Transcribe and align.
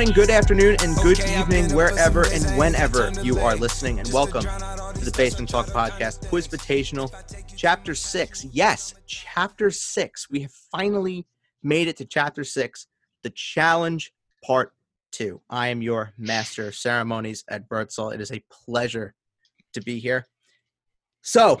Good 0.00 0.06
morning, 0.06 0.26
good 0.26 0.34
afternoon, 0.34 0.76
and 0.80 0.96
good 1.02 1.20
evening, 1.28 1.74
wherever 1.74 2.24
and 2.32 2.42
whenever 2.56 3.10
you 3.22 3.38
are 3.38 3.54
listening. 3.54 3.98
And 3.98 4.10
welcome 4.10 4.40
to 4.40 5.04
the 5.04 5.12
Basement 5.14 5.50
Talk 5.50 5.66
Podcast, 5.66 6.26
Quiz 6.26 6.48
Invitational, 6.48 7.12
Chapter 7.54 7.94
6. 7.94 8.46
Yes, 8.46 8.94
Chapter 9.06 9.70
6. 9.70 10.30
We 10.30 10.40
have 10.40 10.52
finally 10.52 11.26
made 11.62 11.86
it 11.86 11.98
to 11.98 12.06
Chapter 12.06 12.44
6, 12.44 12.86
the 13.24 13.28
challenge 13.28 14.14
part 14.42 14.72
2. 15.12 15.38
I 15.50 15.68
am 15.68 15.82
your 15.82 16.14
master 16.16 16.68
of 16.68 16.74
ceremonies 16.74 17.44
at 17.50 17.68
Birdsall. 17.68 18.08
It 18.08 18.22
is 18.22 18.32
a 18.32 18.42
pleasure 18.50 19.14
to 19.74 19.82
be 19.82 19.98
here. 19.98 20.26
So, 21.20 21.60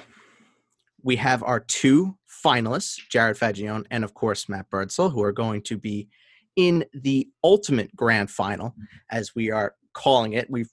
we 1.02 1.16
have 1.16 1.42
our 1.42 1.60
two 1.60 2.16
finalists, 2.42 2.96
Jared 3.10 3.36
Fagione 3.36 3.84
and, 3.90 4.02
of 4.02 4.14
course, 4.14 4.48
Matt 4.48 4.70
Birdsall, 4.70 5.10
who 5.10 5.22
are 5.22 5.30
going 5.30 5.60
to 5.64 5.76
be 5.76 6.08
in 6.56 6.84
the 6.92 7.28
ultimate 7.42 7.94
grand 7.94 8.30
final, 8.30 8.74
as 9.10 9.34
we 9.34 9.50
are 9.50 9.74
calling 9.92 10.34
it. 10.34 10.50
We've 10.50 10.70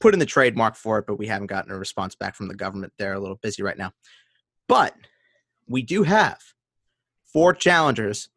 put 0.00 0.14
in 0.14 0.20
the 0.20 0.26
trademark 0.26 0.76
for 0.76 0.98
it, 0.98 1.06
but 1.06 1.18
we 1.18 1.26
haven't 1.26 1.46
gotten 1.46 1.72
a 1.72 1.78
response 1.78 2.14
back 2.14 2.34
from 2.34 2.48
the 2.48 2.54
government. 2.54 2.92
They're 2.98 3.14
a 3.14 3.20
little 3.20 3.38
busy 3.42 3.62
right 3.62 3.78
now. 3.78 3.92
But 4.68 4.94
we 5.68 5.82
do 5.82 6.02
have 6.02 6.40
four 7.24 7.54
challengers 7.54 8.28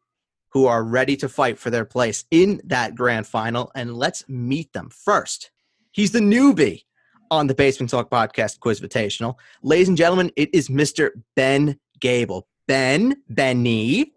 who 0.50 0.66
are 0.66 0.82
ready 0.82 1.16
to 1.16 1.28
fight 1.28 1.58
for 1.58 1.70
their 1.70 1.84
place 1.84 2.24
in 2.30 2.60
that 2.64 2.94
grand 2.94 3.26
final, 3.26 3.70
and 3.74 3.94
let's 3.94 4.26
meet 4.28 4.72
them 4.72 4.90
first. 4.90 5.50
He's 5.92 6.12
the 6.12 6.20
newbie 6.20 6.84
on 7.30 7.46
the 7.46 7.54
Basement 7.54 7.90
Talk 7.90 8.10
Podcast 8.10 8.60
Quiz 8.60 8.80
Invitational. 8.80 9.34
Ladies 9.62 9.88
and 9.88 9.96
gentlemen, 9.96 10.30
it 10.36 10.48
is 10.54 10.68
Mr. 10.68 11.10
Ben 11.34 11.78
Gable. 12.00 12.46
Ben, 12.68 13.22
Benny, 13.28 14.12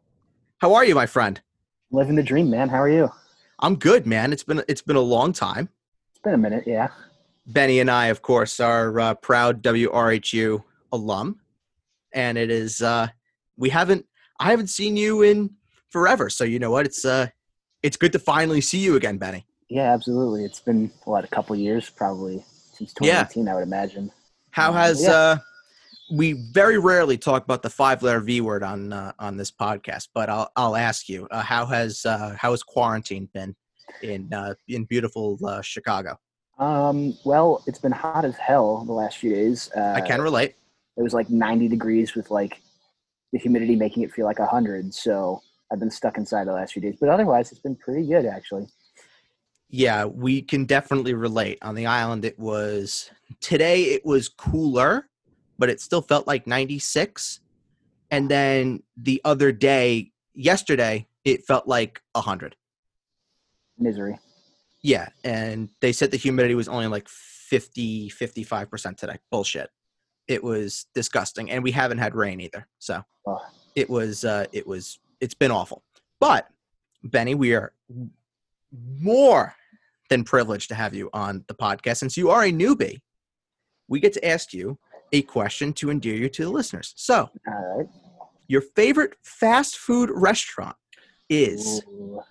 how 0.60 0.74
are 0.74 0.86
you, 0.86 0.96
my 0.96 1.06
friend? 1.06 1.42
Living 1.92 2.16
the 2.16 2.24
dream, 2.24 2.50
man. 2.50 2.70
How 2.70 2.82
are 2.82 2.90
you? 2.90 3.12
I'm 3.60 3.76
good, 3.76 4.06
man. 4.06 4.32
It's 4.32 4.44
been 4.44 4.64
it's 4.68 4.82
been 4.82 4.96
a 4.96 5.02
long 5.02 5.34
time. 5.34 5.70
It's 6.12 6.20
been 6.20 6.34
a 6.34 6.38
minute, 6.38 6.66
yeah. 6.68 6.90
Benny 7.48 7.80
and 7.80 7.90
I, 7.90 8.08
of 8.08 8.22
course, 8.22 8.60
are 8.60 9.00
uh, 9.00 9.14
proud 9.16 9.64
WRHU 9.64 10.64
alum, 10.92 11.40
and 12.14 12.38
it 12.38 12.52
is 12.52 12.82
uh, 12.82 13.08
we 13.58 13.70
haven't 13.70 14.06
I 14.40 14.52
haven't 14.52 14.68
seen 14.68 14.96
you 14.96 15.24
in 15.24 15.52
forever. 15.90 16.30
So 16.30 16.44
you 16.44 16.60
know 16.60 16.72
what? 16.72 16.86
It's 16.86 17.04
uh, 17.06 17.28
it's 17.82 17.98
good 17.98 18.14
to 18.14 18.20
finally 18.20 18.62
see 18.62 18.80
you 18.80 18.96
again, 18.96 19.18
Benny. 19.18 19.46
Yeah, 19.70 19.94
absolutely. 19.94 20.46
It's 20.46 20.60
been 20.60 20.92
what 21.06 21.24
a 21.24 21.28
couple 21.28 21.56
years, 21.56 21.90
probably 21.90 22.44
since 22.74 22.94
2018, 22.94 23.46
yeah. 23.46 23.52
I 23.52 23.56
would 23.56 23.64
imagine. 23.64 24.12
How 24.52 24.74
has 24.74 25.04
yeah. 25.04 25.12
uh, 25.12 25.38
we 26.12 26.34
very 26.34 26.78
rarely 26.78 27.18
talk 27.18 27.44
about 27.44 27.62
the 27.62 27.70
five 27.70 28.02
letter 28.02 28.20
V 28.20 28.42
word 28.42 28.64
on 28.64 28.92
uh, 28.94 29.12
on 29.20 29.38
this 29.38 29.52
podcast, 29.52 30.10
but 30.14 30.30
I'll 30.30 30.52
I'll 30.56 30.76
ask 30.76 31.08
you 31.08 31.28
uh, 31.32 31.42
how 31.42 31.66
has 31.68 32.06
uh, 32.06 32.36
how 32.40 32.52
has 32.52 32.64
quarantine 32.64 33.30
been 33.34 33.56
in 34.02 34.32
uh, 34.34 34.56
in 34.68 34.86
beautiful 34.86 35.38
uh, 35.46 35.62
Chicago? 35.62 36.18
Um, 36.58 37.18
well, 37.24 37.64
it's 37.68 37.80
been 37.80 37.92
hot 37.92 38.26
as 38.26 38.36
hell 38.36 38.84
the 38.86 38.94
last 38.94 39.18
few 39.18 39.34
days. 39.34 39.70
Uh, 39.76 39.94
I 39.96 40.02
can 40.02 40.22
relate. 40.22 40.56
It 40.98 41.02
was 41.02 41.14
like 41.14 41.30
90 41.30 41.70
degrees 41.70 42.16
with 42.16 42.30
like 42.30 42.62
the 43.32 43.40
humidity 43.40 43.78
making 43.78 44.04
it 44.04 44.12
feel 44.12 44.26
like 44.26 44.40
100. 44.40 44.94
So 44.94 45.42
I've 45.72 45.80
been 45.80 45.92
stuck 45.92 46.18
inside 46.18 46.48
the 46.48 46.52
last 46.52 46.74
few 46.74 46.82
days, 46.82 46.98
but 47.00 47.08
otherwise 47.08 47.54
it's 47.54 47.62
been 47.62 47.78
pretty 47.78 48.06
good 48.06 48.26
actually. 48.26 48.68
Yeah, 49.70 50.06
we 50.06 50.42
can 50.42 50.66
definitely 50.66 51.14
relate. 51.14 51.60
On 51.62 51.76
the 51.76 51.86
island, 51.86 52.26
it 52.26 52.40
was 52.40 53.12
today. 53.40 53.84
It 53.84 54.04
was 54.04 54.28
cooler 54.28 55.08
but 55.60 55.70
it 55.70 55.82
still 55.82 56.02
felt 56.02 56.26
like 56.26 56.48
96. 56.48 57.42
And 58.10 58.32
then 58.32 58.82
the 58.98 59.22
other 59.24 59.52
day, 59.52 60.12
yesterday, 60.34 61.06
it 61.26 61.46
felt 61.46 61.68
like 61.68 62.02
100. 62.14 62.56
Misery. 63.78 64.18
Yeah. 64.82 65.10
And 65.24 65.70
they 65.82 65.92
said 65.92 66.12
the 66.12 66.18
humidity 66.18 66.56
was 66.56 66.70
only 66.70 66.88
like 66.88 67.08
50, 67.08 68.10
55% 68.10 68.98
today. 68.98 69.18
Bullshit. 69.30 69.70
It 70.28 70.44
was 70.44 70.86
disgusting. 70.96 71.52
And 71.52 71.64
we 71.64 71.72
haven't 71.72 71.98
had 71.98 72.16
rain 72.16 72.40
either. 72.40 72.68
So 72.80 73.04
oh. 73.28 73.40
it 73.76 73.90
was, 73.90 74.24
uh, 74.24 74.46
it 74.54 74.66
was, 74.66 74.98
it's 75.20 75.34
been 75.34 75.52
awful. 75.52 75.84
But 76.20 76.48
Benny, 77.04 77.36
we 77.36 77.54
are 77.54 77.74
more 79.00 79.56
than 80.10 80.24
privileged 80.24 80.70
to 80.70 80.76
have 80.76 80.94
you 80.94 81.10
on 81.14 81.44
the 81.48 81.54
podcast 81.54 81.98
since 81.98 82.18
you 82.18 82.30
are 82.30 82.44
a 82.44 82.52
newbie. 82.52 83.00
We 83.88 84.00
get 84.00 84.14
to 84.14 84.26
ask 84.26 84.54
you 84.54 84.78
a 85.12 85.22
question 85.24 85.74
to 85.74 85.90
endear 85.90 86.16
you 86.16 86.30
to 86.30 86.46
the 86.46 86.50
listeners. 86.50 86.94
So, 86.96 87.30
all 87.48 87.78
right. 87.78 87.88
Your 88.48 88.62
favorite 88.62 89.16
fast 89.22 89.78
food 89.78 90.10
restaurant 90.12 90.76
is 91.30 91.84
Ooh, 91.88 92.22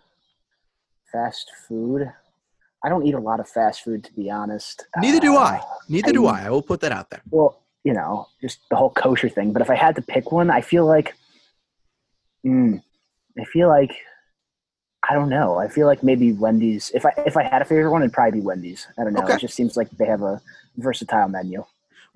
fast 1.12 1.50
food. 1.68 2.12
I 2.84 2.88
don't 2.88 3.06
eat 3.06 3.14
a 3.14 3.20
lot 3.20 3.40
of 3.40 3.48
fast 3.48 3.82
food, 3.82 4.04
to 4.04 4.12
be 4.12 4.30
honest. 4.30 4.86
Neither 4.98 5.20
do 5.20 5.36
I. 5.36 5.56
Uh, 5.56 5.62
Neither 5.88 6.08
I, 6.08 6.12
do 6.12 6.26
I. 6.26 6.46
I 6.46 6.50
will 6.50 6.62
put 6.62 6.80
that 6.80 6.92
out 6.92 7.10
there. 7.10 7.22
Well, 7.30 7.62
you 7.84 7.92
know, 7.92 8.26
just 8.40 8.60
the 8.70 8.76
whole 8.76 8.90
kosher 8.90 9.28
thing. 9.28 9.52
But 9.52 9.62
if 9.62 9.70
I 9.70 9.74
had 9.74 9.94
to 9.96 10.02
pick 10.02 10.32
one, 10.32 10.50
I 10.50 10.60
feel 10.60 10.86
like, 10.86 11.14
mm, 12.44 12.82
I 13.38 13.44
feel 13.44 13.68
like, 13.68 13.96
I 15.08 15.14
don't 15.14 15.28
know. 15.28 15.56
I 15.58 15.68
feel 15.68 15.86
like 15.86 16.02
maybe 16.02 16.32
Wendy's. 16.32 16.90
If 16.94 17.06
I 17.06 17.12
if 17.24 17.36
I 17.36 17.44
had 17.44 17.62
a 17.62 17.64
favorite 17.64 17.90
one, 17.90 18.02
it'd 18.02 18.12
probably 18.12 18.40
be 18.40 18.44
Wendy's. 18.44 18.86
I 18.98 19.04
don't 19.04 19.12
know. 19.12 19.22
Okay. 19.22 19.34
It 19.34 19.40
just 19.40 19.54
seems 19.54 19.76
like 19.76 19.88
they 19.92 20.06
have 20.06 20.22
a 20.22 20.42
versatile 20.76 21.28
menu. 21.28 21.64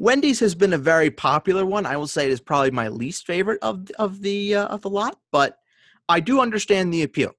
Wendy's 0.03 0.41
has 0.41 0.57
been 0.57 0.73
a 0.73 0.79
very 0.79 1.13
popular 1.13 1.65
one. 1.65 1.87
I 1.87 1.97
will 1.97 2.09
say 2.09 2.25
it 2.25 2.33
is 2.33 2.41
probably 2.41 2.73
my 2.73 2.89
least 2.89 3.25
favorite 3.25 3.61
of 3.63 3.89
of 4.01 4.21
the 4.21 4.57
uh, 4.57 4.67
of 4.67 4.83
the 4.83 4.91
lot, 4.91 5.17
but 5.31 5.59
I 6.09 6.19
do 6.19 6.41
understand 6.41 6.93
the 6.93 7.05
appeal. 7.05 7.31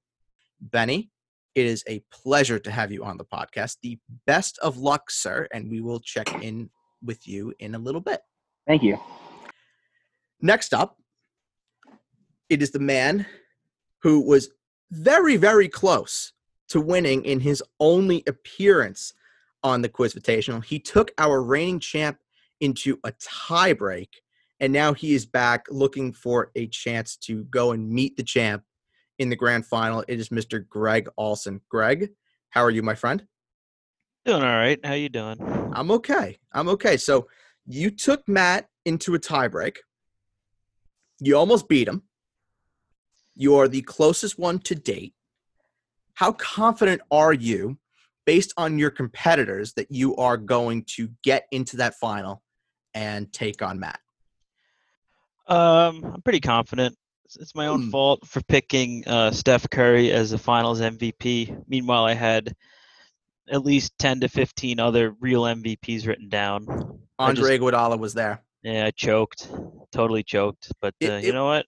Benny, 0.62 1.10
it 1.54 1.66
is 1.66 1.84
a 1.86 2.02
pleasure 2.10 2.58
to 2.58 2.70
have 2.70 2.90
you 2.90 3.04
on 3.04 3.18
the 3.18 3.24
podcast. 3.26 3.76
The 3.82 3.98
best 4.26 4.58
of 4.60 4.78
luck, 4.78 5.10
sir, 5.10 5.46
and 5.52 5.70
we 5.70 5.82
will 5.82 6.00
check 6.00 6.42
in 6.42 6.70
with 7.02 7.28
you 7.28 7.52
in 7.58 7.74
a 7.74 7.78
little 7.78 8.00
bit. 8.00 8.22
Thank 8.66 8.82
you. 8.82 8.98
Next 10.40 10.72
up, 10.72 10.96
it 12.48 12.62
is 12.62 12.70
the 12.70 12.78
man 12.78 13.26
who 13.98 14.22
was 14.22 14.48
very, 14.90 15.36
very 15.36 15.68
close 15.68 16.32
to 16.68 16.80
winning 16.80 17.26
in 17.26 17.40
his 17.40 17.62
only 17.78 18.22
appearance 18.26 19.12
on 19.62 19.82
the 19.82 19.90
Quiz 19.90 20.14
Invitational. 20.14 20.64
He 20.64 20.78
took 20.78 21.12
our 21.18 21.42
reigning 21.42 21.78
champ 21.78 22.18
into 22.60 22.98
a 23.04 23.12
tiebreak. 23.12 24.08
And 24.60 24.72
now 24.72 24.94
he 24.94 25.14
is 25.14 25.26
back 25.26 25.66
looking 25.70 26.12
for 26.12 26.50
a 26.54 26.66
chance 26.68 27.16
to 27.18 27.44
go 27.44 27.72
and 27.72 27.90
meet 27.90 28.16
the 28.16 28.22
champ 28.22 28.62
in 29.18 29.28
the 29.28 29.36
grand 29.36 29.66
final. 29.66 30.04
It 30.08 30.20
is 30.20 30.28
Mr. 30.28 30.66
Greg 30.66 31.08
Olson. 31.16 31.60
Greg, 31.68 32.10
how 32.50 32.62
are 32.62 32.70
you, 32.70 32.82
my 32.82 32.94
friend? 32.94 33.26
Doing 34.24 34.42
all 34.42 34.48
right. 34.48 34.78
How 34.84 34.94
you 34.94 35.08
doing? 35.08 35.36
I'm 35.74 35.90
okay. 35.90 36.38
I'm 36.52 36.68
okay. 36.68 36.96
So 36.96 37.28
you 37.66 37.90
took 37.90 38.26
Matt 38.28 38.68
into 38.84 39.14
a 39.14 39.18
tiebreak. 39.18 39.76
You 41.20 41.36
almost 41.36 41.68
beat 41.68 41.88
him. 41.88 42.02
You 43.36 43.56
are 43.56 43.68
the 43.68 43.82
closest 43.82 44.38
one 44.38 44.60
to 44.60 44.74
date. 44.74 45.14
How 46.14 46.32
confident 46.32 47.02
are 47.10 47.32
you, 47.32 47.78
based 48.24 48.54
on 48.56 48.78
your 48.78 48.90
competitors, 48.90 49.72
that 49.74 49.90
you 49.90 50.14
are 50.16 50.36
going 50.36 50.84
to 50.94 51.10
get 51.24 51.46
into 51.50 51.76
that 51.78 51.94
final 51.96 52.43
and 52.94 53.32
take 53.32 53.62
on 53.62 53.80
Matt? 53.80 54.00
Um, 55.46 56.04
I'm 56.14 56.22
pretty 56.22 56.40
confident. 56.40 56.96
It's 57.38 57.54
my 57.54 57.66
own 57.66 57.84
mm. 57.84 57.90
fault 57.90 58.26
for 58.26 58.40
picking 58.42 59.06
uh, 59.06 59.30
Steph 59.30 59.68
Curry 59.68 60.12
as 60.12 60.30
the 60.30 60.38
Finals 60.38 60.80
MVP. 60.80 61.64
Meanwhile, 61.68 62.04
I 62.04 62.14
had 62.14 62.54
at 63.50 63.64
least 63.64 63.92
10 63.98 64.20
to 64.20 64.28
15 64.28 64.78
other 64.80 65.14
real 65.20 65.42
MVPs 65.42 66.06
written 66.06 66.28
down. 66.28 66.66
Andre 67.18 67.58
just, 67.58 67.62
Iguodala 67.62 67.98
was 67.98 68.14
there. 68.14 68.42
Yeah, 68.62 68.86
I 68.86 68.90
choked, 68.92 69.48
totally 69.92 70.22
choked. 70.22 70.72
But 70.80 70.94
uh, 71.02 71.12
it, 71.12 71.24
you 71.24 71.32
know 71.32 71.46
what? 71.46 71.66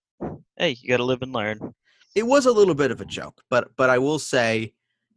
Hey, 0.57 0.77
you 0.81 0.89
got 0.89 0.99
to 0.99 1.05
live 1.05 1.23
and 1.23 1.33
learn. 1.33 1.75
It 2.15 2.27
was 2.27 2.47
a 2.47 2.53
little 2.53 2.75
bit 2.75 2.91
of 2.91 3.01
a 3.01 3.05
joke, 3.05 3.43
but 3.51 3.69
but 3.77 3.91
I 3.91 3.99
will 3.99 4.19
say, 4.19 4.73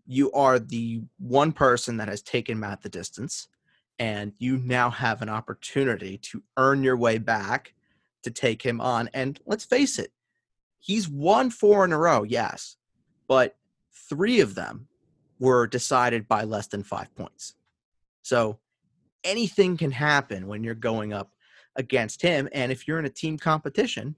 you 0.05 0.31
are 0.33 0.59
the 0.59 1.01
one 1.17 1.53
person 1.53 1.95
that 1.97 2.09
has 2.09 2.21
taken 2.21 2.59
Matt 2.59 2.81
the 2.81 2.89
distance 2.89 3.47
and 4.00 4.34
you 4.40 4.57
now 4.57 4.90
have 4.90 5.22
an 5.22 5.30
opportunity 5.30 6.18
to 6.18 6.42
earn 6.57 6.84
your 6.84 6.98
way 6.98 7.18
back 7.18 7.74
to 8.24 8.31
take 8.31 8.62
him 8.62 8.81
on. 8.81 9.10
And 9.13 9.40
let's 9.46 9.66
face 9.66 10.00
it, 10.00 10.12
he's 10.80 11.07
won 11.07 11.50
four 11.51 11.86
in 11.86 11.92
a 11.92 11.98
row, 11.98 12.24
yes, 12.24 12.78
but 13.28 13.57
three 14.10 14.40
of 14.40 14.56
them 14.56 14.88
were 15.40 15.68
decided 15.68 16.28
by 16.28 16.44
less 16.44 16.68
than 16.68 16.84
five 16.84 17.13
points. 17.16 17.56
So 18.24 18.60
anything 19.24 19.78
can 19.78 19.92
happen 19.92 20.48
when 20.48 20.63
you're 20.63 20.75
going 20.75 21.13
up 21.13 21.31
against 21.75 22.22
him. 22.22 22.50
And 22.54 22.72
if 22.72 22.88
you're 22.88 23.00
in 23.00 23.06
a 23.06 23.10
team 23.10 23.38
competition, 23.38 24.16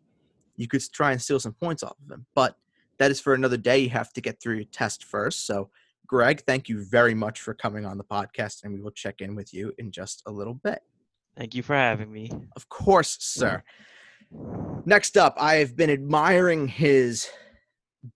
you 0.57 0.67
could 0.67 0.81
try 0.91 1.11
and 1.11 1.21
steal 1.21 1.39
some 1.39 1.53
points 1.53 1.83
off 1.83 1.97
of 2.03 2.11
him. 2.11 2.25
But 2.35 2.57
that 2.97 3.11
is 3.11 3.19
for 3.19 3.33
another 3.33 3.57
day. 3.57 3.79
You 3.79 3.89
have 3.89 4.13
to 4.13 4.21
get 4.21 4.39
through 4.39 4.55
your 4.55 4.65
test 4.65 5.03
first. 5.03 5.45
So 5.45 5.69
Greg, 6.11 6.43
thank 6.45 6.67
you 6.67 6.83
very 6.83 7.13
much 7.13 7.39
for 7.39 7.53
coming 7.53 7.85
on 7.85 7.97
the 7.97 8.03
podcast, 8.03 8.65
and 8.65 8.73
we 8.73 8.81
will 8.81 8.91
check 8.91 9.21
in 9.21 9.33
with 9.33 9.53
you 9.53 9.71
in 9.77 9.91
just 9.91 10.21
a 10.25 10.31
little 10.31 10.55
bit. 10.55 10.81
Thank 11.37 11.55
you 11.55 11.63
for 11.63 11.73
having 11.73 12.11
me. 12.11 12.29
Of 12.57 12.67
course, 12.67 13.15
sir. 13.21 13.63
Next 14.85 15.15
up, 15.15 15.35
I 15.39 15.55
have 15.55 15.77
been 15.77 15.89
admiring 15.89 16.67
his 16.67 17.29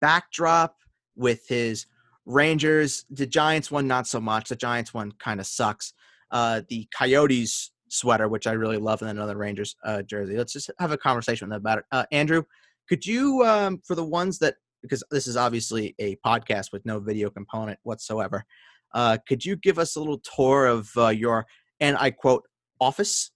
backdrop 0.01 0.75
with 1.15 1.47
his 1.47 1.85
Rangers, 2.25 3.05
the 3.09 3.25
Giants 3.25 3.71
one, 3.71 3.87
not 3.87 4.07
so 4.07 4.19
much. 4.19 4.49
The 4.49 4.57
Giants 4.57 4.93
one 4.93 5.13
kind 5.13 5.39
of 5.39 5.45
sucks. 5.45 5.93
Uh, 6.31 6.63
the 6.67 6.89
Coyotes 6.93 7.71
sweater, 7.87 8.27
which 8.27 8.45
I 8.45 8.51
really 8.51 8.75
love, 8.75 9.01
and 9.01 9.07
then 9.07 9.15
another 9.15 9.37
Rangers 9.37 9.77
uh, 9.85 10.01
jersey. 10.01 10.35
Let's 10.35 10.51
just 10.51 10.69
have 10.79 10.91
a 10.91 10.97
conversation 10.97 11.49
about 11.53 11.77
it. 11.77 11.85
Uh, 11.93 12.03
Andrew, 12.11 12.43
could 12.89 13.05
you, 13.05 13.45
um, 13.45 13.79
for 13.85 13.95
the 13.95 14.03
ones 14.03 14.39
that, 14.39 14.55
because 14.85 15.03
this 15.11 15.27
is 15.27 15.37
obviously 15.37 15.95
a 15.99 16.15
podcast 16.17 16.71
with 16.71 16.85
no 16.85 16.99
video 16.99 17.29
component 17.29 17.79
whatsoever, 17.83 18.45
uh, 18.93 19.17
could 19.27 19.43
you 19.43 19.55
give 19.57 19.77
us 19.77 19.95
a 19.95 19.99
little 19.99 20.19
tour 20.19 20.65
of 20.67 20.89
uh, 20.97 21.09
your, 21.09 21.45
and 21.79 21.97
I 21.97 22.11
quote, 22.11 22.43
office? 22.79 23.31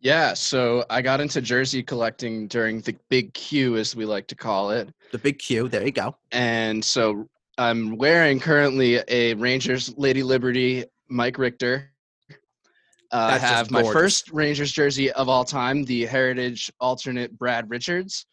Yeah, 0.00 0.34
so 0.34 0.84
I 0.90 1.02
got 1.02 1.20
into 1.20 1.40
jersey 1.40 1.82
collecting 1.82 2.46
during 2.46 2.80
the 2.82 2.94
big 3.08 3.32
Q, 3.34 3.76
as 3.76 3.96
we 3.96 4.04
like 4.04 4.26
to 4.28 4.36
call 4.36 4.70
it. 4.70 4.88
The 5.10 5.18
big 5.18 5.38
Q. 5.38 5.68
There 5.68 5.84
you 5.84 5.90
go. 5.90 6.16
And 6.32 6.84
so 6.84 7.28
I'm 7.58 7.96
wearing 7.96 8.38
currently 8.38 9.00
a 9.08 9.34
Rangers 9.34 9.92
Lady 9.96 10.22
Liberty 10.22 10.84
Mike 11.08 11.38
Richter. 11.38 11.90
Uh, 13.12 13.30
I 13.32 13.38
have 13.38 13.70
my 13.70 13.82
first 13.82 14.30
Rangers 14.30 14.72
jersey 14.72 15.10
of 15.12 15.28
all 15.28 15.44
time, 15.44 15.84
the 15.84 16.04
Heritage 16.06 16.70
alternate 16.80 17.36
Brad 17.38 17.70
Richards. 17.70 18.26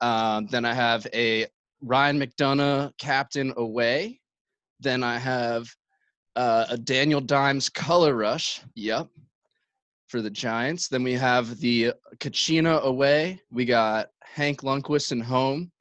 Um, 0.00 0.46
then 0.46 0.64
I 0.64 0.74
have 0.74 1.06
a 1.12 1.46
Ryan 1.82 2.20
McDonagh 2.20 2.96
captain 2.98 3.52
away. 3.56 4.20
Then 4.80 5.02
I 5.02 5.18
have 5.18 5.68
uh, 6.36 6.66
a 6.70 6.78
Daniel 6.78 7.20
Dimes 7.20 7.68
color 7.68 8.14
rush. 8.14 8.62
Yep. 8.74 9.08
For 10.08 10.22
the 10.22 10.30
Giants. 10.30 10.88
Then 10.88 11.02
we 11.02 11.14
have 11.14 11.58
the 11.58 11.94
Kachina 12.18 12.82
away. 12.82 13.40
We 13.50 13.64
got 13.64 14.08
Hank 14.22 14.60
Lundqvist 14.62 15.12
and 15.12 15.22
home. 15.22 15.72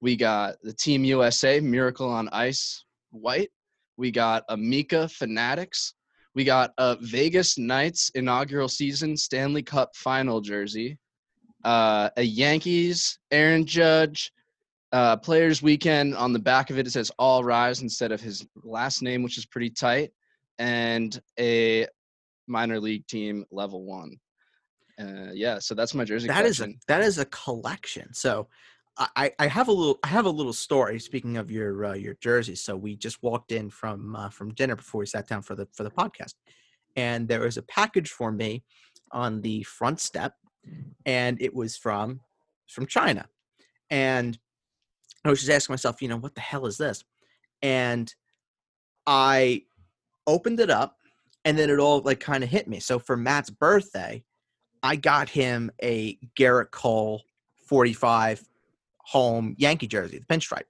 We 0.00 0.16
got 0.16 0.56
the 0.62 0.72
Team 0.72 1.04
USA 1.04 1.60
Miracle 1.60 2.08
on 2.08 2.28
Ice 2.32 2.84
white. 3.10 3.50
We 3.96 4.10
got 4.10 4.44
a 4.48 4.56
Mika 4.56 5.08
Fanatics. 5.08 5.94
We 6.34 6.44
got 6.44 6.72
a 6.76 6.96
Vegas 7.00 7.56
Knights 7.56 8.10
inaugural 8.14 8.68
season 8.68 9.16
Stanley 9.16 9.62
Cup 9.62 9.94
final 9.94 10.40
jersey. 10.40 10.98
Uh, 11.64 12.10
a 12.16 12.22
Yankees 12.22 13.18
Aaron 13.30 13.64
Judge 13.64 14.32
uh, 14.96 15.14
Players 15.14 15.62
Weekend. 15.62 16.14
On 16.14 16.32
the 16.32 16.38
back 16.38 16.70
of 16.70 16.78
it, 16.78 16.86
it 16.86 16.90
says 16.90 17.12
All 17.18 17.44
Rise 17.44 17.82
instead 17.82 18.12
of 18.12 18.20
his 18.22 18.46
last 18.64 19.02
name, 19.02 19.22
which 19.22 19.36
is 19.36 19.44
pretty 19.44 19.68
tight. 19.68 20.10
And 20.58 21.20
a 21.38 21.86
minor 22.46 22.80
league 22.80 23.06
team 23.06 23.44
level 23.50 23.84
one. 23.84 24.16
Uh, 24.98 25.32
yeah, 25.34 25.58
so 25.58 25.74
that's 25.74 25.92
my 25.92 26.04
jersey. 26.04 26.28
That 26.28 26.46
is 26.46 26.60
a, 26.60 26.64
collection. 26.64 26.80
that 26.88 27.02
is 27.02 27.18
a 27.18 27.26
collection. 27.26 28.14
So 28.14 28.48
I, 28.96 29.30
I 29.38 29.46
have 29.46 29.68
a 29.68 29.72
little 29.72 29.98
I 30.02 30.06
have 30.06 30.24
a 30.24 30.30
little 30.30 30.54
story. 30.54 30.98
Speaking 30.98 31.36
of 31.36 31.50
your 31.50 31.84
uh, 31.84 31.92
your 31.92 32.14
jersey, 32.22 32.54
so 32.54 32.74
we 32.74 32.96
just 32.96 33.22
walked 33.22 33.52
in 33.52 33.68
from 33.68 34.16
uh, 34.16 34.30
from 34.30 34.54
dinner 34.54 34.76
before 34.76 35.00
we 35.00 35.06
sat 35.06 35.28
down 35.28 35.42
for 35.42 35.54
the 35.54 35.68
for 35.74 35.82
the 35.82 35.90
podcast, 35.90 36.32
and 36.96 37.28
there 37.28 37.40
was 37.40 37.58
a 37.58 37.62
package 37.62 38.08
for 38.08 38.32
me 38.32 38.64
on 39.12 39.42
the 39.42 39.62
front 39.64 40.00
step, 40.00 40.32
and 41.04 41.42
it 41.42 41.52
was 41.54 41.76
from 41.76 42.20
from 42.66 42.86
China, 42.86 43.28
and 43.90 44.38
I 45.26 45.30
was 45.30 45.40
just 45.40 45.50
asking 45.50 45.72
myself, 45.72 46.02
you 46.02 46.08
know, 46.08 46.16
what 46.16 46.34
the 46.34 46.40
hell 46.40 46.66
is 46.66 46.76
this? 46.76 47.04
And 47.62 48.12
I 49.06 49.62
opened 50.26 50.60
it 50.60 50.70
up, 50.70 50.96
and 51.44 51.58
then 51.58 51.70
it 51.70 51.78
all 51.78 52.00
like 52.00 52.20
kind 52.20 52.42
of 52.42 52.50
hit 52.50 52.68
me. 52.68 52.80
So 52.80 52.98
for 52.98 53.16
Matt's 53.16 53.50
birthday, 53.50 54.24
I 54.82 54.96
got 54.96 55.28
him 55.28 55.70
a 55.82 56.18
Gerrit 56.38 56.70
Cole 56.70 57.22
45 57.66 58.42
home 58.98 59.54
Yankee 59.58 59.86
jersey, 59.86 60.18
the 60.18 60.26
pinstripe. 60.26 60.66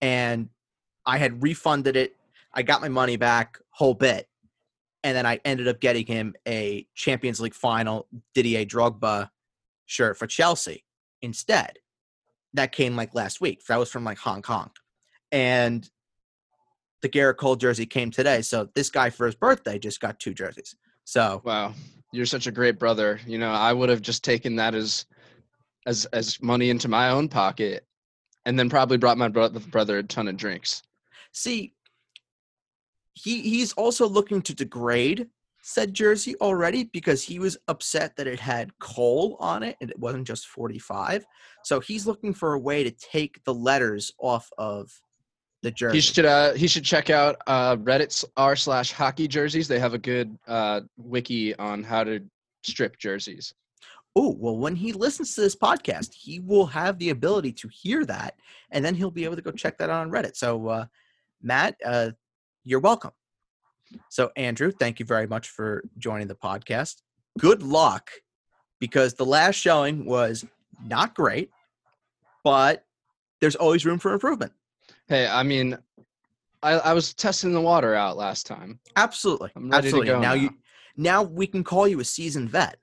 And 0.00 0.48
I 1.06 1.18
had 1.18 1.42
refunded 1.42 1.96
it. 1.96 2.16
I 2.54 2.62
got 2.62 2.80
my 2.80 2.88
money 2.88 3.16
back, 3.16 3.58
whole 3.70 3.94
bit. 3.94 4.28
And 5.04 5.16
then 5.16 5.26
I 5.26 5.40
ended 5.44 5.68
up 5.68 5.80
getting 5.80 6.06
him 6.06 6.34
a 6.46 6.86
Champions 6.94 7.40
League 7.40 7.54
final 7.54 8.06
Didier 8.34 8.64
Drogba 8.64 9.30
shirt 9.86 10.16
for 10.16 10.26
Chelsea 10.26 10.84
instead. 11.20 11.78
That 12.54 12.72
came 12.72 12.96
like 12.96 13.14
last 13.14 13.40
week. 13.40 13.64
That 13.66 13.78
was 13.78 13.90
from 13.90 14.04
like 14.04 14.18
Hong 14.18 14.42
Kong. 14.42 14.70
And 15.30 15.88
the 17.00 17.08
Gerrit 17.08 17.36
Cole 17.36 17.56
jersey 17.56 17.86
came 17.86 18.10
today. 18.10 18.42
So 18.42 18.68
this 18.74 18.90
guy 18.90 19.10
for 19.10 19.26
his 19.26 19.34
birthday 19.34 19.78
just 19.78 20.00
got 20.00 20.20
two 20.20 20.34
jerseys. 20.34 20.76
So 21.04 21.42
Wow, 21.44 21.74
you're 22.12 22.26
such 22.26 22.46
a 22.46 22.52
great 22.52 22.78
brother. 22.78 23.20
You 23.26 23.38
know, 23.38 23.50
I 23.50 23.72
would 23.72 23.88
have 23.88 24.02
just 24.02 24.24
taken 24.24 24.56
that 24.56 24.74
as 24.74 25.06
as 25.86 26.04
as 26.06 26.40
money 26.40 26.70
into 26.70 26.88
my 26.88 27.10
own 27.10 27.28
pocket, 27.28 27.86
and 28.44 28.58
then 28.58 28.70
probably 28.70 28.98
brought 28.98 29.18
my 29.18 29.28
bro- 29.28 29.48
brother 29.48 29.98
a 29.98 30.02
ton 30.02 30.28
of 30.28 30.36
drinks. 30.36 30.82
See, 31.32 31.74
he 33.14 33.42
he's 33.42 33.72
also 33.72 34.08
looking 34.08 34.42
to 34.42 34.54
degrade 34.54 35.28
said 35.62 35.94
jersey 35.94 36.34
already 36.40 36.84
because 36.84 37.22
he 37.22 37.38
was 37.38 37.56
upset 37.68 38.16
that 38.16 38.26
it 38.26 38.40
had 38.40 38.76
Cole 38.80 39.36
on 39.40 39.62
it 39.62 39.76
and 39.80 39.90
it 39.90 39.98
wasn't 39.98 40.26
just 40.26 40.48
45. 40.48 41.24
So 41.64 41.80
he's 41.80 42.06
looking 42.06 42.34
for 42.34 42.54
a 42.54 42.58
way 42.58 42.82
to 42.82 42.90
take 42.90 43.42
the 43.44 43.54
letters 43.54 44.12
off 44.18 44.50
of 44.58 44.90
the 45.62 45.70
jersey. 45.70 45.98
He 45.98 46.00
should 46.00 46.26
uh 46.26 46.52
he 46.54 46.66
should 46.66 46.84
check 46.84 47.08
out 47.10 47.36
uh 47.46 47.76
Reddit 47.76 48.24
r 48.36 48.56
slash 48.56 48.92
hockey 48.92 49.28
jerseys. 49.28 49.68
They 49.68 49.78
have 49.78 49.94
a 49.94 49.98
good 49.98 50.36
uh 50.48 50.80
wiki 50.96 51.54
on 51.56 51.84
how 51.84 52.04
to 52.04 52.20
strip 52.64 52.98
jerseys. 52.98 53.54
Oh, 54.14 54.36
well, 54.38 54.58
when 54.58 54.76
he 54.76 54.92
listens 54.92 55.34
to 55.34 55.40
this 55.40 55.56
podcast, 55.56 56.12
he 56.12 56.38
will 56.40 56.66
have 56.66 56.98
the 56.98 57.10
ability 57.10 57.52
to 57.52 57.68
hear 57.72 58.04
that, 58.04 58.34
and 58.70 58.84
then 58.84 58.94
he'll 58.94 59.10
be 59.10 59.24
able 59.24 59.36
to 59.36 59.42
go 59.42 59.52
check 59.52 59.78
that 59.78 59.88
out 59.88 60.02
on 60.02 60.10
Reddit. 60.10 60.36
So, 60.36 60.68
uh, 60.68 60.84
Matt, 61.40 61.76
uh, 61.82 62.10
you're 62.62 62.80
welcome. 62.80 63.12
So, 64.08 64.30
Andrew, 64.36 64.70
thank 64.70 65.00
you 65.00 65.06
very 65.06 65.26
much 65.26 65.48
for 65.48 65.84
joining 65.98 66.28
the 66.28 66.34
podcast. 66.34 67.02
Good 67.38 67.62
luck, 67.62 68.10
because 68.80 69.14
the 69.14 69.26
last 69.26 69.56
showing 69.56 70.04
was 70.04 70.44
not 70.84 71.14
great, 71.14 71.50
but 72.44 72.84
there's 73.40 73.56
always 73.56 73.84
room 73.86 73.98
for 73.98 74.12
improvement. 74.12 74.52
Hey, 75.08 75.26
I 75.26 75.42
mean, 75.42 75.78
I 76.62 76.72
I 76.72 76.92
was 76.92 77.14
testing 77.14 77.52
the 77.52 77.60
water 77.60 77.94
out 77.94 78.16
last 78.16 78.46
time. 78.46 78.78
Absolutely, 78.96 79.50
I'm 79.56 79.70
ready 79.70 79.90
to 79.90 79.96
absolutely. 79.96 80.12
now 80.12 80.20
now. 80.20 80.32
you, 80.34 80.50
now 80.96 81.22
we 81.22 81.46
can 81.46 81.64
call 81.64 81.88
you 81.88 82.00
a 82.00 82.04
seasoned 82.04 82.50
vet. 82.50 82.78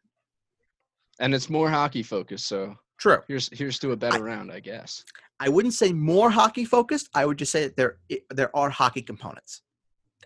and 1.19 1.33
it's 1.35 1.49
more 1.49 1.69
hockey 1.69 2.03
focused. 2.03 2.47
So 2.47 2.75
True. 2.97 3.19
here's 3.27 3.49
here's 3.57 3.79
to 3.79 3.91
a 3.91 3.97
better 3.97 4.23
round, 4.23 4.51
I 4.51 4.59
guess. 4.59 5.03
I 5.39 5.47
wouldn't 5.49 5.73
say 5.73 5.93
more 5.93 6.29
hockey 6.29 6.65
focused. 6.65 7.09
I 7.13 7.25
would 7.25 7.37
just 7.37 7.51
say 7.51 7.63
that 7.63 7.77
there 7.77 7.97
there 8.29 8.55
are 8.55 8.69
hockey 8.69 9.01
components. 9.01 9.61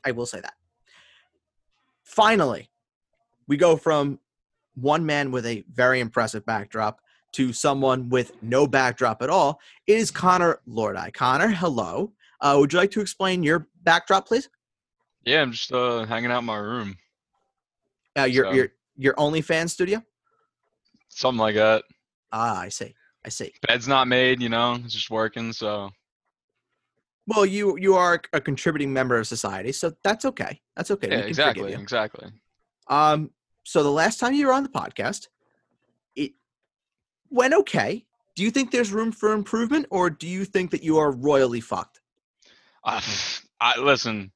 I 0.06 0.12
will 0.12 0.25
say 0.25 0.42
that. 0.42 0.54
Finally, 2.13 2.70
we 3.48 3.58
go 3.58 3.75
from 3.75 4.20
one 4.75 5.03
man 5.03 5.32
with 5.32 5.48
a 5.48 5.63
very 5.74 6.00
impressive 6.00 6.46
backdrop 6.46 7.01
to 7.32 7.51
someone 7.51 8.08
with 8.08 8.34
no 8.43 8.67
backdrop 8.67 9.24
at 9.24 9.32
all. 9.32 9.60
It 9.88 9.98
is 9.98 10.12
Connor 10.12 10.60
Lordi. 10.70 11.12
Connor, 11.12 11.48
hello. 11.48 12.13
Uh, 12.39 12.58
would 12.60 12.72
you 12.72 12.77
like 12.77 12.91
to 12.91 13.01
explain 13.01 13.41
your 13.41 13.67
backdrop, 13.82 14.27
please? 14.27 14.48
Yeah, 15.25 15.41
I'm 15.41 15.53
just 15.53 15.72
uh, 15.74 16.05
hanging 16.05 16.29
out 16.29 16.39
in 16.39 16.46
my 16.46 16.58
room. 16.58 16.98
Uh, 18.15 18.25
your 18.25 18.46
So- 18.46 18.51
your 18.51 18.67
your 18.96 19.13
OnlyFans 19.15 19.72
studio? 19.72 20.03
Something 21.10 21.39
like 21.39 21.55
that. 21.55 21.84
Ah, 22.32 22.60
I 22.60 22.70
see. 22.70 22.93
I 23.25 23.29
see. 23.29 23.53
Bed's 23.67 23.88
not 23.88 24.08
made, 24.08 24.39
you 24.39 24.50
know, 24.50 24.75
it's 24.86 24.93
just 24.93 25.10
working. 25.10 25.51
So 25.51 25.89
Well, 27.25 27.46
you 27.46 27.77
you 27.77 27.96
are 27.96 28.22
a 28.34 28.42
contributing 28.42 28.92
member 28.92 29.18
of 29.18 29.27
society, 29.27 29.72
so 29.72 29.94
that's 30.03 30.25
okay. 30.25 30.60
That's 30.75 30.92
okay. 30.92 31.10
Yeah, 31.10 31.20
exactly, 31.20 31.74
exactly. 31.74 32.30
Um, 32.88 33.32
so 33.63 33.82
the 33.82 33.92
last 33.92 34.20
time 34.20 34.34
you 34.34 34.48
were 34.48 34.53
on 34.53 34.63
the 34.63 34.70
podcast, 34.70 35.27
it 36.15 36.34
went 37.30 37.53
okay. 37.53 38.06
Do 38.36 38.44
you 38.44 38.51
think 38.51 38.72
there's 38.72 38.92
room 38.92 39.12
for 39.12 39.32
improvement, 39.32 39.86
or 39.89 40.10
do 40.10 40.27
you 40.27 40.44
think 40.44 40.72
that 40.72 40.84
you 40.84 40.98
are 40.98 41.12
royally 41.12 41.62
fucked? 41.62 42.01
I, 42.84 43.01
I 43.62 43.80
listen. 43.80 44.32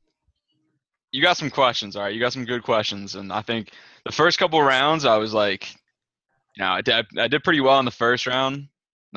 You 1.12 1.22
got 1.22 1.38
some 1.38 1.50
questions, 1.50 1.96
all 1.96 2.04
right. 2.04 2.14
You 2.14 2.20
got 2.20 2.34
some 2.34 2.46
good 2.46 2.64
questions, 2.64 3.16
and 3.16 3.34
I 3.34 3.42
think 3.42 3.72
the 4.06 4.12
first 4.12 4.40
couple 4.40 4.62
rounds, 4.62 5.04
I 5.04 5.18
was 5.18 5.34
like, 5.34 5.74
you 6.56 6.64
know, 6.64 6.70
I 6.70 6.82
did, 6.82 7.06
I 7.18 7.28
did 7.28 7.44
pretty 7.44 7.62
well 7.62 7.80
in 7.80 7.86
the 7.86 7.92
first 7.92 8.28
round. 8.28 8.56
And 8.56 8.68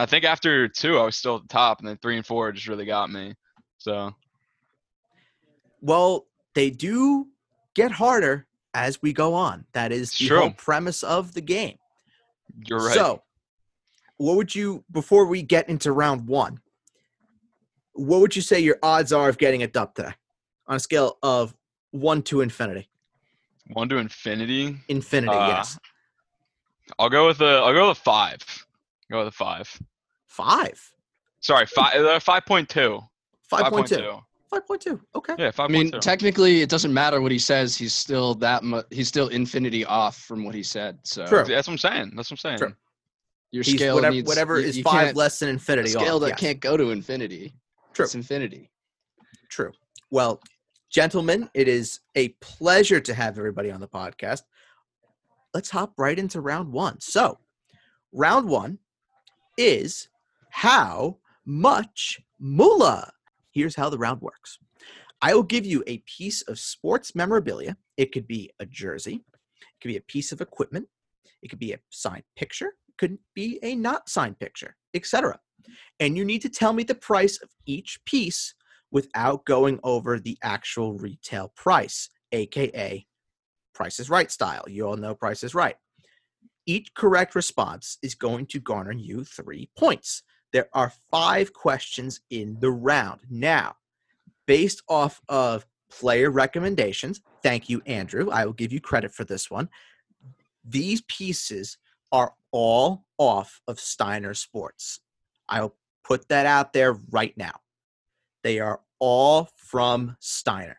I 0.02 0.06
think 0.06 0.24
after 0.24 0.68
two, 0.68 0.98
I 0.98 1.04
was 1.04 1.16
still 1.16 1.36
at 1.36 1.42
the 1.42 1.48
top, 1.48 1.80
and 1.80 1.88
then 1.88 1.98
three 2.00 2.16
and 2.16 2.24
four 2.24 2.52
just 2.52 2.68
really 2.68 2.86
got 2.86 3.10
me. 3.10 3.34
So 3.80 4.14
Well, 5.80 6.26
they 6.54 6.70
do 6.70 7.26
get 7.74 7.90
harder 7.90 8.46
as 8.74 9.00
we 9.02 9.12
go 9.12 9.34
on. 9.34 9.64
That 9.72 9.90
is 9.90 10.12
the 10.16 10.28
True. 10.28 10.40
whole 10.40 10.50
premise 10.50 11.02
of 11.02 11.32
the 11.34 11.40
game. 11.40 11.76
you're 12.66 12.78
right. 12.78 12.94
So, 12.94 13.22
what 14.18 14.36
would 14.36 14.54
you 14.54 14.84
before 14.92 15.24
we 15.26 15.42
get 15.42 15.68
into 15.68 15.92
round 15.92 16.26
one? 16.28 16.60
What 17.94 18.20
would 18.20 18.36
you 18.36 18.42
say 18.42 18.60
your 18.60 18.78
odds 18.82 19.12
are 19.12 19.28
of 19.28 19.38
getting 19.38 19.62
a 19.62 19.66
dub 19.66 19.94
today, 19.94 20.12
on 20.66 20.76
a 20.76 20.80
scale 20.80 21.18
of 21.22 21.54
one 21.90 22.22
to 22.24 22.40
infinity? 22.42 22.88
One 23.72 23.88
to 23.88 23.96
infinity. 23.96 24.76
Infinity, 24.88 25.32
Uh, 25.36 25.48
yes. 25.48 25.78
I'll 26.98 27.08
go 27.08 27.26
with 27.28 27.40
a. 27.40 27.46
I'll 27.64 27.72
go 27.72 27.88
with 27.88 27.98
a 27.98 28.00
five. 28.00 28.38
Go 29.10 29.18
with 29.20 29.28
a 29.28 29.32
five. 29.32 29.80
Five. 30.26 30.92
Sorry, 31.40 31.64
five. 31.66 31.94
Uh, 31.96 32.20
five 32.20 32.44
point 32.44 32.68
two. 32.68 33.00
Five 33.50 33.72
point 33.72 33.88
two. 33.88 34.18
five 34.48 34.66
point 34.66 34.80
two. 34.80 35.00
Okay. 35.14 35.34
Yeah, 35.38 35.50
5. 35.50 35.68
I 35.68 35.72
mean, 35.72 35.90
point 35.90 35.94
two. 35.94 36.00
technically, 36.00 36.62
it 36.62 36.68
doesn't 36.70 36.94
matter 36.94 37.20
what 37.20 37.32
he 37.32 37.38
says. 37.38 37.76
He's 37.76 37.92
still 37.92 38.34
that 38.36 38.62
much. 38.62 38.86
He's 38.90 39.08
still 39.08 39.28
infinity 39.28 39.84
off 39.84 40.16
from 40.18 40.44
what 40.44 40.54
he 40.54 40.62
said. 40.62 40.98
So 41.02 41.26
True. 41.26 41.44
That's 41.44 41.66
what 41.68 41.72
I'm 41.74 41.78
saying. 41.78 42.12
That's 42.16 42.30
what 42.30 42.38
I'm 42.44 42.50
saying. 42.50 42.58
True. 42.58 42.74
your 43.52 43.64
He's 43.64 43.74
scale 43.74 43.96
whatever, 43.96 44.14
needs 44.14 44.28
whatever 44.28 44.60
you- 44.60 44.66
is 44.68 44.78
you 44.78 44.84
five 44.84 45.16
less 45.16 45.38
than 45.40 45.48
a 45.48 45.52
infinity. 45.52 45.90
scale 45.90 46.16
off, 46.16 46.22
that 46.22 46.28
yes. 46.30 46.40
can't 46.40 46.60
go 46.60 46.76
to 46.76 46.90
infinity. 46.90 47.54
True. 47.92 48.04
It's 48.04 48.14
infinity. 48.14 48.70
True. 49.48 49.72
Well, 50.12 50.40
gentlemen, 50.90 51.50
it 51.54 51.66
is 51.66 52.00
a 52.14 52.28
pleasure 52.40 53.00
to 53.00 53.12
have 53.14 53.36
everybody 53.38 53.70
on 53.72 53.80
the 53.80 53.88
podcast. 53.88 54.42
Let's 55.54 55.70
hop 55.70 55.94
right 55.98 56.16
into 56.16 56.40
round 56.40 56.72
one. 56.72 57.00
So, 57.00 57.38
round 58.12 58.48
one 58.48 58.78
is 59.58 60.08
how 60.50 61.18
much 61.44 62.20
moolah. 62.38 63.12
Here's 63.52 63.76
how 63.76 63.90
the 63.90 63.98
round 63.98 64.20
works 64.20 64.58
I 65.22 65.34
will 65.34 65.42
give 65.42 65.66
you 65.66 65.82
a 65.86 65.98
piece 65.98 66.42
of 66.42 66.58
sports 66.58 67.14
memorabilia. 67.14 67.76
It 67.96 68.12
could 68.12 68.26
be 68.26 68.50
a 68.58 68.66
jersey, 68.66 69.24
it 69.62 69.80
could 69.80 69.88
be 69.88 69.96
a 69.96 70.02
piece 70.02 70.32
of 70.32 70.40
equipment, 70.40 70.88
it 71.42 71.48
could 71.48 71.58
be 71.58 71.72
a 71.72 71.80
signed 71.90 72.24
picture, 72.36 72.74
it 72.88 72.98
could 72.98 73.18
be 73.34 73.58
a 73.62 73.74
not 73.74 74.08
signed 74.08 74.38
picture, 74.38 74.76
etc. 74.94 75.38
And 75.98 76.16
you 76.16 76.24
need 76.24 76.42
to 76.42 76.48
tell 76.48 76.72
me 76.72 76.84
the 76.84 76.94
price 76.94 77.38
of 77.42 77.50
each 77.66 77.98
piece 78.04 78.54
without 78.90 79.44
going 79.44 79.78
over 79.84 80.18
the 80.18 80.38
actual 80.42 80.94
retail 80.94 81.52
price, 81.54 82.08
aka 82.32 83.06
Price 83.80 83.98
is 83.98 84.10
Right 84.10 84.30
style. 84.30 84.64
You 84.68 84.88
all 84.88 84.96
know 84.96 85.14
Price 85.14 85.42
is 85.42 85.54
Right. 85.54 85.76
Each 86.66 86.92
correct 86.94 87.34
response 87.34 87.96
is 88.02 88.14
going 88.14 88.44
to 88.48 88.60
garner 88.60 88.92
you 88.92 89.24
three 89.24 89.70
points. 89.74 90.22
There 90.52 90.68
are 90.72 90.92
five 91.10 91.52
questions 91.52 92.20
in 92.30 92.58
the 92.60 92.70
round. 92.70 93.20
Now, 93.30 93.76
based 94.46 94.82
off 94.88 95.20
of 95.28 95.66
player 95.90 96.30
recommendations, 96.30 97.20
thank 97.42 97.68
you, 97.68 97.82
Andrew. 97.86 98.30
I 98.30 98.44
will 98.44 98.52
give 98.52 98.72
you 98.72 98.80
credit 98.80 99.12
for 99.12 99.24
this 99.24 99.50
one. 99.50 99.68
These 100.64 101.02
pieces 101.02 101.78
are 102.12 102.34
all 102.50 103.04
off 103.18 103.60
of 103.68 103.78
Steiner 103.78 104.34
Sports. 104.34 105.00
I'll 105.48 105.76
put 106.04 106.28
that 106.28 106.46
out 106.46 106.72
there 106.72 106.94
right 107.10 107.36
now. 107.36 107.60
They 108.42 108.58
are 108.58 108.80
all 108.98 109.48
from 109.56 110.16
Steiner. 110.20 110.78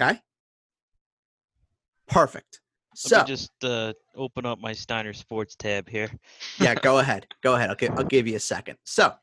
Okay? 0.00 0.20
Perfect. 2.06 2.60
Let 3.04 3.10
So, 3.10 3.18
me 3.18 3.24
just 3.26 3.52
uh, 3.64 3.92
open 4.16 4.44
up 4.44 4.60
my 4.60 4.72
Steiner 4.72 5.12
Sports 5.12 5.54
tab 5.54 5.88
here. 5.88 6.10
yeah, 6.58 6.74
go 6.74 6.98
ahead. 7.00 7.26
Go 7.42 7.54
ahead. 7.54 7.70
I'll 7.70 7.76
give, 7.76 7.92
I'll 7.92 8.04
give 8.04 8.26
you 8.26 8.36
a 8.36 8.40
second. 8.40 8.76
So, 8.84 9.14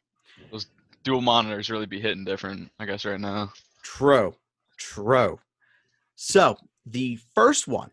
those 0.51 0.67
Dual 1.03 1.21
monitors 1.21 1.69
really 1.69 1.85
be 1.85 1.99
hitting 2.01 2.23
different, 2.25 2.71
I 2.79 2.85
guess, 2.85 3.05
right 3.05 3.19
now. 3.19 3.51
True. 3.83 4.35
True. 4.77 5.39
So 6.15 6.57
the 6.85 7.19
first 7.35 7.67
one, 7.67 7.91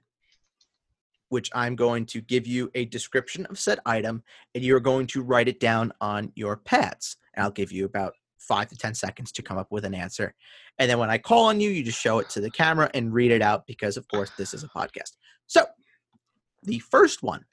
which 1.29 1.51
I'm 1.55 1.77
going 1.77 2.07
to 2.07 2.21
give 2.21 2.47
you 2.47 2.71
a 2.75 2.85
description 2.87 3.45
of 3.47 3.59
said 3.59 3.81
item, 3.85 4.23
and 4.55 4.63
you're 4.65 4.81
going 4.81 5.07
to 5.09 5.23
write 5.23 5.49
it 5.49 5.61
down 5.61 5.93
on 6.01 6.33
your 6.37 6.57
pads. 6.57 7.17
And 7.35 7.43
I'll 7.45 7.51
give 7.51 7.73
you 7.73 7.85
about 7.85 8.15
five 8.39 8.69
to 8.69 8.77
10 8.77 8.95
seconds 8.95 9.33
to 9.33 9.43
come 9.43 9.59
up 9.59 9.71
with 9.71 9.85
an 9.85 9.95
answer. 9.95 10.35
And 10.79 10.91
then 10.91 10.99
when 10.99 11.11
I 11.11 11.19
call 11.19 11.47
on 11.47 11.61
you, 11.61 11.71
you 11.71 11.83
just 11.83 12.01
show 12.01 12.19
it 12.19 12.29
to 12.31 12.41
the 12.41 12.51
camera 12.51 12.91
and 12.95 13.13
read 13.13 13.31
it 13.31 13.43
out 13.43 13.67
because, 13.67 13.97
of 13.97 14.09
course, 14.09 14.31
this 14.37 14.55
is 14.55 14.65
a 14.65 14.69
podcast. 14.69 15.13
So 15.47 15.67
the 16.63 16.79
first 16.79 17.23
one 17.23 17.45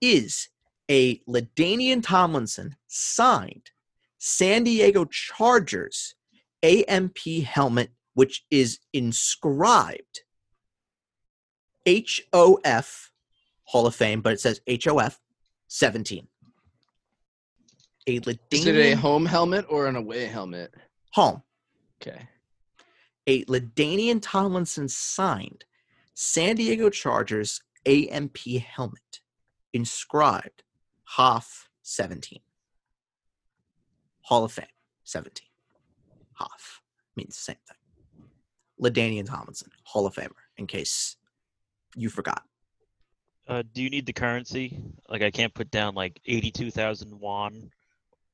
is 0.00 0.48
a 0.90 1.18
LaDainian 1.28 2.02
Tomlinson 2.02 2.76
signed 2.86 3.70
San 4.18 4.64
Diego 4.64 5.04
Chargers 5.04 6.14
AMP 6.62 7.18
helmet, 7.44 7.90
which 8.14 8.44
is 8.50 8.78
inscribed 8.92 10.22
HOF 11.86 13.12
Hall 13.64 13.86
of 13.86 13.94
Fame, 13.94 14.20
but 14.20 14.32
it 14.32 14.40
says 14.40 14.60
HOF 14.68 15.20
17. 15.68 16.26
A 18.08 18.20
LaDainian 18.20 18.38
Is 18.52 18.66
it 18.66 18.76
a 18.76 18.92
home 18.94 19.26
helmet 19.26 19.66
or 19.68 19.86
an 19.86 19.96
away 19.96 20.26
helmet? 20.26 20.72
home. 21.12 21.42
Okay. 22.00 22.28
A 23.26 23.44
LaDainian 23.44 24.20
Tomlinson 24.22 24.88
signed 24.88 25.64
San 26.14 26.56
Diego 26.56 26.90
Chargers 26.90 27.60
AMP 27.84 28.38
helmet, 28.38 29.20
inscribed 29.72 30.62
Hoff 31.04 31.68
17. 31.82 32.40
Hall 34.22 34.44
of 34.44 34.52
Fame 34.52 34.66
17. 35.04 35.46
Hoff 36.34 36.82
means 37.16 37.36
the 37.36 37.42
same 37.42 37.56
thing. 37.66 37.76
LaDainian 38.82 39.26
Tomlinson, 39.26 39.70
Hall 39.84 40.06
of 40.06 40.14
Famer, 40.14 40.30
in 40.56 40.66
case 40.66 41.16
you 41.96 42.08
forgot. 42.10 42.42
Uh, 43.48 43.62
do 43.72 43.82
you 43.82 43.90
need 43.90 44.06
the 44.06 44.12
currency? 44.12 44.82
Like, 45.08 45.22
I 45.22 45.30
can't 45.30 45.54
put 45.54 45.70
down 45.70 45.94
like 45.94 46.20
eighty-two 46.26 46.70
thousand 46.70 47.18
won. 47.18 47.70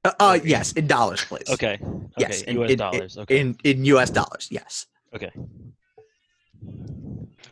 Uh, 0.04 0.12
uh 0.18 0.34
Okay. 0.36 0.48
yes, 0.48 0.72
in 0.72 0.86
dollars, 0.86 1.24
please. 1.24 1.48
Okay. 1.50 1.74
Okay. 1.74 2.06
Yes, 2.18 2.42
in- 2.42 2.56
U.S. 2.56 2.70
in- 2.70 2.78
dollars. 2.78 3.18
Okay. 3.18 3.38
In 3.40 3.56
in 3.64 3.84
US 3.86 4.10
dollars, 4.10 4.48
yes. 4.50 4.86
okay. 5.14 5.30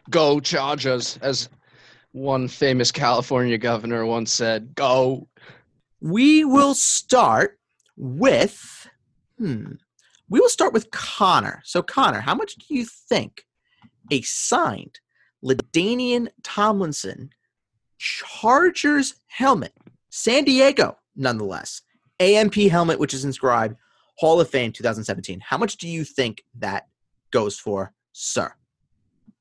Go 0.08 0.40
Chargers, 0.40 1.18
as 1.22 1.48
one 2.12 2.48
famous 2.48 2.90
California 2.90 3.58
governor 3.58 4.04
once 4.04 4.32
said. 4.32 4.74
Go. 4.74 5.28
We 6.00 6.44
will 6.44 6.74
start 6.74 7.58
with 7.96 8.88
hmm. 9.38 9.72
We 10.28 10.40
will 10.40 10.48
start 10.48 10.72
with 10.72 10.90
Connor. 10.92 11.60
So 11.64 11.82
Connor, 11.82 12.20
how 12.20 12.34
much 12.34 12.54
do 12.54 12.74
you 12.74 12.84
think 12.84 13.44
a 14.10 14.22
signed 14.22 15.00
LaDainian 15.44 16.28
Tomlinson 16.42 17.30
Chargers 17.98 19.14
helmet, 19.26 19.72
San 20.08 20.44
Diego, 20.44 20.96
nonetheless, 21.16 21.82
AMP 22.20 22.54
helmet, 22.54 22.98
which 22.98 23.14
is 23.14 23.24
inscribed 23.24 23.76
Hall 24.18 24.40
of 24.40 24.48
Fame 24.48 24.72
2017. 24.72 25.40
How 25.40 25.58
much 25.58 25.76
do 25.78 25.88
you 25.88 26.04
think 26.04 26.44
that 26.58 26.86
goes 27.30 27.58
for, 27.58 27.92
sir? 28.12 28.52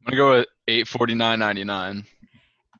I'm 0.07 0.11
gonna 0.11 0.17
go 0.17 0.31
with 0.37 0.47
eight 0.67 0.87
forty 0.87 1.13
nine 1.13 1.39
ninety 1.39 1.63
nine. 1.63 2.05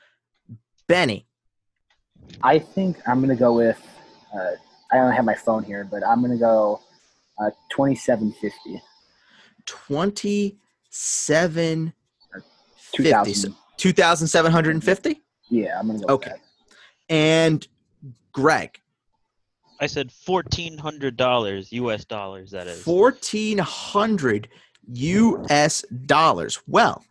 Benny, 0.88 1.26
I 2.42 2.59
think 2.59 2.99
I'm 3.07 3.21
gonna 3.21 3.37
go 3.37 3.52
with. 3.52 3.80
Uh, 4.35 4.52
I 4.90 4.97
don't 4.97 5.12
have 5.12 5.25
my 5.25 5.35
phone 5.35 5.62
here, 5.62 5.85
but 5.85 6.04
I'm 6.04 6.21
gonna 6.23 6.37
go 6.38 6.80
uh, 7.38 7.50
2750. 7.71 8.83
27 9.66 11.92
2000. 12.92 13.54
2750 13.76 15.21
Yeah, 15.50 15.78
I'm 15.78 15.87
gonna 15.87 16.00
go. 16.00 16.14
Okay. 16.14 16.33
With 16.33 16.40
and 17.11 17.68
greg 18.33 18.80
I 19.80 19.87
said 19.87 20.11
fourteen 20.11 20.76
hundred 20.78 21.16
dollars 21.16 21.71
U.S. 21.73 22.04
dollars. 22.04 22.50
That 22.50 22.66
is. 22.66 22.85
1400 22.87 24.49
us 25.50 25.85
dollars 26.07 26.62
well 26.66 27.04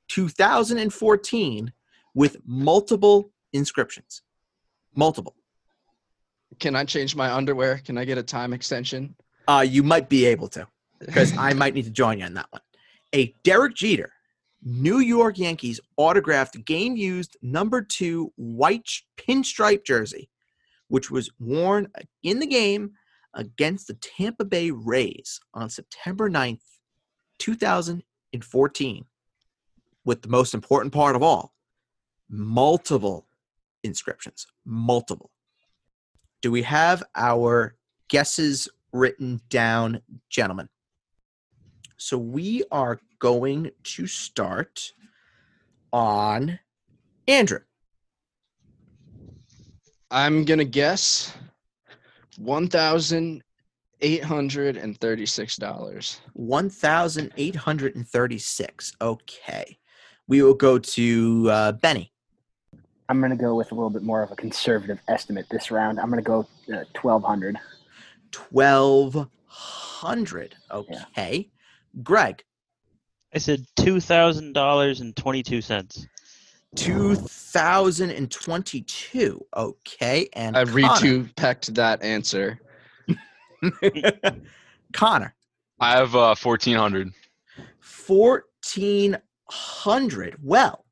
2014, 0.07 1.71
with 2.15 2.37
multiple 2.45 3.29
inscriptions. 3.53 4.23
Multiple. 4.95 5.35
can 6.59 6.75
I 6.75 6.83
change 6.83 7.15
my 7.15 7.31
underwear? 7.31 7.77
Can 7.85 7.97
I 7.97 8.05
get 8.05 8.17
a 8.17 8.23
time 8.23 8.53
extension? 8.53 9.15
Uh, 9.47 9.65
you 9.67 9.83
might 9.83 10.09
be 10.09 10.25
able 10.25 10.47
to, 10.49 10.67
because 11.05 11.35
I 11.37 11.53
might 11.53 11.73
need 11.73 11.85
to 11.85 11.91
join 11.91 12.19
you 12.19 12.25
on 12.25 12.33
that 12.35 12.47
one. 12.51 12.61
A 13.13 13.33
Derek 13.43 13.75
Jeter, 13.75 14.11
New 14.63 14.99
York 14.99 15.37
Yankees 15.37 15.79
autographed 15.97 16.63
game 16.65 16.95
used 16.95 17.37
number 17.41 17.81
two 17.81 18.31
white 18.35 18.89
pinstripe 19.17 19.85
jersey, 19.85 20.29
which 20.87 21.11
was 21.11 21.29
worn 21.39 21.87
in 22.23 22.39
the 22.39 22.47
game 22.47 22.91
against 23.33 23.87
the 23.87 23.95
Tampa 23.95 24.45
Bay 24.45 24.71
Rays 24.71 25.39
on 25.53 25.69
September 25.69 26.29
9th, 26.29 26.61
2014, 27.39 29.05
with 30.05 30.21
the 30.21 30.29
most 30.29 30.53
important 30.53 30.93
part 30.93 31.15
of 31.15 31.23
all 31.23 31.53
multiple 32.29 33.27
inscriptions. 33.83 34.47
Multiple. 34.65 35.29
Do 36.41 36.51
we 36.51 36.63
have 36.63 37.03
our 37.15 37.75
guesses 38.09 38.67
written 38.91 39.39
down, 39.49 40.01
gentlemen? 40.29 40.69
So 42.03 42.17
we 42.17 42.63
are 42.69 42.99
going 43.19 43.71
to 43.81 44.07
start 44.07 44.91
on 45.93 46.59
Andrew. 47.29 47.61
I'm 50.11 50.43
gonna 50.43 50.65
guess 50.65 51.33
one 52.37 52.67
thousand 52.67 53.41
eight 54.01 54.21
hundred 54.21 54.75
and 54.75 54.99
thirty-six 54.99 55.55
dollars. 55.55 56.19
1,836. 56.33 58.93
Okay. 58.99 59.77
We 60.27 60.41
will 60.41 60.55
go 60.55 60.77
to 60.77 61.49
uh, 61.49 61.71
Benny. 61.71 62.11
I'm 63.07 63.21
going 63.21 63.31
to 63.31 63.37
go 63.37 63.55
with 63.55 63.71
a 63.71 63.75
little 63.75 63.89
bit 63.89 64.03
more 64.03 64.21
of 64.21 64.29
a 64.29 64.35
conservative 64.35 64.99
estimate 65.07 65.47
this 65.49 65.71
round. 65.71 66.01
I'm 66.01 66.09
going 66.09 66.21
to 66.21 66.29
go 66.29 66.39
uh, 66.73 66.83
1200. 67.01 67.57
1,200. 68.51 70.55
Okay. 70.69 71.49
Greg, 72.01 72.43
I 73.33 73.37
said 73.37 73.65
two 73.75 73.99
thousand 73.99 74.53
dollars 74.53 75.01
and 75.01 75.15
twenty-two 75.15 75.61
cents. 75.61 76.07
2,022. 76.75 79.45
Okay. 79.55 80.27
And 80.33 80.57
I 80.57 80.65
Connor. 80.65 80.81
retu-pecked 80.81 81.75
that 81.75 82.01
answer. 82.01 82.59
Connor, 84.93 85.35
I 85.79 85.97
have 85.97 86.15
uh, 86.15 86.33
1400. 86.41 87.11
1,400. 88.07 90.35
Well, 90.41 90.85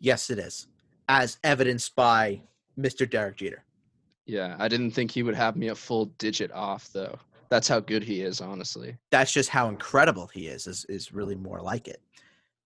yes, 0.00 0.30
it 0.30 0.38
is, 0.38 0.68
as 1.08 1.38
evidenced 1.44 1.94
by 1.94 2.40
Mr. 2.78 3.08
Derek 3.08 3.36
Jeter. 3.36 3.64
Yeah, 4.26 4.56
I 4.58 4.68
didn't 4.68 4.92
think 4.92 5.10
he 5.10 5.22
would 5.22 5.34
have 5.34 5.56
me 5.56 5.68
a 5.68 5.74
full 5.74 6.06
digit 6.18 6.52
off 6.52 6.90
though. 6.92 7.18
That's 7.48 7.68
how 7.68 7.80
good 7.80 8.02
he 8.02 8.22
is, 8.22 8.40
honestly. 8.40 8.96
That's 9.10 9.32
just 9.32 9.50
how 9.50 9.68
incredible 9.68 10.28
he 10.28 10.46
is. 10.46 10.66
Is 10.66 10.86
is 10.86 11.12
really 11.12 11.34
more 11.34 11.60
like 11.60 11.86
it. 11.88 12.00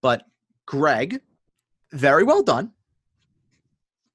But 0.01 0.25
Greg, 0.67 1.21
very 1.93 2.23
well 2.23 2.43
done. 2.43 2.73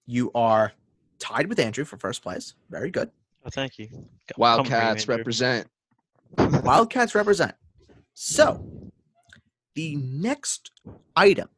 You 0.05 0.31
are 0.33 0.71
tied 1.19 1.47
with 1.47 1.59
Andrew 1.59 1.83
for 1.83 1.97
first 1.97 2.21
place. 2.21 2.53
Very 2.69 2.91
good. 2.91 3.11
Oh, 3.45 3.49
thank 3.49 3.79
you. 3.79 3.87
Come- 3.87 4.05
come 4.27 4.65
you, 4.65 4.71
Wildcats 4.71 5.07
represent. 5.07 5.67
Wildcats 6.37 7.15
represent. 7.15 7.53
So, 8.13 8.91
the 9.75 9.95
next 9.95 10.71
item 11.15 11.49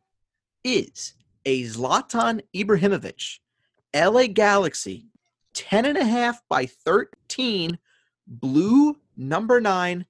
is 0.63 1.13
a 1.45 1.63
Zlatan 1.63 2.41
Ibrahimovic 2.56 3.39
LA 3.95 4.27
Galaxy 4.27 5.08
10 5.53 5.86
and 5.86 5.97
a 5.97 6.03
half 6.03 6.41
by 6.49 6.65
13 6.65 7.77
blue 8.27 8.95
number 9.15 9.62
9 9.62 10.06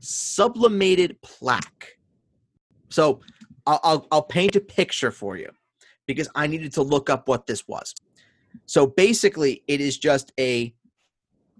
sublimated 0.00 1.20
plaque. 1.22 1.98
So, 2.88 3.20
I'll, 3.66 3.80
I'll, 3.82 4.06
I'll 4.10 4.22
paint 4.22 4.56
a 4.56 4.60
picture 4.60 5.10
for 5.10 5.36
you 5.36 5.50
because 6.06 6.28
I 6.34 6.46
needed 6.46 6.72
to 6.74 6.82
look 6.82 7.10
up 7.10 7.28
what 7.28 7.46
this 7.46 7.68
was. 7.68 7.94
So, 8.66 8.86
basically, 8.86 9.62
it 9.66 9.80
is 9.80 9.98
just 9.98 10.32
a 10.38 10.74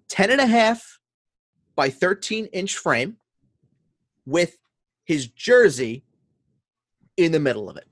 10 0.08 0.30
and 0.30 0.40
a 0.40 0.46
half 0.46 0.98
by 1.76 1.90
13 1.90 2.46
inch 2.46 2.76
frame 2.76 3.16
with 4.24 4.56
his 5.04 5.28
jersey 5.28 6.04
in 7.16 7.32
the 7.32 7.40
middle 7.40 7.68
of 7.68 7.76
it. 7.76 7.87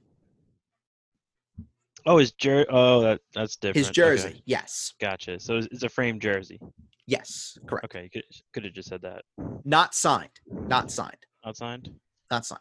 Oh, 2.07 2.19
his 2.19 2.33
jer. 2.33 2.65
Oh, 2.71 3.01
that 3.03 3.21
that's 3.35 3.57
different. 3.57 3.79
His 3.79 3.87
Okay, 3.89 3.93
jersey. 3.93 4.43
Yes. 4.47 4.95
Gotcha. 5.01 5.41
So 5.41 5.57
it's, 5.57 5.83
a 5.83 5.89
framed 5.89 6.23
jersey. 6.23 6.61
Yes. 7.07 7.59
Correct. 7.67 7.85
Okay, 7.87 8.05
you 8.05 8.11
could 8.11 8.25
could 8.53 8.65
have 8.65 8.73
just 8.75 8.89
said 8.89 9.03
that. 9.03 9.25
Not 9.65 9.95
signed. 9.95 10.31
Not 10.49 10.91
signed. 10.91 11.27
Not 11.45 11.57
signed. 11.57 11.91
Not 12.31 12.47
signed. 12.47 12.61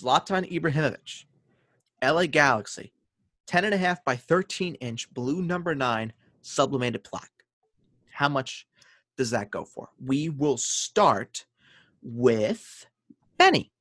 Zlatan 0.00 0.48
Ibrahimovic, 0.50 1.24
LA 2.04 2.26
Galaxy, 2.26 2.92
10 3.48 3.64
and 3.64 3.74
a 3.74 3.76
half 3.76 4.04
by 4.04 4.14
13 4.14 4.74
inch 4.76 5.12
blue 5.12 5.42
number 5.42 5.74
9 5.74 6.12
sublimated 6.40 7.02
plaque. 7.02 7.28
How 8.12 8.28
much 8.28 8.68
does 9.16 9.30
that 9.30 9.50
go 9.50 9.64
for? 9.64 9.88
We 10.04 10.28
will 10.28 10.56
start 10.56 11.46
with 12.00 12.86
Benny. 13.38 13.72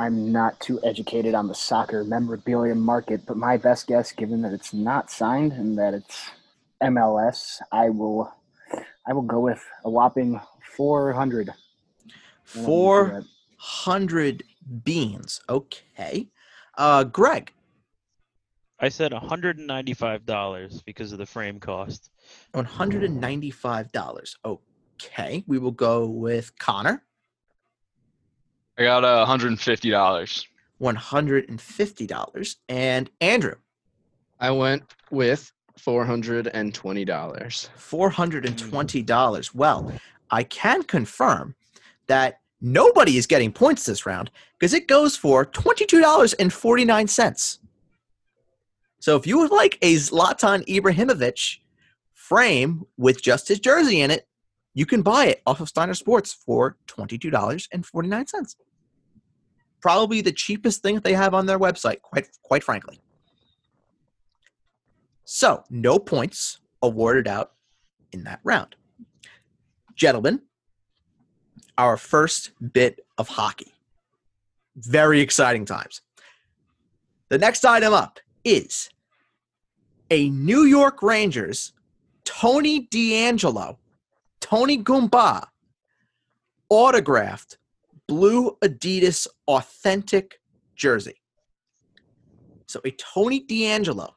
I'm 0.00 0.32
not 0.32 0.58
too 0.60 0.80
educated 0.82 1.34
on 1.34 1.46
the 1.46 1.54
soccer 1.54 2.04
memorabilia 2.04 2.74
market, 2.74 3.26
but 3.26 3.36
my 3.36 3.58
best 3.58 3.86
guess, 3.86 4.12
given 4.12 4.40
that 4.40 4.54
it's 4.54 4.72
not 4.72 5.10
signed 5.10 5.52
and 5.52 5.76
that 5.76 5.92
it's 5.92 6.30
MLS, 6.82 7.60
I 7.70 7.90
will, 7.90 8.32
I 9.06 9.12
will 9.12 9.20
go 9.20 9.40
with 9.40 9.62
a 9.84 9.90
whopping 9.90 10.40
400. 10.74 11.48
And 11.48 11.54
I'm 12.54 12.62
gonna 12.62 12.64
do 12.64 12.64
Four 12.64 13.04
that. 13.08 13.24
hundred 13.58 14.42
beans. 14.84 15.42
Okay. 15.50 16.28
Uh, 16.78 17.04
Greg. 17.04 17.52
I 18.78 18.88
said 18.88 19.12
$195 19.12 20.84
because 20.86 21.12
of 21.12 21.18
the 21.18 21.26
frame 21.26 21.60
cost. 21.60 22.08
$195. 22.54 24.34
Okay, 24.46 25.44
we 25.46 25.58
will 25.58 25.70
go 25.72 26.06
with 26.06 26.58
Connor. 26.58 27.04
I 28.80 28.84
got 28.84 29.04
uh, 29.04 29.26
$150. 29.28 30.46
$150. 30.80 32.56
And 32.70 33.10
Andrew, 33.20 33.56
I 34.40 34.50
went 34.52 34.84
with 35.10 35.52
four 35.76 36.06
hundred 36.06 36.46
and 36.46 36.74
twenty 36.74 37.04
dollars. 37.04 37.68
$420. 37.76 39.54
Well, 39.54 39.92
I 40.30 40.44
can 40.44 40.82
confirm 40.84 41.54
that 42.06 42.40
nobody 42.62 43.18
is 43.18 43.26
getting 43.26 43.52
points 43.52 43.84
this 43.84 44.06
round 44.06 44.30
because 44.58 44.72
it 44.72 44.88
goes 44.88 45.14
for 45.14 45.44
$22.49. 45.44 47.58
So 48.98 49.16
if 49.16 49.26
you 49.26 49.40
would 49.40 49.50
like 49.50 49.76
a 49.82 49.96
Zlatan 49.96 50.66
Ibrahimovic 50.66 51.58
frame 52.14 52.86
with 52.96 53.20
just 53.20 53.48
his 53.48 53.60
jersey 53.60 54.00
in 54.00 54.10
it, 54.10 54.26
you 54.72 54.86
can 54.86 55.02
buy 55.02 55.26
it 55.26 55.42
off 55.46 55.60
of 55.60 55.68
Steiner 55.68 55.92
Sports 55.92 56.32
for 56.32 56.78
$22.49. 56.86 58.56
Probably 59.80 60.20
the 60.20 60.32
cheapest 60.32 60.82
thing 60.82 61.00
they 61.00 61.14
have 61.14 61.34
on 61.34 61.46
their 61.46 61.58
website, 61.58 62.02
quite 62.02 62.28
quite 62.42 62.62
frankly. 62.62 63.00
So, 65.24 65.64
no 65.70 65.98
points 65.98 66.58
awarded 66.82 67.28
out 67.28 67.52
in 68.12 68.24
that 68.24 68.40
round. 68.42 68.74
Gentlemen, 69.94 70.42
our 71.78 71.96
first 71.96 72.50
bit 72.72 73.00
of 73.16 73.28
hockey. 73.28 73.72
Very 74.76 75.20
exciting 75.20 75.64
times. 75.64 76.00
The 77.28 77.38
next 77.38 77.64
item 77.64 77.94
up 77.94 78.18
is 78.44 78.90
a 80.10 80.30
New 80.30 80.64
York 80.64 81.02
Rangers 81.02 81.72
Tony 82.24 82.86
DeAngelo, 82.86 83.76
Tony 84.40 84.82
Goomba, 84.82 85.46
autographed 86.68 87.58
blue 88.10 88.58
Adidas 88.64 89.28
authentic 89.46 90.40
jersey. 90.74 91.22
So 92.66 92.80
a 92.84 92.90
Tony 92.90 93.46
DeAngelo, 93.46 94.10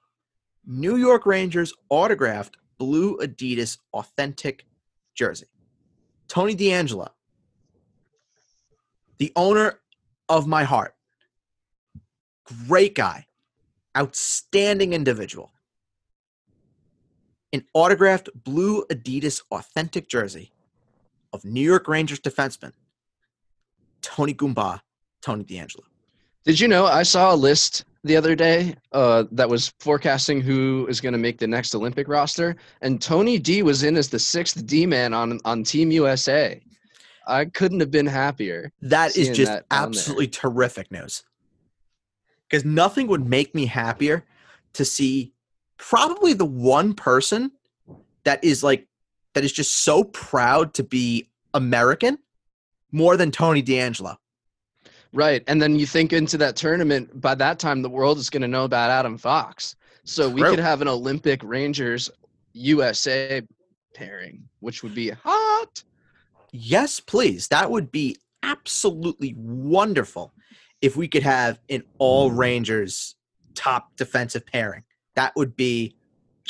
New 0.65 0.95
York 0.95 1.27
Rangers 1.27 1.75
autographed 1.89 2.57
blue 2.79 3.19
Adidas 3.19 3.77
authentic 3.93 4.65
jersey. 5.13 5.45
Tony 6.27 6.55
DeAngelo, 6.55 7.09
the 9.19 9.31
owner 9.35 9.79
of 10.27 10.47
my 10.47 10.63
heart, 10.63 10.95
great 12.67 12.95
guy, 12.95 13.27
outstanding 13.95 14.93
individual. 14.93 15.51
An 17.53 17.63
autographed 17.75 18.29
blue 18.43 18.85
Adidas 18.87 19.43
authentic 19.51 20.09
jersey 20.09 20.51
of 21.31 21.45
New 21.45 21.61
York 21.61 21.87
Rangers 21.87 22.19
defenseman 22.19 22.73
Tony 24.03 24.33
Goomba, 24.33 24.79
Tony 25.21 25.43
DeAngelo. 25.43 25.81
Did 26.45 26.59
you 26.59 26.67
know 26.67 26.85
I 26.85 27.03
saw 27.03 27.33
a 27.33 27.35
list 27.35 27.85
the 28.03 28.17
other 28.17 28.35
day 28.35 28.75
uh, 28.91 29.23
that 29.31 29.49
was 29.49 29.73
forecasting 29.79 30.41
who 30.41 30.85
is 30.89 30.99
going 30.99 31.13
to 31.13 31.19
make 31.19 31.37
the 31.37 31.47
next 31.47 31.73
Olympic 31.73 32.07
roster, 32.07 32.55
and 32.81 33.01
Tony 33.01 33.39
D 33.39 33.63
was 33.63 33.83
in 33.83 33.95
as 33.95 34.09
the 34.09 34.19
sixth 34.19 34.65
D 34.65 34.85
man 34.85 35.13
on 35.13 35.39
on 35.45 35.63
Team 35.63 35.89
USA. 35.91 36.61
I 37.25 37.45
couldn't 37.45 37.79
have 37.79 37.91
been 37.91 38.05
happier. 38.05 38.71
That 38.81 39.15
is 39.15 39.29
just 39.29 39.51
that 39.51 39.65
absolutely 39.71 40.27
terrific 40.27 40.91
news. 40.91 41.23
Because 42.49 42.65
nothing 42.65 43.07
would 43.07 43.27
make 43.27 43.55
me 43.55 43.65
happier 43.65 44.25
to 44.73 44.83
see 44.83 45.31
probably 45.77 46.33
the 46.33 46.45
one 46.45 46.93
person 46.93 47.51
that 48.25 48.43
is 48.43 48.63
like 48.63 48.87
that 49.33 49.43
is 49.43 49.53
just 49.53 49.83
so 49.83 50.03
proud 50.03 50.73
to 50.75 50.83
be 50.83 51.29
American 51.53 52.17
more 52.93 53.17
than 53.17 53.31
Tony 53.31 53.61
DeAngelo. 53.61 54.15
Right, 55.11 55.43
and 55.47 55.61
then 55.61 55.77
you 55.77 55.85
think 55.85 56.13
into 56.13 56.37
that 56.39 56.55
tournament. 56.55 57.19
By 57.19 57.35
that 57.35 57.59
time, 57.59 57.81
the 57.81 57.89
world 57.89 58.17
is 58.17 58.29
going 58.29 58.41
to 58.41 58.47
know 58.47 58.63
about 58.63 58.89
Adam 58.89 59.17
Fox. 59.17 59.75
So 60.05 60.29
we 60.29 60.41
True. 60.41 60.51
could 60.51 60.59
have 60.59 60.81
an 60.81 60.87
Olympic 60.87 61.43
Rangers 61.43 62.09
USA 62.53 63.41
pairing, 63.93 64.43
which 64.59 64.81
would 64.81 64.95
be 64.95 65.09
hot. 65.09 65.83
Yes, 66.51 66.99
please. 66.99 67.47
That 67.49 67.69
would 67.69 67.91
be 67.91 68.17
absolutely 68.41 69.35
wonderful 69.37 70.33
if 70.81 70.95
we 70.95 71.07
could 71.07 71.23
have 71.23 71.59
an 71.69 71.83
all 71.97 72.31
Rangers 72.31 73.15
top 73.55 73.95
defensive 73.95 74.45
pairing. 74.45 74.83
That 75.15 75.35
would 75.35 75.55
be, 75.55 75.95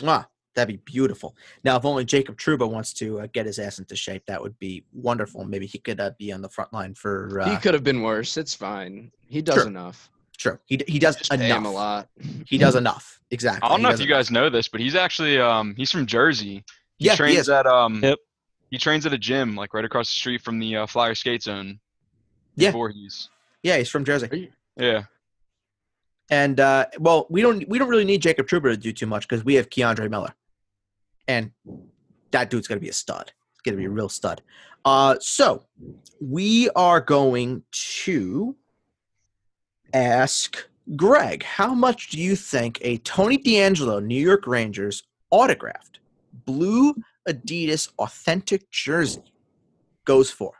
ah, 0.03 0.27
that'd 0.55 0.73
be 0.75 0.81
beautiful. 0.91 1.35
Now, 1.63 1.77
if 1.77 1.85
only 1.85 2.05
Jacob 2.05 2.37
Trouba 2.37 2.69
wants 2.69 2.93
to 2.93 3.21
uh, 3.21 3.27
get 3.33 3.45
his 3.45 3.59
ass 3.59 3.79
into 3.79 3.95
shape, 3.95 4.23
that 4.27 4.41
would 4.41 4.57
be 4.59 4.83
wonderful. 4.93 5.43
Maybe 5.45 5.65
he 5.65 5.77
could 5.79 5.99
uh, 5.99 6.11
be 6.17 6.31
on 6.31 6.41
the 6.41 6.49
front 6.49 6.71
line 6.73 6.93
for. 6.95 7.39
Uh, 7.41 7.49
he 7.49 7.57
could 7.57 7.73
have 7.73 7.83
been 7.83 8.01
worse. 8.01 8.37
It's 8.37 8.53
fine. 8.53 9.11
He 9.27 9.41
does 9.41 9.55
Sure. 9.55 9.67
enough. 9.67 10.09
True. 10.37 10.59
He, 10.65 10.79
he 10.87 10.99
does 10.99 11.15
Just 11.15 11.31
pay 11.31 11.47
him 11.47 11.65
a 11.65 11.71
lot. 11.71 12.09
He 12.45 12.57
does 12.57 12.75
enough. 12.75 13.19
Exactly. 13.31 13.65
I 13.65 13.69
don't 13.69 13.79
He 13.79 13.83
know 13.83 13.91
if 13.91 13.99
you 13.99 14.07
guys 14.07 14.29
know 14.31 14.49
this, 14.49 14.67
but 14.67 14.81
he's 14.81 14.95
actually 14.95 15.39
um 15.39 15.73
he's 15.77 15.91
from 15.91 16.05
Jersey. 16.05 16.63
He 16.97 17.05
Yeah, 17.05 17.11
he 17.13 17.17
trains 17.17 17.37
is. 17.41 17.49
at 17.49 17.65
um 17.67 18.01
Yep. 18.03 18.17
he 18.71 18.77
trains 18.77 19.05
at 19.05 19.13
a 19.13 19.17
gym 19.17 19.55
like 19.55 19.73
right 19.73 19.85
across 19.85 20.09
the 20.09 20.15
street 20.15 20.41
from 20.41 20.59
the 20.59 20.75
uh, 20.77 20.85
Flyer 20.87 21.15
Skate 21.15 21.43
Zone. 21.43 21.79
Yeah. 22.55 22.69
Before 22.69 22.89
he's 22.89 23.29
Yeah, 23.61 23.77
he's 23.77 23.89
from 23.89 24.03
Jersey. 24.05 24.51
Yeah. 24.75 25.03
And 26.29 26.59
uh, 26.59 26.87
well, 26.99 27.27
we 27.29 27.41
don't 27.41 27.67
we 27.69 27.77
don't 27.77 27.89
really 27.89 28.05
need 28.05 28.21
Jacob 28.21 28.47
Trouba 28.47 28.71
to 28.71 28.77
do 28.77 28.91
too 28.91 29.05
much 29.05 29.27
because 29.27 29.43
we 29.45 29.53
have 29.55 29.69
K'Andre 29.69 30.09
Miller, 30.09 30.33
and 31.27 31.51
that 32.31 32.49
dude's 32.49 32.67
gonna 32.67 32.81
be 32.81 32.89
a 32.89 32.93
stud. 32.93 33.31
It's 33.53 33.61
gonna 33.61 33.77
be 33.77 33.85
a 33.85 33.89
real 33.89 34.09
stud. 34.09 34.41
Uh, 34.85 35.15
so 35.19 35.63
we 36.19 36.69
are 36.75 36.99
going 36.99 37.63
to 37.71 38.55
ask 39.93 40.67
Greg, 40.95 41.43
how 41.43 41.73
much 41.73 42.09
do 42.09 42.19
you 42.19 42.35
think 42.35 42.79
a 42.81 42.97
Tony 42.99 43.37
DeAngelo 43.37 44.03
New 44.03 44.21
York 44.21 44.45
Rangers 44.45 45.03
autographed 45.29 45.99
blue 46.45 46.93
Adidas 47.27 47.89
authentic 47.99 48.69
jersey 48.71 49.23
goes 50.05 50.29
for? 50.29 50.53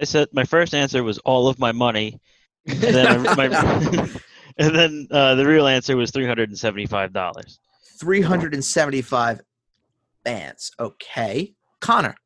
I 0.00 0.04
said 0.04 0.28
my 0.32 0.44
first 0.44 0.74
answer 0.74 1.02
was 1.02 1.18
all 1.18 1.48
of 1.48 1.58
my 1.58 1.72
money, 1.72 2.20
and 2.66 2.78
then 2.78 3.22
my, 3.22 3.46
and 4.58 4.74
then 4.74 5.08
uh, 5.10 5.34
the 5.34 5.44
real 5.44 5.66
answer 5.66 5.96
was 5.96 6.10
three 6.10 6.26
hundred 6.26 6.48
and 6.48 6.58
seventy-five 6.58 7.12
dollars. 7.12 7.58
375 8.02 9.40
bands. 10.24 10.72
Okay. 10.80 11.54
Connor, 11.78 12.16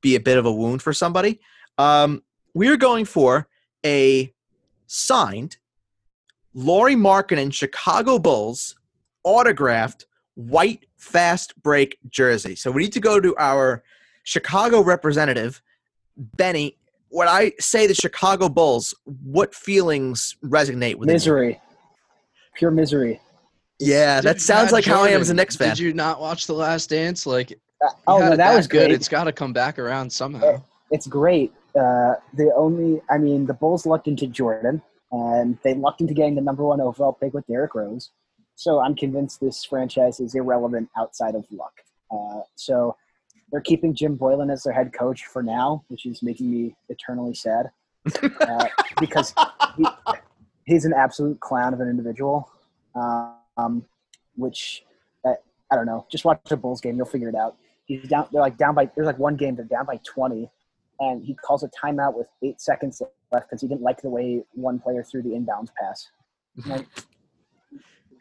be 0.02 0.14
a 0.14 0.20
bit 0.20 0.36
of 0.36 0.44
a 0.44 0.52
wound 0.52 0.82
for 0.82 0.92
somebody. 0.92 1.40
Um, 1.78 2.22
we're 2.52 2.76
going 2.76 3.06
for 3.06 3.48
a 3.84 4.30
signed 4.86 5.56
Lauri 6.52 6.94
Markkanen 6.94 7.50
Chicago 7.50 8.18
Bulls 8.18 8.76
autographed 9.24 10.04
white 10.34 10.84
fast 10.98 11.60
break 11.62 11.96
jersey. 12.10 12.54
So 12.54 12.70
we 12.70 12.82
need 12.82 12.92
to 12.92 13.00
go 13.00 13.20
to 13.20 13.34
our 13.38 13.82
Chicago 14.24 14.82
representative, 14.82 15.62
Benny. 16.14 16.76
When 17.08 17.26
I 17.26 17.52
say 17.58 17.86
the 17.86 17.94
Chicago 17.94 18.50
Bulls, 18.50 18.94
what 19.04 19.54
feelings 19.54 20.36
resonate 20.44 20.96
with 20.96 21.08
you? 21.08 21.14
Misery. 22.54 22.58
Pure 22.58 22.70
misery. 22.72 23.20
Yeah, 23.80 24.20
that 24.20 24.40
sounds 24.40 24.66
Matt 24.66 24.72
like 24.72 24.84
how 24.84 25.02
I 25.02 25.08
am 25.08 25.20
as 25.20 25.28
a 25.28 25.32
Jordan, 25.32 25.36
Knicks 25.36 25.56
fan. 25.56 25.68
Did 25.70 25.78
you 25.80 25.92
not 25.92 26.20
watch 26.20 26.46
The 26.46 26.52
Last 26.54 26.90
Dance? 26.90 27.26
Like, 27.26 27.58
Uh, 27.84 27.88
oh, 28.06 28.18
no, 28.20 28.32
it 28.32 28.36
that 28.36 28.54
was 28.56 28.66
good. 28.68 28.86
great. 28.86 28.92
It's 28.92 29.08
got 29.08 29.24
to 29.24 29.32
come 29.32 29.52
back 29.52 29.78
around 29.78 30.10
somehow. 30.10 30.62
it's 30.90 31.06
great. 31.06 31.52
Uh, 31.76 32.14
the 32.34 32.52
only, 32.56 33.00
I 33.10 33.18
mean, 33.18 33.46
the 33.46 33.54
Bulls 33.54 33.84
lucked 33.84 34.06
into 34.06 34.26
Jordan, 34.28 34.80
and 35.10 35.58
they 35.64 35.74
lucked 35.74 36.00
into 36.00 36.14
getting 36.14 36.36
the 36.36 36.40
number 36.40 36.62
one 36.64 36.80
overall 36.80 37.12
pick 37.12 37.34
with 37.34 37.46
Derrick 37.48 37.74
Rose. 37.74 38.10
So 38.54 38.80
I'm 38.80 38.94
convinced 38.94 39.40
this 39.40 39.64
franchise 39.64 40.20
is 40.20 40.36
irrelevant 40.36 40.88
outside 40.96 41.34
of 41.34 41.44
luck. 41.50 41.72
Uh, 42.12 42.42
so 42.54 42.96
they're 43.50 43.60
keeping 43.60 43.92
Jim 43.92 44.16
Boylen 44.16 44.52
as 44.52 44.62
their 44.62 44.72
head 44.72 44.92
coach 44.92 45.26
for 45.26 45.42
now, 45.42 45.84
which 45.88 46.06
is 46.06 46.22
making 46.22 46.48
me 46.50 46.76
eternally 46.88 47.34
sad 47.34 47.70
uh, 48.40 48.66
because 49.00 49.34
he, 49.76 49.84
he's 50.64 50.84
an 50.84 50.92
absolute 50.92 51.40
clown 51.40 51.74
of 51.74 51.80
an 51.80 51.88
individual. 51.88 52.50
Um, 52.96 53.84
which 54.36 54.84
uh, 55.24 55.34
I 55.70 55.76
don't 55.76 55.86
know. 55.86 56.06
Just 56.10 56.24
watch 56.24 56.40
the 56.48 56.56
Bulls 56.56 56.80
game; 56.80 56.96
you'll 56.96 57.06
figure 57.06 57.28
it 57.28 57.34
out. 57.34 57.56
He's 57.86 58.06
down. 58.08 58.28
They're 58.32 58.40
like 58.40 58.56
down 58.56 58.74
by. 58.74 58.90
There's 58.94 59.06
like 59.06 59.18
one 59.18 59.36
game 59.36 59.56
they're 59.56 59.64
down 59.64 59.86
by 59.86 60.00
20, 60.04 60.50
and 61.00 61.24
he 61.24 61.34
calls 61.34 61.62
a 61.62 61.68
timeout 61.68 62.16
with 62.16 62.26
eight 62.42 62.60
seconds 62.60 63.02
left 63.32 63.48
because 63.48 63.60
he 63.60 63.68
didn't 63.68 63.82
like 63.82 64.02
the 64.02 64.10
way 64.10 64.42
one 64.52 64.78
player 64.78 65.02
threw 65.02 65.22
the 65.22 65.30
inbounds 65.30 65.68
pass. 65.80 66.08
Like, 66.66 66.86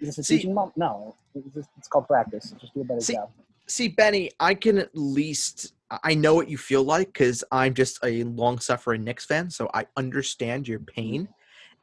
is 0.02 0.08
this 0.08 0.18
a 0.18 0.24
See- 0.24 0.38
teaching 0.38 0.56
moment? 0.56 0.76
No, 0.76 1.16
it's, 1.36 1.54
just, 1.54 1.70
it's 1.78 1.88
called 1.88 2.08
practice. 2.08 2.54
Just 2.60 2.74
do 2.74 2.82
a 2.82 2.84
better 2.84 3.00
See- 3.00 3.14
job. 3.14 3.30
See, 3.68 3.88
Benny, 3.88 4.32
I 4.40 4.56
can 4.56 4.78
at 4.80 4.90
least 4.94 5.74
I 6.04 6.16
know 6.16 6.34
what 6.34 6.50
you 6.50 6.58
feel 6.58 6.84
like 6.84 7.08
because 7.08 7.44
I'm 7.52 7.74
just 7.74 8.00
a 8.04 8.24
long-suffering 8.24 9.04
Knicks 9.04 9.26
fan, 9.26 9.50
so 9.50 9.70
I 9.74 9.86
understand 9.96 10.68
your 10.68 10.80
pain, 10.80 11.30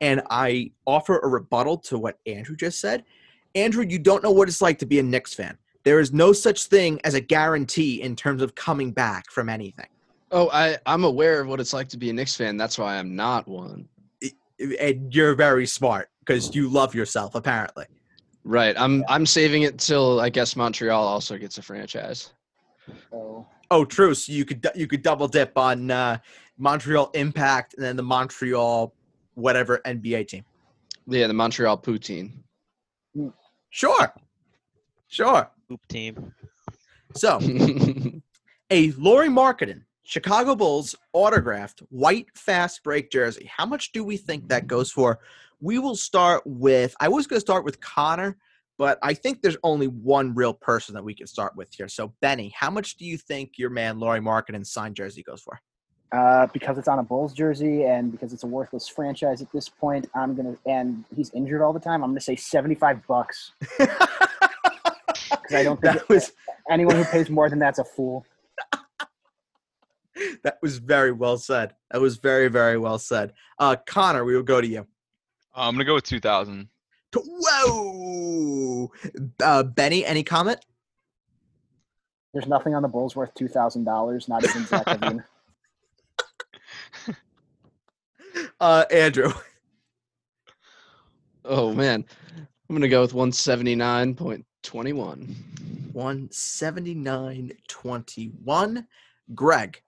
and 0.01 0.23
I 0.31 0.73
offer 0.87 1.19
a 1.19 1.29
rebuttal 1.29 1.79
to 1.79 1.99
what 1.99 2.19
Andrew 2.27 2.57
just 2.57 2.81
said. 2.81 3.05
Andrew, 3.55 3.85
you 3.87 3.99
don't 3.99 4.23
know 4.23 4.31
what 4.31 4.49
it's 4.49 4.63
like 4.63 4.79
to 4.79 4.87
be 4.87 4.99
a 4.99 5.03
Knicks 5.03 5.35
fan. 5.35 5.59
There 5.83 6.01
is 6.01 6.13
no 6.13 6.33
such 6.33 6.65
thing 6.65 7.01
as 7.05 7.15
a 7.15 7.21
guarantee 7.21 8.03
in 8.03 8.15
terms 8.15 8.43
of 8.43 8.55
coming 8.55 8.93
back 8.93 9.31
from 9.31 9.49
anything. 9.49 9.89
Oh, 10.31 10.49
I, 10.53 10.79
I'm 10.87 11.05
aware 11.05 11.41
of 11.41 11.49
what 11.49 11.59
it's 11.59 11.73
like 11.73 11.89
to 11.89 11.97
be 11.97 12.11
a 12.11 12.13
Knicks 12.13 12.37
fan. 12.37 12.57
That's 12.57 12.79
why 12.79 12.97
I'm 12.97 13.17
not 13.17 13.49
one. 13.49 13.89
And 14.79 15.13
you're 15.13 15.35
very 15.35 15.67
smart 15.67 16.11
because 16.21 16.55
you 16.55 16.69
love 16.69 16.95
yourself, 16.95 17.35
apparently. 17.35 17.87
Right. 18.45 18.75
I'm 18.79 19.05
I'm 19.09 19.27
saving 19.27 19.63
it 19.63 19.79
till 19.79 20.21
I 20.21 20.29
guess 20.29 20.55
Montreal 20.57 21.03
also 21.03 21.37
gets 21.37 21.59
a 21.59 21.63
franchise. 21.63 22.33
So 23.11 23.47
Oh, 23.71 23.85
true. 23.85 24.15
So 24.15 24.33
you 24.33 24.45
could 24.45 24.67
you 24.75 24.87
could 24.87 25.03
double 25.03 25.29
dip 25.29 25.57
on 25.57 25.91
uh, 25.91 26.19
Montreal 26.59 27.11
Impact 27.15 27.75
and 27.75 27.85
then 27.85 27.97
the 27.97 28.03
Montreal 28.03 28.93
whatever 29.35 29.81
NBA 29.87 30.29
team. 30.29 30.45
Yeah, 31.07 31.27
the 31.27 31.35
Montreal 31.35 31.79
Poutine. 31.79 32.33
Sure, 33.71 34.13
sure. 35.09 35.51
Hoop 35.69 35.81
team. 35.89 36.35
So 37.15 37.39
a 38.71 38.93
Lauri 38.93 39.29
Markkanen 39.29 39.83
Chicago 40.11 40.57
Bulls 40.57 40.97
autographed 41.13 41.85
white 41.91 42.27
fast 42.35 42.83
break 42.83 43.13
jersey. 43.13 43.49
How 43.57 43.65
much 43.65 43.93
do 43.93 44.03
we 44.03 44.17
think 44.17 44.49
that 44.49 44.67
goes 44.67 44.91
for? 44.91 45.21
We 45.61 45.79
will 45.79 45.95
start 45.95 46.43
with. 46.45 46.97
I 46.99 47.09
was 47.09 47.29
going 47.29 47.37
to 47.37 47.41
start 47.41 47.65
with 47.65 47.81
Connor, 47.81 48.37
but 48.77 48.99
I 49.03 49.15
think 49.15 49.41
there's 49.41 49.57
only 49.63 49.87
one 49.87 50.35
real 50.35 50.53
person 50.53 50.95
that 50.95 51.05
we 51.05 51.15
can 51.15 51.29
start 51.29 51.55
with 51.55 51.73
here. 51.73 51.87
So 51.87 52.13
Benny, 52.21 52.53
how 52.57 52.71
much 52.71 52.97
do 52.97 53.05
you 53.05 53.19
think 53.19 53.53
your 53.57 53.71
man 53.71 54.01
Lauri 54.01 54.19
Markkanen 54.21 54.67
signed 54.67 54.97
jersey 54.97 55.23
goes 55.23 55.43
for? 55.43 55.61
Uh, 56.13 56.49
because 56.53 56.77
it's 56.77 56.89
on 56.89 56.99
a 56.99 57.03
Bulls 57.05 57.33
jersey 57.33 57.85
and 57.85 58.11
because 58.11 58.33
it's 58.33 58.43
a 58.43 58.47
worthless 58.47 58.89
franchise 58.89 59.41
at 59.43 59.53
this 59.53 59.69
point, 59.69 60.09
I'm 60.13 60.35
gonna 60.35 60.57
and 60.67 61.05
he's 61.15 61.31
injured 61.35 61.63
all 61.63 61.73
the 61.73 61.79
time. 61.79 62.03
I'm 62.03 62.11
gonna 62.11 62.21
say 62.21 62.35
75 62.35 63.07
bucks 63.07 63.53
because 63.79 65.55
I 65.55 65.63
don't 65.63 65.81
think 65.81 65.95
that 65.95 66.09
was 66.09 66.33
anyone 66.69 66.97
who 66.97 67.05
pays 67.05 67.31
more 67.31 67.49
than 67.49 67.61
that's 67.61 67.79
a 67.79 67.85
fool. 67.85 68.27
that 70.43 70.59
was 70.63 70.79
very 70.79 71.13
well 71.13 71.39
said. 71.39 71.77
That 71.93 72.01
was 72.01 72.17
very 72.17 72.49
very 72.49 72.77
well 72.77 72.99
said. 72.99 73.33
Uh, 73.59 73.77
Connor, 73.87 74.25
we 74.25 74.35
will 74.35 74.43
go 74.43 74.61
to 74.61 74.67
you. 74.67 74.81
Uh, 75.57 75.69
I'm 75.69 75.75
gonna 75.75 75.85
go 75.85 75.95
with 75.95 76.05
2000. 76.05 76.69
Whoa, 77.15 78.91
uh, 79.43 79.63
Benny, 79.63 80.05
any 80.05 80.25
comment? 80.25 80.59
There's 82.33 82.47
nothing 82.47 82.75
on 82.75 82.83
the 82.83 82.89
Bulls 82.89 83.17
worth 83.17 83.35
two 83.35 83.49
thousand 83.49 83.85
dollars. 83.85 84.29
Not 84.29 84.45
even 84.45 84.67
Zach 84.67 84.85
LaVine. 84.87 85.25
Uh, 88.61 88.85
Andrew. 88.93 89.33
oh 91.45 91.75
man. 91.75 92.05
I'm 92.37 92.77
gonna 92.77 92.87
go 92.89 93.01
with 93.01 93.13
179.21. 93.13 95.35
179.21. 95.93 98.87
Greg. 99.35 99.83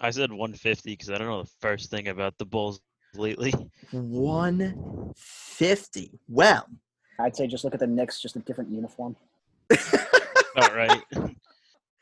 I 0.00 0.10
said 0.10 0.30
150 0.30 0.92
because 0.92 1.10
I 1.10 1.18
don't 1.18 1.26
know 1.26 1.42
the 1.42 1.50
first 1.60 1.90
thing 1.90 2.06
about 2.08 2.38
the 2.38 2.44
Bulls 2.44 2.80
lately. 3.14 3.52
150. 3.90 6.20
Well, 6.28 6.68
I'd 7.18 7.34
say 7.36 7.48
just 7.48 7.64
look 7.64 7.74
at 7.74 7.80
the 7.80 7.86
Knicks, 7.86 8.20
just 8.20 8.36
a 8.36 8.40
different 8.40 8.70
uniform. 8.70 9.16
All 10.56 10.74
right. 10.74 11.02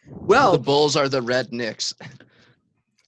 Well, 0.06 0.52
the 0.52 0.58
Bulls 0.58 0.96
are 0.96 1.08
the 1.08 1.22
Red 1.22 1.52
Knicks. 1.52 1.94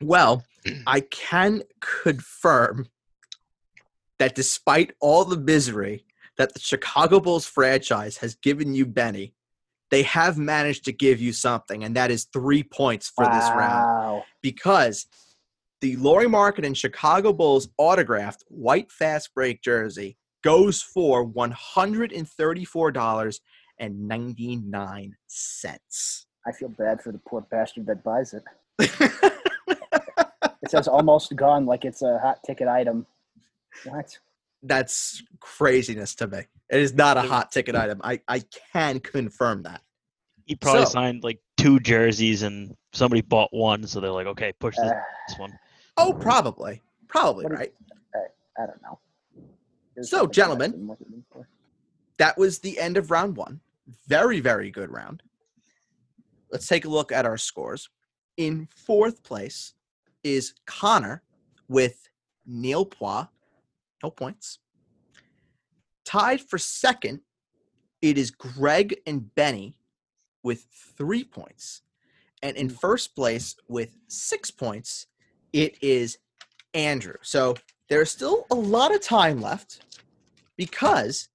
well, 0.01 0.45
I 0.87 1.01
can 1.01 1.63
confirm 1.81 2.87
that 4.19 4.35
despite 4.35 4.93
all 5.01 5.25
the 5.25 5.37
misery 5.39 6.05
that 6.39 6.55
the 6.55 6.61
Chicago 6.61 7.21
Bulls 7.21 7.47
franchise 7.47 8.17
has 8.19 8.35
given 8.37 8.75
you, 8.75 8.87
Benny, 8.87 9.35
they 9.91 10.03
have 10.03 10.39
managed 10.39 10.85
to 10.87 10.93
give 10.93 11.21
you 11.21 11.33
something, 11.33 11.85
and 11.85 11.95
that 11.97 12.11
is 12.11 12.25
three 12.33 12.63
points 12.63 13.09
for 13.15 13.25
this 13.27 13.45
round. 13.51 13.85
Wow. 13.85 14.25
because 14.43 15.07
the 15.81 15.97
Lauri 15.97 16.27
Markkanen 16.27 16.75
Chicago 16.75 17.33
Bulls 17.33 17.69
autographed 17.77 18.43
white 18.49 18.91
fast 18.91 19.35
break 19.35 19.63
jersey 19.63 20.17
goes 20.43 20.81
for 20.81 21.23
one 21.25 21.51
hundred 21.51 22.13
and 22.13 22.29
thirty-four 22.29 22.91
dollars 22.91 23.41
and 23.79 24.09
ninety-nine 24.09 25.17
cents. 25.27 26.27
I 26.47 26.53
feel 26.53 26.71
bad 26.71 27.03
for 27.03 27.13
the 27.13 27.21
poor 27.29 27.43
bastard 27.43 27.87
that 27.87 28.03
buys 28.03 28.35
it. 28.35 28.45
It 30.65 30.71
says 30.71 30.89
almost 30.89 31.37
gone, 31.37 31.67
like 31.67 31.85
it's 31.85 32.01
a 32.01 32.19
hot 32.19 32.43
ticket 32.43 32.69
item. 32.69 33.07
What? 33.85 34.19
That's 34.63 35.23
craziness 35.41 36.15
to 36.17 36.27
me. 36.27 36.39
It 36.71 36.81
is 36.81 36.95
not 36.95 37.19
a 37.19 37.23
hot 37.23 37.53
ticket 37.53 37.75
item. 37.77 38.01
I, 38.03 38.21
I 38.29 38.43
can 38.73 38.99
confirm 39.01 39.65
that. 39.65 39.83
He 40.47 40.55
probably 40.55 40.85
So- 40.87 40.91
signed 40.93 41.23
like 41.23 41.41
two 41.59 41.81
jerseys 41.81 42.43
and 42.43 42.75
somebody 42.95 43.21
bought 43.21 43.53
one, 43.53 43.87
so 43.87 44.01
they're 44.01 44.11
like, 44.11 44.27
okay, 44.29 44.53
push 44.59 44.75
this, 44.77 44.91
Uh, 44.91 45.01
this 45.29 45.39
one. 45.39 45.59
Oh, 45.99 46.15
probably, 46.15 46.81
probably 47.09 47.45
What 47.45 47.53
is- 47.53 47.59
right. 47.59 47.75
I 48.57 48.67
don't 48.67 48.81
know. 48.83 48.99
There's 49.95 50.09
So, 50.09 50.27
gentlemen, 50.29 50.71
I've 50.71 50.79
been 50.79 50.87
looking 50.87 51.25
for. 51.31 51.49
that 52.19 52.39
was 52.39 52.61
the 52.61 52.79
end 52.79 52.97
of 52.97 53.11
round 53.11 53.37
one. 53.37 53.61
Very, 54.07 54.41
very 54.41 54.71
good 54.71 54.91
round. 54.91 55.23
Let's 56.51 56.67
take 56.69 56.85
a 56.85 56.89
look 56.89 57.13
at 57.13 57.27
our 57.27 57.37
scores. 57.37 57.91
In 58.37 58.69
fourth 58.75 59.23
place 59.25 59.75
is 60.25 60.55
Connor 60.67 61.23
with 61.69 62.09
Neil 62.47 62.85
Pois, 62.85 63.27
no 64.03 64.11
points. 64.11 64.59
Tied 66.05 66.41
for 66.41 66.59
second, 66.59 67.21
it 68.03 68.19
is 68.19 68.31
Greg 68.31 68.97
and 69.07 69.35
Benny 69.35 69.77
with 70.43 70.67
three 70.97 71.25
points. 71.25 71.83
And 72.43 72.57
in 72.57 72.69
first 72.69 73.15
place 73.15 73.57
with 73.69 73.97
six 74.09 74.51
points, 74.51 75.07
it 75.53 75.83
is 75.83 76.19
Andrew. 76.75 77.15
So 77.23 77.55
there's 77.89 78.11
still 78.11 78.47
a 78.51 78.55
lot 78.55 78.95
of 78.95 79.01
time 79.01 79.41
left 79.41 79.85
because 80.57 81.29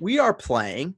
we 0.00 0.18
are 0.18 0.34
playing 0.34 0.94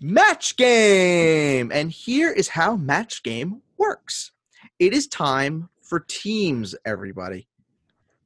match 0.00 0.56
game. 0.56 1.70
And 1.72 1.90
here 1.90 2.30
is 2.30 2.48
how 2.48 2.76
match 2.76 3.22
game 3.22 3.62
works 3.78 4.32
it 4.78 4.92
is 4.92 5.06
time 5.06 5.68
for 5.92 6.00
teams, 6.08 6.74
everybody. 6.86 7.46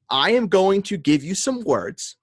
I 0.08 0.30
am 0.30 0.46
going 0.46 0.82
to 0.82 0.96
give 0.96 1.24
you 1.24 1.34
some 1.34 1.64
words. 1.64 2.16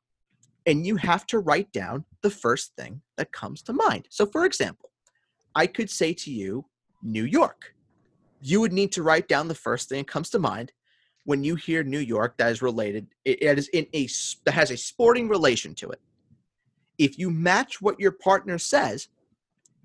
and 0.66 0.88
you 0.88 0.96
have 0.96 1.28
to 1.28 1.40
write 1.40 1.70
down 1.74 2.06
the 2.22 2.30
first 2.30 2.74
thing 2.78 3.02
that 3.18 3.34
comes 3.34 3.62
to 3.64 3.74
mind. 3.74 4.08
So, 4.10 4.26
for 4.26 4.46
example, 4.46 4.90
I 5.54 5.68
could 5.68 5.90
say 5.90 6.14
to 6.14 6.32
you, 6.32 6.66
New 7.02 7.26
York. 7.26 7.76
You 8.42 8.62
would 8.62 8.72
need 8.72 8.94
to 8.94 9.04
write 9.04 9.28
down 9.28 9.50
the 9.50 9.56
first 9.68 9.90
thing 9.90 9.98
that 9.98 10.08
comes 10.08 10.30
to 10.30 10.40
mind 10.40 10.72
when 11.26 11.44
you 11.44 11.56
hear 11.56 11.84
New 11.84 12.00
York 12.00 12.38
that 12.38 12.50
is 12.54 12.62
related. 12.62 13.08
It, 13.26 13.44
it 13.44 13.60
is 13.60 13.68
in 13.74 13.86
a 13.94 14.08
that 14.46 14.54
has 14.54 14.72
a 14.72 14.78
sporting 14.78 15.28
relation 15.28 15.76
to 15.76 15.90
it. 15.90 16.00
If 16.98 17.20
you 17.20 17.30
match 17.30 17.82
what 17.82 18.00
your 18.00 18.14
partner 18.14 18.58
says, 18.58 19.10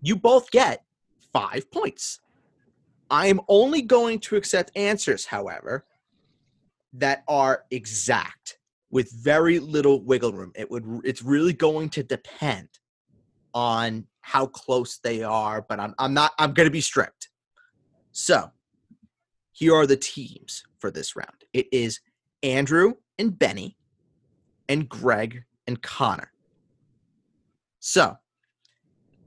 you 0.02 0.14
both 0.14 0.52
get 0.52 0.84
five 1.32 1.68
points. 1.72 2.20
I 3.10 3.26
am 3.28 3.40
only 3.48 3.82
going 3.82 4.20
to 4.20 4.36
accept 4.36 4.70
answers, 4.76 5.24
however, 5.24 5.86
that 6.92 7.24
are 7.28 7.64
exact 7.70 8.58
with 8.90 9.10
very 9.12 9.58
little 9.58 10.02
wiggle 10.02 10.32
room. 10.32 10.52
It 10.54 10.70
would 10.70 10.84
it's 11.04 11.22
really 11.22 11.52
going 11.52 11.90
to 11.90 12.02
depend 12.02 12.68
on 13.54 14.06
how 14.20 14.46
close 14.46 14.98
they 14.98 15.22
are, 15.22 15.62
but 15.62 15.80
I'm 15.80 15.94
I'm 15.98 16.14
not 16.14 16.32
I'm 16.38 16.52
going 16.52 16.66
to 16.66 16.72
be 16.72 16.80
strict. 16.80 17.30
So, 18.12 18.50
here 19.52 19.74
are 19.74 19.86
the 19.86 19.96
teams 19.96 20.64
for 20.78 20.90
this 20.90 21.16
round. 21.16 21.44
It 21.52 21.66
is 21.72 22.00
Andrew 22.42 22.94
and 23.18 23.38
Benny 23.38 23.76
and 24.68 24.88
Greg 24.88 25.44
and 25.66 25.80
Connor. 25.82 26.32
So, 27.80 28.16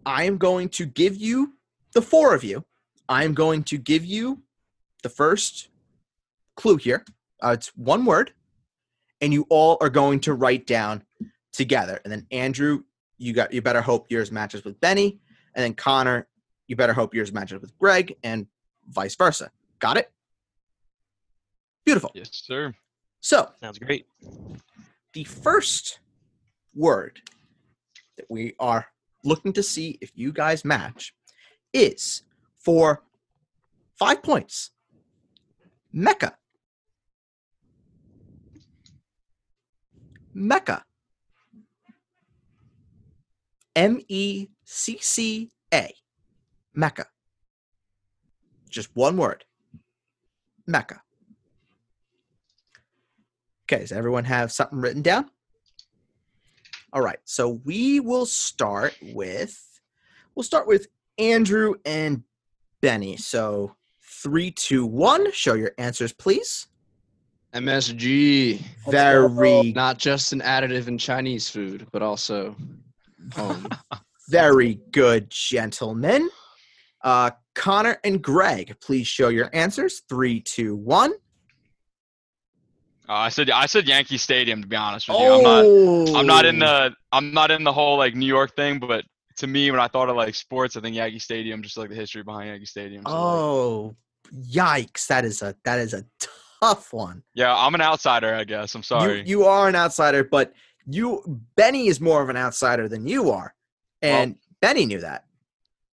I 0.06 0.24
am 0.24 0.38
going 0.38 0.70
to 0.70 0.86
give 0.86 1.16
you 1.16 1.54
the 1.94 2.02
four 2.02 2.34
of 2.34 2.44
you. 2.44 2.66
I 3.12 3.26
am 3.26 3.34
going 3.34 3.64
to 3.64 3.78
give 3.78 4.06
you 4.06 4.42
the 5.04 5.10
first 5.10 5.68
clue 6.56 6.78
here. 6.78 7.04
Uh, 7.44 7.50
it's 7.50 7.68
one 7.76 8.06
word, 8.06 8.32
and 9.20 9.34
you 9.34 9.46
all 9.50 9.78
are 9.82 9.90
going 9.90 10.22
to 10.22 10.34
write 10.34 10.66
down 10.66 11.04
together. 11.52 12.00
And 12.06 12.12
then 12.14 12.26
Andrew, 12.32 12.84
you 13.18 13.34
got 13.34 13.52
you 13.52 13.62
better 13.62 13.82
hope 13.82 14.10
yours 14.10 14.32
matches 14.32 14.64
with 14.64 14.80
Benny, 14.80 15.20
and 15.54 15.62
then 15.62 15.74
Connor, 15.74 16.26
you 16.68 16.78
better 16.78 16.94
hope 16.94 17.14
yours 17.14 17.34
matches 17.34 17.60
with 17.60 17.78
Greg, 17.78 18.16
and 18.24 18.48
vice 18.88 19.16
versa. 19.16 19.52
Got 19.80 19.98
it? 19.98 20.10
Beautiful. 21.84 22.12
Yes, 22.14 22.30
sir. 22.32 22.74
So 23.20 23.52
Sounds 23.60 23.78
great. 23.78 24.06
the 25.12 25.26
first 25.26 26.00
word 26.74 27.20
that 28.16 28.28
we 28.30 28.56
are 28.58 28.86
looking 29.26 29.52
to 29.52 29.64
see 29.64 29.98
if 30.00 30.14
you 30.16 30.32
guys 30.32 30.64
match 30.64 31.14
is 31.74 32.22
for 32.64 33.04
five 33.98 34.24
points. 34.24 34.72
Mecca. 35.92 36.38
Mecca. 40.34 40.86
M 43.76 44.02
E 44.08 44.48
C 44.64 44.98
C 45.02 45.52
A. 45.74 45.94
Mecca. 46.74 47.06
Just 48.70 48.90
one 48.96 49.18
word. 49.18 49.44
Mecca. 50.68 51.02
Okay, 53.66 53.82
does 53.82 53.92
everyone 53.92 54.26
have 54.26 54.52
something 54.52 54.80
written 54.80 55.02
down? 55.02 55.30
All 56.94 57.02
right, 57.02 57.20
so 57.24 57.62
we 57.64 58.02
will 58.02 58.26
start 58.26 58.96
with 59.02 59.58
we'll 60.36 60.44
start 60.44 60.68
with 60.68 60.88
Andrew 61.18 61.76
and 61.86 62.24
Benny. 62.82 63.18
So 63.18 63.76
three, 64.02 64.52
two, 64.52 64.86
one. 64.86 65.32
Show 65.32 65.54
your 65.54 65.72
answers, 65.78 66.14
please. 66.14 66.68
MSG, 67.54 68.62
Very, 68.88 69.74
not 69.74 69.98
just 69.98 70.32
an 70.32 70.40
additive 70.40 70.88
in 70.88 70.98
Chinese 70.98 71.50
food, 71.50 71.86
but 71.92 72.02
also 72.02 72.56
home. 73.36 73.68
very 74.30 74.80
good, 74.92 75.30
gentlemen. 75.30 76.30
Uh, 77.04 77.32
Connor 77.54 77.98
and 78.06 78.22
Greg, 78.22 78.78
please 78.80 79.06
show 79.06 79.28
your 79.28 79.50
answers. 79.52 80.04
Three, 80.08 80.40
two, 80.40 80.76
one. 80.76 81.12
Uh, 83.10 83.14
I 83.14 83.30
said 83.30 83.50
I 83.50 83.66
said 83.66 83.88
Yankee 83.88 84.18
Stadium 84.18 84.62
to 84.62 84.68
be 84.68 84.76
honest 84.78 85.10
with 85.10 85.20
you. 85.20 85.34
I'm 85.34 85.44
not 85.44 85.64
Oh, 85.66 86.16
I'm 86.16 86.28
not 86.28 86.46
in 86.46 86.60
the 86.60 86.94
I'm 87.12 87.34
not 87.34 87.52
in 87.52 87.66
the 87.66 87.74
whole 87.74 87.98
like 87.98 88.16
New 88.16 88.28
York 88.28 88.56
thing, 88.56 88.80
but 88.80 89.04
to 89.42 89.48
me 89.48 89.70
when 89.72 89.80
I 89.80 89.88
thought 89.88 90.10
of 90.10 90.16
like 90.16 90.34
sports, 90.36 90.78
I 90.78 90.82
think 90.82 90.96
Yankee 90.96 91.20
Stadium, 91.20 91.62
just 91.62 91.78
like 91.78 91.90
the 91.90 91.96
history 91.96 92.24
behind 92.24 92.48
Yankee 92.50 92.66
Stadium. 92.66 93.04
So, 93.06 93.12
like, 93.12 93.20
Oh, 93.20 93.96
yikes! 94.34 95.08
That 95.08 95.26
is 95.26 95.42
a 95.42 95.56
that 95.66 95.80
is 95.80 95.94
a 95.94 96.06
tough 96.62 96.94
one. 96.94 97.24
yeah, 97.34 97.56
I'm 97.56 97.76
an 97.76 97.82
outsider, 97.82 98.34
I 98.34 98.44
guess. 98.44 98.74
I'm 98.76 98.84
sorry. 98.84 99.20
You 99.20 99.24
you 99.26 99.44
are 99.46 99.68
an 99.68 99.76
outsider, 99.76 100.24
but 100.24 100.54
you 100.88 101.24
Benny 101.56 101.88
is 101.88 102.00
more 102.00 102.22
of 102.22 102.30
an 102.30 102.38
outsider 102.38 102.88
than 102.88 103.08
you 103.08 103.32
are, 103.32 103.54
and 104.02 104.36
Benny 104.62 104.86
knew 104.86 105.00
that. 105.00 105.26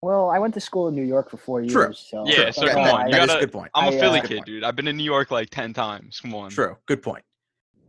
Well, 0.03 0.29
I 0.29 0.39
went 0.39 0.55
to 0.55 0.61
school 0.61 0.89
in 0.89 0.95
New 0.95 1.05
York 1.05 1.31
for 1.31 1.37
four 1.37 1.61
years. 1.63 1.73
True. 1.73 1.93
So 1.93 2.25
Yeah, 2.27 2.51
so 2.51 2.65
Okay, 2.65 2.75
come 2.75 2.83
on, 2.83 3.07
you 3.07 3.13
that 3.13 3.29
is 3.29 3.35
a 3.35 3.41
good 3.41 3.53
point. 3.53 3.71
I'm 3.75 3.93
a 3.93 3.97
I, 3.97 4.01
Philly 4.01 4.21
uh, 4.21 4.27
kid, 4.27 4.45
dude. 4.45 4.63
I've 4.63 4.77
been 4.77 4.89
in 4.89 4.97
New 4.97 5.05
York 5.05 5.31
like 5.31 5.51
ten 5.51 5.73
times. 5.73 6.21
Come 6.21 6.35
on. 6.35 6.51
True. 6.51 6.77
Good 6.87 7.03
point. 7.03 7.25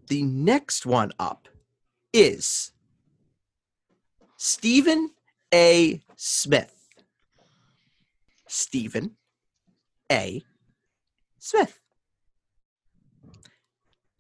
The 0.08 0.24
next 0.24 0.86
one 0.86 1.12
up 1.20 1.48
is 2.14 2.72
Stephen 4.38 5.12
A. 5.54 6.02
Smith. 6.16 6.74
Stephen 8.48 9.16
A. 10.12 10.42
Smith. 11.40 11.80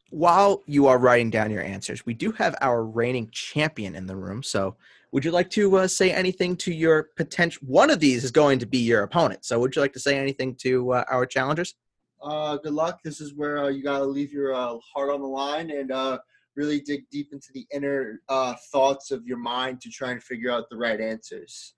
While 0.10 0.64
you 0.66 0.88
are 0.88 0.98
writing 0.98 1.30
down 1.30 1.52
your 1.52 1.64
answers, 1.64 2.06
we 2.06 2.14
do 2.14 2.32
have 2.32 2.56
our 2.62 2.84
reigning 2.84 3.30
champion 3.32 3.96
in 3.96 4.08
the 4.08 4.16
room. 4.16 4.42
So, 4.42 4.78
would 5.12 5.24
you 5.24 5.32
like 5.32 5.50
to 5.52 5.78
uh, 5.78 5.88
say 5.88 6.12
anything 6.12 6.56
to 6.58 6.74
your 6.74 7.10
potential? 7.16 7.62
One 7.66 7.90
of 7.90 8.00
these 8.00 8.24
is 8.24 8.32
going 8.32 8.60
to 8.60 8.66
be 8.66 8.80
your 8.80 9.04
opponent. 9.04 9.46
So, 9.46 9.60
would 9.60 9.76
you 9.76 9.82
like 9.82 9.94
to 9.94 10.00
say 10.00 10.18
anything 10.18 10.56
to 10.56 10.94
uh, 10.94 11.04
our 11.10 11.26
challengers? 11.26 11.76
uh, 12.22 12.58
good 12.58 12.74
luck. 12.74 13.02
This 13.04 13.22
is 13.22 13.34
where 13.34 13.64
uh, 13.64 13.68
you 13.70 13.84
got 13.84 14.00
to 14.00 14.06
leave 14.06 14.32
your 14.32 14.54
uh, 14.54 14.78
heart 14.94 15.10
on 15.10 15.22
the 15.22 15.28
line 15.28 15.72
and 15.72 15.92
uh, 15.92 16.20
really 16.58 16.82
dig 16.82 17.10
deep 17.10 17.30
into 17.32 17.48
the 17.54 17.66
inner 17.72 18.22
uh, 18.28 18.56
thoughts 18.72 19.12
of 19.12 19.26
your 19.26 19.38
mind 19.38 19.80
to 19.82 19.90
try 19.90 20.12
and 20.12 20.22
figure 20.22 20.52
out 20.52 20.66
the 20.70 20.76
right 20.76 21.00
answers. 21.00 21.76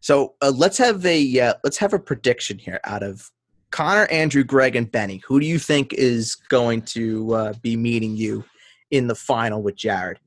So 0.00 0.34
uh, 0.42 0.52
let's 0.54 0.78
have 0.78 1.06
a 1.06 1.40
uh, 1.40 1.54
let's 1.62 1.76
have 1.78 1.92
a 1.92 1.98
prediction 1.98 2.58
here 2.58 2.80
out 2.84 3.02
of 3.02 3.30
Connor, 3.70 4.06
Andrew, 4.06 4.44
Greg, 4.44 4.76
and 4.76 4.90
Benny. 4.90 5.22
Who 5.26 5.40
do 5.40 5.46
you 5.46 5.58
think 5.58 5.92
is 5.92 6.34
going 6.34 6.82
to 6.82 7.34
uh, 7.34 7.52
be 7.62 7.76
meeting 7.76 8.16
you 8.16 8.44
in 8.90 9.06
the 9.06 9.14
final 9.14 9.62
with 9.62 9.76
Jared? 9.76 10.18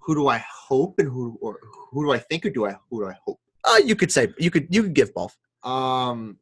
Who 0.00 0.14
do 0.14 0.28
I 0.28 0.44
hope 0.48 0.98
and 0.98 1.08
who 1.08 1.38
or 1.40 1.58
who 1.90 2.04
do 2.04 2.12
I 2.12 2.18
think 2.18 2.44
or 2.44 2.50
do 2.50 2.66
I 2.66 2.76
who 2.90 3.02
do 3.02 3.08
I 3.08 3.16
hope? 3.24 3.40
Uh, 3.64 3.80
you 3.84 3.96
could 3.96 4.12
say 4.12 4.28
you 4.38 4.50
could 4.50 4.66
you 4.70 4.82
could 4.82 4.94
give 4.94 5.14
both. 5.14 5.36
Um, 5.62 6.38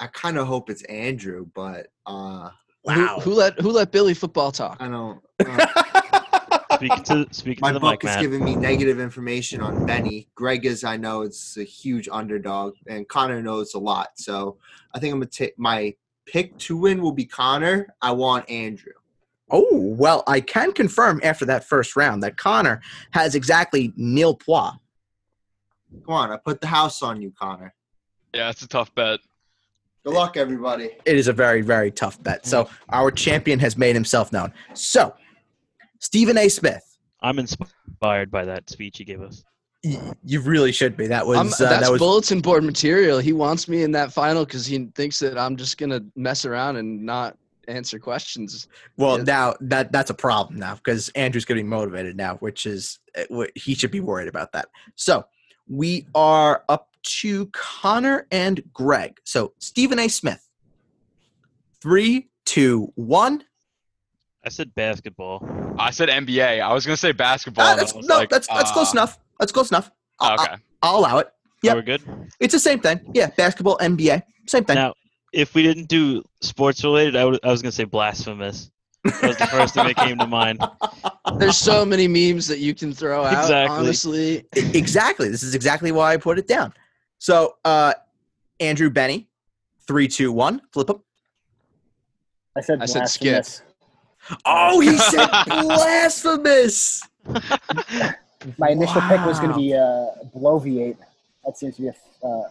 I 0.00 0.06
kind 0.08 0.38
of 0.38 0.46
hope 0.46 0.70
it's 0.70 0.82
Andrew, 0.84 1.46
but 1.54 1.88
uh, 2.06 2.50
Who, 2.86 3.06
who 3.20 3.34
let 3.34 3.60
who 3.60 3.70
let 3.72 3.92
Billy 3.92 4.14
football 4.14 4.52
talk? 4.52 4.78
I 4.80 4.88
don't. 4.88 5.20
Uh, 5.46 5.82
Speaking 6.76 7.02
to 7.04 7.26
speaking 7.30 7.60
my 7.60 7.68
to 7.68 7.74
the 7.74 7.80
book 7.80 8.02
mic, 8.02 8.04
is 8.04 8.14
Matt. 8.16 8.20
giving 8.20 8.44
me 8.44 8.54
negative 8.54 9.00
information 9.00 9.60
on 9.60 9.86
Benny. 9.86 10.28
Greg 10.34 10.66
is, 10.66 10.84
I 10.84 10.96
know, 10.96 11.22
it's 11.22 11.56
a 11.56 11.64
huge 11.64 12.08
underdog, 12.10 12.74
and 12.86 13.08
Connor 13.08 13.42
knows 13.42 13.74
a 13.74 13.78
lot. 13.78 14.08
So 14.16 14.58
I 14.94 14.98
think 14.98 15.12
I'm 15.12 15.20
gonna 15.20 15.30
take 15.30 15.58
my 15.58 15.94
pick 16.26 16.56
to 16.58 16.76
win 16.76 17.00
will 17.00 17.12
be 17.12 17.24
Connor. 17.24 17.88
I 18.02 18.12
want 18.12 18.48
Andrew. 18.50 18.92
oh 19.50 19.68
well, 19.72 20.22
I 20.26 20.40
can 20.40 20.72
confirm 20.72 21.20
after 21.22 21.44
that 21.46 21.64
first 21.64 21.96
round 21.96 22.22
that 22.22 22.36
Connor 22.36 22.80
has 23.12 23.34
exactly 23.34 23.92
nil 23.96 24.34
pois. 24.34 24.72
Come 26.04 26.14
on, 26.14 26.32
I 26.32 26.36
put 26.36 26.60
the 26.60 26.66
house 26.66 27.02
on 27.02 27.22
you, 27.22 27.32
Connor. 27.38 27.74
Yeah, 28.34 28.50
it's 28.50 28.62
a 28.62 28.68
tough 28.68 28.94
bet. 28.94 29.20
Good 30.04 30.14
luck, 30.14 30.36
everybody. 30.36 30.90
It 31.04 31.16
is 31.16 31.28
a 31.28 31.32
very 31.32 31.62
very 31.62 31.90
tough 31.90 32.22
bet. 32.22 32.44
So 32.46 32.64
mm-hmm. 32.64 32.74
our 32.90 33.10
champion 33.10 33.58
has 33.60 33.76
made 33.76 33.94
himself 33.94 34.32
known. 34.32 34.52
So 34.74 35.14
Stephen 36.06 36.38
A. 36.38 36.48
Smith, 36.48 36.98
I'm 37.20 37.40
inspired 37.40 38.30
by 38.30 38.44
that 38.44 38.70
speech 38.70 38.98
he 38.98 39.04
gave 39.04 39.20
us. 39.20 39.42
you 39.82 40.40
really 40.40 40.70
should 40.70 40.96
be. 40.96 41.08
That 41.08 41.26
was 41.26 41.36
I'm- 41.36 41.46
uh, 41.48 41.68
that's 41.68 41.86
that 41.86 41.90
was 41.90 41.98
bulletin 41.98 42.40
board 42.40 42.62
material. 42.62 43.18
He 43.18 43.32
wants 43.32 43.66
me 43.66 43.82
in 43.82 43.90
that 43.90 44.12
final 44.12 44.44
because 44.44 44.64
he 44.66 44.86
thinks 44.94 45.18
that 45.18 45.36
I'm 45.36 45.56
just 45.56 45.78
gonna 45.78 46.00
mess 46.14 46.44
around 46.44 46.76
and 46.76 47.02
not 47.04 47.36
answer 47.66 47.98
questions. 47.98 48.68
Well, 48.96 49.16
Yeah. 49.18 49.24
now 49.24 49.54
that 49.62 49.90
that's 49.90 50.10
a 50.10 50.14
problem 50.14 50.60
now 50.60 50.76
because 50.76 51.08
Andrew's 51.16 51.44
getting 51.44 51.68
motivated 51.68 52.16
now, 52.16 52.36
which 52.36 52.66
is 52.66 53.00
uh, 53.18 53.46
he 53.56 53.74
should 53.74 53.90
be 53.90 53.98
worried 54.00 54.28
about 54.28 54.52
that. 54.52 54.68
So 54.94 55.26
we 55.68 56.06
are 56.14 56.62
up 56.68 56.90
to 57.20 57.46
Connor 57.46 58.28
and 58.30 58.62
Greg. 58.72 59.18
So 59.24 59.54
Stephen 59.58 59.98
A. 59.98 60.06
Smith. 60.06 60.48
Three, 61.82 62.28
two, 62.44 62.92
one. 62.94 63.42
I 64.46 64.48
said 64.48 64.72
basketball. 64.76 65.44
I 65.76 65.90
said 65.90 66.08
NBA. 66.08 66.60
I 66.60 66.72
was 66.72 66.86
gonna 66.86 66.96
say 66.96 67.10
basketball. 67.10 67.66
Ah, 67.66 67.74
that's, 67.74 67.92
was 67.92 68.06
no, 68.06 68.18
like, 68.18 68.30
that's 68.30 68.46
that's 68.46 68.70
close 68.70 68.90
uh, 68.90 68.92
enough. 68.92 69.18
That's 69.40 69.50
close 69.50 69.70
enough. 69.72 69.90
I'll, 70.20 70.40
Okay. 70.40 70.52
I'll, 70.52 70.58
I'll 70.94 70.98
allow 71.00 71.18
it. 71.18 71.28
Yeah, 71.64 71.74
we're 71.74 71.82
good. 71.82 72.02
It's 72.38 72.54
the 72.54 72.60
same 72.60 72.78
thing. 72.78 73.00
Yeah, 73.12 73.30
basketball, 73.36 73.76
NBA, 73.78 74.22
same 74.46 74.64
thing. 74.64 74.76
Now, 74.76 74.94
if 75.32 75.56
we 75.56 75.64
didn't 75.64 75.88
do 75.88 76.22
sports 76.42 76.84
related, 76.84 77.16
I, 77.16 77.24
would, 77.24 77.40
I 77.42 77.50
was 77.50 77.60
gonna 77.60 77.72
say 77.72 77.82
blasphemous. 77.82 78.70
That 79.02 79.22
was 79.22 79.36
the 79.36 79.46
first 79.48 79.74
thing 79.74 79.86
that 79.88 79.96
came 79.96 80.16
to 80.18 80.26
mind. 80.28 80.60
There's 81.38 81.58
so 81.58 81.84
many 81.84 82.06
memes 82.06 82.46
that 82.46 82.60
you 82.60 82.72
can 82.72 82.92
throw 82.92 83.24
out. 83.24 83.32
Exactly. 83.32 83.76
Honestly, 83.76 84.46
exactly. 84.54 85.28
This 85.28 85.42
is 85.42 85.56
exactly 85.56 85.90
why 85.90 86.12
I 86.12 86.18
put 86.18 86.38
it 86.38 86.46
down. 86.46 86.72
So, 87.18 87.56
uh, 87.64 87.94
Andrew 88.60 88.90
Benny, 88.90 89.28
three, 89.88 90.06
two, 90.06 90.30
one, 90.30 90.62
flip 90.72 90.90
him. 90.90 91.02
I 92.56 92.60
said 92.60 92.80
I 92.80 92.86
said 92.86 93.08
skip. 93.08 93.44
Blasphemous. 94.28 94.42
Oh, 94.44 94.80
he 94.80 94.98
said 94.98 95.28
blasphemous. 95.46 97.02
My 98.58 98.70
initial 98.70 99.00
pick 99.02 99.24
was 99.26 99.40
going 99.40 99.52
to 99.52 99.56
be 99.56 99.74
uh, 99.74 100.06
bloviate. 100.36 100.96
That 101.44 101.56
seems 101.56 101.76
to 101.76 101.82
be 101.82 101.88
a. 101.88 101.94
Uh, 102.24 102.40
uh, 102.40 102.48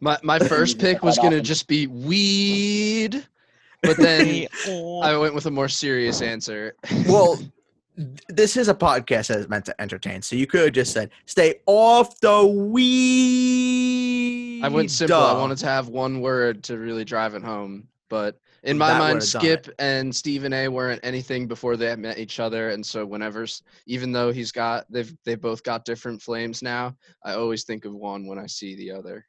my 0.00 0.18
my 0.22 0.38
first 0.38 0.78
pick 0.78 1.02
was 1.02 1.16
gonna 1.18 1.40
just 1.40 1.66
be 1.66 1.86
weed, 1.86 3.26
but 3.82 3.96
then 3.96 4.46
I 5.02 5.16
went 5.16 5.34
with 5.34 5.46
a 5.46 5.50
more 5.50 5.68
serious 5.68 6.20
answer. 6.20 6.76
Well, 7.06 7.38
this 8.28 8.56
is 8.56 8.68
a 8.68 8.74
podcast 8.74 9.28
that 9.28 9.38
is 9.38 9.48
meant 9.48 9.64
to 9.66 9.80
entertain, 9.80 10.20
so 10.20 10.36
you 10.36 10.46
could 10.46 10.60
have 10.60 10.72
just 10.72 10.92
said, 10.92 11.10
"Stay 11.26 11.60
off 11.66 12.20
the 12.20 12.44
weed." 12.46 13.84
I 14.62 14.68
went 14.68 14.90
simple. 14.90 15.16
I 15.16 15.38
wanted 15.38 15.58
to 15.58 15.66
have 15.66 15.88
one 15.88 16.20
word 16.20 16.64
to 16.64 16.78
really 16.78 17.04
drive 17.04 17.34
it 17.34 17.42
home, 17.42 17.88
but 18.08 18.38
in 18.64 18.78
my 18.78 18.88
That 18.88 18.98
mind, 18.98 19.22
Skip 19.22 19.68
and 19.78 20.14
Stephen 20.14 20.52
A. 20.52 20.68
weren't 20.68 21.00
anything 21.04 21.46
before 21.46 21.76
they 21.76 21.94
met 21.96 22.18
each 22.18 22.40
other, 22.40 22.70
and 22.70 22.84
so 22.84 23.04
whenever, 23.06 23.46
even 23.86 24.10
though 24.10 24.32
he's 24.32 24.52
got 24.52 24.90
they've 24.90 25.14
they 25.24 25.34
both 25.34 25.62
got 25.62 25.84
different 25.84 26.20
flames 26.20 26.62
now, 26.62 26.96
I 27.22 27.34
always 27.34 27.64
think 27.64 27.84
of 27.84 27.94
one 27.94 28.26
when 28.26 28.38
I 28.38 28.46
see 28.46 28.74
the 28.74 28.90
other, 28.90 29.26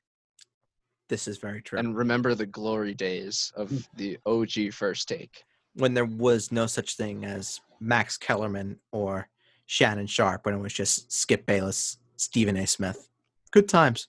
This 1.10 1.28
is 1.28 1.38
very 1.38 1.62
true. 1.62 1.80
and 1.80 1.96
remember 1.96 2.34
the 2.34 2.46
glory 2.46 2.94
days 2.94 3.52
of 3.56 3.70
mm. 3.70 3.86
the 3.96 4.18
OG 4.26 4.74
first 4.74 5.08
take. 5.08 5.44
when 5.76 5.94
there 5.94 6.06
was 6.06 6.52
no 6.52 6.66
such 6.66 6.96
thing 6.96 7.26
as 7.26 7.60
Max 7.82 8.18
Kellerman 8.18 8.80
or 8.92 9.28
Shannon 9.66 10.08
Sharpe, 10.08 10.46
when 10.46 10.56
it 10.56 10.62
was 10.62 10.74
just 10.74 11.12
Skip 11.12 11.46
Bayless, 11.46 11.98
Stephen 12.16 12.56
A. 12.56 12.66
Smith. 12.66 13.10
Good 13.52 13.68
times. 13.68 14.08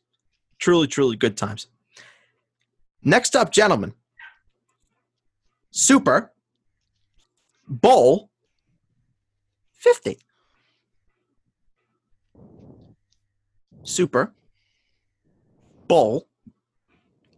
Truly, 0.59 0.87
truly 0.87 1.17
good 1.17 1.37
times. 1.37 1.67
Next 3.03 3.35
up, 3.35 3.51
gentlemen. 3.51 3.95
Super 5.77 6.33
Bowl 7.69 8.31
50. 9.75 10.19
Super 13.83 14.33
Bowl 15.87 16.29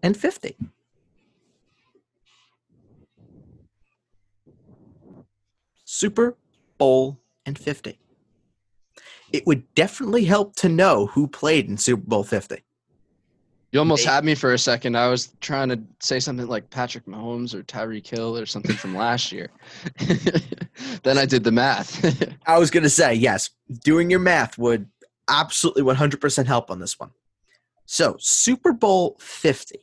and 0.05 0.17
50. 0.17 0.57
Super 5.85 6.37
Bowl 6.79 7.19
and 7.45 7.59
50. 7.59 7.99
It 9.33 9.47
would 9.49 9.75
definitely 9.75 10.27
help 10.27 10.55
to 10.57 10.69
know 10.69 11.07
who 11.07 11.27
played 11.27 11.69
in 11.69 11.77
Super 11.77 12.07
Bowl 12.07 12.23
50. 12.23 12.63
You 13.71 13.81
almost 13.81 14.07
had 14.07 14.25
me 14.25 14.35
for 14.35 14.55
a 14.55 14.59
second. 14.59 14.97
I 14.97 15.09
was 15.09 15.29
trying 15.41 15.69
to 15.69 15.79
say 16.01 16.21
something 16.21 16.47
like 16.47 16.71
Patrick 16.71 17.05
Mahomes 17.05 17.53
or 17.53 17.63
Tyreek 17.63 18.07
Hill 18.07 18.39
or 18.39 18.47
something 18.47 18.75
from 18.75 18.97
last 18.97 19.31
year. 19.31 19.51
then 21.03 21.19
I 21.19 21.27
did 21.27 21.45
the 21.45 21.53
math. 21.53 22.03
I 22.47 22.59
was 22.59 22.71
going 22.71 22.85
to 22.85 22.91
say, 22.91 23.13
yes, 23.13 23.51
doing 23.85 24.09
your 24.09 24.21
math 24.21 24.57
would 24.57 24.89
absolutely 25.29 25.83
100% 25.83 26.47
help 26.47 26.71
on 26.71 26.79
this 26.79 26.99
one. 26.99 27.11
So, 27.85 28.17
Super 28.19 28.73
Bowl 28.73 29.17
50. 29.21 29.79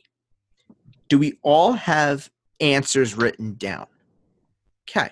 Do 1.08 1.18
we 1.18 1.38
all 1.42 1.72
have 1.72 2.28
answers 2.60 3.16
written 3.16 3.54
down? 3.54 3.86
Okay. 4.88 5.10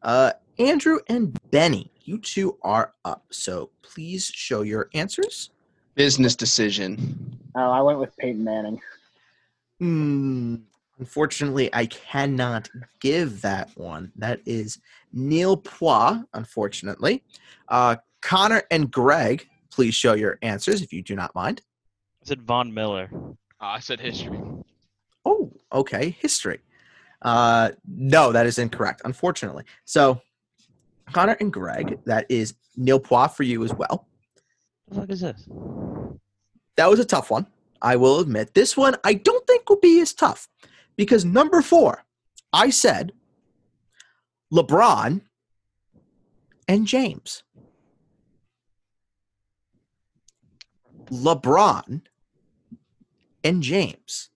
Uh, 0.00 0.32
Andrew 0.58 0.98
and 1.08 1.38
Benny, 1.50 1.92
you 2.00 2.16
two 2.18 2.56
are 2.62 2.94
up. 3.04 3.26
So, 3.30 3.68
please 3.82 4.32
show 4.34 4.62
your 4.62 4.88
answers. 4.94 5.50
Business 5.94 6.34
decision. 6.34 7.38
Oh, 7.54 7.70
I 7.70 7.80
went 7.82 7.98
with 7.98 8.16
Peyton 8.16 8.44
Manning. 8.44 8.80
Hmm. 9.78 10.56
Unfortunately, 10.98 11.68
I 11.72 11.86
cannot 11.86 12.68
give 13.00 13.42
that 13.42 13.70
one. 13.76 14.12
That 14.16 14.40
is 14.46 14.78
Neil 15.12 15.56
Poix, 15.56 16.20
unfortunately. 16.32 17.24
Uh, 17.68 17.96
Connor 18.20 18.62
and 18.70 18.88
Greg, 18.90 19.48
please 19.70 19.94
show 19.94 20.12
your 20.12 20.38
answers 20.42 20.80
if 20.80 20.92
you 20.92 21.02
do 21.02 21.16
not 21.16 21.34
mind. 21.34 21.62
I 22.22 22.26
said 22.26 22.42
Von 22.42 22.72
Miller. 22.72 23.10
I 23.60 23.80
said 23.80 23.98
history. 23.98 24.40
Oh, 25.24 25.52
okay. 25.72 26.10
History. 26.20 26.60
Uh, 27.22 27.70
no, 27.86 28.30
that 28.30 28.46
is 28.46 28.58
incorrect, 28.58 29.02
unfortunately. 29.04 29.64
So, 29.84 30.20
Connor 31.12 31.36
and 31.40 31.52
Greg, 31.52 31.98
that 32.04 32.26
is 32.28 32.54
Neil 32.76 33.00
Poix 33.00 33.26
for 33.28 33.42
you 33.42 33.64
as 33.64 33.74
well. 33.74 34.06
What 34.86 34.94
the 34.94 35.00
fuck 35.00 35.10
is 35.10 35.20
this? 35.20 35.48
That 36.76 36.90
was 36.90 36.98
a 36.98 37.04
tough 37.04 37.30
one. 37.30 37.46
I 37.80 37.96
will 37.96 38.20
admit. 38.20 38.54
This 38.54 38.76
one 38.76 38.96
I 39.04 39.14
don't 39.14 39.46
think 39.46 39.68
will 39.68 39.80
be 39.80 40.00
as 40.00 40.12
tough 40.12 40.48
because 40.96 41.24
number 41.24 41.62
four, 41.62 42.04
I 42.52 42.70
said 42.70 43.12
LeBron 44.52 45.22
and 46.68 46.86
James. 46.86 47.42
LeBron 51.10 52.02
and 53.44 53.62
James. 53.62 54.30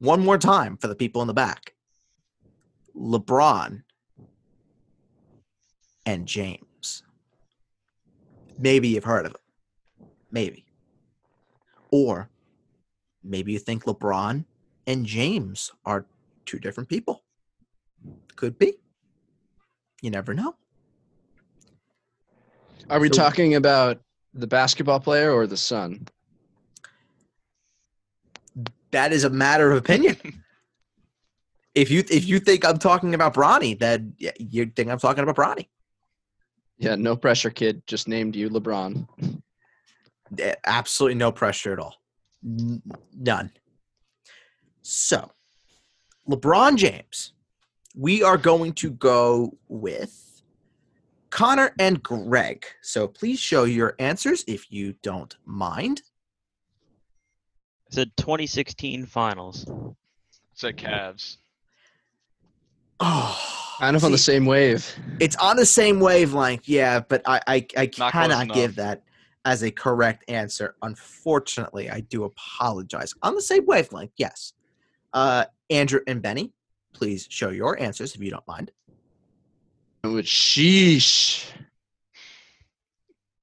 One 0.00 0.24
more 0.24 0.38
time 0.38 0.76
for 0.76 0.88
the 0.88 0.94
people 0.94 1.20
in 1.22 1.28
the 1.28 1.34
back. 1.34 1.74
LeBron 2.96 3.82
and 6.06 6.26
James. 6.26 7.02
Maybe 8.58 8.88
you've 8.88 9.04
heard 9.04 9.26
of 9.26 9.32
him. 9.32 9.40
Maybe. 10.30 10.64
Or 11.90 12.28
maybe 13.22 13.52
you 13.52 13.58
think 13.58 13.84
LeBron 13.84 14.44
and 14.86 15.06
James 15.06 15.72
are 15.84 16.06
two 16.46 16.58
different 16.58 16.88
people. 16.88 17.22
Could 18.36 18.58
be. 18.58 18.74
You 20.02 20.10
never 20.10 20.32
know. 20.34 20.54
Are 22.88 22.98
we 23.00 23.08
So- 23.08 23.14
talking 23.14 23.54
about 23.54 24.00
the 24.34 24.46
basketball 24.46 25.00
player 25.00 25.32
or 25.32 25.46
the 25.46 25.56
son? 25.56 26.06
That 28.92 29.12
is 29.12 29.24
a 29.24 29.30
matter 29.30 29.70
of 29.70 29.78
opinion. 29.78 30.16
if 31.74 31.90
you 31.90 32.02
if 32.10 32.24
you 32.26 32.40
think 32.40 32.64
I'm 32.64 32.78
talking 32.78 33.14
about 33.14 33.34
Bronny, 33.34 33.78
then 33.78 34.14
you 34.38 34.66
think 34.74 34.90
I'm 34.90 34.98
talking 34.98 35.22
about 35.22 35.36
Bronny. 35.36 35.68
Yeah, 36.78 36.94
no 36.96 37.14
pressure, 37.16 37.50
kid. 37.50 37.86
Just 37.86 38.08
named 38.08 38.34
you 38.34 38.48
LeBron. 38.50 39.06
Eh, 40.38 40.54
Absolutely 40.64 41.14
no 41.16 41.32
pressure 41.32 41.72
at 41.72 41.78
all. 41.78 41.96
N- 42.44 42.82
None. 43.16 43.50
So, 44.82 45.30
LeBron 46.28 46.76
James, 46.76 47.32
we 47.96 48.22
are 48.22 48.38
going 48.38 48.72
to 48.74 48.90
go 48.90 49.56
with 49.68 50.42
Connor 51.30 51.74
and 51.78 52.02
Greg. 52.02 52.64
So 52.82 53.06
please 53.06 53.38
show 53.38 53.64
your 53.64 53.94
answers 53.98 54.44
if 54.46 54.70
you 54.72 54.94
don't 55.02 55.36
mind. 55.44 56.02
I 57.90 57.94
said 57.94 58.10
2016 58.16 59.06
finals. 59.06 59.66
said 60.54 60.76
Cavs. 60.76 61.36
Oh, 63.00 63.38
Kind 63.80 63.96
of 63.96 64.04
on 64.04 64.12
the 64.12 64.18
same 64.18 64.44
wave. 64.44 64.94
It's 65.20 65.36
on 65.36 65.56
the 65.56 65.64
same 65.64 66.00
wavelength, 66.00 66.68
yeah, 66.68 67.00
but 67.00 67.22
I 67.26 67.40
I, 67.46 67.66
I 67.76 67.86
cannot 67.86 68.52
give 68.52 68.76
that 68.76 69.02
as 69.44 69.62
a 69.62 69.70
correct 69.70 70.28
answer. 70.28 70.76
Unfortunately, 70.82 71.90
I 71.90 72.00
do 72.00 72.24
apologize. 72.24 73.14
On 73.22 73.34
the 73.34 73.42
same 73.42 73.66
wavelength, 73.66 74.12
yes. 74.16 74.52
Uh, 75.12 75.44
Andrew 75.70 76.00
and 76.06 76.20
Benny, 76.20 76.52
please 76.92 77.26
show 77.30 77.50
your 77.50 77.80
answers 77.80 78.14
if 78.14 78.20
you 78.20 78.30
don't 78.30 78.46
mind. 78.46 78.70
Which 80.04 80.28
sheesh. 80.28 81.46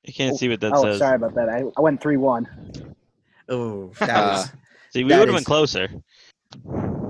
You 0.03 0.13
can't 0.13 0.37
see 0.37 0.47
what 0.47 0.61
that 0.61 0.71
oh, 0.73 0.83
says. 0.83 0.99
sorry 0.99 1.15
about 1.17 1.35
that. 1.35 1.49
I, 1.49 1.63
I 1.75 1.81
went 1.81 2.01
3 2.01 2.17
1. 2.17 2.95
Oh, 3.49 3.91
that 3.99 4.31
was 4.31 4.51
See, 4.93 5.03
we 5.03 5.15
would 5.17 5.27
have 5.27 5.35
been 5.35 5.43
closer. 5.43 5.89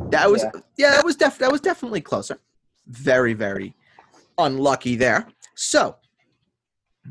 that 0.09 0.29
was 0.29 0.43
Yeah. 0.43 0.61
yeah, 0.77 0.91
that 0.91 1.05
was 1.05 1.15
def 1.15 1.37
that 1.37 1.51
was 1.51 1.61
definitely 1.61 2.01
closer. 2.01 2.39
Very 2.87 3.33
very 3.33 3.75
unlucky 4.37 4.95
there. 4.95 5.27
So 5.55 5.95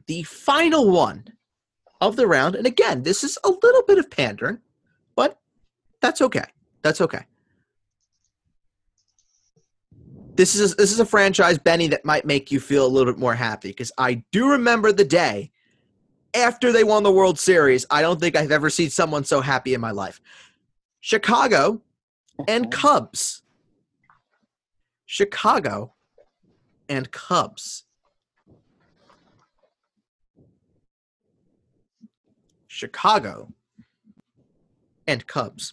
the 0.07 0.25
final 0.25 0.91
one 0.91 1.25
of 2.01 2.17
the 2.17 2.27
round, 2.27 2.55
and 2.55 2.67
again, 2.67 3.03
this 3.03 3.25
is 3.25 3.39
a 3.45 3.49
little 3.49 3.83
bit 3.83 3.99
of 3.99 4.11
pandering, 4.11 4.61
but 5.15 5.39
that's 6.01 6.21
okay. 6.21 6.45
That's 6.83 7.01
okay. 7.01 7.25
This 10.37 10.55
is 10.55 10.77
this 10.77 10.93
is 10.93 11.01
a 11.01 11.07
franchise, 11.07 11.59
Benny, 11.59 11.89
that 11.89 12.05
might 12.05 12.27
make 12.27 12.53
you 12.53 12.61
feel 12.61 12.87
a 12.87 12.89
little 12.89 13.11
bit 13.11 13.19
more 13.19 13.35
happy 13.35 13.69
because 13.69 13.91
I 13.97 14.23
do 14.33 14.51
remember 14.51 14.93
the 14.93 15.05
day 15.05 15.51
after 16.35 16.73
they 16.73 16.85
won 16.85 17.03
the 17.03 17.11
World 17.11 17.39
Series. 17.39 17.87
I 17.91 18.03
don't 18.03 18.21
think 18.21 18.37
I've 18.37 18.53
ever 18.53 18.69
seen 18.69 18.91
someone 18.91 19.25
so 19.25 19.41
happy 19.41 19.73
in 19.73 19.81
my 19.81 19.93
life. 19.93 20.21
Chicago 21.01 21.81
and 22.47 22.71
Cubs. 22.71 23.43
Chicago 25.07 25.95
and 26.89 27.11
Cubs. 27.11 27.86
Chicago 32.77 33.49
and 35.07 35.27
Cubs. 35.27 35.73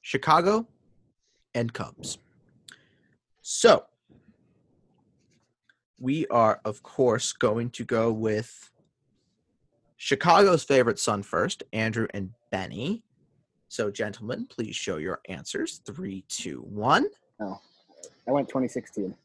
Chicago 0.00 0.68
and 1.56 1.72
Cubs. 1.72 2.18
So, 3.42 3.86
we 5.98 6.24
are, 6.28 6.60
of 6.64 6.84
course, 6.84 7.32
going 7.32 7.70
to 7.70 7.84
go 7.84 8.12
with 8.12 8.70
Chicago's 9.96 10.62
favorite 10.62 11.00
son 11.00 11.24
first, 11.24 11.64
Andrew 11.72 12.06
and 12.14 12.30
Benny. 12.52 13.02
So, 13.68 13.90
gentlemen, 13.90 14.46
please 14.46 14.76
show 14.76 14.98
your 14.98 15.18
answers. 15.28 15.80
Three, 15.84 16.24
two, 16.28 16.60
one. 16.60 17.08
Oh, 17.40 17.58
I 18.28 18.30
went 18.30 18.46
2016. 18.46 19.16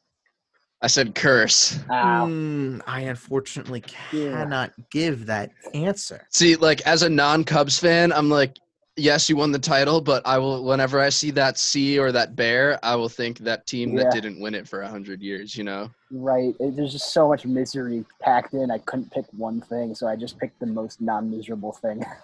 I 0.81 0.87
said 0.87 1.13
curse. 1.13 1.77
Mm, 1.89 2.81
I 2.87 3.01
unfortunately 3.01 3.83
Yeah. 4.13 4.31
cannot 4.31 4.71
give 4.89 5.25
that 5.25 5.51
answer. 5.73 6.25
See, 6.29 6.55
like 6.55 6.81
as 6.81 7.03
a 7.03 7.09
non-Cubs 7.09 7.77
fan, 7.77 8.13
I'm 8.13 8.29
like, 8.29 8.57
yes, 8.95 9.29
you 9.29 9.35
won 9.35 9.51
the 9.51 9.59
title, 9.59 9.99
but 9.99 10.25
I 10.25 10.37
will. 10.37 10.63
Whenever 10.63 11.01
I 11.01 11.09
see 11.09 11.31
that 11.31 11.57
C 11.57 11.99
or 11.99 12.13
that 12.13 12.35
bear, 12.37 12.79
I 12.83 12.95
will 12.95 13.09
think 13.09 13.39
that 13.39 13.67
team 13.67 13.97
Yeah. 13.97 14.03
that 14.05 14.13
didn't 14.13 14.39
win 14.39 14.55
it 14.55 14.67
for 14.69 14.81
a 14.81 14.87
hundred 14.87 15.21
years. 15.21 15.57
You 15.57 15.65
know. 15.65 15.89
Right. 16.11 16.55
It, 16.61 16.75
there's 16.77 16.93
just 16.93 17.11
so 17.13 17.27
much 17.27 17.45
misery 17.45 18.05
packed 18.21 18.53
in. 18.53 18.71
I 18.71 18.77
couldn't 18.79 19.11
pick 19.11 19.25
one 19.35 19.59
thing, 19.61 19.93
so 19.95 20.07
I 20.07 20.15
just 20.15 20.37
picked 20.39 20.59
the 20.59 20.65
most 20.65 21.01
non-miserable 21.01 21.73
thing. 21.73 22.05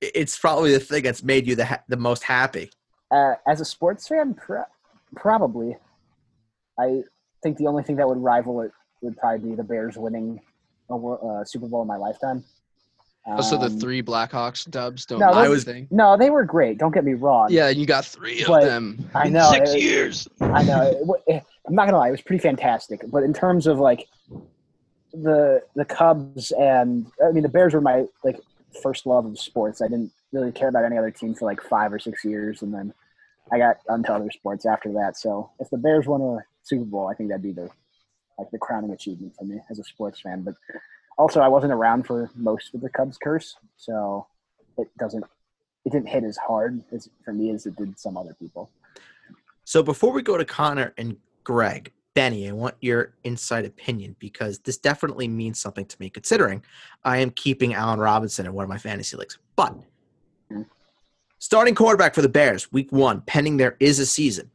It's 0.00 0.38
probably 0.38 0.70
the 0.72 0.80
thing 0.80 1.02
that's 1.02 1.22
made 1.22 1.46
you 1.46 1.56
the 1.56 1.64
ha- 1.64 1.82
the 1.88 1.96
most 1.96 2.22
happy. 2.24 2.70
Uh, 3.10 3.34
as 3.46 3.62
a 3.62 3.64
sports 3.64 4.06
fan, 4.06 4.34
pro- 4.34 4.64
probably. 5.16 5.78
I 6.78 7.04
think 7.44 7.58
the 7.58 7.66
only 7.68 7.82
thing 7.84 7.96
that 7.96 8.08
would 8.08 8.18
rival 8.18 8.62
it 8.62 8.72
would 9.02 9.16
probably 9.18 9.50
be 9.50 9.54
the 9.54 9.62
Bears 9.62 9.96
winning 9.96 10.40
a 10.90 10.94
uh, 10.96 11.44
Super 11.44 11.68
Bowl 11.68 11.82
in 11.82 11.88
my 11.88 11.96
lifetime. 11.96 12.42
Also, 13.26 13.56
the 13.56 13.66
Um, 13.66 13.78
three 13.78 14.02
Blackhawks 14.02 14.68
dubs 14.70 15.06
don't 15.06 15.18
No, 15.20 15.28
mean 15.28 15.36
I 15.36 15.48
was- 15.48 15.66
anything. 15.68 15.88
No, 15.90 16.16
they 16.16 16.28
were 16.30 16.44
great. 16.44 16.78
Don't 16.78 16.92
get 16.92 17.04
me 17.04 17.14
wrong. 17.14 17.48
Yeah, 17.50 17.68
you 17.68 17.86
got 17.86 18.04
three 18.04 18.40
of 18.42 18.48
But- 18.48 18.64
them. 18.64 18.98
I 19.14 19.26
In 19.26 19.32
know. 19.34 19.50
Six 19.50 19.72
it- 19.74 19.82
years. 19.82 20.28
I 20.40 20.62
know. 20.62 20.82
It, 20.82 21.06
wa- 21.06 21.16
eh, 21.28 21.40
I'm 21.66 21.74
not 21.74 21.86
gonna 21.86 21.98
lie, 21.98 22.08
it 22.08 22.12
was 22.12 22.20
pretty 22.22 22.42
fantastic. 22.42 23.00
But 23.10 23.22
in 23.22 23.32
terms 23.32 23.66
of 23.66 23.78
like 23.78 24.08
the 25.12 25.62
the 25.76 25.84
Cubs 25.84 26.50
and 26.52 27.06
I 27.24 27.30
mean 27.30 27.42
the 27.44 27.48
Bears 27.48 27.72
were 27.74 27.80
my 27.80 28.06
like 28.24 28.40
first 28.82 29.06
love 29.06 29.24
of 29.26 29.38
sports. 29.38 29.80
I 29.80 29.86
didn't 29.88 30.10
really 30.32 30.50
care 30.52 30.68
about 30.68 30.84
any 30.84 30.98
other 30.98 31.10
team 31.10 31.34
for 31.34 31.44
like 31.44 31.60
five 31.62 31.92
or 31.92 31.98
six 31.98 32.24
years, 32.24 32.60
and 32.62 32.74
then 32.74 32.92
I 33.52 33.58
got 33.58 33.76
onto 33.88 34.10
other 34.12 34.30
sports 34.32 34.66
after 34.66 34.92
that. 34.94 35.16
So 35.16 35.50
if 35.60 35.70
the 35.70 35.78
Bears 35.78 36.06
want 36.06 36.22
a 36.22 36.44
Super 36.64 36.84
Bowl, 36.84 37.06
I 37.08 37.14
think 37.14 37.28
that'd 37.28 37.42
be 37.42 37.52
the 37.52 37.70
like 38.38 38.50
the 38.50 38.58
crowning 38.58 38.90
achievement 38.90 39.32
for 39.38 39.44
me 39.44 39.60
as 39.70 39.78
a 39.78 39.84
sports 39.84 40.20
fan. 40.20 40.42
But 40.42 40.54
also, 41.16 41.40
I 41.40 41.46
wasn't 41.46 41.72
around 41.72 42.04
for 42.04 42.30
most 42.34 42.74
of 42.74 42.80
the 42.80 42.88
Cubs 42.88 43.16
curse, 43.16 43.56
so 43.76 44.26
it 44.76 44.88
doesn't 44.98 45.24
it 45.84 45.92
didn't 45.92 46.08
hit 46.08 46.24
as 46.24 46.36
hard 46.36 46.82
as 46.92 47.08
for 47.24 47.32
me 47.32 47.50
as 47.50 47.66
it 47.66 47.76
did 47.76 47.96
some 47.98 48.16
other 48.16 48.34
people. 48.40 48.70
So 49.64 49.82
before 49.82 50.12
we 50.12 50.22
go 50.22 50.36
to 50.36 50.44
Connor 50.44 50.92
and 50.98 51.16
Greg, 51.44 51.92
Benny, 52.14 52.48
I 52.48 52.52
want 52.52 52.74
your 52.80 53.14
inside 53.24 53.64
opinion 53.66 54.16
because 54.18 54.58
this 54.60 54.78
definitely 54.78 55.28
means 55.28 55.58
something 55.58 55.84
to 55.84 55.96
me 56.00 56.08
considering 56.08 56.64
I 57.04 57.18
am 57.18 57.30
keeping 57.30 57.74
Allen 57.74 58.00
Robinson 58.00 58.46
in 58.46 58.54
one 58.54 58.62
of 58.64 58.68
my 58.68 58.78
fantasy 58.78 59.16
leagues. 59.16 59.38
But 59.56 59.76
Mhm. 60.50 60.66
starting 61.38 61.74
quarterback 61.74 62.14
for 62.14 62.22
the 62.22 62.28
Bears, 62.28 62.72
week 62.72 62.90
one, 62.90 63.20
pending 63.22 63.58
there 63.58 63.76
is 63.78 63.98
a 63.98 64.06
season. 64.06 64.50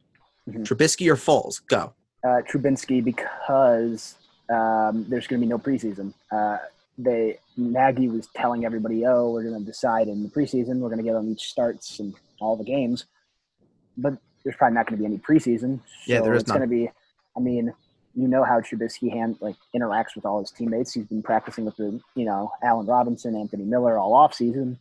Mhm. 0.48 0.64
Trubisky 0.64 1.08
or 1.10 1.16
Foles? 1.16 1.64
Go. 1.66 1.94
Uh, 2.22 2.42
Trubisky 2.42 3.02
because 3.02 4.14
um, 4.50 5.06
there's 5.08 5.26
going 5.26 5.40
to 5.40 5.46
be 5.46 5.50
no 5.50 5.58
preseason. 5.58 6.12
Uh, 6.30 6.58
they 6.98 7.38
Nagy 7.56 8.08
was 8.08 8.28
telling 8.36 8.64
everybody, 8.64 9.06
"Oh, 9.06 9.30
we're 9.30 9.44
going 9.44 9.58
to 9.58 9.64
decide 9.64 10.08
in 10.08 10.22
the 10.22 10.28
preseason. 10.28 10.78
We're 10.78 10.88
going 10.88 10.98
to 10.98 11.04
give 11.04 11.14
them 11.14 11.30
each 11.30 11.48
starts 11.48 11.98
and 11.98 12.14
all 12.40 12.56
the 12.56 12.64
games," 12.64 13.06
but 13.96 14.14
there's 14.44 14.56
probably 14.56 14.74
not 14.74 14.86
going 14.86 14.98
to 14.98 15.02
be 15.02 15.06
any 15.06 15.18
preseason. 15.18 15.80
Yeah, 16.06 16.20
there 16.20 16.34
is 16.34 16.42
It's 16.42 16.50
going 16.50 16.62
to 16.62 16.66
be. 16.66 16.90
I 17.36 17.40
mean, 17.40 17.72
you 18.14 18.28
know 18.28 18.44
how 18.44 18.60
Trubisky 18.60 19.10
hand 19.10 19.36
like 19.40 19.56
interacts 19.74 20.14
with 20.14 20.24
all 20.24 20.40
his 20.40 20.50
teammates. 20.50 20.92
He's 20.92 21.06
been 21.06 21.22
practicing 21.22 21.64
with 21.64 21.76
the 21.76 22.00
you 22.14 22.24
know 22.24 22.52
Allen 22.62 22.86
Robinson, 22.86 23.36
Anthony 23.36 23.64
Miller 23.64 23.98
all 23.98 24.14
off 24.14 24.34
season, 24.34 24.78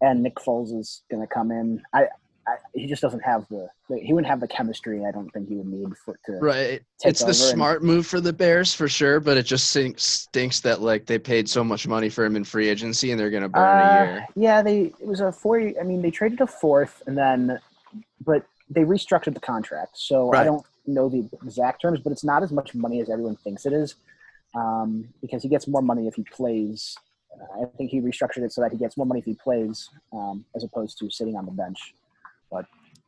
and 0.00 0.22
Nick 0.22 0.36
Foles 0.36 0.78
is 0.78 1.02
going 1.10 1.22
to 1.22 1.32
come 1.32 1.50
in. 1.50 1.82
I, 1.92 2.08
I 2.46 2.56
he 2.74 2.86
just 2.86 3.00
doesn't 3.02 3.20
have 3.20 3.46
the 3.48 3.68
he 4.00 4.12
wouldn't 4.12 4.28
have 4.30 4.40
the 4.40 4.48
chemistry. 4.48 5.04
I 5.06 5.10
don't 5.12 5.30
think 5.30 5.48
he 5.48 5.54
would 5.56 5.66
need 5.66 5.96
for 6.04 6.18
to 6.26 6.32
Right. 6.40 6.82
It's 7.04 7.20
the 7.20 7.26
over 7.26 7.30
and- 7.30 7.36
smart 7.36 7.82
move 7.82 8.06
for 8.06 8.20
the 8.20 8.32
Bears 8.32 8.74
for 8.74 8.88
sure, 8.88 9.20
but 9.20 9.36
it 9.36 9.44
just 9.44 9.70
stinks, 9.70 10.02
stinks 10.04 10.60
that 10.60 10.80
like 10.80 11.06
they 11.06 11.18
paid 11.18 11.48
so 11.48 11.62
much 11.64 11.86
money 11.86 12.08
for 12.08 12.24
him 12.24 12.36
in 12.36 12.44
free 12.44 12.68
agency 12.68 13.10
and 13.12 13.18
they're 13.20 13.30
gonna 13.30 13.48
burn 13.48 13.62
a 13.80 13.82
Uh, 13.82 13.92
year. 13.94 14.28
yeah, 14.36 14.62
they 14.62 14.82
it 15.00 15.06
was 15.06 15.20
a 15.20 15.32
four. 15.32 15.58
I 15.58 15.82
mean, 15.84 16.02
they 16.02 16.10
traded 16.10 16.40
a 16.40 16.46
fourth, 16.46 17.02
and 17.06 17.16
then, 17.16 17.58
but 18.24 18.44
they 18.70 18.82
restructured 18.82 19.34
the 19.34 19.40
contract. 19.40 19.96
So 19.98 20.30
Right. 20.30 20.40
I 20.42 20.44
don't 20.44 20.64
know 20.86 21.08
the 21.08 21.28
exact 21.44 21.80
terms, 21.82 22.00
but 22.00 22.12
it's 22.12 22.24
not 22.24 22.42
as 22.42 22.52
much 22.52 22.74
money 22.74 23.00
as 23.00 23.08
everyone 23.08 23.36
thinks 23.36 23.64
it 23.66 23.72
is, 23.72 23.94
um, 24.54 25.08
because 25.20 25.42
he 25.42 25.48
gets 25.48 25.66
more 25.66 25.82
money 25.82 26.06
if 26.08 26.14
he 26.14 26.24
plays. 26.24 26.96
Uh, 27.32 27.62
I 27.62 27.64
think 27.76 27.90
he 27.90 28.00
restructured 28.00 28.44
it 28.44 28.52
so 28.52 28.60
that 28.60 28.70
he 28.72 28.78
gets 28.78 28.96
more 28.96 29.06
money 29.06 29.18
if 29.20 29.24
he 29.26 29.34
plays, 29.34 29.88
um, 30.12 30.44
as 30.54 30.62
opposed 30.62 30.98
to 30.98 31.10
sitting 31.10 31.36
on 31.36 31.46
the 31.46 31.52
bench. 31.52 31.94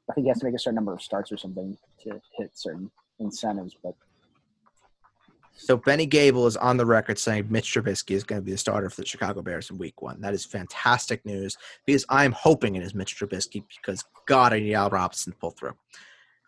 But 0.07 0.12
I 0.12 0.14
think 0.14 0.24
he 0.26 0.28
has 0.28 0.38
to 0.40 0.46
make 0.46 0.54
a 0.54 0.59
certain 0.59 0.76
number 0.76 0.92
of 0.92 1.02
starts 1.02 1.32
or 1.32 1.36
something 1.36 1.76
to 2.04 2.20
hit 2.36 2.50
certain 2.54 2.90
incentives. 3.18 3.76
But 3.82 3.94
So 5.54 5.76
Benny 5.76 6.07
Gable 6.07 6.46
is 6.46 6.57
on 6.57 6.76
the 6.76 6.86
record 6.86 7.18
saying 7.18 7.46
Mitch 7.48 7.72
Trubisky 7.72 8.14
is 8.14 8.24
going 8.24 8.40
to 8.40 8.44
be 8.44 8.52
the 8.52 8.59
starter 8.59 8.90
for 8.90 9.00
the 9.00 9.07
Chicago 9.07 9.42
Bears 9.42 9.70
in 9.70 9.78
Week 9.78 10.00
One. 10.02 10.20
That 10.20 10.34
is 10.34 10.44
fantastic 10.44 11.24
news 11.24 11.57
because 11.84 12.04
I'm 12.09 12.32
hoping 12.32 12.76
it 12.76 12.82
is 12.82 12.94
Mitch 12.94 13.18
Trubisky 13.18 13.64
because 13.76 14.04
God, 14.26 14.52
I 14.52 14.61
need 14.61 14.74
Al 14.74 14.90
Robinson 14.90 15.32
to 15.32 15.38
pull 15.38 15.50
through. 15.50 15.74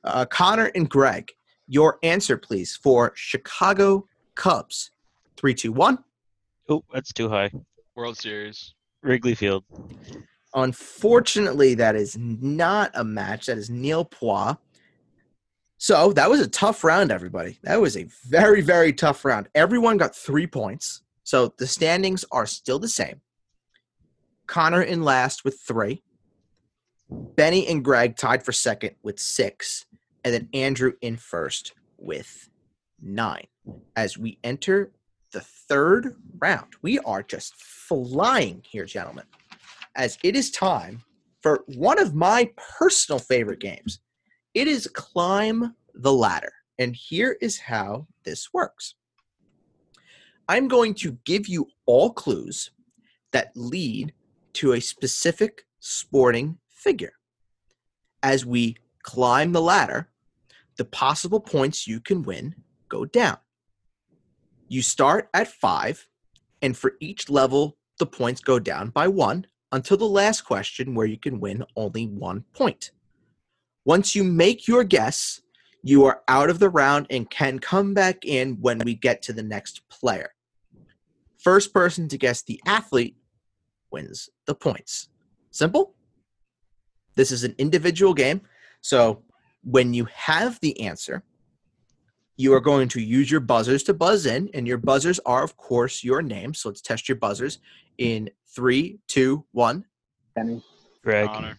Uh, 0.05 0.25
Connor 0.27 0.71
and 0.75 0.89
Greg, 0.89 1.33
your 1.67 1.99
answer, 2.03 2.37
please, 2.37 2.77
for 2.77 3.13
Chicago 3.15 4.07
Cubs. 4.35 4.91
Three, 5.37 5.55
two, 5.55 5.73
one. 5.73 5.99
Oh, 6.69 6.85
that's 6.93 7.13
too 7.13 7.29
high. 7.29 7.51
World 7.95 8.17
Series. 8.17 8.75
Wrigley 9.03 9.35
Field. 9.35 9.65
Unfortunately, 10.55 11.75
that 11.75 11.95
is 11.95 12.17
not 12.19 12.91
a 12.95 13.05
match. 13.05 13.47
That 13.47 13.59
is 13.59 13.69
Neil 13.69 14.05
Pois. 14.05 14.57
So 15.77 16.13
that 16.15 16.31
was 16.31 16.41
a 16.41 16.49
tough 16.49 16.83
round, 16.83 17.13
everybody. 17.13 17.59
That 17.63 17.81
was 17.81 17.97
a 17.97 18.09
very, 18.27 18.63
very 18.63 18.93
tough 18.93 19.25
round. 19.25 19.49
Everyone 19.55 19.97
got 19.97 20.17
three 20.17 20.47
points. 20.47 21.03
So 21.23 21.55
the 21.59 21.67
standings 21.67 22.25
are 22.33 22.47
still 22.47 22.79
the 22.79 22.89
same. 22.89 23.21
Connor 24.47 24.83
in 24.83 25.03
last 25.03 25.45
with 25.45 25.61
three. 25.61 26.03
Benny 27.11 27.67
and 27.69 27.85
Greg 27.85 28.17
tied 28.17 28.43
for 28.43 28.53
second 28.53 28.97
with 29.03 29.21
six. 29.21 29.87
And 30.25 30.35
then 30.35 30.49
Andrew 30.53 30.95
in 31.01 31.17
first 31.17 31.75
with 31.97 32.49
nine. 33.01 33.47
As 33.95 34.19
we 34.19 34.39
enter 34.43 34.93
the 35.33 35.43
third 35.43 36.17
round, 36.39 36.75
we 36.83 36.99
are 37.01 37.23
just 37.23 37.55
flying 37.55 38.63
here, 38.65 38.87
gentlemen 38.87 39.25
as 39.99 40.17
it 40.23 40.37
is 40.37 40.51
time 40.51 41.03
for 41.43 41.65
one 41.67 42.01
of 42.01 42.15
my 42.15 42.51
personal 42.79 43.19
favorite 43.19 43.61
games. 43.61 44.01
It 44.55 44.67
is 44.67 44.87
Climb 44.87 45.75
the 45.95 46.13
Ladder. 46.13 46.53
And 46.79 46.95
here 46.95 47.37
is 47.41 47.59
how 47.59 48.07
this 48.25 48.55
works 48.55 48.95
I'm 50.49 50.69
going 50.69 50.95
to 50.95 51.19
give 51.25 51.47
you 51.47 51.69
all 51.85 52.11
clues 52.11 52.71
that 53.33 53.51
lead 53.55 54.15
to 54.55 54.73
a 54.73 54.81
specific 54.81 55.67
sporting 55.81 56.57
figure. 56.69 57.13
As 58.23 58.47
we 58.47 58.77
climb 59.03 59.53
the 59.53 59.61
ladder, 59.61 60.09
the 60.77 60.87
possible 60.87 61.41
points 61.41 61.87
you 61.87 62.01
can 62.01 62.23
win 62.23 62.55
go 62.89 63.05
down. 63.05 63.37
You 64.69 64.81
start 64.81 65.29
at 65.35 65.49
five, 65.49 66.09
and 66.63 66.77
for 66.77 66.95
each 67.01 67.29
level, 67.29 67.77
the 67.99 68.07
points 68.07 68.41
go 68.41 68.59
down 68.59 68.89
by 68.89 69.09
one 69.09 69.47
until 69.73 69.97
the 69.97 70.05
last 70.05 70.43
question 70.43 70.95
where 70.95 71.07
you 71.07 71.19
can 71.19 71.41
win 71.41 71.65
only 71.77 72.07
one 72.07 72.45
point. 72.55 72.91
Once 73.85 74.15
you 74.15 74.25
make 74.25 74.69
your 74.69 74.85
guess, 74.85 75.41
you 75.83 76.05
are 76.05 76.23
out 76.29 76.51
of 76.51 76.59
the 76.59 76.69
round 76.69 77.07
and 77.11 77.31
can 77.31 77.59
come 77.59 77.95
back 77.95 78.25
in 78.25 78.57
when 78.61 78.79
we 78.81 78.95
get 78.95 79.23
to 79.23 79.33
the 79.33 79.43
next 79.43 79.89
player. 79.89 80.35
First 81.39 81.73
person 81.73 82.09
to 82.09 82.19
guess 82.19 82.43
the 82.43 82.61
athlete 82.67 83.17
wins 83.91 84.29
the 84.47 84.55
points. 84.55 85.09
Simple? 85.51 85.95
This 87.15 87.31
is 87.33 87.45
an 87.45 87.55
individual 87.59 88.15
game. 88.15 88.43
So 88.81 89.23
when 89.63 89.95
you 89.95 90.07
have 90.07 90.59
the 90.61 90.81
answer, 90.81 91.23
you 92.39 92.55
are 92.55 92.61
going 92.61 92.89
to 92.89 93.01
use 93.03 93.31
your 93.31 93.41
buzzers 93.41 93.83
to 93.83 93.93
buzz 93.93 94.25
in, 94.25 94.49
and 94.55 94.67
your 94.67 94.79
buzzers 94.79 95.19
are, 95.27 95.43
of 95.43 95.57
course, 95.57 96.03
your 96.03 96.23
name. 96.23 96.55
So 96.55 96.71
let's 96.71 96.81
test 96.81 97.09
your 97.09 97.17
buzzers 97.17 97.59
in 97.99 98.31
three, 98.55 99.01
two, 99.09 99.45
one. 99.53 99.85
Benny, 100.35 100.65
Greg. 101.03 101.29
Connor. 101.29 101.59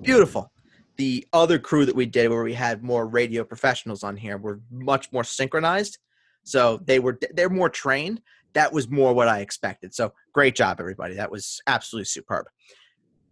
Beautiful. 0.00 0.50
the 0.96 1.26
other 1.32 1.58
crew 1.58 1.84
that 1.84 1.94
we 1.94 2.06
did, 2.06 2.30
where 2.30 2.42
we 2.44 2.54
had 2.54 2.82
more 2.82 3.06
radio 3.06 3.44
professionals 3.44 4.02
on 4.02 4.16
here, 4.16 4.38
were 4.38 4.60
much 4.70 5.12
more 5.12 5.24
synchronized. 5.24 5.98
So 6.44 6.80
they 6.84 6.98
were 6.98 7.18
they're 7.34 7.50
more 7.50 7.68
trained. 7.68 8.22
That 8.54 8.72
was 8.72 8.88
more 8.88 9.12
what 9.12 9.28
I 9.28 9.40
expected. 9.40 9.94
So 9.94 10.14
great 10.32 10.54
job, 10.54 10.80
everybody. 10.80 11.14
That 11.14 11.30
was 11.30 11.60
absolutely 11.66 12.06
superb. 12.06 12.46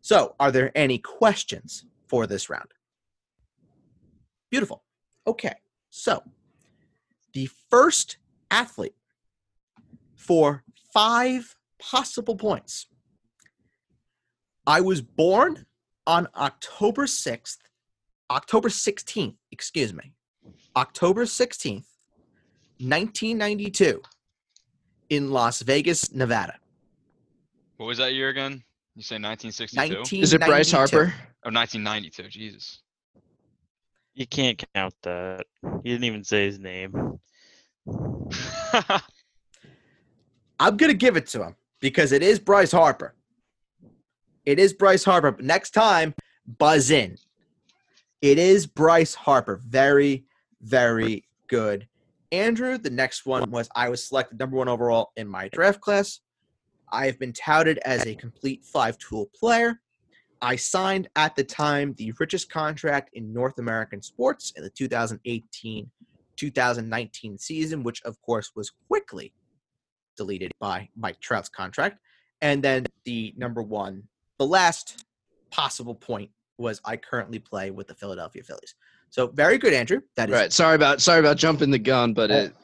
So, 0.00 0.34
are 0.40 0.50
there 0.50 0.72
any 0.74 0.98
questions 0.98 1.84
for 2.08 2.26
this 2.26 2.50
round? 2.50 2.68
Beautiful. 4.50 4.82
Okay. 5.26 5.54
So, 5.90 6.22
the 7.32 7.48
first 7.70 8.18
athlete 8.50 8.94
for 10.14 10.62
five 10.92 11.56
possible 11.78 12.36
points. 12.36 12.86
I 14.66 14.80
was 14.80 15.00
born 15.00 15.66
on 16.06 16.28
October 16.36 17.06
6th, 17.06 17.58
October 18.30 18.68
16th, 18.68 19.34
excuse 19.50 19.92
me, 19.92 20.12
October 20.76 21.24
16th, 21.24 21.86
1992, 22.78 24.02
in 25.10 25.30
Las 25.30 25.62
Vegas, 25.62 26.12
Nevada. 26.12 26.58
What 27.76 27.86
was 27.86 27.98
that 27.98 28.14
year 28.14 28.28
again? 28.28 28.62
You 28.94 29.02
say 29.02 29.16
1962? 29.16 30.16
Is 30.16 30.34
it 30.34 30.40
Bryce 30.40 30.70
Harper? 30.70 31.14
Oh, 31.44 31.50
1992. 31.50 32.28
Jesus. 32.28 32.80
You 34.14 34.26
can't 34.26 34.62
count 34.74 34.94
that. 35.02 35.46
He 35.82 35.90
didn't 35.90 36.04
even 36.04 36.24
say 36.24 36.46
his 36.46 36.58
name. 36.58 37.18
I'm 40.60 40.76
gonna 40.76 40.94
give 40.94 41.16
it 41.16 41.26
to 41.28 41.42
him 41.42 41.56
because 41.80 42.12
it 42.12 42.22
is 42.22 42.38
Bryce 42.38 42.72
Harper. 42.72 43.14
It 44.44 44.58
is 44.58 44.72
Bryce 44.72 45.04
Harper. 45.04 45.36
Next 45.40 45.70
time, 45.70 46.14
buzz 46.58 46.90
in. 46.90 47.16
It 48.20 48.38
is 48.38 48.66
Bryce 48.66 49.14
Harper. 49.14 49.60
Very, 49.66 50.26
very 50.60 51.24
good. 51.48 51.88
Andrew, 52.30 52.78
the 52.78 52.90
next 52.90 53.26
one 53.26 53.50
was 53.50 53.68
I 53.74 53.88
was 53.88 54.04
selected 54.04 54.38
number 54.38 54.56
one 54.56 54.68
overall 54.68 55.12
in 55.16 55.28
my 55.28 55.48
draft 55.48 55.80
class. 55.80 56.20
I 56.90 57.06
have 57.06 57.18
been 57.18 57.32
touted 57.32 57.78
as 57.78 58.06
a 58.06 58.14
complete 58.14 58.64
five 58.64 58.98
tool 58.98 59.30
player. 59.34 59.80
I 60.42 60.56
signed 60.56 61.08
at 61.16 61.36
the 61.36 61.44
time 61.44 61.94
the 61.96 62.12
richest 62.18 62.50
contract 62.50 63.10
in 63.14 63.32
North 63.32 63.58
American 63.58 64.02
sports 64.02 64.52
in 64.56 64.64
the 64.64 64.70
2018 64.70 65.90
2019 66.36 67.38
season, 67.38 67.82
which 67.84 68.02
of 68.02 68.20
course 68.22 68.50
was 68.56 68.72
quickly 68.88 69.32
deleted 70.16 70.50
by 70.58 70.88
Mike 70.96 71.20
Trout's 71.20 71.48
contract. 71.48 71.98
And 72.40 72.62
then 72.62 72.86
the 73.04 73.32
number 73.36 73.62
one, 73.62 74.02
the 74.38 74.46
last 74.46 75.04
possible 75.50 75.94
point 75.94 76.30
was 76.58 76.80
I 76.84 76.96
currently 76.96 77.38
play 77.38 77.70
with 77.70 77.86
the 77.86 77.94
Philadelphia 77.94 78.42
Phillies. 78.42 78.74
So 79.10 79.28
very 79.28 79.58
good, 79.58 79.72
Andrew. 79.72 80.00
That 80.16 80.30
is 80.30 80.34
Right. 80.34 80.52
Sorry 80.52 80.74
about 80.74 81.00
sorry 81.00 81.20
about 81.20 81.36
jumping 81.36 81.70
the 81.70 81.78
gun, 81.78 82.14
but 82.14 82.30
Oh. 82.30 82.34
it 82.36 82.54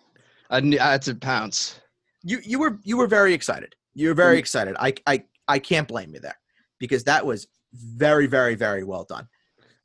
I, 0.51 0.61
knew- 0.61 0.81
I 0.81 0.93
had 0.93 1.03
to 1.03 1.15
pounce. 1.15 1.79
you 2.25 2.39
you 2.43 2.59
were 2.59 2.81
you 2.83 2.97
were 2.97 3.07
very 3.07 3.35
excited. 3.35 3.77
You 3.95 4.09
were 4.09 4.15
very 4.15 4.37
Mm. 4.37 4.41
excited. 4.41 4.77
I 4.81 4.95
I 5.07 5.25
I 5.47 5.59
can't 5.61 5.87
blame 5.87 6.13
you 6.15 6.21
there 6.21 6.39
because 6.79 7.05
that 7.05 7.25
was 7.25 7.47
very 7.73 8.27
very 8.27 8.55
very 8.55 8.85
well 8.85 9.05
done. 9.05 9.29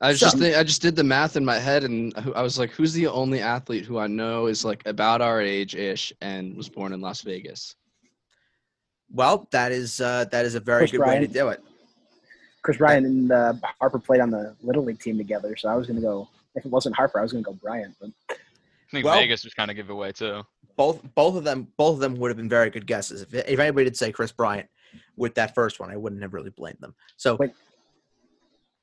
I 0.00 0.12
So- 0.12 0.26
just 0.26 0.38
think, 0.38 0.56
I 0.56 0.62
just 0.64 0.82
did 0.82 0.96
the 0.96 1.04
math 1.04 1.36
in 1.36 1.44
my 1.44 1.58
head, 1.58 1.84
and 1.84 2.12
I 2.34 2.42
was 2.42 2.58
like, 2.58 2.70
"Who's 2.70 2.92
the 2.92 3.06
only 3.06 3.40
athlete 3.40 3.84
who 3.84 3.98
I 3.98 4.06
know 4.06 4.46
is 4.46 4.64
like 4.64 4.82
about 4.86 5.22
our 5.22 5.40
age 5.40 5.74
ish 5.74 6.12
and 6.20 6.56
was 6.56 6.68
born 6.68 6.92
in 6.92 7.00
Las 7.00 7.22
Vegas?" 7.22 7.76
Well, 9.12 9.48
that 9.52 9.72
is 9.72 10.00
uh, 10.00 10.24
that 10.32 10.44
is 10.44 10.54
a 10.54 10.60
very 10.60 10.80
Chris 10.82 10.90
good 10.92 11.00
way 11.00 11.20
to 11.20 11.26
do 11.26 11.48
it. 11.48 11.62
Kris 12.62 12.78
Bryant 12.78 13.06
and 13.06 13.30
uh, 13.30 13.52
Harper 13.78 13.98
played 13.98 14.20
on 14.20 14.30
the 14.30 14.56
Little 14.62 14.82
League 14.84 14.98
team 14.98 15.18
together, 15.18 15.54
so 15.56 15.68
I 15.68 15.74
was 15.76 15.86
going 15.86 15.96
to 15.96 16.02
go. 16.02 16.28
If 16.54 16.64
it 16.64 16.70
wasn't 16.70 16.96
Harper, 16.96 17.18
I 17.18 17.22
was 17.22 17.32
going 17.32 17.44
to 17.44 17.50
go 17.50 17.54
Bryant. 17.54 17.94
But 18.00 18.10
I 18.30 18.34
think 18.90 19.04
Well- 19.04 19.18
Vegas 19.18 19.44
was 19.44 19.54
kind 19.54 19.70
of 19.70 19.76
giveaway 19.76 20.12
too. 20.12 20.42
Both 20.76 21.02
both 21.14 21.36
of 21.36 21.44
them 21.44 21.68
both 21.76 21.94
of 21.94 22.00
them 22.00 22.16
would 22.16 22.30
have 22.30 22.36
been 22.36 22.48
very 22.48 22.68
good 22.70 22.86
guesses. 22.86 23.22
If 23.22 23.32
if 23.34 23.58
anybody 23.60 23.84
did 23.84 23.96
say 23.96 24.10
Kris 24.10 24.32
Bryant 24.32 24.68
with 25.16 25.34
that 25.36 25.54
first 25.54 25.78
one, 25.78 25.90
I 25.90 25.96
wouldn't 25.96 26.22
have 26.22 26.34
really 26.34 26.50
blamed 26.50 26.78
them. 26.80 26.94
So 27.16 27.36
Wait. 27.36 27.52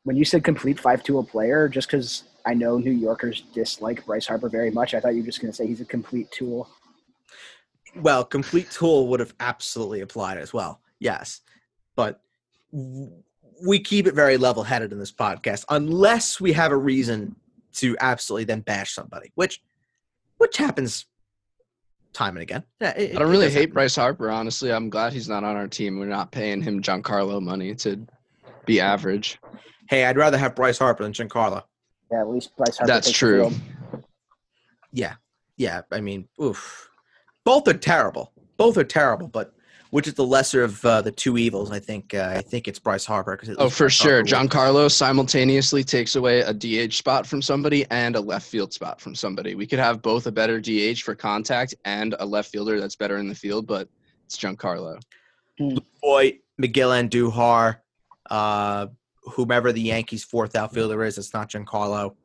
When 0.04 0.16
you 0.16 0.26
said 0.26 0.44
complete 0.44 0.80
five 0.80 1.04
tool 1.04 1.24
player, 1.24 1.68
just 1.70 1.88
because 1.90 2.24
I 2.46 2.54
know 2.54 2.78
New 2.78 2.92
Yorkers 2.92 3.42
dislike 3.54 4.06
Bryce 4.06 4.28
Harper 4.28 4.50
very 4.50 4.72
much, 4.72 4.94
I 4.94 5.00
thought 5.00 5.14
you 5.14 5.22
were 5.22 5.26
just 5.28 5.42
going 5.42 5.52
to 5.52 5.56
say 5.56 5.68
he's 5.68 5.82
a 5.82 5.86
complete 5.86 6.32
tool. 6.32 6.68
Well, 7.96 8.24
complete 8.24 8.72
tool 8.72 9.08
would 9.10 9.20
have 9.20 9.34
absolutely 9.40 10.02
applied 10.02 10.38
as 10.38 10.54
well. 10.54 10.82
Yes. 11.00 11.42
But 11.96 12.22
we 12.72 13.80
keep 13.80 14.08
it 14.08 14.16
very 14.16 14.38
level 14.38 14.64
headed 14.64 14.92
in 14.92 14.98
this 15.00 15.12
podcast 15.12 15.66
unless 15.70 16.40
we 16.42 16.54
have 16.54 16.72
a 16.72 16.78
reason 16.78 17.36
to 17.74 17.96
absolutely 18.00 18.46
then 18.46 18.62
bash 18.62 18.94
somebody, 18.94 19.32
which 19.36 19.62
which 20.38 20.58
happens 20.58 21.06
time 22.14 22.36
and 22.36 22.42
again. 22.44 22.64
Yeah, 22.80 22.90
it- 22.98 23.16
I 23.16 23.20
don't 23.20 23.30
really 23.30 23.50
hate 23.52 23.60
happen. 23.62 23.74
Bryce 23.74 23.96
Harper, 23.96 24.32
honestly. 24.32 24.72
I'm 24.72 24.90
glad 24.90 25.14
he's 25.14 25.30
not 25.30 25.44
on 25.44 25.56
our 25.56 25.68
team. 25.68 26.00
We're 26.00 26.08
not 26.08 26.32
paying 26.32 26.62
him 26.62 26.82
Giancarlo 26.82 27.42
money 27.42 27.76
to 27.76 28.06
be 28.66 28.80
average. 28.82 29.38
Hey, 29.92 30.06
I'd 30.06 30.16
rather 30.16 30.38
have 30.38 30.56
Bryce 30.56 30.80
Harper 30.80 31.04
than 31.04 31.12
Giancarlo. 31.12 31.64
Yeah, 32.10 32.22
at 32.22 32.30
least 32.30 32.56
Bryce 32.56 32.78
Harper. 32.78 32.88
That's 32.94 33.12
true. 33.12 33.52
Yeah. 34.94 35.16
Yeah. 35.58 35.82
I 35.92 36.00
mean, 36.00 36.30
oof. 36.42 36.90
Both 37.44 37.68
are 37.68 37.74
terrible. 37.74 38.32
Both 38.56 38.78
are 38.78 38.86
terrible, 38.86 39.28
but 39.28 39.54
which 39.90 40.08
is 40.08 40.14
the 40.14 40.26
lesser 40.26 40.64
of 40.64 40.86
uh, 40.86 41.02
the 41.02 41.12
two 41.12 41.38
evils? 41.38 41.72
I 41.72 41.80
think 41.80 42.14
uh, 42.14 42.34
I 42.38 42.42
think 42.42 42.70
it's 42.70 42.80
Bryce 42.80 43.04
Harper 43.04 43.36
because 43.36 43.54
Oh, 43.60 43.70
for 43.70 43.90
sure. 43.90 44.24
John 44.24 44.48
Giancarlo 44.48 44.90
simultaneously 44.90 45.84
takes 45.84 46.16
away 46.16 46.40
a 46.40 46.54
DH 46.54 46.94
spot 46.94 47.28
from 47.28 47.42
somebody 47.42 47.86
and 47.92 48.16
a 48.16 48.22
left 48.22 48.48
field 48.48 48.72
spot 48.72 49.02
from 49.02 49.14
somebody. 49.14 49.56
We 49.56 49.68
could 49.68 49.80
have 49.80 50.02
both 50.02 50.26
a 50.26 50.32
better 50.32 50.62
DH 50.62 51.02
for 51.02 51.16
contact 51.16 51.76
and 51.84 52.16
a 52.20 52.26
left 52.26 52.50
fielder 52.50 52.80
that's 52.80 52.96
better 52.96 53.18
in 53.18 53.28
the 53.28 53.36
field, 53.36 53.68
but 53.68 53.90
it's 54.26 54.38
Giancarlo. 54.38 55.02
Boy, 56.02 56.40
Miguel 56.58 56.92
Andujar, 56.92 57.80
uh, 58.30 58.88
whomever 59.24 59.72
the 59.72 59.82
Yankees' 59.82 60.24
fourth 60.24 60.56
outfielder 60.56 61.04
is, 61.04 61.18
it's 61.18 61.34
not 61.34 61.50
Giancarlo. 61.50 62.16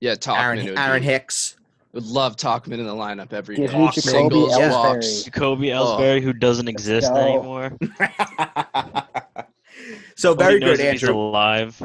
Yeah, 0.00 0.14
Tauchman. 0.14 0.38
Aaron, 0.64 0.78
Aaron 0.78 1.02
be- 1.02 1.06
Hicks. 1.08 1.56
would 1.92 2.04
love 2.04 2.36
Tauchman 2.36 2.74
in 2.74 2.86
the 2.86 2.92
lineup 2.94 3.32
every 3.32 3.56
Give 3.56 3.70
day. 3.70 3.78
me 3.78 3.86
Jacoby 3.86 4.00
Singles, 4.00 4.58
yeah. 4.58 4.70
walks. 4.70 5.06
Ellsbury. 5.06 5.24
Jacoby 5.24 5.72
Oh. 5.72 5.76
Ellsbury, 5.98 6.22
who 6.22 6.32
doesn't 6.32 6.68
exist 6.68 7.10
go. 7.12 7.16
anymore. 7.16 7.76
so 10.16 10.34
very 10.34 10.60
good, 10.60 10.80
Andrew. 10.80 11.14
alive. 11.16 11.76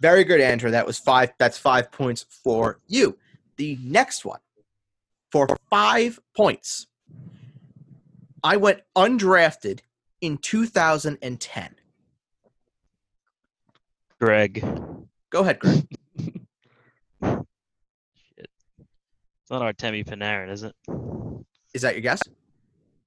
Very 0.00 0.24
good, 0.24 0.40
Andrew. 0.40 0.70
That 0.70 0.86
was 0.86 0.98
five. 0.98 1.32
That's 1.38 1.58
five 1.58 1.90
points 1.90 2.26
for 2.28 2.80
you. 2.86 3.16
The 3.56 3.78
next 3.82 4.24
one, 4.24 4.40
for 5.32 5.48
five 5.70 6.20
points, 6.36 6.86
I 8.44 8.56
went 8.58 8.82
undrafted 8.94 9.80
in 10.20 10.36
2010. 10.38 11.74
Greg. 14.20 14.64
Go 15.30 15.40
ahead, 15.40 15.58
Greg. 15.58 15.86
It's 19.48 19.52
not 19.52 19.62
Artemi 19.62 20.04
Panarin, 20.04 20.50
is 20.50 20.64
it? 20.64 20.74
Is 21.72 21.82
that 21.82 21.94
your 21.94 22.00
guess? 22.02 22.20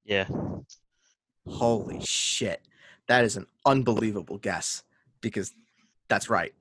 Yeah. 0.05 0.25
Holy 1.45 1.99
shit. 1.99 2.61
That 3.09 3.25
is 3.25 3.35
an 3.35 3.45
unbelievable 3.65 4.37
guess 4.37 4.83
because 5.19 5.51
that's 6.07 6.29
right. 6.29 6.53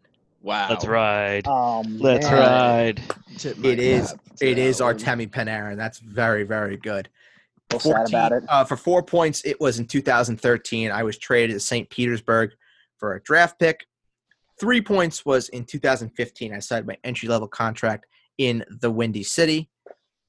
Wow. 0.43 0.67
Let's 0.71 0.85
ride. 0.85 1.47
Um, 1.47 1.99
Let's 2.01 2.27
man. 2.29 2.35
ride. 2.41 3.03
Tip 3.37 3.57
my 3.59 3.69
It 3.69 3.79
is. 3.79 4.11
cap 4.11 4.21
to 4.39 4.47
It 4.51 4.55
that 4.57 4.61
is 4.61 4.81
one. 4.83 4.97
Artemi 4.97 5.31
Panarin. 5.31 5.77
That's 5.77 6.01
very, 6.01 6.43
very 6.43 6.77
good. 6.77 7.09
Feel 7.71 7.79
sad 7.79 8.09
about 8.09 8.33
it. 8.33 8.43
Uh, 8.49 8.65
for 8.65 8.77
four 8.77 9.05
points, 9.05 9.45
it 9.45 9.61
was 9.61 9.79
in 9.79 9.87
2013. 9.87 10.91
I 10.91 11.05
was 11.05 11.17
traded 11.19 11.55
to 11.55 11.61
St. 11.61 11.89
Petersburg 11.89 12.51
for 12.97 13.15
a 13.15 13.23
draft 13.23 13.61
pick. 13.61 13.87
Three 14.59 14.81
points 14.81 15.25
was 15.25 15.49
in 15.51 15.65
2015. 15.65 16.53
I 16.53 16.59
signed 16.59 16.87
my 16.87 16.97
entry 17.05 17.29
level 17.29 17.47
contract 17.47 18.07
in 18.39 18.65
the 18.69 18.91
Windy 18.91 19.23
City. 19.23 19.71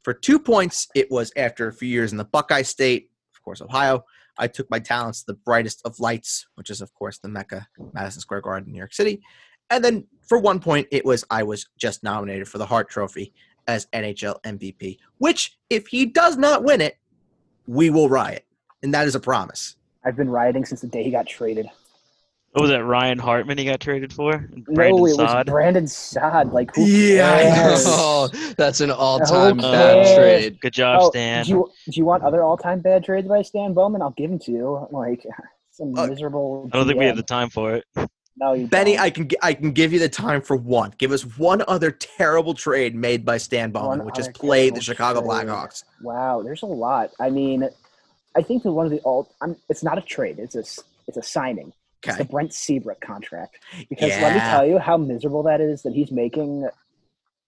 For 0.04 0.14
two 0.14 0.40
points, 0.40 0.88
it 0.96 1.10
was 1.12 1.32
after 1.36 1.68
a 1.68 1.74
few 1.74 1.90
years 1.90 2.12
in 2.12 2.18
the 2.18 2.26
Buckeye 2.26 2.62
State, 2.62 3.10
of 3.36 3.42
course, 3.44 3.62
Ohio. 3.62 4.04
I 4.38 4.48
took 4.48 4.70
my 4.70 4.80
talents 4.80 5.22
to 5.22 5.34
the 5.34 5.40
brightest 5.46 5.82
of 5.84 6.00
lights, 6.00 6.48
which 6.56 6.70
is, 6.70 6.80
of 6.80 6.94
course, 6.94 7.18
the 7.18 7.28
Mecca, 7.28 7.68
Madison 7.94 8.22
Square 8.22 8.42
Garden, 8.42 8.72
New 8.72 8.78
York 8.78 8.94
City. 8.94 9.22
And 9.70 9.84
then 9.84 10.08
for 10.28 10.40
one 10.40 10.60
point, 10.60 10.88
it 10.92 11.06
was 11.06 11.26
I 11.30 11.44
was 11.44 11.68
just 11.78 12.04
nominated 12.04 12.48
for 12.48 12.58
the 12.58 12.66
Hart 12.66 12.90
Trophy 12.90 13.34
as 13.68 13.88
NHL 13.94 14.42
MVP, 14.44 14.98
which, 15.18 15.58
if 15.70 15.88
he 15.88 16.06
does 16.06 16.38
not 16.38 16.64
win 16.64 16.82
it, 16.82 16.98
we 17.68 17.90
will 17.90 18.10
riot. 18.10 18.46
And 18.82 18.94
that 18.94 19.08
is 19.08 19.16
a 19.16 19.20
promise. 19.20 19.76
I've 20.06 20.16
been 20.16 20.30
rioting 20.30 20.66
since 20.66 20.82
the 20.82 20.88
day 20.88 21.04
he 21.04 21.12
got 21.12 21.28
traded. 21.28 21.68
What 22.52 22.62
was 22.62 22.72
that? 22.72 22.84
Ryan 22.84 23.20
Hartman 23.20 23.58
he 23.60 23.66
got 23.66 23.80
traded 23.80 24.12
for? 24.12 24.38
Brandon 24.40 24.64
no, 24.68 24.74
Brandon 24.74 24.98
it 24.98 25.18
was 25.18 25.46
Brandon 25.46 25.88
Saad. 25.88 26.52
Like, 26.52 26.76
who 26.76 26.84
Yeah, 26.86 27.32
I 27.32 27.44
know. 27.44 27.54
cares? 27.56 27.84
Oh, 27.88 28.28
that's 28.58 28.82
an 28.82 28.90
all-time 28.92 29.58
Who 29.58 29.62
bad 29.62 30.16
trade. 30.16 30.60
Good 30.60 30.74
job, 30.74 31.02
Oh, 31.04 31.10
Stan. 31.12 31.46
Do 31.46 31.52
you, 31.52 31.72
do 31.86 31.92
you 32.00 32.06
want 32.06 32.24
other 32.24 32.42
all-time 32.44 32.80
bad 32.80 33.04
trades 33.04 33.28
by 33.28 33.44
Stan 33.44 33.74
Bowman? 33.74 34.02
I'll 34.02 34.12
give 34.12 34.32
them 34.32 34.40
to 34.40 34.52
you. 34.52 34.88
Like, 34.92 35.24
some 35.72 35.96
Uh, 35.98 36.08
miserable. 36.08 36.70
I 36.74 36.78
don't 36.78 36.88
think 36.88 37.00
we 37.00 37.06
have 37.06 37.16
the 37.18 37.24
time 37.24 37.50
for 37.52 37.76
it. 37.76 37.86
No, 38.38 38.54
you 38.54 38.68
Benny, 38.68 38.96
don't. 38.96 39.02
I 39.04 39.10
can 39.10 39.30
I 39.44 39.54
can 39.54 39.72
give 39.74 39.92
you 39.94 40.00
the 40.00 40.08
time 40.10 40.42
for 40.42 40.56
one. 40.56 40.94
Give 40.98 41.12
us 41.12 41.24
one 41.38 41.62
other 41.68 41.92
terrible 41.92 42.54
trade 42.54 42.96
made 42.96 43.26
by 43.26 43.38
Stan 43.38 43.70
Bowman, 43.72 44.00
One 44.00 44.06
which 44.06 44.18
is 44.18 44.26
other 44.28 44.34
played 44.34 44.76
the 44.76 44.82
Chicago 44.82 45.20
trade. 45.20 45.30
Blackhawks. 45.30 45.84
Wow, 46.02 46.42
there's 46.42 46.62
a 46.62 46.66
lot. 46.66 47.12
I 47.20 47.30
mean, 47.30 47.68
I 48.38 48.42
think 48.42 48.64
that 48.64 48.72
one 48.72 48.86
of 48.86 48.92
the 48.94 49.02
alt. 49.04 49.30
I'm, 49.42 49.58
it's 49.68 49.84
not 49.84 49.98
a 49.98 50.02
trade. 50.02 50.40
It's 50.40 50.56
a 50.56 50.60
s- 50.60 50.80
it's 51.08 51.18
a 51.18 51.22
signing. 51.24 51.74
It's 52.04 52.18
the 52.18 52.26
Brent 52.26 52.54
Seabrook 52.54 53.02
contract. 53.02 53.60
Because 53.90 54.12
let 54.22 54.34
me 54.34 54.40
tell 54.40 54.66
you 54.66 54.78
how 54.78 54.98
miserable 54.98 55.44
that 55.44 55.62
is. 55.62 55.84
That 55.84 55.94
he's 55.94 56.12
making 56.12 56.68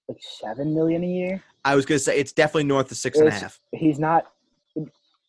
like 0.08 0.20
seven 0.20 0.74
million 0.74 1.04
a 1.04 1.08
year. 1.08 1.44
I 1.64 1.76
was 1.76 1.86
gonna 1.86 2.00
say 2.00 2.20
it's 2.20 2.34
definitely 2.34 2.66
north 2.66 2.92
of 2.92 2.98
six 2.98 3.18
and 3.18 3.28
a 3.28 3.32
half. 3.32 3.60
He's 3.72 4.00
not. 4.00 4.32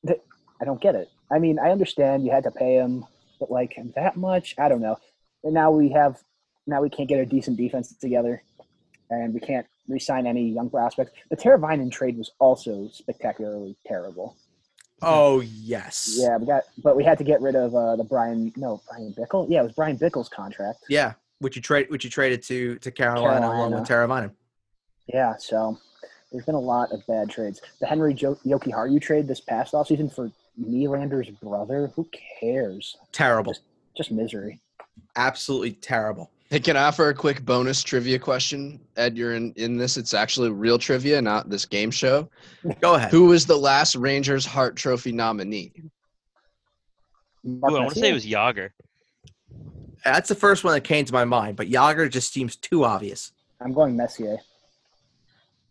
I 0.09 0.65
don't 0.65 0.81
get 0.81 0.95
it. 0.95 1.09
I 1.31 1.39
mean, 1.39 1.59
I 1.59 1.71
understand 1.71 2.25
you 2.25 2.31
had 2.31 2.45
to 2.45 2.51
pay 2.51 2.75
him, 2.75 3.05
but 3.41 3.51
like 3.51 3.77
that 3.97 4.17
much, 4.17 4.55
I 4.59 4.69
don't 4.69 4.81
know. 4.81 4.97
And 5.43 5.55
now 5.55 5.73
we 5.73 5.89
have, 5.91 6.23
now 6.69 6.83
we 6.83 6.89
can't 6.89 7.09
get 7.09 7.19
a 7.19 7.27
decent 7.27 7.57
defense 7.57 7.93
together, 7.97 8.45
and 9.11 9.35
we 9.35 9.41
can't 9.41 9.67
re-sign 9.89 10.27
any 10.27 10.49
young 10.49 10.71
prospects. 10.71 11.11
The 11.31 11.37
Teravainen 11.37 11.91
trade 11.91 12.17
was 12.17 12.31
also 12.39 12.89
spectacularly 12.93 13.77
terrible. 13.87 14.37
Oh 15.03 15.41
yes. 15.41 16.17
Yeah, 16.19 16.37
we 16.37 16.47
got, 16.47 16.63
but 16.83 16.97
we 16.97 17.05
had 17.05 17.19
to 17.19 17.25
get 17.25 17.41
rid 17.41 17.57
of 17.57 17.75
uh, 17.75 17.97
the 17.97 18.05
Brian. 18.05 18.53
No, 18.57 18.81
Bryan 18.89 19.15
Bickell. 19.19 19.47
Yeah, 19.49 19.61
it 19.61 19.65
was 19.65 19.73
Bryan 19.73 19.99
Bickell's 19.99 20.29
contract. 20.29 20.85
Yeah. 20.89 21.15
Which 21.41 21.57
you 21.57 21.63
trade 21.63 21.91
which 21.91 22.05
you 22.05 22.11
traded 22.11 22.43
to 22.45 22.77
to 22.79 22.91
Carolina, 22.91 23.47
along 23.47 23.73
with 23.73 23.85
Teravainen. 23.85 24.31
Yeah, 25.13 25.35
so 25.39 25.77
there's 26.31 26.45
been 26.45 26.55
a 26.55 26.61
lot 26.61 26.93
of 26.93 27.05
bad 27.09 27.31
trades. 27.31 27.61
The 27.81 27.87
Henri 27.87 28.15
jo- 28.15 28.39
Jokiharju 28.47 29.01
trade 29.03 29.27
this 29.27 29.41
past 29.41 29.73
offseason 29.75 30.15
for 30.15 30.31
Nylander's 30.61 31.31
brother. 31.31 31.91
Who 31.97 32.09
cares? 32.41 32.97
Terrible. 33.11 33.57
Just 33.97 34.13
misery. 34.13 34.61
Absolutely 35.17 35.73
terrible. 35.73 36.31
Hey, 36.53 36.61
can 36.61 36.77
I 36.77 36.83
offer 36.83 37.09
a 37.09 37.15
quick 37.15 37.47
bonus 37.47 37.83
trivia 37.83 38.19
question? 38.19 38.79
Ed, 38.99 39.17
you're 39.17 39.33
in, 39.33 39.55
in 39.57 39.79
this. 39.79 39.97
It's 39.97 40.13
actually 40.13 40.51
real 40.51 40.79
trivia, 40.79 41.23
not 41.23 41.49
this 41.49 41.65
game 41.65 41.91
show. 41.91 42.29
Go 42.83 42.97
ahead. 42.97 43.11
Who 43.11 43.25
was 43.29 43.47
the 43.47 43.57
last 43.57 43.95
Rangers 43.95 44.45
Hart 44.45 44.77
Trophy 44.77 45.13
nominee? 45.13 45.73
Ooh, 47.47 47.59
I 47.65 47.71
want 47.71 47.95
to 47.95 47.99
say 47.99 48.11
it 48.11 48.13
was 48.13 48.27
Jagr. 48.27 48.69
That's 50.05 50.29
the 50.29 50.35
first 50.35 50.63
one 50.63 50.75
that 50.75 50.83
came 50.83 51.07
to 51.07 51.13
my 51.15 51.25
mind, 51.25 51.57
but 51.57 51.71
Jagr 51.71 52.11
just 52.11 52.35
seems 52.35 52.55
too 52.55 52.85
obvious. 52.85 53.33
I'm 53.59 53.73
going 53.73 53.97
Messier. 53.97 54.37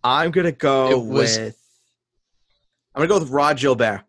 I'm 0.04 0.32
gonna 0.32 0.52
go 0.52 0.98
was- 0.98 1.38
with 1.38 1.58
I'm 2.96 3.02
gonna 3.02 3.08
go 3.08 3.20
with 3.20 3.30
Rod 3.30 3.60
Gilbert. 3.60 4.02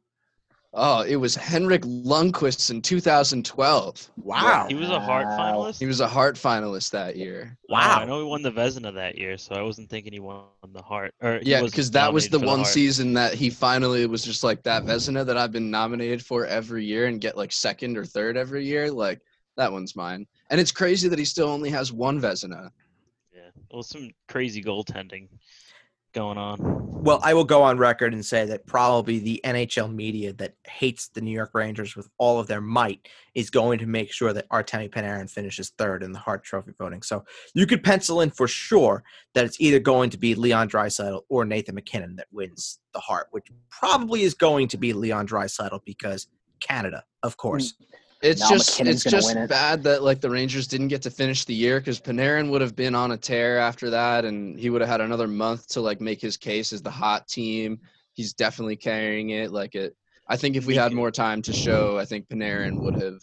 Oh, 0.74 1.02
it 1.02 1.16
was 1.16 1.34
Henrik 1.34 1.82
Lundqvist 1.82 2.70
in 2.70 2.80
2012. 2.80 4.10
Wow. 4.16 4.66
He 4.68 4.74
was 4.74 4.88
a 4.88 4.98
Hart 4.98 5.26
Wow. 5.26 5.38
finalist. 5.38 5.78
He 5.78 5.84
was 5.86 6.00
a 6.00 6.08
Hart 6.08 6.36
finalist 6.36 6.90
that 6.92 7.16
year. 7.16 7.58
Oh, 7.68 7.74
I 7.74 8.04
know 8.06 8.20
he 8.20 8.24
won 8.24 8.40
the 8.40 8.50
Vezina 8.50 8.94
that 8.94 9.18
year, 9.18 9.36
so 9.36 9.54
I 9.54 9.60
wasn't 9.60 9.90
thinking 9.90 10.14
he 10.14 10.20
won 10.20 10.44
the 10.72 10.80
Hart. 10.80 11.12
Or 11.20 11.40
Yeah, 11.42 11.60
because 11.62 11.90
that 11.90 12.10
was 12.10 12.30
the 12.30 12.38
one 12.38 12.60
Hart. 12.60 12.68
season 12.68 13.12
that 13.14 13.34
he 13.34 13.50
finally 13.50 14.06
was 14.06 14.24
just 14.24 14.42
like 14.42 14.62
that 14.62 14.84
Vezina 14.84 15.26
that 15.26 15.36
I've 15.36 15.52
been 15.52 15.70
nominated 15.70 16.24
for 16.24 16.46
every 16.46 16.86
year 16.86 17.06
and 17.06 17.20
get 17.20 17.36
like 17.36 17.52
second 17.52 17.98
or 17.98 18.06
third 18.06 18.38
every 18.38 18.64
year. 18.64 18.90
Like 18.90 19.20
that 19.58 19.70
one's 19.70 19.94
mine. 19.94 20.26
And 20.48 20.58
it's 20.58 20.72
crazy 20.72 21.06
that 21.08 21.18
he 21.18 21.26
still 21.26 21.48
only 21.48 21.68
has 21.68 21.92
one 21.92 22.18
Vezina. 22.18 22.70
Yeah, 23.34 23.50
well, 23.70 23.82
some 23.82 24.10
crazy 24.26 24.62
goaltending 24.62 25.28
going 26.12 26.38
on. 26.38 26.58
Well, 27.02 27.20
I 27.22 27.34
will 27.34 27.44
go 27.44 27.62
on 27.62 27.78
record 27.78 28.12
and 28.12 28.24
say 28.24 28.44
that 28.46 28.66
probably 28.66 29.18
the 29.18 29.40
NHL 29.44 29.92
media 29.92 30.32
that 30.34 30.54
hates 30.64 31.08
the 31.08 31.20
New 31.20 31.32
York 31.32 31.50
Rangers 31.52 31.96
with 31.96 32.08
all 32.18 32.38
of 32.38 32.46
their 32.46 32.60
might 32.60 33.08
is 33.34 33.50
going 33.50 33.78
to 33.80 33.86
make 33.86 34.12
sure 34.12 34.32
that 34.32 34.48
Artemi 34.50 34.88
Panarin 34.88 35.28
finishes 35.28 35.70
third 35.70 36.02
in 36.02 36.12
the 36.12 36.18
Hart 36.18 36.44
Trophy 36.44 36.72
voting. 36.78 37.02
So 37.02 37.24
you 37.54 37.66
could 37.66 37.82
pencil 37.82 38.20
in 38.20 38.30
for 38.30 38.46
sure 38.46 39.02
that 39.34 39.44
it's 39.44 39.60
either 39.60 39.80
going 39.80 40.10
to 40.10 40.18
be 40.18 40.34
Leon 40.34 40.68
Draisaitl 40.68 41.22
or 41.28 41.44
Nathan 41.44 41.74
MacKinnon 41.74 42.16
that 42.16 42.28
wins 42.30 42.78
the 42.94 43.00
Hart, 43.00 43.26
which 43.32 43.48
probably 43.70 44.22
is 44.22 44.34
going 44.34 44.68
to 44.68 44.78
be 44.78 44.92
Leon 44.92 45.26
Draisaitl 45.26 45.80
because 45.84 46.28
Canada, 46.60 47.04
of 47.22 47.36
course. 47.36 47.72
Mm. 47.72 47.86
It's 48.22 48.40
Now 48.40 48.48
just 48.50 48.78
MacKinnon's 48.78 49.04
it's 49.04 49.10
just 49.10 49.34
it. 49.34 49.48
bad 49.48 49.82
that 49.82 50.02
like 50.04 50.20
the 50.20 50.30
Rangers 50.30 50.68
didn't 50.68 50.88
get 50.88 51.02
to 51.02 51.10
finish 51.10 51.44
the 51.44 51.54
year 51.54 51.80
because 51.80 52.00
Panarin 52.00 52.50
would 52.50 52.60
have 52.60 52.76
been 52.76 52.94
on 52.94 53.10
a 53.10 53.16
tear 53.16 53.58
after 53.58 53.90
that, 53.90 54.24
and 54.24 54.58
he 54.58 54.70
would 54.70 54.80
have 54.80 54.88
had 54.90 55.00
another 55.00 55.26
month 55.26 55.66
to 55.70 55.80
like 55.80 56.00
make 56.00 56.20
his 56.20 56.36
case 56.36 56.72
as 56.72 56.82
the 56.82 56.90
hot 56.90 57.26
team. 57.26 57.80
He's 58.12 58.32
definitely 58.32 58.76
carrying 58.76 59.30
it. 59.30 59.50
Like 59.50 59.74
it, 59.74 59.96
I 60.28 60.36
think 60.36 60.54
if 60.54 60.66
we 60.66 60.76
had 60.76 60.92
more 60.92 61.10
time 61.10 61.42
to 61.42 61.52
show, 61.52 61.98
I 61.98 62.04
think 62.04 62.28
Panarin 62.28 62.78
would 62.80 62.94
have 62.94 63.20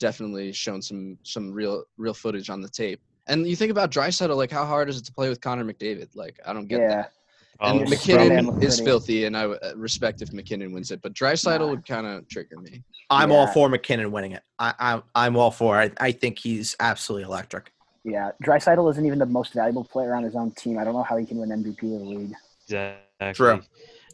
definitely 0.00 0.52
shown 0.52 0.80
some 0.80 1.18
some 1.22 1.52
real 1.52 1.84
real 1.98 2.14
footage 2.14 2.48
on 2.48 2.62
the 2.62 2.68
tape. 2.70 3.00
And 3.28 3.46
you 3.46 3.56
think 3.56 3.70
about 3.70 3.90
Draisaitl, 3.90 4.34
like 4.36 4.50
how 4.50 4.64
hard 4.64 4.88
is 4.88 4.98
it 4.98 5.04
to 5.06 5.12
play 5.12 5.28
with 5.28 5.40
Connor 5.42 5.64
McDavid? 5.64 6.08
Like 6.14 6.40
I 6.46 6.54
don't 6.54 6.68
get 6.68 6.80
Yeah. 6.80 6.88
that. 6.88 7.12
Oh, 7.60 7.78
And 7.80 7.88
MacKinnon 7.88 8.46
Strowman 8.46 8.62
is 8.62 8.80
filthy, 8.80 9.24
and 9.24 9.36
I 9.36 9.42
w- 9.42 9.58
uh, 9.62 9.72
respect 9.76 10.20
if 10.22 10.32
MacKinnon 10.32 10.72
wins 10.72 10.90
it, 10.90 11.00
but 11.02 11.14
Draisaitl 11.14 11.60
Nah. 11.60 11.66
would 11.68 11.86
kind 11.86 12.06
of 12.06 12.28
trigger 12.28 12.58
me. 12.60 12.82
I'm 13.10 13.32
all 13.32 13.46
for 13.46 13.68
MacKinnon 13.68 14.10
winning 14.12 14.32
it. 14.32 14.42
I, 14.58 14.74
I, 14.78 15.02
I'm 15.14 15.36
all 15.36 15.50
for 15.50 15.80
it. 15.80 15.94
I 15.98 16.12
think 16.12 16.38
he's 16.38 16.76
absolutely 16.80 17.24
electric. 17.24 17.72
Yeah. 18.04 18.32
Draisaitl 18.44 18.90
isn't 18.90 19.06
even 19.06 19.18
the 19.18 19.26
most 19.26 19.52
valuable 19.54 19.84
player 19.84 20.14
on 20.14 20.22
his 20.22 20.36
own 20.36 20.50
team. 20.52 20.78
I 20.78 20.84
don't 20.84 20.94
know 20.94 21.02
how 21.02 21.16
he 21.16 21.24
can 21.24 21.38
win 21.38 21.48
MVP 21.50 21.82
of 21.94 22.00
the 22.00 22.04
league. 22.06 22.32
exactly. 22.64 23.32
True. 23.34 23.60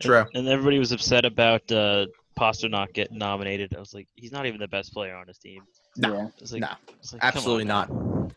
True. 0.01 0.25
And 0.35 0.49
everybody 0.49 0.79
was 0.79 0.93
upset 0.93 1.25
about 1.25 1.71
uh, 1.73 2.07
Pastrnak 2.39 2.93
getting 2.95 3.19
nominated. 3.19 3.75
I 3.77 3.81
was 3.81 3.93
like, 3.95 4.09
he's 4.15 4.33
not 4.33 4.47
even 4.47 4.61
the 4.61 4.69
best 4.69 4.93
player 4.93 5.15
on 5.17 5.27
his 5.27 5.39
team. 5.39 5.63
No. 5.97 6.15
Yeah. 6.15 6.29
It's 6.39 6.53
like, 6.53 6.61
No. 6.63 6.69
it's 7.01 7.13
like, 7.13 7.21
come 7.23 7.29
on, 7.29 7.37
Absolutely 7.37 7.65
man. 7.65 7.87
not. 7.89 8.33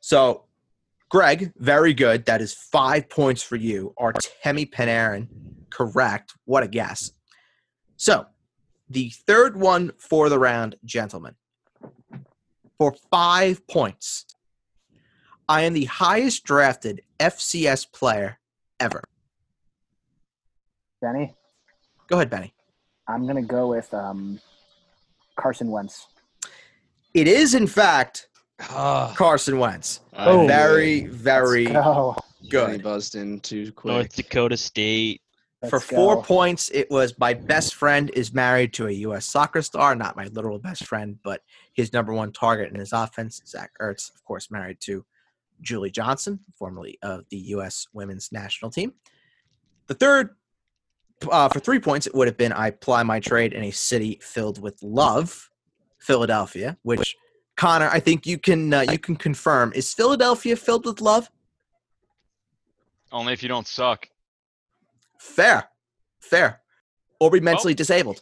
So, 0.00 0.44
Greg, 1.14 1.52
very 1.58 1.94
good. 1.94 2.24
That 2.24 2.42
is 2.42 2.52
five 2.52 3.08
points 3.08 3.40
for 3.40 3.54
you. 3.54 3.94
Artemi 4.00 4.68
Panarin, 4.68 5.28
correct. 5.70 6.34
What 6.44 6.64
a 6.64 6.66
guess. 6.66 7.12
So, 7.96 8.26
the 8.90 9.10
third 9.24 9.56
one 9.56 9.92
for 9.96 10.28
the 10.28 10.40
round, 10.40 10.74
gentlemen. 10.84 11.36
For 12.78 12.96
five 13.12 13.64
points, 13.68 14.26
I 15.48 15.62
am 15.62 15.74
the 15.74 15.84
highest 15.84 16.42
drafted 16.42 17.02
FCS 17.20 17.92
player 17.92 18.40
ever. 18.80 19.04
Benny, 21.00 21.32
Go 22.08 22.16
ahead, 22.16 22.30
Benny. 22.30 22.52
I'm 23.06 23.24
gonna 23.24 23.40
go 23.40 23.68
with 23.68 23.94
um, 23.94 24.40
Carson 25.36 25.70
Wentz. 25.70 26.08
It 27.14 27.28
is, 27.28 27.54
in 27.54 27.68
fact, 27.68 28.26
Carson 28.58 29.58
Wentz. 29.58 30.00
Oh. 30.14 30.46
Very, 30.46 31.06
very 31.06 31.66
go. 31.66 32.16
Johnny 32.44 32.74
good. 32.74 32.82
buzzed 32.82 33.14
in 33.14 33.40
too 33.40 33.72
quick. 33.72 33.92
North 33.92 34.14
Dakota 34.16 34.56
State. 34.56 35.20
For 35.68 35.78
Let's 35.78 35.86
four 35.86 36.16
go. 36.16 36.22
points, 36.22 36.70
it 36.74 36.90
was 36.90 37.18
my 37.18 37.32
best 37.32 37.74
friend 37.74 38.10
is 38.10 38.34
married 38.34 38.74
to 38.74 38.86
a 38.86 38.90
U.S. 38.90 39.24
soccer 39.24 39.62
star, 39.62 39.94
not 39.94 40.14
my 40.14 40.26
literal 40.26 40.58
best 40.58 40.84
friend, 40.84 41.18
but 41.24 41.40
his 41.72 41.90
number 41.90 42.12
one 42.12 42.32
target 42.32 42.70
in 42.70 42.78
his 42.78 42.92
offense, 42.92 43.40
Zach 43.46 43.70
Ertz, 43.80 44.14
of 44.14 44.22
course, 44.24 44.50
married 44.50 44.76
to 44.80 45.06
Julie 45.62 45.90
Johnston, 45.90 46.40
formerly 46.58 46.98
of 47.02 47.24
the 47.30 47.38
U.S. 47.38 47.86
women's 47.94 48.30
national 48.30 48.70
team. 48.70 48.92
The 49.86 49.94
third, 49.94 50.36
uh, 51.30 51.48
for 51.48 51.60
three 51.60 51.80
points, 51.80 52.06
it 52.06 52.14
would 52.14 52.28
have 52.28 52.36
been 52.36 52.52
I 52.52 52.70
ply 52.70 53.02
my 53.02 53.18
trade 53.20 53.54
in 53.54 53.62
a 53.64 53.70
city 53.70 54.18
filled 54.20 54.60
with 54.60 54.82
love, 54.82 55.48
Philadelphia, 55.98 56.76
which 56.82 57.16
Connor, 57.56 57.88
I 57.88 58.00
think 58.00 58.26
you 58.26 58.38
can 58.38 58.72
uh, 58.74 58.80
you 58.80 58.98
can 58.98 59.16
confirm 59.16 59.72
is 59.74 59.92
Philadelphia 59.94 60.56
filled 60.56 60.86
with 60.86 61.00
love. 61.00 61.30
Only 63.12 63.32
if 63.32 63.42
you 63.42 63.48
don't 63.48 63.66
suck. 63.66 64.08
Fair, 65.20 65.68
fair, 66.20 66.60
or 67.20 67.30
be 67.30 67.40
mentally 67.40 67.74
disabled. 67.74 68.20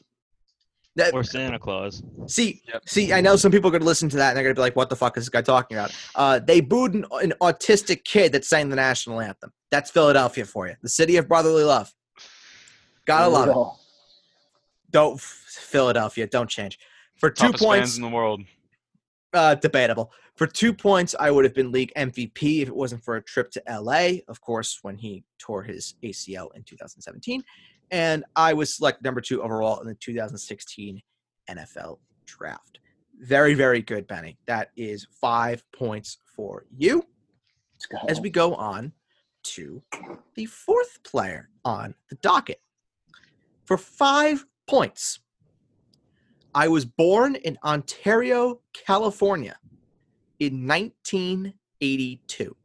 That- 0.96 1.14
Or 1.14 1.24
Santa 1.24 1.58
Claus. 1.58 2.02
See, 2.26 2.60
Yep. 2.68 2.82
see, 2.86 3.12
I 3.14 3.22
know 3.22 3.34
some 3.36 3.50
people 3.50 3.68
are 3.68 3.70
going 3.70 3.80
to 3.80 3.86
listen 3.86 4.10
to 4.10 4.16
that 4.18 4.28
and 4.28 4.36
they're 4.36 4.44
going 4.44 4.54
to 4.54 4.58
be 4.58 4.62
like, 4.62 4.76
"What 4.76 4.90
the 4.90 4.96
fuck 4.96 5.16
is 5.16 5.24
this 5.24 5.30
guy 5.30 5.40
talking 5.40 5.78
about?" 5.78 5.90
Uh, 6.14 6.38
they 6.38 6.60
booed 6.60 6.92
an, 6.92 7.06
an 7.12 7.32
autistic 7.40 8.04
kid 8.04 8.32
that 8.32 8.44
sang 8.44 8.68
the 8.68 8.76
national 8.76 9.20
anthem. 9.22 9.52
That's 9.70 9.90
Philadelphia 9.90 10.44
for 10.44 10.68
you, 10.68 10.74
the 10.82 10.90
city 10.90 11.16
of 11.16 11.26
brotherly 11.26 11.64
love. 11.64 11.94
Gotta 13.06 13.28
love 13.28 13.48
it. 13.48 13.56
Don't 14.90 15.18
Philadelphia, 15.18 16.26
don't 16.26 16.50
change. 16.50 16.78
For 17.16 17.30
two 17.30 17.46
Toughest 17.46 17.64
fans 17.64 17.80
points, 17.80 17.96
in 17.96 18.02
the 18.02 18.10
world. 18.10 18.42
Uh, 19.32 19.54
debatable. 19.56 20.12
For 20.36 20.46
two 20.46 20.72
points, 20.72 21.14
I 21.18 21.30
would 21.30 21.44
have 21.44 21.54
been 21.54 21.72
league 21.72 21.92
MVP 21.96 22.62
if 22.62 22.68
it 22.68 22.74
wasn't 22.74 23.04
for 23.04 23.16
a 23.16 23.22
trip 23.22 23.50
to 23.52 23.62
LA, 23.68 24.20
of 24.28 24.40
course, 24.40 24.78
when 24.82 24.96
he 24.96 25.24
tore 25.38 25.62
his 25.62 25.94
ACL 26.02 26.54
in 26.54 26.62
2017. 26.62 27.42
And 27.90 28.24
I 28.36 28.54
was 28.54 28.76
selected 28.76 29.04
number 29.04 29.20
two 29.20 29.42
overall 29.42 29.80
in 29.80 29.86
the 29.86 29.94
2016 29.94 31.02
NFL 31.50 31.98
draft. 32.24 32.78
Very, 33.20 33.54
very 33.54 33.82
good, 33.82 34.06
Benny. 34.06 34.38
That 34.46 34.70
is 34.76 35.06
five 35.20 35.62
points 35.72 36.18
for 36.34 36.64
you. 36.76 37.06
As 38.08 38.20
we 38.20 38.30
go 38.30 38.54
on 38.54 38.92
to 39.42 39.82
the 40.34 40.46
fourth 40.46 41.02
player 41.02 41.50
on 41.64 41.94
the 42.08 42.16
docket. 42.16 42.60
For 43.64 43.76
five 43.76 44.44
points, 44.68 45.20
I 46.54 46.68
was 46.68 46.84
born 46.84 47.34
in 47.34 47.58
Ontario, 47.64 48.60
California 48.74 49.56
in 50.38 50.66
1982? 50.66 52.56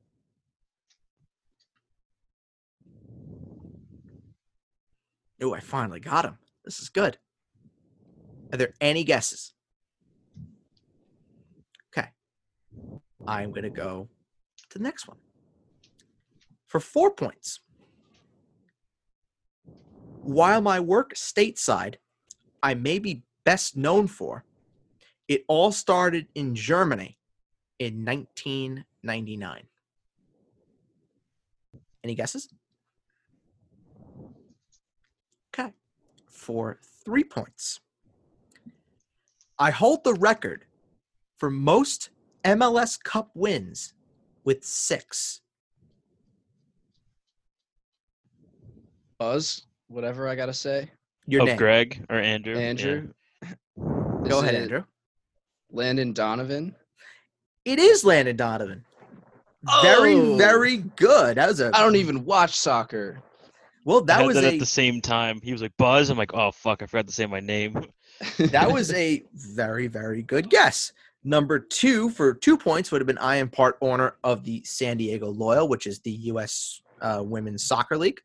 Oh, 5.42 5.54
I 5.54 5.60
finally 5.60 6.00
got 6.00 6.26
him. 6.26 6.38
This 6.66 6.80
is 6.80 6.90
good. 6.90 7.18
Are 8.52 8.58
there 8.58 8.74
any 8.82 9.04
guesses? 9.04 9.54
Okay. 11.96 12.10
I'm 13.26 13.52
going 13.52 13.64
to 13.64 13.70
go 13.70 14.10
to 14.70 14.78
the 14.78 14.84
next 14.84 15.08
one. 15.08 15.18
For 16.66 16.80
four 16.80 17.12
points. 17.12 17.60
While 20.22 20.62
my 20.62 20.80
work 20.80 21.14
stateside, 21.14 21.96
I 22.62 22.74
may 22.74 23.00
be 23.00 23.24
best 23.48 23.78
known 23.78 24.08
for, 24.08 24.44
it 25.30 25.46
all 25.48 25.72
started 25.72 26.28
in 26.36 26.54
Germany 26.54 27.18
in 27.80 28.04
1999. 28.04 29.62
Any 32.04 32.14
guesses? 32.14 32.50
Okay. 35.58 35.72
For 36.28 36.78
three 37.06 37.24
points. 37.24 37.80
I 39.58 39.72
hold 39.72 40.04
the 40.04 40.16
record 40.16 40.66
for 41.38 41.50
most 41.50 42.10
MLS 42.44 43.02
Cup 43.02 43.32
wins 43.34 43.94
with 44.44 44.66
six. 44.66 45.40
Buzz, 49.18 49.64
whatever 49.88 50.28
I 50.28 50.36
gotta 50.36 50.54
say. 50.54 50.92
Your 51.28 51.44
oh, 51.44 51.46
name. 51.46 51.58
Greg 51.58 52.06
or 52.10 52.18
Andrew. 52.18 52.60
Yeah. 52.60 53.14
Andrew. 54.28 54.42
Go 54.42 54.44
Is 54.44 54.44
ahead, 54.44 54.56
it 54.56 54.62
Andrew. 54.64 54.84
Landon 55.72 56.14
Donovan. 56.14 56.76
It 57.66 57.80
is 57.80 58.04
Landon 58.06 58.36
Donovan. 58.36 58.84
Very, 59.82 60.14
Oh. 60.16 60.38
very 60.38 60.78
good. 60.78 61.38
That 61.38 61.48
was 61.50 61.60
a 61.60 61.72
I 61.74 61.82
don't 61.82 61.96
even 61.96 62.24
watch 62.26 62.56
soccer. 62.58 63.22
well. 63.84 64.02
That 64.02 64.20
had 64.20 64.26
was 64.28 64.36
that 64.36 64.46
a 64.46 64.54
at 64.54 64.60
the 64.60 64.66
same 64.66 65.02
time. 65.02 65.42
He 65.42 65.52
was 65.52 65.62
like 65.62 65.74
Buzz. 65.78 66.10
I'm 66.10 66.18
like, 66.18 66.34
oh 66.34 66.52
fuck, 66.52 66.82
I 66.82 66.86
forgot 66.86 67.08
to 67.08 67.14
say 67.14 67.26
my 67.26 67.40
name. 67.42 67.84
that 68.38 68.72
was 68.72 68.94
a 68.94 69.24
very, 69.34 69.88
very 69.88 70.22
good 70.24 70.50
guess. 70.50 70.94
Number 71.24 71.60
two 71.60 72.10
for 72.12 72.34
two 72.34 72.58
points 72.58 72.92
would 72.92 73.02
have 73.02 73.08
been 73.08 73.18
I 73.18 73.36
am 73.38 73.50
part 73.50 73.78
owner 73.82 74.16
of 74.24 74.44
the 74.46 74.64
San 74.64 74.98
Diego 74.98 75.28
Loyal, 75.30 75.68
which 75.68 75.86
is 75.88 76.00
the 76.00 76.12
U.S. 76.12 76.82
Uh, 77.02 77.22
Women's 77.26 77.64
Soccer 77.64 77.98
League. 77.98 78.22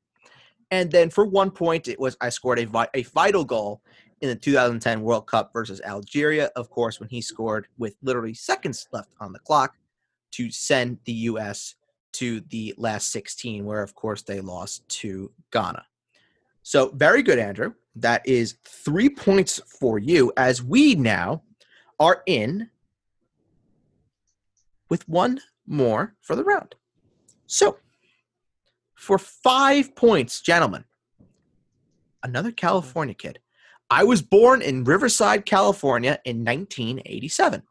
And 0.71 0.91
then 0.91 1.11
for 1.11 1.25
one 1.27 1.51
point, 1.51 1.89
it 1.89 1.99
was 1.99 2.17
I 2.21 2.29
scored 2.29 2.61
a, 2.61 2.67
vi- 2.67 2.89
a 2.95 3.03
vital 3.05 3.45
goal 3.45 3.83
in 4.23 4.29
the 4.29 4.37
2010 4.37 5.03
World 5.03 5.27
Cup 5.27 5.53
versus 5.53 5.81
Algeria, 5.85 6.51
of 6.55 6.71
course, 6.71 7.01
when 7.01 7.09
he 7.09 7.21
scored 7.21 7.67
with 7.77 7.97
literally 8.03 8.33
seconds 8.33 8.87
left 8.93 9.13
on 9.21 9.33
the 9.33 9.41
clock 9.41 9.75
to 10.31 10.49
send 10.51 10.99
the 11.05 11.13
U.S. 11.13 11.75
to 12.13 12.41
the 12.49 12.73
last 12.79 13.11
16, 13.11 13.65
where, 13.65 13.83
of 13.83 13.97
course, 13.97 14.23
they 14.23 14.41
lost 14.41 14.89
to 15.01 15.31
Ghana. 15.53 15.85
So, 16.63 16.91
very 16.95 17.25
good, 17.25 17.41
Andrew. 17.41 17.75
That 17.97 18.27
is 18.27 18.57
three 18.65 19.09
points 19.11 19.61
for 19.67 19.99
you 19.99 20.33
as 20.37 20.63
we 20.63 20.95
now 20.95 21.43
are 21.99 22.23
in 22.27 22.71
with 24.89 25.07
one 25.09 25.41
more 25.67 26.15
for 26.21 26.37
the 26.37 26.45
round. 26.45 26.77
So, 27.49 27.77
for 28.95 29.19
five 29.19 29.97
points, 29.97 30.41
gentlemen, 30.41 30.85
another 32.23 32.53
California 32.53 33.15
kid. 33.15 33.41
I 33.93 34.05
was 34.05 34.23
born 34.23 34.63
in 34.63 34.85
Riverside, 34.85 35.45
California 35.45 36.19
in 36.25 36.47
1987. 36.47 37.63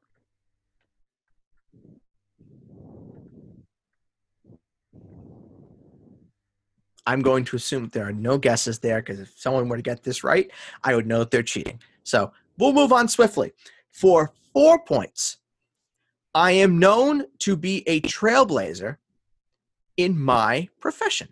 I'm 7.07 7.24
going 7.24 7.43
to 7.45 7.55
assume 7.55 7.88
there 7.88 8.07
are 8.07 8.13
no 8.13 8.38
guesses 8.38 8.78
there 8.78 9.01
because 9.01 9.19
if 9.19 9.34
someone 9.36 9.67
were 9.67 9.78
to 9.78 9.82
get 9.82 10.03
this 10.03 10.24
right, 10.24 10.51
I 10.84 10.93
would 10.93 11.07
know 11.07 11.17
that 11.17 11.32
they're 11.32 11.41
cheating. 11.41 11.82
So 12.03 12.32
we'll 12.59 12.72
move 12.72 12.93
on 12.93 13.07
swiftly. 13.07 13.53
For 13.89 14.32
four 14.53 14.78
points, 14.78 15.38
I 16.36 16.51
am 16.51 16.78
known 16.78 17.26
to 17.39 17.55
be 17.55 17.84
a 17.89 17.99
trailblazer 18.01 18.97
in 19.97 20.19
my 20.19 20.69
profession. 20.80 21.30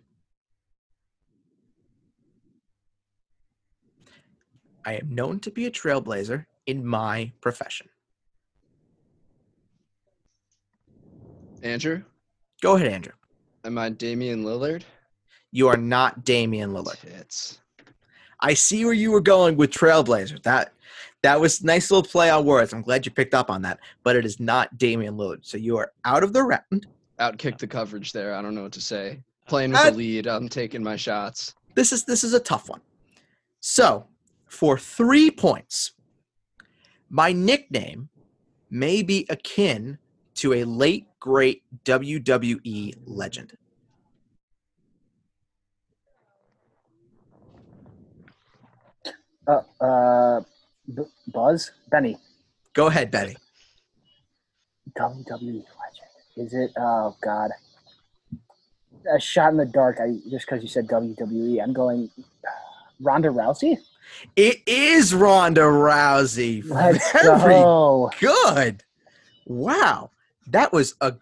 I 4.89 4.93
am 4.93 5.13
known 5.13 5.39
to 5.41 5.51
be 5.51 5.67
a 5.67 5.71
trailblazer 5.71 6.47
in 6.65 6.83
my 6.83 7.31
profession. 7.41 7.87
Andrew, 11.61 12.01
Go 12.63 12.75
ahead, 12.75 12.91
Andrew. 12.91 13.11
am 13.65 13.77
I 13.77 13.89
Damian 13.89 14.43
Lillard? 14.43 14.81
You 15.51 15.67
are 15.67 15.77
not 15.77 16.25
Damian 16.25 16.71
Lillard. 16.71 16.99
Tits. 17.01 17.59
I 18.39 18.55
see 18.55 18.83
where 18.83 18.95
you 18.95 19.11
were 19.11 19.21
going 19.21 19.57
with 19.57 19.69
Trailblazer. 19.69 20.41
That 20.41 20.73
that 21.21 21.39
was 21.39 21.63
nice 21.63 21.91
little 21.91 22.09
play 22.09 22.31
on 22.31 22.43
words. 22.45 22.73
I'm 22.73 22.81
glad 22.81 23.05
you 23.05 23.11
picked 23.11 23.35
up 23.35 23.51
on 23.51 23.61
that. 23.61 23.79
But 24.03 24.15
it 24.15 24.25
is 24.25 24.39
not 24.39 24.75
Damian 24.79 25.17
Lillard. 25.17 25.41
So 25.43 25.57
you 25.57 25.77
are 25.77 25.91
out 26.05 26.23
of 26.23 26.33
the 26.33 26.41
round. 26.43 26.87
Outkick 27.19 27.59
the 27.59 27.67
coverage 27.67 28.11
there. 28.11 28.33
I 28.33 28.41
don't 28.41 28.55
know 28.55 28.63
what 28.63 28.71
to 28.73 28.81
say. 28.81 29.21
Playing 29.45 29.71
with 29.71 29.81
Uh, 29.81 29.89
the 29.91 29.97
lead. 29.97 30.25
I'm 30.27 30.49
taking 30.49 30.81
my 30.81 30.95
shots. 30.95 31.53
This 31.75 31.91
is 31.91 32.05
this 32.05 32.23
is 32.23 32.33
a 32.33 32.39
tough 32.39 32.69
one. 32.69 32.81
So 33.59 34.07
for 34.49 34.77
three 34.77 35.31
points, 35.31 35.93
my 37.09 37.31
nickname 37.31 38.09
may 38.69 39.01
be 39.01 39.25
akin 39.29 39.97
to 40.35 40.53
a 40.53 40.63
late 40.63 41.07
great 41.19 41.63
WWE 41.85 42.95
legend. 43.05 43.53
Uh, 49.47 49.61
uh, 49.81 50.41
B- 50.93 51.03
Buzz, 51.27 51.71
Benny, 51.89 52.17
Go 52.73 52.87
ahead, 52.87 53.11
Betty. 53.11 53.35
WWE 54.97 55.33
legend. 55.43 55.67
Is 56.37 56.53
it? 56.53 56.71
Oh 56.77 57.15
God, 57.21 57.51
a 59.13 59.19
shot 59.19 59.51
in 59.51 59.57
the 59.57 59.65
dark. 59.65 59.97
I 59.99 60.17
just 60.29 60.45
because 60.45 60.61
you 60.61 60.69
said 60.69 60.87
WWE, 60.87 61.61
I'm 61.61 61.73
going 61.73 62.09
Ronda 62.99 63.29
Rousey. 63.29 63.77
It 64.35 64.61
is 64.65 65.13
Ronda 65.13 65.61
Rousey. 65.61 66.63
Let's 66.65 67.11
Very 67.11 67.25
go. 67.53 68.11
good. 68.19 68.83
Wow. 69.45 70.11
That 70.47 70.71
was 70.73 70.95
a 71.01 71.13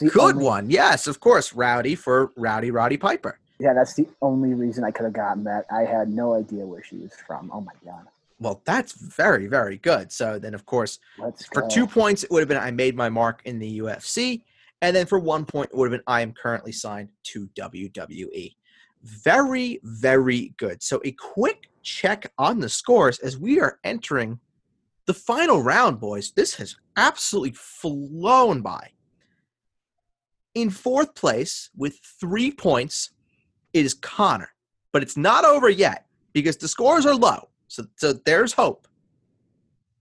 good 0.00 0.16
only- 0.36 0.44
one. 0.44 0.70
Yes, 0.70 1.06
of 1.06 1.20
course. 1.20 1.52
Rowdy 1.52 1.94
for 1.94 2.32
Rowdy 2.36 2.70
Roddy 2.70 2.96
Piper. 2.96 3.38
Yeah, 3.58 3.74
that's 3.74 3.94
the 3.94 4.08
only 4.20 4.54
reason 4.54 4.82
I 4.84 4.90
could 4.90 5.04
have 5.04 5.12
gotten 5.12 5.44
that. 5.44 5.66
I 5.70 5.82
had 5.84 6.08
no 6.08 6.34
idea 6.34 6.66
where 6.66 6.82
she 6.82 6.96
was 6.96 7.12
from. 7.26 7.50
Oh 7.52 7.60
my 7.60 7.72
God. 7.84 8.06
Well, 8.40 8.60
that's 8.64 8.92
very, 8.92 9.46
very 9.46 9.78
good. 9.78 10.10
So 10.10 10.36
then, 10.38 10.52
of 10.52 10.66
course, 10.66 10.98
Let's 11.16 11.46
for 11.46 11.62
go. 11.62 11.68
two 11.68 11.86
points, 11.86 12.24
it 12.24 12.30
would 12.32 12.40
have 12.40 12.48
been 12.48 12.58
I 12.58 12.72
made 12.72 12.96
my 12.96 13.08
mark 13.08 13.40
in 13.44 13.60
the 13.60 13.78
UFC. 13.78 14.42
And 14.80 14.96
then 14.96 15.06
for 15.06 15.20
one 15.20 15.44
point, 15.44 15.70
it 15.72 15.76
would 15.76 15.92
have 15.92 15.98
been 16.00 16.04
I 16.08 16.22
am 16.22 16.32
currently 16.32 16.72
signed 16.72 17.10
to 17.24 17.46
WWE. 17.56 18.56
Very, 19.02 19.80
very 19.82 20.54
good. 20.56 20.82
So 20.82 21.00
a 21.04 21.12
quick 21.12 21.68
check 21.82 22.32
on 22.38 22.60
the 22.60 22.68
scores 22.68 23.18
as 23.18 23.38
we 23.38 23.60
are 23.60 23.78
entering 23.84 24.38
the 25.06 25.14
final 25.14 25.62
round, 25.62 26.00
boys. 26.00 26.32
This 26.32 26.54
has 26.54 26.76
absolutely 26.96 27.52
flown 27.52 28.62
by. 28.62 28.90
In 30.54 30.70
fourth 30.70 31.14
place 31.14 31.70
with 31.76 31.98
three 32.20 32.52
points 32.52 33.10
is 33.72 33.94
Connor, 33.94 34.50
but 34.92 35.02
it's 35.02 35.16
not 35.16 35.44
over 35.44 35.68
yet 35.68 36.06
because 36.32 36.56
the 36.56 36.68
scores 36.68 37.06
are 37.06 37.14
low. 37.14 37.48
So, 37.68 37.84
so 37.96 38.12
there's 38.12 38.52
hope. 38.52 38.86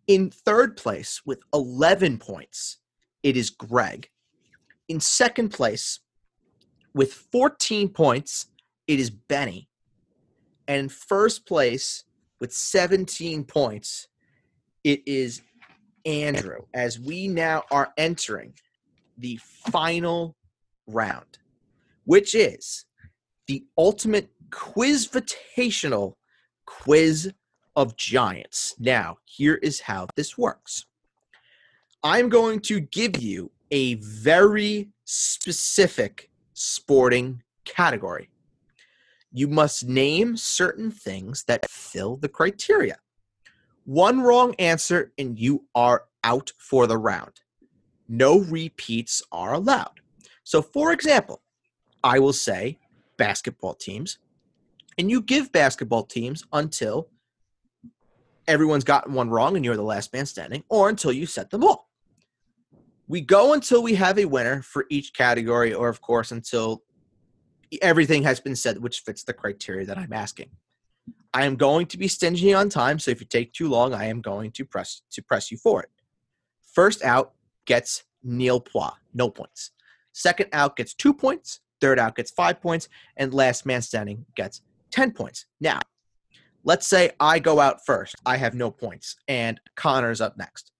In 0.08 0.30
third 0.30 0.76
place 0.76 1.22
with 1.26 1.42
11 1.54 2.18
points, 2.18 2.78
it 3.24 3.38
is 3.38 3.50
Greg. 3.50 4.10
In 4.90 5.00
second 5.00 5.50
place 5.50 6.00
with 6.94 7.14
14 7.14 7.90
points, 7.90 8.48
it 8.92 9.00
is 9.00 9.10
Benny. 9.10 9.70
And 10.68 10.82
in 10.82 10.90
first 10.90 11.46
place 11.46 12.04
with 12.42 12.52
17 12.52 13.46
points, 13.46 14.10
it 14.84 15.02
is 15.06 15.42
Andrew, 16.06 16.64
as 16.74 17.00
we 17.00 17.30
now 17.30 17.64
are 17.72 17.94
entering 17.98 18.54
the 19.18 19.40
final 19.72 20.36
round, 20.88 21.38
which 22.04 22.36
is 22.36 22.86
the 23.48 23.64
ultimate 23.78 24.30
quiz 24.50 25.08
quizvitational 25.08 26.16
quiz 26.66 27.32
of 27.78 27.96
giants. 27.96 28.76
Now, 28.78 29.20
here 29.24 29.56
is 29.56 29.80
how 29.80 30.08
this 30.18 30.38
works. 30.38 30.86
I'm 32.04 32.28
going 32.28 32.60
to 32.62 32.82
give 32.82 33.22
you 33.22 33.52
a 33.72 33.94
very 33.94 34.90
specific 35.06 36.30
sporting 36.54 37.42
category. 37.64 38.31
You 39.34 39.48
must 39.48 39.88
name 39.88 40.36
certain 40.38 40.92
things 40.92 41.44
that 41.46 41.70
fill 41.70 42.18
the 42.18 42.30
criteria. 42.30 42.98
One 43.86 44.22
wrong 44.22 44.54
answer, 44.60 45.12
and 45.18 45.40
you 45.40 45.66
are 45.74 46.06
out 46.24 46.52
for 46.58 46.86
the 46.88 46.98
round. 46.98 47.42
no 48.12 48.40
repeats 48.40 49.24
are 49.32 49.54
allowed. 49.54 50.02
So, 50.44 50.62
for 50.62 50.92
example, 50.92 51.42
I 52.04 52.20
will 52.20 52.34
say 52.34 52.78
basketball 53.18 53.74
teams, 53.74 54.20
and 54.98 55.10
you 55.10 55.22
give 55.22 55.52
basketball 55.54 56.04
teams 56.04 56.44
until 56.52 57.08
everyone's 58.48 58.84
gotten 58.84 59.14
one 59.14 59.30
wrong 59.30 59.56
and 59.56 59.64
you're 59.64 59.78
the 59.78 59.82
last 59.82 60.12
man 60.12 60.26
standing, 60.26 60.64
or 60.68 60.90
until 60.90 61.14
you 61.14 61.26
set 61.26 61.50
them 61.52 61.64
all. 61.64 61.90
We 63.08 63.22
go 63.22 63.54
until 63.54 63.82
we 63.82 63.96
have 63.96 64.20
a 64.20 64.26
winner 64.26 64.62
for 64.62 64.86
each 64.90 65.14
category, 65.14 65.74
or 65.74 65.88
of 65.88 66.02
course, 66.02 66.32
until 66.32 66.84
everything 67.82 68.24
has 68.24 68.40
been 68.40 68.56
said, 68.56 68.78
which 68.80 69.00
fits 69.00 69.24
the 69.24 69.34
criteria 69.34 69.86
that 69.86 69.98
I'm 69.98 70.14
asking. 70.14 70.50
I 71.34 71.46
am 71.46 71.56
going 71.56 71.88
to 71.88 71.98
be 71.98 72.08
stingy 72.08 72.54
on 72.54 72.70
time, 72.70 73.00
so 73.00 73.12
if 73.12 73.22
you 73.22 73.28
take 73.28 73.54
too 73.54 73.70
long, 73.70 73.94
I 73.94 74.06
am 74.06 74.22
going 74.22 74.52
to 74.52 74.66
press 74.66 75.02
to 75.12 75.22
press 75.22 75.52
you 75.52 75.58
for 75.58 75.82
it. 75.82 75.90
First 76.74 77.04
out 77.04 77.34
gets 77.66 78.04
nil 78.24 78.60
points, 78.60 78.98
no 79.14 79.30
points. 79.30 79.72
Second 80.14 80.50
out 80.52 80.76
gets 80.76 80.94
two 80.94 81.14
points. 81.14 81.62
Third 81.80 82.00
out 82.00 82.16
gets 82.16 82.32
five 82.32 82.62
points, 82.62 82.90
and 83.18 83.34
last 83.34 83.66
man 83.66 83.82
standing 83.82 84.26
gets 84.36 84.62
ten 84.92 85.12
points. 85.12 85.46
Now, 85.60 85.80
let's 86.64 86.86
say 86.86 87.12
I 87.20 87.40
go 87.40 87.60
out 87.60 87.86
first. 87.86 88.16
I 88.26 88.38
have 88.38 88.54
no 88.54 88.70
points, 88.70 89.16
and 89.28 89.60
Connor's 89.76 90.22
up 90.22 90.38
next. 90.38 90.72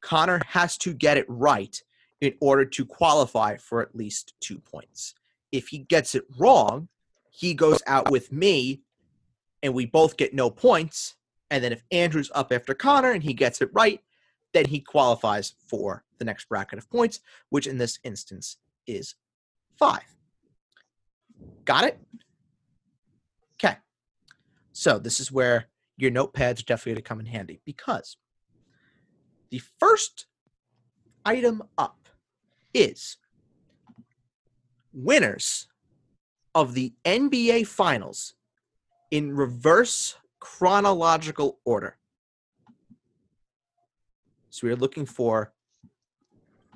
Connor 0.00 0.40
has 0.46 0.76
to 0.78 0.94
get 0.94 1.16
it 1.16 1.26
right 1.28 1.80
in 2.20 2.34
order 2.40 2.64
to 2.64 2.84
qualify 2.84 3.56
for 3.56 3.80
at 3.80 3.94
least 3.94 4.34
two 4.40 4.58
points. 4.58 5.14
If 5.52 5.68
he 5.68 5.78
gets 5.78 6.14
it 6.14 6.24
wrong, 6.38 6.88
he 7.30 7.54
goes 7.54 7.80
out 7.86 8.10
with 8.10 8.32
me, 8.32 8.82
and 9.62 9.74
we 9.74 9.86
both 9.86 10.16
get 10.16 10.34
no 10.34 10.50
points. 10.50 11.14
And 11.50 11.62
then 11.64 11.72
if 11.72 11.82
Andrew's 11.90 12.30
up 12.34 12.52
after 12.52 12.74
Connor 12.74 13.12
and 13.12 13.22
he 13.22 13.32
gets 13.32 13.62
it 13.62 13.70
right, 13.72 14.00
then 14.52 14.66
he 14.66 14.80
qualifies 14.80 15.54
for 15.66 16.04
the 16.18 16.24
next 16.24 16.48
bracket 16.48 16.78
of 16.78 16.90
points, 16.90 17.20
which 17.50 17.66
in 17.66 17.78
this 17.78 17.98
instance 18.04 18.56
is 18.86 19.14
five. 19.78 20.04
Got 21.64 21.84
it? 21.84 21.98
Okay. 23.54 23.76
So 24.72 24.98
this 24.98 25.20
is 25.20 25.32
where 25.32 25.66
your 25.96 26.10
notepads 26.10 26.60
are 26.60 26.64
definitely 26.64 26.92
going 26.92 26.96
to 26.96 27.02
come 27.02 27.20
in 27.20 27.26
handy 27.26 27.60
because 27.64 28.16
the 29.50 29.60
first 29.78 30.26
item 31.24 31.62
up 31.76 32.08
is 32.74 33.16
winners 34.92 35.68
of 36.54 36.74
the 36.74 36.92
NBA 37.04 37.66
Finals 37.66 38.34
in 39.10 39.34
reverse 39.34 40.16
chronological 40.40 41.58
order. 41.64 41.96
So 44.50 44.66
we're 44.66 44.76
looking 44.76 45.06
for 45.06 45.52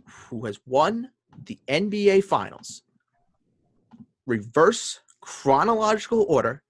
who 0.06 0.46
has 0.46 0.60
won 0.66 1.10
the 1.44 1.58
NBA 1.68 2.24
Finals. 2.24 2.82
Reverse 4.26 5.00
chronological 5.20 6.24
order, 6.28 6.62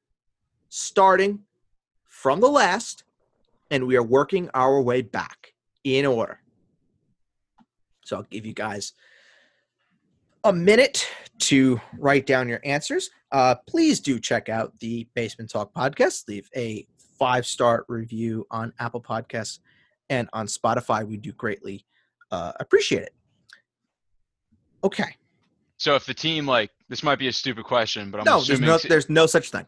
starting 0.68 1.40
from 2.05 2.40
the 2.40 2.49
last, 2.49 3.05
and 3.70 3.86
we 3.86 3.97
are 3.97 4.03
working 4.03 4.49
our 4.55 4.80
way 4.80 5.03
back 5.03 5.55
in 5.84 6.07
order. 6.07 6.40
So 8.05 8.16
I'll 8.16 8.22
give 8.24 8.47
you 8.47 8.55
guys 8.55 8.93
a 10.45 10.53
minute 10.53 11.09
to 11.43 11.80
write 11.99 12.26
down 12.26 12.49
your 12.49 12.61
answers. 12.64 13.11
Uh, 13.30 13.55
please 13.66 14.01
do 14.01 14.18
check 14.20 14.49
out 14.49 14.78
the 14.80 15.07
Basement 15.14 15.51
Talk 15.51 15.72
podcast. 15.72 16.28
Leave 16.28 16.49
a 16.57 16.86
five 17.18 17.47
star 17.47 17.84
review 17.88 18.47
on 18.51 18.72
Apple 18.78 19.01
Podcasts 19.01 19.59
and 20.11 20.28
on 20.32 20.47
Spotify. 20.47 21.07
We 21.07 21.16
do 21.16 21.32
greatly 21.32 21.84
uh, 22.30 22.53
appreciate 22.61 23.03
it. 23.03 23.14
Okay. 24.84 25.16
So 25.78 25.95
if 25.95 26.07
the 26.07 26.14
team 26.14 26.47
like 26.47 26.70
this 26.88 27.03
might 27.03 27.18
be 27.18 27.28
a 27.28 27.32
stupid 27.32 27.64
question, 27.64 28.11
but 28.11 28.18
I'm 28.18 28.24
no, 28.24 28.40
there's 28.40 28.61
no, 28.61 28.78
there's 28.78 29.11
no 29.11 29.26
such 29.26 29.51
thing. 29.51 29.66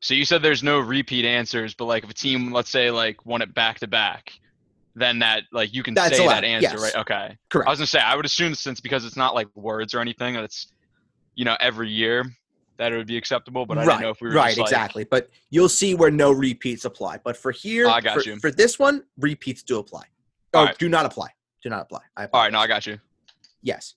so 0.00 0.14
you 0.14 0.24
said 0.24 0.42
there's 0.42 0.62
no 0.62 0.78
repeat 0.78 1.24
answers, 1.24 1.74
but 1.74 1.86
like 1.86 2.04
if 2.04 2.10
a 2.10 2.14
team 2.14 2.52
let's 2.52 2.70
say 2.70 2.90
like 2.90 3.24
won 3.26 3.42
it 3.42 3.52
back 3.54 3.80
to 3.80 3.88
back, 3.88 4.32
then 4.94 5.18
that 5.18 5.42
like 5.52 5.74
you 5.74 5.82
can 5.82 5.94
That's 5.94 6.16
say 6.16 6.24
allowed, 6.24 6.36
that 6.36 6.44
answer, 6.44 6.70
yes. 6.72 6.82
right? 6.82 6.96
Okay. 6.96 7.36
Correct. 7.50 7.68
I 7.68 7.70
was 7.70 7.78
gonna 7.78 7.86
say 7.86 7.98
I 7.98 8.16
would 8.16 8.24
assume 8.24 8.54
since 8.54 8.80
because 8.80 9.04
it's 9.04 9.16
not 9.16 9.34
like 9.34 9.48
words 9.54 9.94
or 9.94 10.00
anything, 10.00 10.34
that 10.34 10.44
it's 10.44 10.68
you 11.36 11.44
know 11.44 11.56
every 11.60 11.88
year 11.88 12.24
that 12.78 12.92
it 12.92 12.96
would 12.96 13.06
be 13.06 13.16
acceptable. 13.16 13.64
But 13.64 13.78
I 13.78 13.82
right, 13.82 13.86
didn't 13.86 14.02
know 14.02 14.10
if 14.10 14.20
we 14.20 14.28
were 14.28 14.34
right, 14.34 14.48
just, 14.48 14.58
like- 14.58 14.66
exactly. 14.68 15.04
But 15.04 15.30
you'll 15.50 15.68
see 15.68 15.94
where 15.94 16.10
no 16.10 16.32
repeats 16.32 16.84
apply. 16.84 17.18
But 17.22 17.36
for 17.36 17.52
here, 17.52 17.86
oh, 17.86 17.90
I 17.90 18.00
got 18.00 18.20
for, 18.20 18.28
you. 18.28 18.38
for 18.38 18.50
this 18.50 18.78
one, 18.78 19.04
repeats 19.18 19.62
do 19.62 19.78
apply. 19.78 20.04
Oh, 20.54 20.64
right. 20.64 20.78
do 20.78 20.88
not 20.88 21.06
apply. 21.06 21.28
Do 21.62 21.70
not 21.70 21.82
apply. 21.82 22.00
I 22.16 22.24
All 22.32 22.42
right, 22.42 22.52
no, 22.52 22.58
I 22.58 22.66
got 22.66 22.86
you. 22.86 22.98
Yes. 23.62 23.94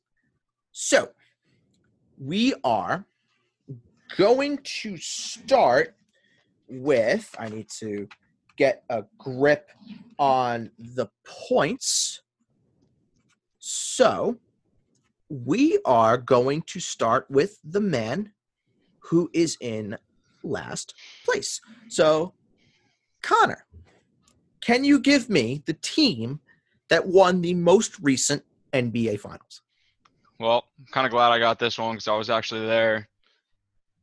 So 0.71 1.09
we 2.17 2.53
are 2.63 3.05
going 4.17 4.59
to 4.63 4.97
start 4.97 5.95
with. 6.67 7.33
I 7.39 7.49
need 7.49 7.69
to 7.79 8.07
get 8.57 8.83
a 8.89 9.03
grip 9.17 9.69
on 10.17 10.71
the 10.77 11.07
points. 11.25 12.21
So 13.59 14.37
we 15.29 15.79
are 15.85 16.17
going 16.17 16.63
to 16.63 16.79
start 16.79 17.25
with 17.29 17.59
the 17.63 17.81
man 17.81 18.31
who 18.99 19.29
is 19.33 19.57
in 19.61 19.97
last 20.43 20.95
place. 21.25 21.61
So, 21.87 22.33
Connor, 23.21 23.65
can 24.61 24.83
you 24.83 24.99
give 24.99 25.29
me 25.29 25.63
the 25.65 25.73
team 25.73 26.39
that 26.89 27.07
won 27.07 27.41
the 27.41 27.53
most 27.53 27.99
recent 27.99 28.43
NBA 28.73 29.19
Finals? 29.19 29.61
Well, 30.39 30.65
I'm 30.79 30.85
kind 30.91 31.05
of 31.05 31.11
glad 31.11 31.31
I 31.31 31.39
got 31.39 31.59
this 31.59 31.77
one 31.77 31.95
because 31.95 32.07
I 32.07 32.15
was 32.15 32.29
actually 32.29 32.65
there. 32.65 33.07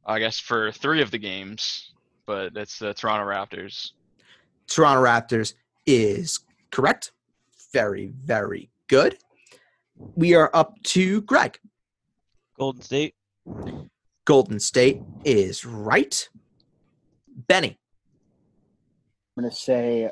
I 0.05 0.19
guess 0.19 0.39
for 0.39 0.71
three 0.71 1.03
of 1.03 1.11
the 1.11 1.19
games, 1.19 1.93
but 2.27 2.57
it's 2.57 2.79
the 2.79 2.95
Toronto 2.95 3.27
Raptors. 3.27 3.93
Toronto 4.69 5.03
Raptors 5.03 5.55
is 5.87 6.41
correct. 6.71 7.13
Very, 7.73 8.13
very 8.25 8.71
good. 8.89 9.19
We 9.99 10.35
are 10.35 10.51
up 10.55 10.83
to 10.85 11.23
Greg. 11.23 11.59
Golden 12.59 12.83
State. 12.83 13.15
Golden 14.25 14.59
State 14.61 15.01
is 15.25 15.65
right. 15.65 16.29
Benny. 17.49 17.79
I'm 19.37 19.43
gonna 19.43 19.55
say 19.55 20.11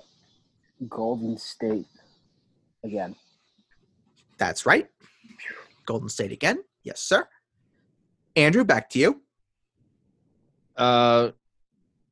Golden 0.89 1.39
State 1.39 1.87
again. 2.85 3.17
That's 4.39 4.67
right. 4.67 4.87
Golden 5.87 6.09
State 6.09 6.33
again. 6.33 6.63
Yes, 6.83 7.01
sir. 7.01 7.27
Andrew, 8.37 8.65
back 8.65 8.91
to 8.91 8.99
you. 8.99 9.23
Uh, 10.77 11.31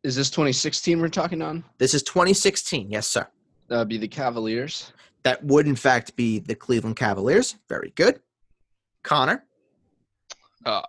is 0.02 0.16
this 0.16 0.30
2016 0.30 1.00
we're 1.00 1.08
talking 1.08 1.42
on? 1.42 1.64
This 1.78 1.94
is 1.94 2.02
2016. 2.02 2.90
Yes, 2.90 3.06
sir. 3.06 3.26
That'd 3.68 3.88
be 3.88 3.98
the 3.98 4.08
Cavaliers. 4.08 4.92
That 5.24 5.44
would, 5.44 5.66
in 5.66 5.76
fact, 5.76 6.16
be 6.16 6.38
the 6.40 6.54
Cleveland 6.54 6.96
Cavaliers. 6.96 7.56
Very 7.68 7.92
good. 7.94 8.20
Connor. 9.02 9.44
Uh, 10.64 10.82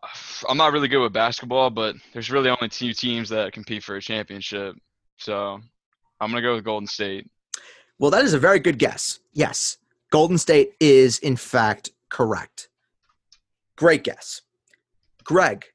I'm 0.48 0.58
not 0.58 0.72
really 0.72 0.88
good 0.88 1.02
with 1.02 1.14
basketball, 1.14 1.70
but 1.70 1.96
there's 2.14 2.32
really 2.32 2.50
only 2.50 2.70
two 2.70 2.94
teams 2.94 3.30
that 3.30 3.54
compete 3.54 3.84
for 3.84 3.96
a 3.96 4.02
championship. 4.02 4.76
So 5.18 5.60
I'm 6.20 6.30
gonna 6.30 6.42
go 6.42 6.56
with 6.56 6.64
Golden 6.64 6.88
State. 6.88 7.30
Well, 8.00 8.12
that 8.12 8.24
is 8.24 8.34
a 8.34 8.40
very 8.40 8.60
good 8.60 8.78
guess. 8.78 9.20
Yes. 9.34 9.78
Golden 10.12 10.38
State 10.38 10.74
is, 10.80 11.20
in 11.20 11.36
fact, 11.36 11.92
correct. 12.10 12.70
Great 13.76 14.04
guess. 14.04 14.42
Greg, 15.24 15.66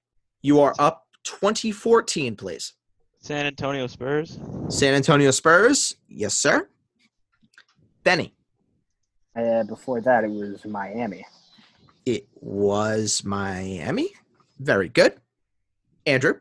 you 0.43 0.61
are 0.61 0.75
up 0.79 1.07
2014, 1.25 2.37
please. 2.37 2.75
San 3.21 3.47
Antonio 3.47 3.87
Spurs. 3.89 4.39
San 4.69 4.95
Antonio 4.95 5.31
Spurs. 5.33 5.97
Yes, 6.09 6.35
sir. 6.35 6.69
Benny. 8.05 8.35
Uh, 9.39 9.63
before 9.63 10.01
that, 10.01 10.25
it 10.25 10.31
was 10.31 10.65
Miami. 10.65 11.25
It 12.05 12.27
was 12.41 13.23
Miami. 13.25 14.11
Very 14.59 14.89
good. 14.89 15.15
Andrew. 16.07 16.41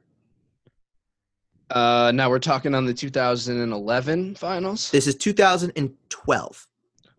Uh, 1.70 2.12
now 2.16 2.30
we're 2.30 2.39
talking 2.39 2.74
on 2.74 2.86
the 2.86 2.93
2011 2.93 4.36
finals. 4.36 4.89
This 4.89 5.06
is 5.06 5.16
2012. 5.16 6.68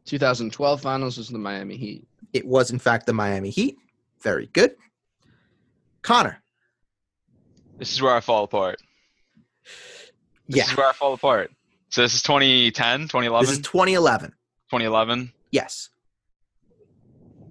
2012 0.06 0.80
finals 0.80 1.18
was 1.18 1.28
the 1.28 1.38
Miami 1.38 1.76
Heat. 1.76 2.08
It 2.32 2.44
was, 2.46 2.70
in 2.72 2.78
fact, 2.78 3.06
the 3.06 3.12
Miami 3.12 3.50
Heat. 3.50 3.76
Very 4.20 4.46
good. 4.52 4.74
Connor. 6.02 6.42
This 7.78 7.92
is 7.92 8.02
where 8.02 8.14
I 8.14 8.20
fall 8.20 8.44
apart. 8.44 8.82
This 10.48 10.56
Yeah. 10.56 10.64
is 10.64 10.76
where 10.76 10.88
I 10.88 10.92
fall 10.92 11.12
apart. 11.12 11.52
So 11.90 12.02
this 12.02 12.14
is 12.14 12.22
2010, 12.22 13.02
2011, 13.02 13.46
This 13.46 13.58
is 13.58 13.62
2011. 13.62 14.30
2011. 14.70 15.32
Yes. 15.50 15.88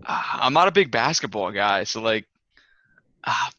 Ah, 0.06 0.40
I'm 0.42 0.54
not 0.54 0.68
a 0.68 0.72
big 0.72 0.92
basketball 0.92 1.52
guy, 1.52 1.84
so 1.84 2.02
like, 2.02 2.26
ah, 3.26 3.52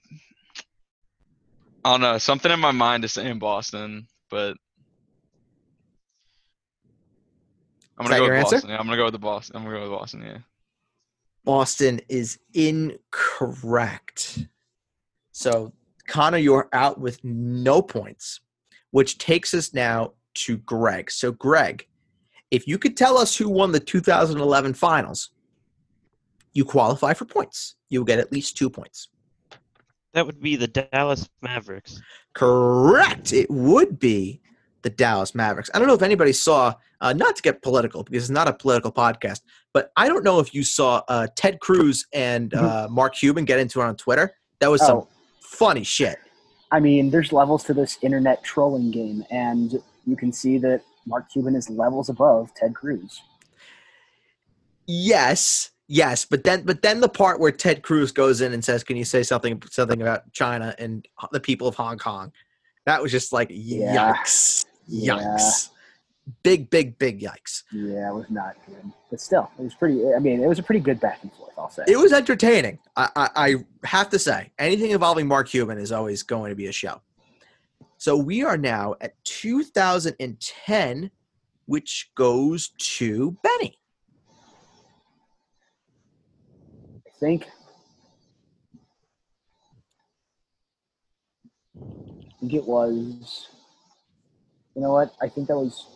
I 1.84 1.90
don't 1.92 2.00
know. 2.00 2.18
Something 2.18 2.52
in 2.52 2.60
my 2.60 2.72
mind 2.72 3.04
is 3.04 3.12
saying 3.12 3.38
Boston, 3.38 4.06
but 4.30 4.56
I'm 7.98 8.06
gonna 8.06 8.18
go 8.18 8.24
with 8.24 8.32
answer? 8.32 8.56
Boston. 8.56 8.70
Yeah, 8.70 8.78
I'm 8.78 8.86
gonna 8.86 8.96
go 8.96 9.04
with 9.04 9.12
the 9.12 9.18
Boston. 9.18 9.56
I'm 9.56 9.64
gonna 9.64 9.76
go 9.76 9.82
with 9.90 9.98
Boston. 9.98 10.22
Yeah. 10.22 10.38
Boston 11.44 12.00
is 12.08 12.38
incorrect. 12.54 14.46
So, 15.32 15.72
Connor, 16.06 16.38
you're 16.38 16.68
out 16.72 17.00
with 17.00 17.24
no 17.24 17.82
points, 17.82 18.40
which 18.90 19.18
takes 19.18 19.54
us 19.54 19.72
now 19.72 20.12
to 20.34 20.58
Greg. 20.58 21.10
So, 21.10 21.32
Greg, 21.32 21.87
if 22.50 22.66
you 22.66 22.78
could 22.78 22.96
tell 22.96 23.18
us 23.18 23.36
who 23.36 23.48
won 23.48 23.72
the 23.72 23.80
2011 23.80 24.74
finals, 24.74 25.30
you 26.52 26.64
qualify 26.64 27.14
for 27.14 27.24
points. 27.24 27.76
You'll 27.90 28.04
get 28.04 28.18
at 28.18 28.32
least 28.32 28.56
two 28.56 28.70
points. 28.70 29.08
That 30.14 30.26
would 30.26 30.40
be 30.40 30.56
the 30.56 30.66
Dallas 30.68 31.28
Mavericks. 31.42 32.00
Correct. 32.34 33.32
It 33.32 33.50
would 33.50 33.98
be 33.98 34.40
the 34.82 34.90
Dallas 34.90 35.34
Mavericks. 35.34 35.70
I 35.74 35.78
don't 35.78 35.86
know 35.88 35.94
if 35.94 36.02
anybody 36.02 36.32
saw, 36.32 36.74
uh, 37.00 37.12
not 37.12 37.36
to 37.36 37.42
get 37.42 37.62
political 37.62 38.02
because 38.02 38.24
it's 38.24 38.30
not 38.30 38.48
a 38.48 38.52
political 38.52 38.90
podcast, 38.90 39.42
but 39.74 39.92
I 39.96 40.08
don't 40.08 40.24
know 40.24 40.40
if 40.40 40.54
you 40.54 40.64
saw 40.64 41.02
uh, 41.08 41.26
Ted 41.36 41.60
Cruz 41.60 42.06
and 42.14 42.54
uh, 42.54 42.88
Mark 42.90 43.14
Cuban 43.16 43.44
get 43.44 43.58
into 43.60 43.80
it 43.80 43.84
on 43.84 43.96
Twitter. 43.96 44.32
That 44.60 44.70
was 44.70 44.80
some 44.84 44.98
Oh. 44.98 45.08
funny 45.40 45.84
shit. 45.84 46.18
I 46.72 46.80
mean, 46.80 47.10
there's 47.10 47.32
levels 47.32 47.64
to 47.64 47.74
this 47.74 47.98
internet 48.02 48.42
trolling 48.44 48.90
game, 48.90 49.24
and 49.30 49.80
you 50.06 50.16
can 50.16 50.32
see 50.32 50.58
that 50.58 50.82
Mark 51.08 51.30
Cuban 51.32 51.56
is 51.56 51.68
levels 51.70 52.08
above 52.10 52.52
Ted 52.54 52.74
Cruz. 52.74 53.22
Yes, 54.86 55.70
yes, 55.88 56.24
but 56.24 56.44
then 56.44 56.62
but 56.62 56.82
then 56.82 57.00
the 57.00 57.08
part 57.08 57.40
where 57.40 57.50
Ted 57.50 57.82
Cruz 57.82 58.12
goes 58.12 58.40
in 58.40 58.52
and 58.52 58.64
says, 58.64 58.84
"Can 58.84 58.96
you 58.96 59.04
say 59.04 59.22
something 59.22 59.60
something 59.70 60.00
about 60.00 60.30
China 60.32 60.74
and 60.78 61.06
the 61.32 61.40
people 61.40 61.66
of 61.66 61.74
Hong 61.74 61.98
Kong?" 61.98 62.32
That 62.86 63.02
was 63.02 63.10
just 63.12 63.32
like 63.32 63.48
Yeah. 63.50 64.14
yikes, 64.14 64.64
Yeah. 64.86 65.14
yikes, 65.14 65.68
big 66.42 66.70
big 66.70 66.98
big 66.98 67.20
yikes. 67.20 67.64
Yeah, 67.72 68.10
it 68.10 68.14
was 68.14 68.30
not 68.30 68.56
good, 68.66 68.92
but 69.10 69.20
still, 69.20 69.50
it 69.58 69.62
was 69.62 69.74
pretty. 69.74 70.14
I 70.14 70.18
mean, 70.20 70.42
it 70.42 70.46
was 70.46 70.58
a 70.58 70.62
pretty 70.62 70.80
good 70.80 71.00
back 71.00 71.18
and 71.22 71.32
forth. 71.34 71.52
I'll 71.58 71.70
say. 71.70 71.84
It 71.86 71.98
was 71.98 72.12
entertaining. 72.12 72.78
I, 72.96 73.08
I, 73.16 73.28
I 73.34 73.54
have 73.86 74.08
to 74.10 74.18
say, 74.18 74.52
anything 74.58 74.90
involving 74.92 75.26
Mark 75.26 75.48
Cuban 75.48 75.76
is 75.78 75.92
always 75.92 76.22
going 76.22 76.50
to 76.50 76.56
be 76.56 76.66
a 76.66 76.72
show. 76.72 77.00
So 77.98 78.16
we 78.16 78.44
are 78.44 78.56
now 78.56 78.94
at 79.00 79.14
2010, 79.24 81.10
which 81.66 82.10
goes 82.14 82.68
to 82.78 83.36
Benny. 83.42 83.76
I 87.06 87.10
think. 87.18 87.48
I 91.76 92.40
think 92.40 92.54
it 92.54 92.64
was. 92.64 93.48
You 94.76 94.82
know 94.82 94.92
what? 94.92 95.12
I 95.20 95.28
think 95.28 95.48
that 95.48 95.56
was. 95.56 95.88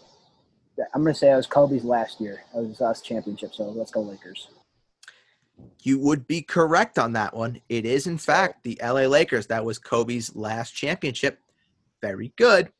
I'm 0.93 1.03
going 1.03 1.15
to 1.15 1.19
say 1.19 1.31
it 1.31 1.37
was 1.37 1.47
Kobe's 1.47 1.85
last 1.85 2.21
year. 2.21 2.43
It 2.53 2.59
was 2.59 2.69
his 2.69 2.81
last 2.81 3.05
championship. 3.05 3.55
So 3.55 3.71
let's 3.71 3.93
go 3.93 4.01
Lakers. 4.01 4.49
You 5.83 6.01
would 6.01 6.27
be 6.27 6.43
correct 6.43 6.99
on 6.99 7.13
that 7.13 7.37
one. 7.37 7.61
It 7.69 7.87
is, 7.87 8.09
in 8.09 8.19
fact, 8.19 8.65
the 8.65 8.81
LA 8.83 9.03
Lakers. 9.03 9.47
That 9.47 9.65
was 9.65 9.79
Kobe's 9.79 10.35
last 10.35 10.73
championship. 10.73 11.39
Very 12.03 12.33
good. 12.37 12.71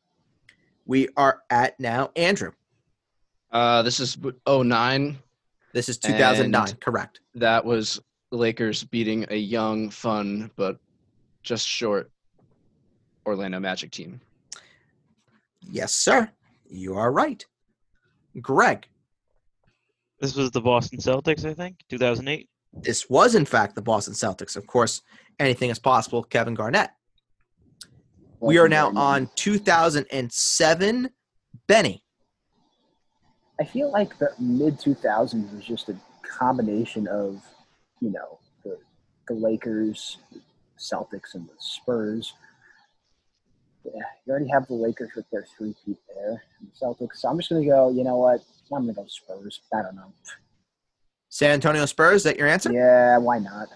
We 0.85 1.07
are 1.15 1.41
at 1.49 1.79
now 1.79 2.11
Andrew. 2.15 2.51
Uh, 3.51 3.81
this 3.81 3.99
is 3.99 4.17
09. 4.47 5.17
This 5.73 5.89
is 5.89 5.97
2009. 5.97 6.75
Correct. 6.81 7.21
That 7.35 7.63
was 7.63 8.01
Lakers 8.31 8.83
beating 8.83 9.25
a 9.29 9.37
young, 9.37 9.89
fun, 9.89 10.51
but 10.55 10.77
just 11.41 11.67
short 11.67 12.11
Orlando 13.25 13.59
Magic 13.59 13.91
team. 13.91 14.19
Yes, 15.61 15.93
sir. 15.93 16.29
You 16.69 16.95
are 16.95 17.11
right. 17.11 17.45
Greg. 18.41 18.87
This 20.19 20.35
was 20.35 20.51
the 20.51 20.61
Boston 20.61 20.99
Celtics, 20.99 21.45
I 21.45 21.53
think, 21.53 21.77
2008. 21.89 22.49
This 22.73 23.09
was, 23.09 23.35
in 23.35 23.45
fact, 23.45 23.75
the 23.75 23.81
Boston 23.81 24.13
Celtics. 24.13 24.55
Of 24.55 24.67
course, 24.67 25.01
anything 25.39 25.69
is 25.69 25.79
possible. 25.79 26.23
Kevin 26.23 26.55
Garnett. 26.55 26.89
We 28.43 28.57
are 28.57 28.67
now 28.67 28.91
on 28.93 29.29
2007. 29.35 31.09
Benny. 31.65 32.03
I 33.59 33.63
feel 33.63 33.89
like 33.89 34.17
the 34.17 34.31
mid 34.37 34.79
2000s 34.79 35.55
was 35.55 35.63
just 35.65 35.87
a 35.87 35.95
combination 36.23 37.07
of, 37.07 37.41
you 38.01 38.11
know, 38.11 38.39
the, 38.65 38.77
the 39.29 39.35
Lakers, 39.35 40.17
Celtics, 40.77 41.35
and 41.35 41.47
the 41.47 41.53
Spurs. 41.57 42.33
Yeah, 43.85 44.01
you 44.25 44.31
already 44.31 44.49
have 44.49 44.67
the 44.67 44.73
Lakers 44.73 45.11
with 45.15 45.29
their 45.31 45.45
three 45.57 45.73
feet 45.85 45.99
there, 46.13 46.43
and 46.59 46.69
the 46.69 46.85
Celtics. 46.85 47.17
So 47.17 47.29
I'm 47.29 47.37
just 47.37 47.49
gonna 47.49 47.65
go. 47.65 47.91
You 47.91 48.03
know 48.03 48.17
what? 48.17 48.41
I'm 48.73 48.81
gonna 48.81 48.93
go 48.93 49.05
Spurs. 49.07 49.61
I 49.73 49.83
don't 49.83 49.95
know. 49.95 50.11
San 51.29 51.51
Antonio 51.51 51.85
Spurs, 51.85 52.17
is 52.17 52.23
that 52.23 52.37
your 52.37 52.47
answer? 52.47 52.71
Yeah, 52.73 53.17
why 53.17 53.39
not? 53.39 53.69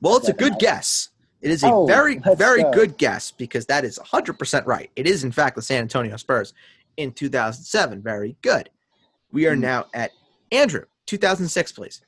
Well, 0.00 0.16
it's 0.16 0.28
a 0.28 0.32
good 0.32 0.58
guess. 0.58 1.10
It 1.40 1.50
is 1.50 1.62
a 1.62 1.72
Oh, 1.72 1.86
very, 1.86 2.18
very 2.36 2.62
go. 2.62 2.72
good 2.72 2.98
guess 2.98 3.30
because 3.30 3.66
that 3.66 3.84
is 3.84 3.98
100% 3.98 4.66
right. 4.66 4.90
It 4.96 5.06
is, 5.06 5.24
in 5.24 5.30
fact, 5.32 5.56
the 5.56 5.62
San 5.62 5.82
Antonio 5.82 6.16
Spurs 6.16 6.52
in 6.96 7.12
2007. 7.12 8.02
Very 8.02 8.36
good. 8.42 8.70
We 9.30 9.46
are 9.46 9.54
Hmm. 9.54 9.60
now 9.60 9.86
at 9.94 10.10
Andrew, 10.50 10.84
2006, 11.06 11.72
please. 11.72 12.00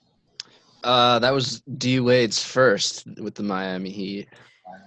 Uh, 0.83 1.19
that 1.19 1.31
was 1.31 1.61
D 1.79 2.01
Wade's 2.01 2.43
first 2.43 3.07
with 3.19 3.35
the 3.35 3.43
Miami 3.43 3.91
Heat. 3.91 4.29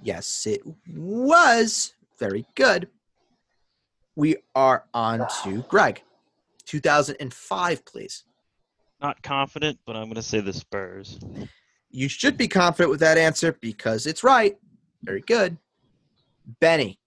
Yes, 0.02 0.46
it 0.48 0.62
was. 0.88 1.94
Very 2.20 2.46
good. 2.56 2.90
We 4.16 4.38
are 4.56 4.86
on 4.94 5.28
to 5.44 5.62
Greg, 5.70 6.04
2005, 6.66 7.86
please. 7.86 8.24
Not 9.02 9.22
confident, 9.22 9.80
but 9.86 9.96
I'm 9.96 10.06
going 10.06 10.16
to 10.16 10.22
say 10.22 10.40
the 10.40 10.54
Spurs. 10.54 11.20
You 11.96 12.10
should 12.10 12.38
be 12.38 12.48
confident 12.48 12.90
with 12.90 13.00
that 13.02 13.20
answer 13.20 13.54
because 13.62 14.08
it's 14.08 14.24
right. 14.24 14.58
Very 15.04 15.22
good. 15.22 15.58
Benny, 16.60 17.00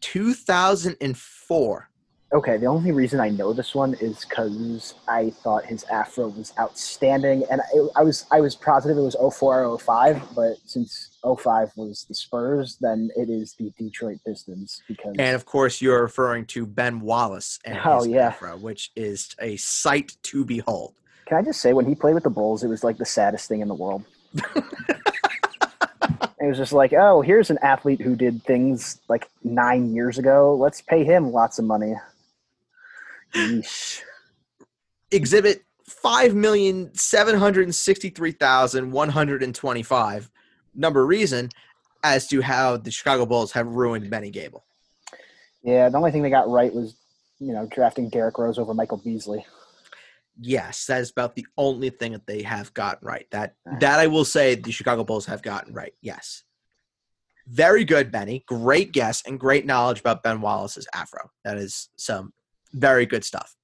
2004. 0.00 1.86
Okay, 2.32 2.56
the 2.58 2.66
only 2.66 2.92
reason 2.92 3.18
I 3.20 3.28
know 3.28 3.52
this 3.52 3.74
one 3.74 3.94
is 3.94 4.24
because 4.24 4.94
I 5.08 5.30
thought 5.42 5.64
his 5.66 5.82
afro 5.84 6.28
was 6.28 6.54
outstanding, 6.60 7.44
and 7.50 7.60
I, 7.60 8.00
I 8.00 8.02
was 8.04 8.24
I 8.30 8.40
was 8.40 8.54
positive 8.54 8.96
it 8.96 9.00
was 9.02 9.16
04 9.16 9.64
or 9.64 9.78
05, 9.78 10.22
but 10.36 10.54
since 10.64 11.18
05 11.24 11.72
was 11.76 12.04
the 12.08 12.14
Spurs, 12.14 12.78
then 12.80 13.10
it 13.16 13.28
is 13.28 13.54
the 13.58 13.72
Detroit 13.76 14.18
Pistons 14.24 14.80
because 14.86 15.16
And 15.18 15.34
of 15.34 15.44
course, 15.44 15.82
you're 15.82 16.02
referring 16.02 16.46
to 16.46 16.64
Ben 16.66 17.00
Wallace 17.00 17.58
and 17.64 17.78
Oh, 17.84 17.98
his 17.98 18.06
yeah. 18.06 18.28
afro, 18.28 18.56
which 18.56 18.92
is 18.94 19.34
a 19.40 19.56
sight 19.56 20.16
to 20.22 20.44
behold. 20.44 20.94
can 21.26 21.36
I 21.38 21.42
just 21.42 21.60
say 21.60 21.72
when 21.72 21.84
he 21.86 21.96
played 21.96 22.14
with 22.14 22.22
the 22.24 22.30
Bulls, 22.30 22.62
it 22.62 22.68
was 22.68 22.84
like 22.84 22.96
the 22.96 23.04
saddest 23.04 23.48
thing 23.48 23.60
in 23.60 23.66
the 23.68 23.74
world. 23.74 24.04
It 24.34 24.64
was 26.40 26.56
just 26.56 26.72
like, 26.72 26.92
oh, 26.92 27.20
here's 27.20 27.50
an 27.50 27.58
athlete 27.62 28.00
who 28.00 28.16
did 28.16 28.42
things 28.44 29.00
like 29.08 29.28
nine 29.42 29.94
years 29.94 30.18
ago. 30.18 30.54
Let's 30.54 30.80
pay 30.80 31.04
him 31.04 31.32
lots 31.32 31.58
of 31.58 31.64
money. 31.64 31.94
Yeesh. 33.34 34.00
Exhibit 35.10 35.64
five 35.84 36.34
million 36.34 36.94
seven 36.94 37.36
hundred 37.36 37.74
sixty-three 37.74 38.32
thousand 38.32 38.90
one 38.90 39.08
hundred 39.08 39.42
and 39.42 39.54
twenty-five. 39.54 40.30
Number 40.74 41.04
reason 41.04 41.50
as 42.02 42.26
to 42.28 42.40
how 42.40 42.76
the 42.76 42.90
Chicago 42.90 43.26
Bulls 43.26 43.52
have 43.52 43.66
ruined 43.66 44.08
Benny 44.08 44.30
Gable. 44.30 44.64
Yeah, 45.62 45.88
the 45.88 45.98
only 45.98 46.10
thing 46.10 46.22
they 46.22 46.30
got 46.30 46.48
right 46.48 46.72
was, 46.72 46.94
you 47.38 47.52
know, 47.52 47.66
drafting 47.66 48.08
Derrick 48.08 48.38
Rose 48.38 48.58
over 48.58 48.72
Michael 48.72 48.96
Beasley. 48.96 49.44
Yes, 50.42 50.86
that 50.86 51.02
is 51.02 51.10
about 51.10 51.34
the 51.34 51.46
only 51.58 51.90
thing 51.90 52.12
that 52.12 52.26
they 52.26 52.42
have 52.42 52.72
gotten 52.72 53.06
right. 53.06 53.26
That 53.30 53.56
that 53.80 54.00
I 54.00 54.06
will 54.06 54.24
say 54.24 54.54
the 54.54 54.72
Chicago 54.72 55.04
Bulls 55.04 55.26
have 55.26 55.42
gotten 55.42 55.74
right. 55.74 55.92
Yes. 56.00 56.44
Very 57.46 57.84
good, 57.84 58.10
Benny. 58.10 58.42
Great 58.46 58.92
guess 58.92 59.22
and 59.26 59.38
great 59.38 59.66
knowledge 59.66 60.00
about 60.00 60.22
Ben 60.22 60.40
Wallace's 60.40 60.88
afro. 60.94 61.30
That 61.44 61.58
is 61.58 61.90
some 61.96 62.32
very 62.72 63.04
good 63.04 63.22
stuff. 63.22 63.54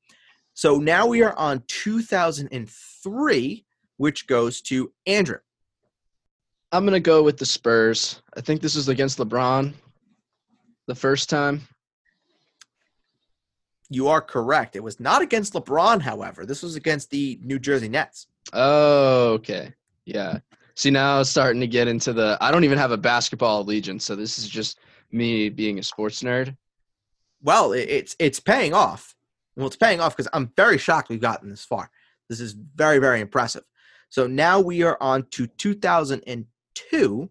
So 0.52 0.76
now 0.76 1.06
we 1.06 1.22
are 1.22 1.36
on 1.38 1.62
2003, 1.68 3.66
which 3.96 4.26
goes 4.26 4.60
to 4.62 4.92
Andrew. 5.06 5.38
I'm 6.72 6.84
gonna 6.84 7.00
go 7.00 7.22
with 7.22 7.38
the 7.38 7.46
Spurs. 7.46 8.20
I 8.36 8.42
think 8.42 8.60
this 8.60 8.76
is 8.76 8.88
against 8.88 9.16
LeBron. 9.16 9.72
The 10.88 10.94
first 10.94 11.30
time. 11.30 11.66
You 13.88 14.08
are 14.08 14.20
correct. 14.20 14.76
It 14.76 14.82
was 14.82 14.98
not 14.98 15.22
against 15.22 15.52
LeBron, 15.54 16.00
however. 16.00 16.44
This 16.44 16.62
was 16.62 16.74
against 16.76 17.10
the 17.10 17.38
New 17.42 17.58
Jersey 17.58 17.88
Nets. 17.88 18.26
Oh, 18.52 19.32
okay. 19.34 19.72
Yeah. 20.04 20.38
See 20.74 20.90
now 20.90 21.20
it's 21.20 21.30
starting 21.30 21.60
to 21.60 21.66
get 21.66 21.88
into 21.88 22.12
the 22.12 22.36
I 22.40 22.50
don't 22.50 22.64
even 22.64 22.78
have 22.78 22.92
a 22.92 22.96
basketball 22.98 23.62
allegiance, 23.62 24.04
so 24.04 24.14
this 24.14 24.38
is 24.38 24.48
just 24.48 24.78
me 25.10 25.48
being 25.48 25.78
a 25.78 25.82
sports 25.82 26.22
nerd. 26.22 26.56
Well, 27.42 27.72
it's 27.72 28.14
it's 28.18 28.40
paying 28.40 28.74
off. 28.74 29.14
Well, 29.56 29.66
it's 29.68 29.76
paying 29.76 30.00
off 30.00 30.14
because 30.16 30.28
I'm 30.34 30.52
very 30.56 30.76
shocked 30.78 31.08
we've 31.08 31.20
gotten 31.20 31.48
this 31.48 31.64
far. 31.64 31.90
This 32.28 32.40
is 32.40 32.52
very 32.52 32.98
very 32.98 33.20
impressive. 33.20 33.64
So 34.10 34.26
now 34.26 34.60
we 34.60 34.82
are 34.82 34.98
on 35.00 35.26
to 35.32 35.46
2002. 35.46 37.30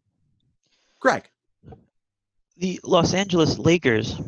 Greg, 0.99 1.29
The 2.57 2.79
Los 2.83 3.13
Angeles 3.13 3.59
Lakers. 3.59 4.19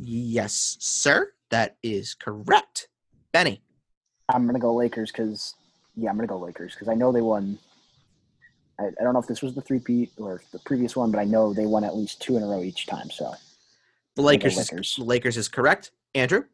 yes, 0.00 0.76
sir, 0.78 1.32
that 1.50 1.76
is 1.82 2.14
correct. 2.14 2.88
Benny, 3.32 3.62
I'm 4.28 4.46
gonna 4.46 4.58
go 4.58 4.74
Lakers 4.74 5.10
because, 5.10 5.54
yeah, 5.96 6.10
I'm 6.10 6.16
gonna 6.16 6.26
go 6.28 6.38
Lakers 6.38 6.74
because 6.74 6.88
I 6.88 6.94
know 6.94 7.12
they 7.12 7.20
won 7.20 7.58
I, 8.78 8.86
I 8.86 9.04
don't 9.04 9.12
know 9.12 9.20
if 9.20 9.26
this 9.28 9.40
was 9.42 9.54
the 9.54 9.60
three-peat 9.60 10.12
or 10.18 10.42
the 10.52 10.58
previous 10.60 10.96
one, 10.96 11.12
but 11.12 11.18
I 11.20 11.24
know 11.24 11.52
they 11.52 11.66
won 11.66 11.84
at 11.84 11.94
least 11.96 12.20
two 12.20 12.36
in 12.36 12.42
a 12.42 12.46
row 12.46 12.60
each 12.62 12.86
time. 12.86 13.08
So 13.10 13.30
The 13.30 13.36
the 14.16 14.22
Lakers, 14.22 14.58
is, 14.58 14.70
Lakers. 14.72 14.94
the 14.98 15.04
Lakers 15.04 15.36
is 15.36 15.48
correct. 15.48 15.92
Andrew, 16.16 16.44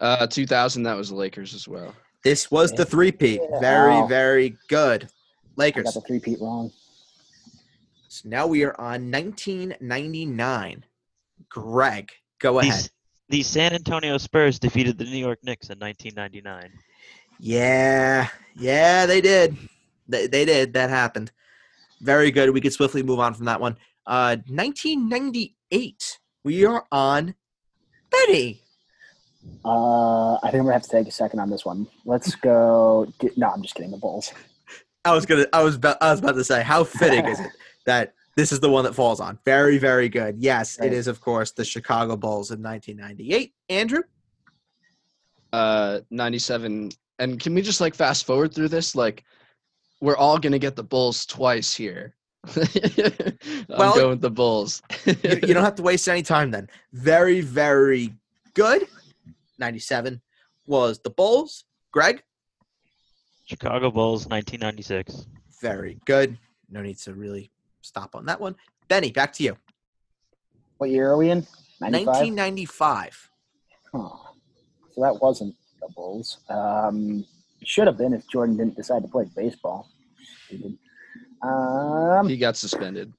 Uh, 0.00 0.26
2000, 0.26 0.82
that 0.84 0.96
was 0.96 1.10
the 1.10 1.14
Lakers 1.14 1.52
as 1.54 1.68
well. 1.68 1.94
this 2.24 2.50
was 2.50 2.72
the 2.72 2.86
three-peat. 2.86 3.40
Very, 3.60 4.00
Wow. 4.00 4.06
very 4.06 4.56
good. 4.68 5.04
I 5.04 5.08
Lakers. 5.56 5.84
got 5.84 5.94
the 5.94 6.00
three-peat 6.02 6.40
wrong. 6.40 6.72
So 8.08 8.28
now 8.28 8.46
we 8.46 8.64
are 8.64 8.78
on 8.80 9.10
1999. 9.10 10.84
Greg, 11.50 12.10
go 12.38 12.58
ahead. 12.60 12.74
These, 12.74 12.90
the 13.32 13.42
San 13.42 13.72
Antonio 13.72 14.18
Spurs 14.18 14.58
defeated 14.58 14.98
the 14.98 15.04
New 15.04 15.16
York 15.16 15.38
Knicks 15.42 15.70
in 15.70 15.78
1999. 15.78 16.70
Yeah, 17.40 18.28
yeah, 18.54 19.06
they 19.06 19.22
did. 19.22 19.56
They, 20.06 20.26
they 20.26 20.44
did. 20.44 20.74
That 20.74 20.90
happened. 20.90 21.32
Very 22.02 22.30
good. 22.30 22.50
We 22.50 22.60
could 22.60 22.74
swiftly 22.74 23.02
move 23.02 23.20
on 23.20 23.32
from 23.32 23.46
that 23.46 23.58
one. 23.58 23.78
Uh, 24.06 24.36
1998. 24.48 26.18
We 26.44 26.66
are 26.66 26.84
on 26.92 27.34
Betty. 28.10 28.60
Uh, 29.64 30.34
I 30.34 30.50
think 30.50 30.56
I'm 30.56 30.60
gonna 30.64 30.74
have 30.74 30.82
to 30.82 30.90
take 30.90 31.08
a 31.08 31.10
second 31.10 31.40
on 31.40 31.48
this 31.48 31.64
one. 31.64 31.88
Let's 32.04 32.34
go. 32.34 33.10
Get, 33.18 33.38
no, 33.38 33.48
I'm 33.48 33.62
just 33.62 33.74
kidding. 33.74 33.92
The 33.92 33.96
Bulls. 33.96 34.30
I 35.06 35.14
was 35.14 35.24
gonna. 35.24 35.46
I 35.54 35.62
was. 35.62 35.76
About, 35.76 35.96
I 36.02 36.10
was 36.10 36.20
about 36.20 36.34
to 36.34 36.44
say, 36.44 36.62
how 36.62 36.84
fitting 36.84 37.24
is 37.24 37.40
it 37.40 37.50
that 37.86 38.12
this 38.36 38.52
is 38.52 38.60
the 38.60 38.70
one 38.70 38.84
that 38.84 38.94
falls 38.94 39.20
on? 39.20 39.38
Very, 39.44 39.78
very 39.78 40.08
good. 40.08 40.38
Yes, 40.38 40.76
it 40.78 40.82
Right. 40.82 40.92
is. 40.92 41.06
Of 41.06 41.20
course, 41.20 41.52
the 41.52 41.64
Chicago 41.64 42.16
Bulls 42.16 42.50
in 42.50 42.62
1998. 42.62 43.52
Andrew. 43.68 44.02
Uh, 45.52 46.00
97. 46.10 46.90
And 47.18 47.38
can 47.38 47.54
we 47.54 47.62
just 47.62 47.80
like 47.80 47.94
fast 47.94 48.24
forward 48.26 48.54
through 48.54 48.68
this? 48.68 48.94
Like, 48.96 49.24
we're 50.00 50.16
all 50.16 50.38
gonna 50.38 50.58
get 50.58 50.76
the 50.76 50.82
Bulls 50.82 51.26
twice 51.26 51.74
here. 51.74 52.14
I'm 52.56 52.66
Well, 53.68 53.94
going 53.94 54.10
with 54.10 54.20
the 54.20 54.30
Bulls. 54.30 54.82
you, 55.06 55.14
you 55.22 55.54
don't 55.54 55.62
have 55.62 55.76
to 55.76 55.82
waste 55.82 56.08
any 56.08 56.22
time 56.22 56.50
then. 56.50 56.68
Very, 56.92 57.40
very 57.40 58.12
good. 58.54 58.88
97 59.58 60.20
was 60.66 60.98
the 61.00 61.10
Bulls. 61.10 61.64
Greg, 61.92 62.22
Chicago 63.44 63.90
Bulls 63.90 64.26
1996. 64.26 65.26
very 65.60 66.00
good. 66.06 66.36
No 66.70 66.80
need 66.80 66.96
to 67.00 67.12
really 67.14 67.51
stop 67.82 68.14
on 68.14 68.26
that 68.26 68.40
one. 68.40 68.56
Benny, 68.88 69.10
back 69.10 69.32
to 69.34 69.42
you. 69.42 69.56
What 70.78 70.90
year 70.90 71.10
are 71.10 71.16
we 71.16 71.30
in? 71.30 71.46
95? 71.80 72.06
1995. 72.06 73.30
Huh. 73.92 74.08
So 74.94 75.00
that 75.00 75.20
wasn't 75.20 75.54
the 75.80 75.88
Bulls. 75.94 76.38
Um, 76.48 77.24
should 77.64 77.86
have 77.86 77.98
been 77.98 78.12
if 78.14 78.26
Jordan 78.28 78.56
didn't 78.56 78.76
decide 78.76 79.02
to 79.02 79.08
play 79.08 79.26
baseball. 79.36 79.88
He 80.48 80.58
did. 80.58 80.78
Um, 81.42 82.28
he 82.28 82.36
got 82.36 82.56
suspended. 82.56 83.12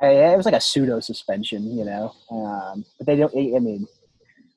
I- 0.00 0.32
it 0.32 0.36
was 0.36 0.46
like 0.46 0.54
a 0.54 0.60
pseudo 0.60 1.00
suspension, 1.00 1.76
you 1.76 1.84
know. 1.84 2.12
Um, 2.30 2.84
but 2.98 3.06
they 3.06 3.16
don't. 3.16 3.32
I 3.34 3.58
mean, 3.58 3.86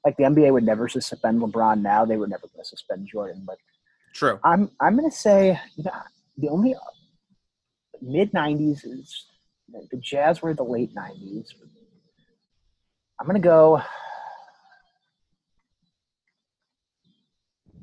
like 0.06 0.18
the 0.18 0.24
NBA 0.24 0.52
would 0.52 0.64
never 0.64 0.88
suspend 0.88 1.42
LeBron 1.42 1.82
now. 1.82 2.06
They 2.06 2.18
were 2.18 2.28
never 2.28 2.48
going 2.48 2.64
to 2.64 2.66
suspend 2.66 3.08
Jordan. 3.08 3.44
But 3.46 3.58
True. 4.14 4.40
I'm 4.44 4.72
I'm 4.80 4.98
going 4.98 5.10
to 5.10 5.16
say 5.16 5.60
you 5.76 5.84
know, 5.84 5.92
the 6.38 6.50
only 6.50 6.76
mid 8.02 8.32
'90s 8.32 8.86
is 8.86 9.26
the 9.92 9.98
Jazz 9.98 10.42
were 10.42 10.54
the 10.54 10.64
late 10.64 10.94
'90s. 10.96 11.48
I'm 13.20 13.26
going 13.28 13.42
to 13.42 13.46
go. 13.48 13.82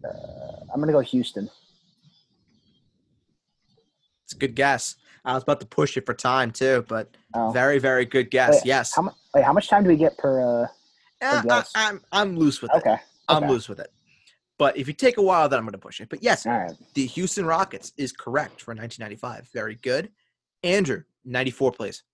Uh, 0.04 0.08
I'm 0.72 0.76
going 0.80 0.86
to 0.88 0.92
go 0.92 1.00
Houston. 1.00 1.48
It's 4.24 4.34
a 4.34 4.36
good 4.38 4.54
guess. 4.54 4.96
I 5.24 5.34
was 5.34 5.42
about 5.42 5.60
to 5.60 5.66
push 5.66 5.96
it 5.96 6.04
for 6.04 6.14
time 6.14 6.50
too, 6.50 6.84
but 6.88 7.16
Oh. 7.34 7.50
very, 7.50 7.78
very 7.78 8.04
good 8.04 8.30
guess. 8.30 8.52
Wait, 8.56 8.66
yes. 8.66 8.94
How 8.94 9.02
much? 9.02 9.14
Wait, 9.34 9.44
how 9.44 9.52
much 9.52 9.68
time 9.68 9.82
do 9.82 9.88
we 9.88 9.96
get 9.96 10.16
per? 10.18 10.40
Uh, 10.64 10.66
Uh, 11.22 11.42
guess? 11.42 11.70
I, 11.74 11.88
am 11.88 12.02
I'm 12.12 12.36
loose 12.36 12.60
with 12.60 12.70
it. 12.74 12.76
okay. 12.78 12.96
I'm 13.28 13.44
okay. 13.44 13.52
loose 13.52 13.68
with 13.68 13.80
it. 13.80 13.90
But 14.58 14.76
if 14.76 14.86
you 14.86 14.94
take 14.94 15.18
a 15.18 15.22
while, 15.22 15.48
then 15.48 15.58
I'm 15.58 15.64
going 15.64 15.72
to 15.72 15.78
push 15.78 16.00
it. 16.00 16.08
But 16.08 16.22
yes, 16.22 16.46
All 16.46 16.52
right. 16.52 16.72
the 16.94 17.06
Houston 17.06 17.44
Rockets 17.44 17.92
is 17.96 18.12
correct 18.12 18.60
for 18.62 18.72
1995. 18.72 19.48
Very 19.52 19.76
good. 19.76 20.10
Andrew, 20.62 21.02
94, 21.24 21.72
please. 21.72 22.04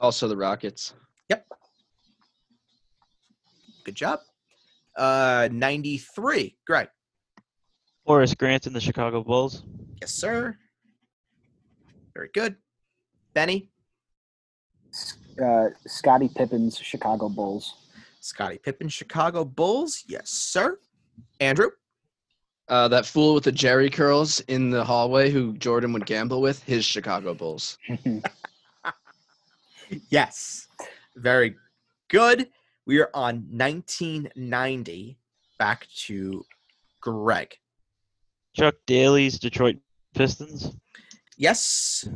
Also 0.00 0.28
the 0.28 0.36
Rockets. 0.36 0.94
Yep. 1.28 1.46
Good 3.84 3.94
job. 3.94 4.20
Uh, 4.96 5.48
93. 5.52 6.56
Greg. 6.66 6.88
Horace 8.06 8.34
Grant 8.34 8.66
and 8.66 8.74
the 8.74 8.80
Chicago 8.80 9.22
Bulls. 9.22 9.62
Yes, 10.00 10.12
sir. 10.14 10.56
Very 12.14 12.30
good. 12.32 12.56
Benny. 13.34 13.68
Uh, 15.40 15.66
Scottie 15.86 16.30
Pippen's 16.34 16.78
Chicago 16.78 17.28
Bulls. 17.28 17.74
Scottie 18.20 18.58
Pippen, 18.58 18.88
Chicago 18.88 19.44
Bulls. 19.44 20.04
Yes, 20.08 20.30
sir. 20.30 20.78
Andrew. 21.40 21.70
Uh, 22.68 22.86
that 22.88 23.06
fool 23.06 23.34
with 23.34 23.44
the 23.44 23.52
Jerry 23.52 23.88
curls 23.88 24.40
in 24.40 24.68
the 24.70 24.84
hallway 24.84 25.30
who 25.30 25.56
Jordan 25.56 25.92
would 25.94 26.04
gamble 26.04 26.42
with, 26.42 26.62
his 26.64 26.84
Chicago 26.84 27.32
Bulls. 27.34 27.78
Yes. 30.10 30.68
Very 31.16 31.56
good. 32.08 32.48
We 32.86 33.00
are 33.00 33.10
on 33.14 33.36
1990. 33.50 35.16
Back 35.58 35.86
to 36.06 36.44
Greg. 37.00 37.56
Chuck 38.54 38.74
Daly's 38.86 39.38
Detroit 39.38 39.76
Pistons. 40.14 40.76
Yes. 41.36 42.06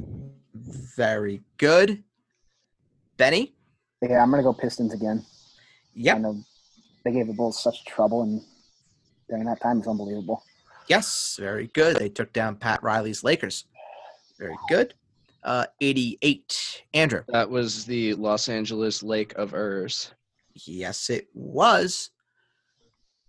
Very 0.54 1.40
good. 1.56 2.02
Benny. 3.16 3.54
yeah, 4.02 4.22
I'm 4.22 4.30
gonna 4.30 4.42
go 4.42 4.52
Pistons 4.52 4.92
again. 4.92 5.24
I 5.24 5.90
Yep. 5.94 6.18
know 6.20 6.42
they 7.04 7.12
gave 7.12 7.26
the 7.26 7.32
Bulls 7.32 7.62
such 7.62 7.84
trouble, 7.84 8.22
and 8.22 8.42
during 9.32 9.46
that 9.46 9.60
time, 9.62 9.80
is 9.80 9.86
unbelievable. 9.86 10.44
Yes. 10.88 11.38
Very 11.40 11.68
good. 11.68 11.96
They 11.96 12.10
took 12.10 12.32
down 12.34 12.56
Pat 12.56 12.82
Riley's 12.82 13.24
Lakers. 13.24 13.64
Very 14.38 14.56
good. 14.68 14.92
Uh, 15.42 15.64
88. 15.80 16.82
Andrew. 16.92 17.22
That 17.28 17.48
was 17.48 17.86
the 17.86 18.12
Los 18.14 18.50
Angeles 18.50 19.02
Lake 19.02 19.32
of 19.36 19.52
Urs. 19.52 20.12
Yes, 20.66 21.08
it 21.08 21.28
was. 21.32 22.10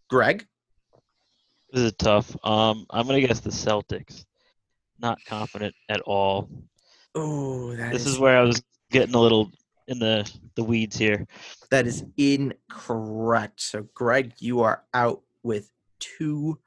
Greg. 0.10 0.46
This 1.72 1.84
is 1.84 1.94
tough. 1.94 2.36
Um, 2.46 2.86
I'm 2.90 3.08
gonna 3.08 3.22
guess 3.22 3.40
the 3.40 3.50
Celtics. 3.50 4.26
Not 5.00 5.18
confident 5.26 5.74
at 5.90 6.02
all. 6.02 6.50
Oh, 7.16 7.74
that 7.76 7.94
This 7.94 8.06
is 8.06 8.20
where 8.20 8.38
I 8.38 8.44
was 8.44 8.62
getting 8.92 9.16
a 9.16 9.20
little 9.20 9.52
in 9.88 10.00
the 10.00 10.30
the 10.56 10.64
weeds 10.64 10.98
here. 10.98 11.26
That 11.72 11.88
is 11.88 12.04
incorrect. 12.18 13.62
So, 13.62 13.88
Greg, 13.94 14.34
you 14.40 14.62
are 14.62 14.84
out 14.94 15.22
with 15.44 15.72
two 16.18 16.60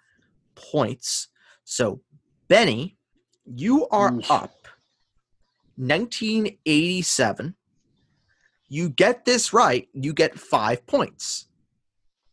points. 0.54 1.28
So, 1.64 2.00
Benny, 2.48 2.96
you 3.44 3.86
are 3.88 4.12
Yeesh. 4.12 4.30
up 4.30 4.52
1987. 5.76 7.54
You 8.68 8.88
get 8.88 9.24
this 9.24 9.52
right, 9.52 9.88
you 9.92 10.12
get 10.12 10.38
five 10.38 10.86
points. 10.86 11.46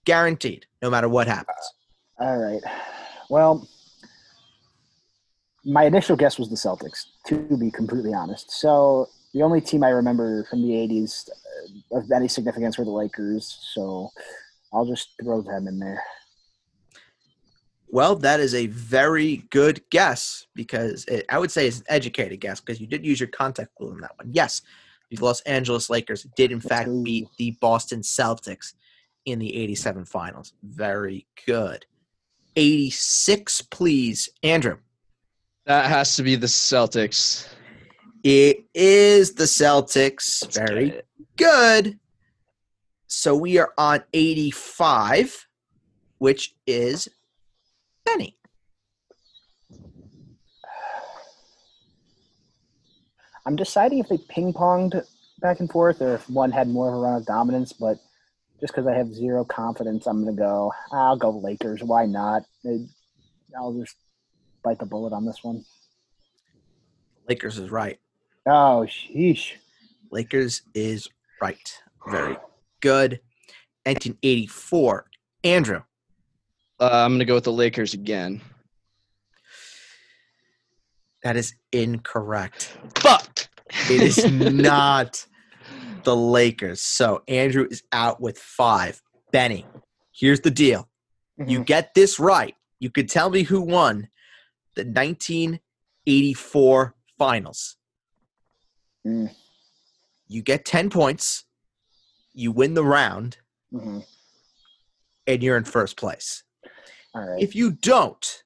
Guaranteed, 0.05 0.65
no 0.81 0.89
matter 0.89 1.07
what 1.07 1.27
happens. 1.27 1.73
All 2.19 2.37
right. 2.37 2.61
Well, 3.29 3.67
my 5.65 5.85
initial 5.85 6.15
guess 6.15 6.37
was 6.37 6.49
the 6.49 6.55
Celtics, 6.55 7.05
to 7.27 7.57
be 7.57 7.71
completely 7.71 8.13
honest. 8.13 8.51
So 8.51 9.07
the 9.33 9.43
only 9.43 9.61
team 9.61 9.83
I 9.83 9.89
remember 9.89 10.45
from 10.49 10.61
the 10.61 10.73
'80s 10.73 11.29
uh, 11.29 11.97
of 11.99 12.11
any 12.11 12.27
significance 12.27 12.77
were 12.77 12.85
the 12.85 12.91
Lakers. 12.91 13.59
So 13.73 14.09
I'll 14.73 14.85
just 14.85 15.09
throw 15.21 15.41
them 15.41 15.67
in 15.67 15.79
there. 15.79 16.03
Well, 17.93 18.15
that 18.15 18.39
is 18.39 18.55
a 18.55 18.65
very 18.65 19.45
good 19.51 19.87
guess 19.91 20.47
because 20.55 21.05
it, 21.05 21.25
I 21.29 21.37
would 21.37 21.51
say 21.51 21.67
it's 21.67 21.77
an 21.77 21.85
educated 21.89 22.39
guess 22.39 22.59
because 22.59 22.81
you 22.81 22.87
did 22.87 23.05
use 23.05 23.19
your 23.19 23.29
contact 23.29 23.75
clue 23.75 23.91
in 23.91 23.99
that 23.99 24.17
one. 24.17 24.31
Yes, 24.31 24.63
the 25.11 25.17
Los 25.17 25.41
Angeles 25.41 25.91
Lakers 25.91 26.25
did 26.35 26.51
in 26.51 26.59
fact 26.59 26.89
Ooh. 26.89 27.03
beat 27.03 27.27
the 27.37 27.51
Boston 27.61 28.01
Celtics 28.01 28.73
in 29.25 29.37
the 29.37 29.55
87 29.55 30.05
finals. 30.05 30.53
Very 30.63 31.27
good. 31.45 31.85
86, 32.55 33.61
please. 33.61 34.27
Andrew. 34.41 34.79
That 35.65 35.85
has 35.85 36.15
to 36.15 36.23
be 36.23 36.35
the 36.35 36.47
Celtics. 36.47 37.47
It 38.23 38.65
is 38.73 39.35
the 39.35 39.43
Celtics. 39.43 40.41
Let's 40.41 40.57
Very 40.57 41.01
good. 41.35 41.99
So 43.05 43.35
we 43.35 43.59
are 43.59 43.71
on 43.77 44.03
85, 44.13 45.47
which 46.17 46.55
is 46.65 47.07
Benny. 48.05 48.37
I'm 53.45 53.55
deciding 53.55 53.99
if 53.99 54.07
they 54.07 54.17
ping 54.29 54.53
ponged 54.53 55.05
back 55.39 55.59
and 55.59 55.69
forth 55.69 56.01
or 56.01 56.15
if 56.15 56.29
one 56.29 56.51
had 56.51 56.67
more 56.69 56.87
of 56.87 56.95
a 56.95 56.97
run 56.97 57.15
of 57.15 57.25
dominance, 57.25 57.73
but 57.73 57.97
just 58.61 58.73
because 58.73 58.87
I 58.87 58.95
have 58.95 59.13
zero 59.13 59.43
confidence, 59.43 60.07
I'm 60.07 60.23
going 60.23 60.33
to 60.33 60.41
go, 60.41 60.71
I'll 60.93 61.17
go 61.17 61.31
Lakers. 61.31 61.83
Why 61.83 62.05
not? 62.05 62.43
I'll 63.57 63.73
just 63.73 63.97
bite 64.63 64.79
the 64.79 64.85
bullet 64.85 65.11
on 65.11 65.25
this 65.25 65.43
one. 65.43 65.65
Lakers 67.27 67.57
is 67.57 67.69
right. 67.71 67.99
Oh, 68.45 68.85
sheesh. 68.87 69.53
Lakers 70.11 70.61
is 70.73 71.09
right. 71.41 71.81
Very 72.07 72.37
good. 72.79 73.19
1984. 73.85 75.05
Andrew. 75.43 75.81
Uh, 76.79 76.89
I'm 76.91 77.13
gonna 77.13 77.25
go 77.25 77.35
with 77.35 77.43
the 77.45 77.51
Lakers 77.51 77.93
again. 77.93 78.41
That 81.23 81.35
is 81.37 81.53
incorrect. 81.71 82.75
Fuck. 82.95 83.47
It 83.89 84.01
is 84.01 84.25
not 84.31 85.25
the 86.03 86.15
Lakers. 86.15 86.81
So 86.81 87.23
Andrew 87.27 87.67
is 87.69 87.83
out 87.91 88.19
with 88.19 88.37
five. 88.37 89.01
Benny, 89.31 89.65
here's 90.11 90.41
the 90.41 90.51
deal. 90.51 90.89
You 91.37 91.61
Mhm. 91.61 91.65
get 91.65 91.93
this 91.93 92.19
right. 92.19 92.55
You 92.79 92.89
could 92.89 93.09
tell 93.09 93.29
me 93.29 93.43
who 93.43 93.61
won 93.61 94.09
the 94.75 94.83
1984 94.83 96.95
finals. 97.17 97.77
Mm. 99.07 99.33
You 100.27 100.41
get 100.41 100.65
10 100.65 100.89
points. 100.89 101.45
You 102.33 102.51
win 102.51 102.73
the 102.73 102.83
round, 102.83 103.37
Mhm. 103.71 104.05
and 105.27 105.43
you're 105.43 105.55
in 105.57 105.63
first 105.63 105.95
place. 105.97 106.43
Right. 107.13 107.41
If 107.41 107.55
you 107.55 107.71
don't, 107.71 108.43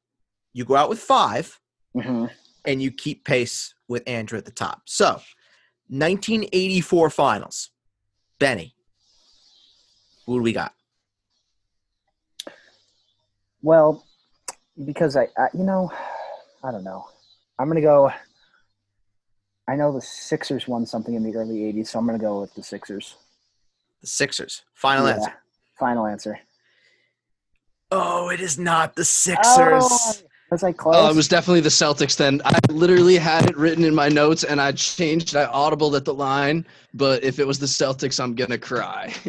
you 0.53 0.65
go 0.65 0.75
out 0.75 0.89
with 0.89 0.99
five 0.99 1.59
Mhm. 1.95 2.29
and 2.65 2.81
you 2.81 2.91
keep 2.91 3.23
pace 3.25 3.73
with 3.87 4.03
Andrew 4.07 4.37
at 4.37 4.45
the 4.45 4.51
top. 4.51 4.81
So, 4.85 5.21
1984 5.89 7.09
finals. 7.09 7.69
Benny, 8.39 8.75
who 10.25 10.37
do 10.39 10.43
we 10.43 10.51
got? 10.53 10.73
Well, 13.61 14.05
because 14.85 15.15
I, 15.15 15.27
I, 15.37 15.47
you 15.53 15.63
know, 15.63 15.91
I 16.63 16.71
don't 16.71 16.83
know. 16.83 17.07
I'm 17.57 17.67
gonna 17.67 17.81
go. 17.81 18.11
I 19.67 19.75
know 19.75 19.91
the 19.91 20.01
Sixers 20.01 20.67
won 20.67 20.85
something 20.85 21.15
in 21.15 21.23
the 21.23 21.35
early 21.35 21.59
'80s, 21.73 21.87
so 21.89 21.99
I'm 21.99 22.05
gonna 22.05 22.19
go 22.19 22.41
with 22.41 22.53
the 22.53 22.61
Sixers. 22.63 23.15
The 24.01 24.07
Sixers. 24.07 24.61
Final 24.75 25.07
Yeah. 25.07 25.13
answer. 25.15 25.33
Final 25.79 26.05
answer. 26.05 26.39
Oh, 27.91 28.29
it 28.29 28.39
is 28.39 28.57
not 28.59 28.95
the 28.95 29.05
Sixers. 29.05 29.47
Oh, 29.83 30.13
was 30.51 30.63
I 30.63 30.71
close? 30.71 30.95
Oh, 30.97 31.09
it 31.09 31.15
was 31.15 31.27
definitely 31.27 31.61
the 31.61 31.69
Celtics 31.69 32.15
then. 32.17 32.41
I 32.45 32.57
literally 32.69 33.17
had 33.17 33.49
it 33.49 33.57
written 33.57 33.83
in 33.83 33.93
my 33.95 34.07
notes 34.09 34.43
and 34.43 34.59
I 34.61 34.71
changed, 34.73 35.35
I 35.35 35.45
audibled 35.45 35.95
at 35.95 36.05
the 36.05 36.13
line, 36.13 36.65
but 36.93 37.23
if 37.23 37.39
it 37.39 37.47
was 37.47 37.59
the 37.59 37.65
Celtics, 37.65 38.21
I'm 38.21 38.35
gonna 38.35 38.57
cry. 38.57 39.13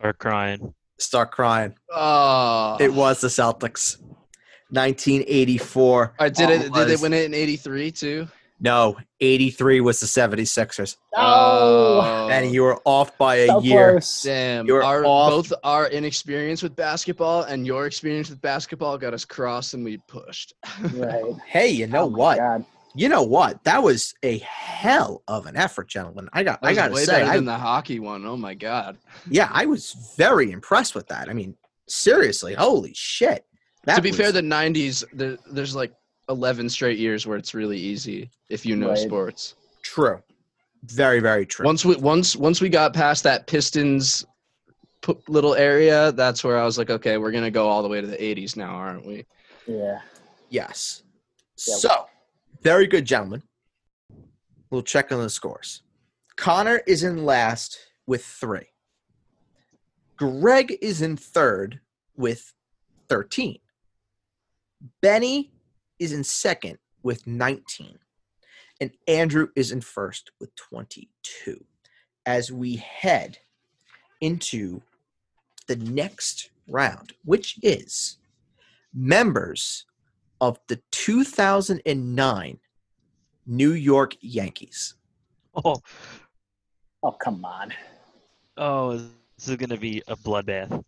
Or 0.00 0.12
crying. 0.12 0.74
Start 0.98 1.30
crying. 1.30 1.74
oh. 1.90 2.76
It 2.78 2.92
was 2.92 3.22
the 3.22 3.28
Celtics. 3.28 3.96
1984. 4.68 6.02
All 6.04 6.14
right, 6.26 6.34
did 6.34 6.50
it 6.50 6.72
did 6.72 6.88
they 6.88 6.96
win 6.96 7.14
it 7.14 7.24
in 7.24 7.32
83 7.32 7.90
too? 7.92 8.28
No, 8.58 8.96
83 9.20 9.80
was 9.82 10.00
the 10.00 10.06
76ers. 10.06 10.96
oh, 11.14 12.28
And 12.30 12.50
you 12.52 12.62
were 12.62 12.80
off 12.84 13.16
by 13.18 13.36
a 13.36 13.46
so 13.48 13.60
year. 13.60 13.90
close. 13.92 14.22
Damn, 14.22 14.66
You're 14.66 14.82
our, 14.82 15.04
off. 15.04 15.30
both 15.30 15.52
our 15.62 15.88
inexperience 15.88 16.62
with 16.62 16.74
basketball 16.74 17.42
and 17.42 17.66
your 17.66 17.86
experience 17.86 18.30
with 18.30 18.40
basketball 18.40 18.96
got 18.98 19.12
us 19.14 19.24
crossed 19.24 19.74
and 19.74 19.84
we 19.84 19.98
pushed. 20.08 20.54
Right. 20.94 21.22
Hey, 21.46 21.68
you 21.70 21.86
know 21.86 22.02
Oh 22.04 22.06
what? 22.06 22.38
God. 22.38 22.64
You 22.94 23.10
know 23.10 23.22
what? 23.22 23.62
That 23.64 23.82
was 23.82 24.14
a 24.22 24.38
hell 24.38 25.22
of 25.28 25.44
an 25.44 25.54
effort, 25.56 25.86
gentlemen. 25.88 26.30
I 26.32 26.42
got 26.42 26.60
I 26.62 26.72
got 26.72 26.88
to 26.88 26.94
way 26.94 27.04
say 27.04 27.12
better 27.20 27.30
I, 27.32 27.36
than 27.36 27.44
the 27.44 27.58
hockey 27.58 28.00
one. 28.00 28.24
Oh 28.24 28.38
my 28.38 28.54
god! 28.54 28.96
yeah, 29.30 29.50
I 29.52 29.66
was 29.66 30.14
very 30.16 30.50
impressed 30.50 30.94
with 30.94 31.06
that. 31.08 31.28
I 31.28 31.34
mean, 31.34 31.56
seriously, 31.88 32.54
holy 32.54 32.92
shit. 32.94 33.44
That 33.84 33.96
to 33.96 34.02
be 34.02 34.12
was- 34.12 34.16
fair, 34.16 34.32
the 34.32 34.40
'90s 34.40 35.04
there, 35.12 35.36
there's 35.52 35.76
like 35.76 35.92
11 36.28 36.68
straight 36.68 36.98
years 36.98 37.26
where 37.26 37.38
it's 37.38 37.54
really 37.54 37.78
easy 37.78 38.30
if 38.48 38.66
you 38.66 38.76
know 38.76 38.88
Right. 38.90 38.98
sports. 38.98 39.54
true. 39.82 40.20
Very 40.84 41.20
very 41.20 41.46
true. 41.46 41.64
Once 41.64 41.84
we 41.84 41.96
once 41.96 42.36
once 42.36 42.60
we 42.60 42.68
got 42.68 42.92
past 42.92 43.22
that 43.24 43.46
Pistons 43.46 44.24
pu- 45.00 45.20
little 45.28 45.54
area, 45.54 46.12
that's 46.12 46.42
where 46.44 46.58
I 46.58 46.64
was 46.64 46.76
like, 46.78 46.90
okay, 46.90 47.18
we're 47.18 47.30
gonna 47.32 47.50
go 47.50 47.68
all 47.68 47.82
the 47.82 47.88
way 47.88 48.00
to 48.00 48.06
the 48.06 48.16
'80s 48.22 48.56
now, 48.56 48.70
aren't 48.74 49.06
we? 49.06 49.24
Yeah. 49.66 50.00
Yes. 50.50 51.02
Yeah. 51.66 51.76
So, 51.76 52.06
very 52.62 52.86
good, 52.86 53.04
gentlemen. 53.04 53.42
We'll 54.70 54.82
check 54.82 55.10
on 55.12 55.20
the 55.22 55.30
scores. 55.30 55.82
Connor 56.36 56.82
is 56.86 57.02
in 57.04 57.24
last 57.24 57.78
with 58.06 58.24
three. 58.24 58.68
Greg 60.16 60.76
is 60.82 61.00
in 61.02 61.16
third 61.16 61.80
with 62.16 62.52
13. 63.08 63.58
Benny 65.00 65.52
is 65.98 66.12
in 66.12 66.24
second 66.24 66.78
with 67.02 67.26
19. 67.26 67.98
And 68.80 68.90
Andrew 69.08 69.48
is 69.56 69.72
in 69.72 69.80
first 69.80 70.30
with 70.40 70.54
22. 70.56 71.64
As 72.26 72.52
we 72.52 72.76
head 72.76 73.38
into 74.20 74.82
the 75.68 75.76
next 75.76 76.50
round, 76.68 77.12
which 77.24 77.58
is 77.62 78.18
members 78.92 79.86
of 80.40 80.58
the 80.68 80.80
2009 80.92 82.58
New 83.46 83.72
York 83.72 84.16
Yankees. 84.20 84.94
Oh, 85.64 85.76
Oh 87.02 87.12
come 87.12 87.44
on. 87.44 87.72
oh, 88.56 88.96
this 89.36 89.48
is 89.48 89.56
gonna 89.56 89.76
be 89.76 90.02
a 90.08 90.16
bloodbath. 90.16 90.82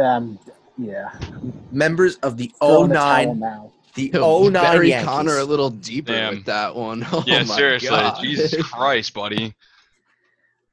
Um. 0.00 0.38
Yeah. 0.76 1.10
Members 1.70 2.16
of 2.16 2.36
the 2.36 2.50
Throw 2.58 2.84
in 2.84 2.88
the 2.90 2.94
09 2.94 3.38
now. 3.38 3.72
The 3.94 4.10
Yo, 4.14 4.48
09 4.48 4.86
Yankees. 4.86 5.04
Connor 5.08 5.38
a 5.38 5.44
little 5.44 5.70
deeper 5.70 6.12
Damn. 6.12 6.36
with 6.36 6.44
that 6.46 6.74
one. 6.74 7.06
Oh 7.12 7.24
yeah, 7.26 7.42
my 7.44 7.56
seriously. 7.56 7.88
God. 7.90 8.22
Jesus 8.22 8.62
Christ, 8.70 9.14
buddy. 9.14 9.54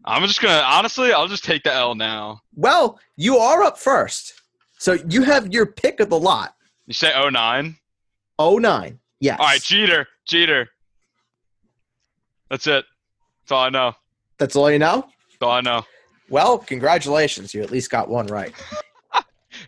I'm 0.06 0.26
just 0.26 0.42
gonna 0.42 0.62
honestly, 0.64 1.12
I'll 1.12 1.28
just 1.28 1.44
take 1.44 1.64
the 1.64 1.74
L 1.74 1.96
now. 1.96 2.42
Well, 2.56 3.00
you 3.16 3.38
are 3.38 3.64
up 3.64 3.78
first. 3.78 4.42
So 4.78 4.94
you 5.10 5.24
have 5.24 5.52
your 5.54 5.66
pick 5.66 6.00
of 6.00 6.10
the 6.10 6.20
lot. 6.20 6.56
You 6.86 6.94
say 6.94 7.12
09? 7.14 7.76
09. 8.40 9.00
Yes. 9.20 9.40
All 9.40 9.46
right, 9.46 9.62
cheater, 9.62 10.08
cheater. 10.26 10.70
That's 12.50 12.68
it. 12.68 12.86
That's 13.44 13.52
all 13.52 13.64
I 13.64 13.70
know. 13.70 13.94
That's 14.38 14.56
all 14.56 14.72
you 14.72 14.80
know? 14.80 15.02
That's 15.02 15.42
all 15.42 15.52
I 15.52 15.62
know. 15.62 15.84
Well, 16.30 16.60
congratulations. 16.60 17.54
You 17.54 17.64
at 17.64 17.72
least 17.72 17.90
got 17.90 18.08
one 18.08 18.28
right. 18.28 18.54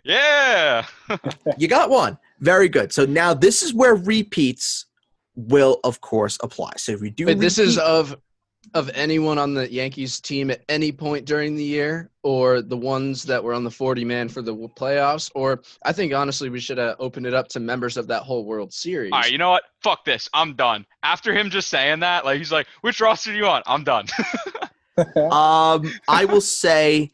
Yeah. 0.04 0.86
You 1.58 1.68
got 1.68 1.90
one. 1.90 2.16
Very 2.40 2.68
good. 2.68 2.92
So 2.92 3.04
now 3.04 3.34
this 3.34 3.62
is 3.62 3.74
where 3.74 3.94
repeats 3.94 4.86
will, 5.36 5.80
of 5.84 6.00
course, 6.00 6.38
apply. 6.42 6.72
So 6.76 6.92
if 6.92 7.02
you 7.02 7.10
do 7.10 7.26
Wait, 7.26 7.38
this 7.38 7.58
is 7.58 7.78
of 7.78 8.16
of 8.74 8.90
anyone 8.94 9.38
on 9.38 9.54
the 9.54 9.72
Yankees 9.72 10.20
team 10.20 10.50
at 10.50 10.62
any 10.68 10.92
point 10.92 11.24
during 11.24 11.56
the 11.56 11.64
year, 11.64 12.10
or 12.22 12.60
the 12.60 12.76
ones 12.76 13.22
that 13.24 13.42
were 13.42 13.54
on 13.54 13.64
the 13.64 13.70
40 13.70 14.04
man 14.04 14.28
for 14.28 14.42
the 14.42 14.54
playoffs, 14.54 15.30
or 15.34 15.62
I 15.84 15.92
think 15.92 16.12
honestly 16.12 16.50
we 16.50 16.60
should 16.60 16.78
uh, 16.78 16.94
open 16.98 17.24
it 17.24 17.34
up 17.34 17.48
to 17.48 17.60
members 17.60 17.96
of 17.96 18.06
that 18.08 18.22
whole 18.22 18.44
World 18.44 18.72
Series. 18.72 19.12
All 19.12 19.20
right, 19.20 19.32
you 19.32 19.38
know 19.38 19.50
what? 19.50 19.64
Fuck 19.82 20.04
this. 20.04 20.28
I'm 20.34 20.54
done. 20.54 20.86
After 21.02 21.34
him 21.34 21.50
just 21.50 21.68
saying 21.68 22.00
that, 22.00 22.24
like 22.24 22.38
he's 22.38 22.52
like, 22.52 22.66
"Which 22.82 23.00
roster 23.00 23.32
do 23.32 23.38
you 23.38 23.44
want?" 23.44 23.64
I'm 23.66 23.84
done. 23.84 24.06
Um, 25.16 25.90
I 26.08 26.26
will 26.26 26.42
say 26.42 27.10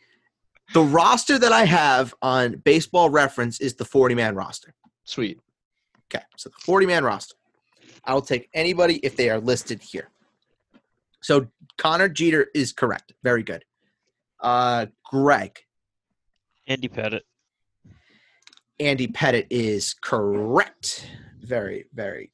the 0.75 0.83
roster 0.83 1.39
that 1.39 1.53
I 1.53 1.65
have 1.65 2.15
on 2.21 2.57
Baseball 2.65 3.11
Reference 3.11 3.61
is 3.61 3.75
the 3.75 3.85
40 3.85 4.15
man 4.15 4.35
roster. 4.35 4.75
Sweet. 5.07 5.41
Okay, 6.15 6.23
so 6.37 6.51
the 6.51 6.57
40 6.61 6.87
man 6.87 7.03
roster. 7.05 7.35
I'll 8.05 8.21
take 8.21 8.49
anybody 8.55 8.97
if 8.99 9.17
they 9.17 9.31
are 9.31 9.41
listed 9.41 9.81
here. 9.83 10.11
So 11.23 11.49
Connor 11.79 12.09
Jeter 12.09 12.49
is 12.55 12.73
correct. 12.73 13.15
Very 13.25 13.43
good. 13.43 13.65
Uh, 14.41 14.87
Greg, 15.11 15.59
Andy 16.69 16.89
Pettitte. 16.89 17.23
Andy 18.79 19.09
Pettitte 19.09 19.47
is 19.49 19.95
correct. 19.95 21.11
Very, 21.41 21.87
very 21.95 22.31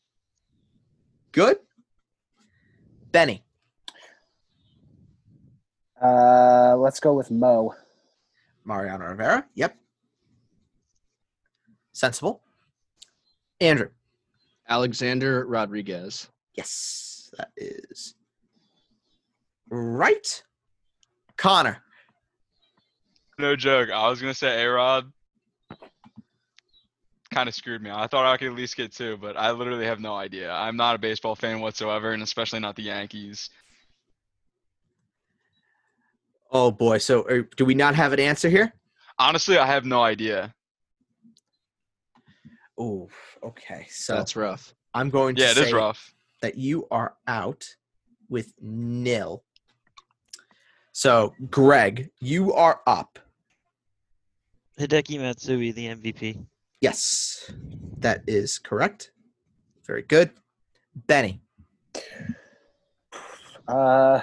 good. 1.31 1.59
Benny, 3.13 3.45
Uh, 6.03 6.75
let's 6.79 6.99
go 6.99 7.13
with 7.15 7.31
Mo. 7.31 7.75
Mariano 8.65 9.05
Rivera. 9.05 9.47
Yep. 9.55 9.77
Sensible. 11.93 12.43
Andrew. 13.63 13.91
Alexander 14.69 15.47
Rodriguez. 15.47 16.29
Yes, 16.55 17.31
that 17.39 17.51
is 17.57 18.15
right. 19.71 20.43
Connor. 21.37 21.83
no 23.39 23.55
joke. 23.55 23.91
I 23.91 24.09
was 24.09 24.21
gonna 24.21 24.35
say 24.35 24.65
A 24.65 24.71
Rod. 24.71 25.13
Kind 27.31 27.49
of 27.49 27.55
screwed 27.55 27.83
me. 27.83 27.91
I 27.91 28.09
thought 28.09 28.27
I 28.27 28.37
could 28.37 28.49
at 28.49 28.55
least 28.55 28.77
get 28.77 28.93
two, 28.93 29.17
but 29.17 29.37
I 29.37 29.53
literally 29.53 29.87
have 29.87 30.01
no 30.01 30.15
idea. 30.15 30.53
I'm 30.53 30.77
not 30.77 30.97
a 30.97 30.99
baseball 30.99 31.35
fan 31.35 31.61
whatsoever, 31.61 32.13
and 32.13 32.23
especially 32.23 32.61
not 32.61 32.77
the 32.77 32.83
Yankees. 32.83 33.49
Oh 36.51 36.71
boy. 36.73 36.99
So 36.99 37.23
uh, 37.23 37.43
do 37.57 37.65
we 37.65 37.75
not 37.75 37.95
have 37.95 38.13
an 38.13 38.21
answer 38.21 38.49
here? 38.49 38.75
Honestly, 39.19 39.57
I 39.57 39.67
have 39.67 39.85
no 39.85 40.03
idea. 40.03 40.53
Oh, 42.79 43.09
okay. 43.45 43.87
So 43.91 44.15
That's 44.17 44.37
rough. 44.37 44.75
I'm 44.95 45.11
going 45.11 45.37
to 45.37 45.43
Yeah, 45.43 45.51
it 45.51 45.57
say 45.57 45.67
is 45.69 45.73
rough. 45.73 46.15
that 46.41 46.57
you 46.57 46.87
are 46.91 47.15
out 47.27 47.65
with 48.29 48.53
nil. 48.61 49.45
So, 50.93 51.35
Greg, 51.51 52.11
you 52.21 52.53
are 52.53 52.81
up. 52.87 53.19
Hideki 54.79 55.19
Matsui, 55.21 55.71
the 55.73 55.87
MVP. 55.87 56.45
Yes, 56.81 57.51
that 57.99 58.23
is 58.27 58.59
correct. 58.59 59.13
Very 59.87 60.03
good. 60.03 60.31
Benny. 61.07 61.41
Uh, 63.69 64.21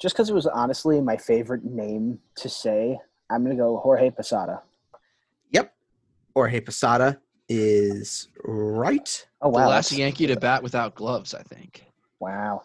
just 0.00 0.14
because 0.14 0.28
it 0.28 0.34
was 0.34 0.46
honestly 0.46 1.00
my 1.00 1.16
favorite 1.16 1.64
name 1.64 2.18
to 2.36 2.48
say, 2.48 2.98
I'm 3.30 3.42
gonna 3.42 3.56
go 3.56 3.78
Jorge 3.78 4.10
Posada. 4.10 4.62
Yep. 5.52 5.72
Jorge 6.34 6.60
Posada 6.60 7.18
is 7.54 8.28
right. 8.44 9.26
Oh 9.42 9.50
The 9.50 9.58
wow, 9.58 9.68
last 9.68 9.92
Yankee 9.92 10.26
to 10.26 10.36
bat 10.38 10.62
without 10.62 10.94
gloves, 10.94 11.34
I 11.34 11.42
think. 11.42 11.84
wow. 12.20 12.62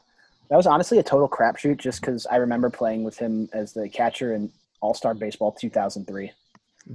That 0.50 0.56
was 0.56 0.66
honestly 0.66 0.98
a 0.98 1.04
total 1.04 1.28
crapshoot, 1.28 1.76
just 1.78 2.00
because 2.00 2.26
I 2.28 2.38
remember 2.38 2.70
playing 2.70 3.04
with 3.04 3.18
him 3.18 3.50
as 3.52 3.74
the 3.74 3.90
catcher 3.90 4.34
in 4.34 4.50
All 4.80 4.94
Star 4.94 5.14
Baseball 5.14 5.52
2003. 5.52 6.32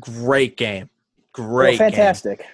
Great 0.00 0.56
game. 0.56 0.88
Well, 1.36 1.46
Great 1.48 1.78
game. 1.78 1.90
fantastic. 1.90 2.46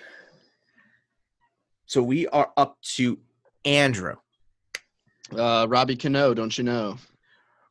So 1.86 2.02
we 2.02 2.26
are 2.28 2.50
up 2.56 2.78
to 2.96 3.16
Andrew. 3.64 4.16
Uh, 5.36 5.66
Robbie 5.68 5.94
Cano, 5.96 6.34
don't 6.34 6.56
you 6.58 6.64
know? 6.64 6.96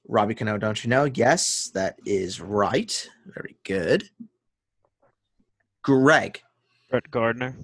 Robbie 0.07 0.35
Cano, 0.35 0.57
don't 0.57 0.81
you 0.81 0.89
know? 0.89 1.03
Yes, 1.03 1.69
that 1.73 1.99
is 2.05 2.39
right. 2.39 3.09
Very 3.25 3.57
good. 3.65 4.09
Greg. 5.83 6.41
Brett 6.89 7.09
Gardner. 7.11 7.55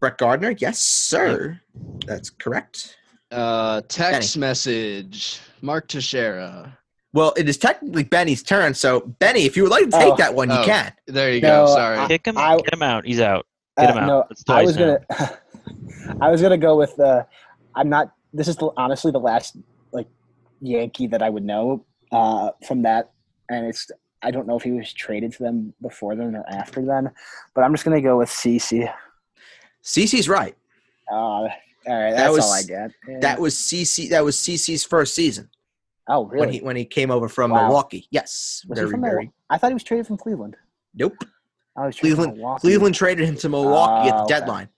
Brett 0.00 0.18
Gardner. 0.18 0.52
Yes, 0.52 0.78
sir. 0.80 1.60
That's 2.06 2.30
correct. 2.30 2.96
Uh, 3.30 3.82
text 3.88 4.36
message, 4.36 5.40
Mark 5.62 5.88
Teixeira. 5.88 6.76
Well, 7.12 7.32
it 7.36 7.48
is 7.48 7.56
technically 7.58 8.04
Benny's 8.04 8.42
turn. 8.42 8.72
So, 8.74 9.00
Benny, 9.18 9.42
if 9.44 9.56
you 9.56 9.64
would 9.64 9.72
like 9.72 9.84
to 9.86 9.90
take 9.90 10.12
Oh. 10.12 10.16
that 10.16 10.34
one, 10.34 10.48
you 10.48 10.56
Oh. 10.56 10.64
can. 10.64 10.92
There 11.06 11.32
you 11.32 11.40
No, 11.40 11.66
go. 11.66 11.74
Sorry. 11.74 11.98
I- 11.98 12.06
Kick 12.08 12.26
him. 12.26 12.38
I- 12.38 12.56
get 12.56 12.72
him 12.72 12.82
out. 12.82 13.04
He's 13.04 13.20
out. 13.20 13.46
Get 13.76 13.90
him 13.90 13.96
Uh, 13.96 14.00
out. 14.00 14.06
No, 14.06 14.24
That's 14.28 14.44
I 14.48 14.52
twice 14.52 14.66
was 14.66 14.76
now. 14.76 14.98
gonna. 15.18 15.38
I 16.20 16.30
was 16.30 16.40
gonna 16.42 16.58
go 16.58 16.76
with. 16.76 16.98
Uh, 16.98 17.24
I'm 17.74 17.88
not. 17.88 18.12
This 18.32 18.46
is 18.48 18.56
the, 18.56 18.70
honestly 18.76 19.10
the 19.10 19.18
last 19.20 19.56
like 19.92 20.06
Yankee 20.60 21.08
that 21.08 21.20
I 21.22 21.30
would 21.30 21.44
know 21.44 21.84
uh, 22.12 22.50
from 22.66 22.82
that, 22.82 23.10
and 23.48 23.66
it's. 23.66 23.90
I 24.22 24.30
don't 24.30 24.46
know 24.46 24.56
if 24.56 24.62
he 24.62 24.72
was 24.72 24.92
traded 24.92 25.32
to 25.32 25.42
them 25.42 25.72
before 25.80 26.14
then 26.14 26.36
or 26.36 26.44
after 26.48 26.84
then, 26.84 27.10
but 27.54 27.62
I'm 27.62 27.72
just 27.72 27.84
gonna 27.84 28.00
go 28.02 28.18
with 28.18 28.28
CC. 28.28 28.92
CC's 29.82 30.28
right. 30.28 30.54
Uh, 31.10 31.14
all 31.16 31.48
right, 31.86 32.12
That 32.12 32.30
was- 32.30 32.44
all 32.44 32.52
I 32.52 32.62
get. 32.62 32.90
Yeah. 33.08 33.18
That 33.20 33.40
was 33.40 33.54
CC. 33.56 34.10
That 34.10 34.24
was 34.24 34.36
CC's 34.36 34.84
first 34.84 35.14
season 35.14 35.48
oh 36.08 36.26
really? 36.26 36.40
when 36.40 36.52
he 36.54 36.60
when 36.60 36.76
he 36.76 36.84
came 36.84 37.10
over 37.10 37.28
from 37.28 37.50
Wow. 37.50 37.66
Milwaukee. 37.66 38.06
Yes, 38.10 38.64
was 38.68 38.78
he 38.78 38.82
very 38.82 38.90
from 38.90 39.00
very. 39.00 39.32
I 39.48 39.58
thought 39.58 39.68
he 39.70 39.74
was 39.74 39.84
traded 39.84 40.06
from 40.06 40.16
Cleveland. 40.18 40.56
Nope. 40.94 41.16
Oh, 41.76 41.82
he 41.82 41.86
was 41.86 41.98
Cleveland. 41.98 42.60
Cleveland 42.60 42.94
traded 42.94 43.26
him 43.26 43.36
to 43.36 43.48
Milwaukee 43.48 44.08
at 44.10 44.14
Oh, 44.14 44.18
the 44.18 44.22
okay. 44.24 44.34
deadline, 44.40 44.68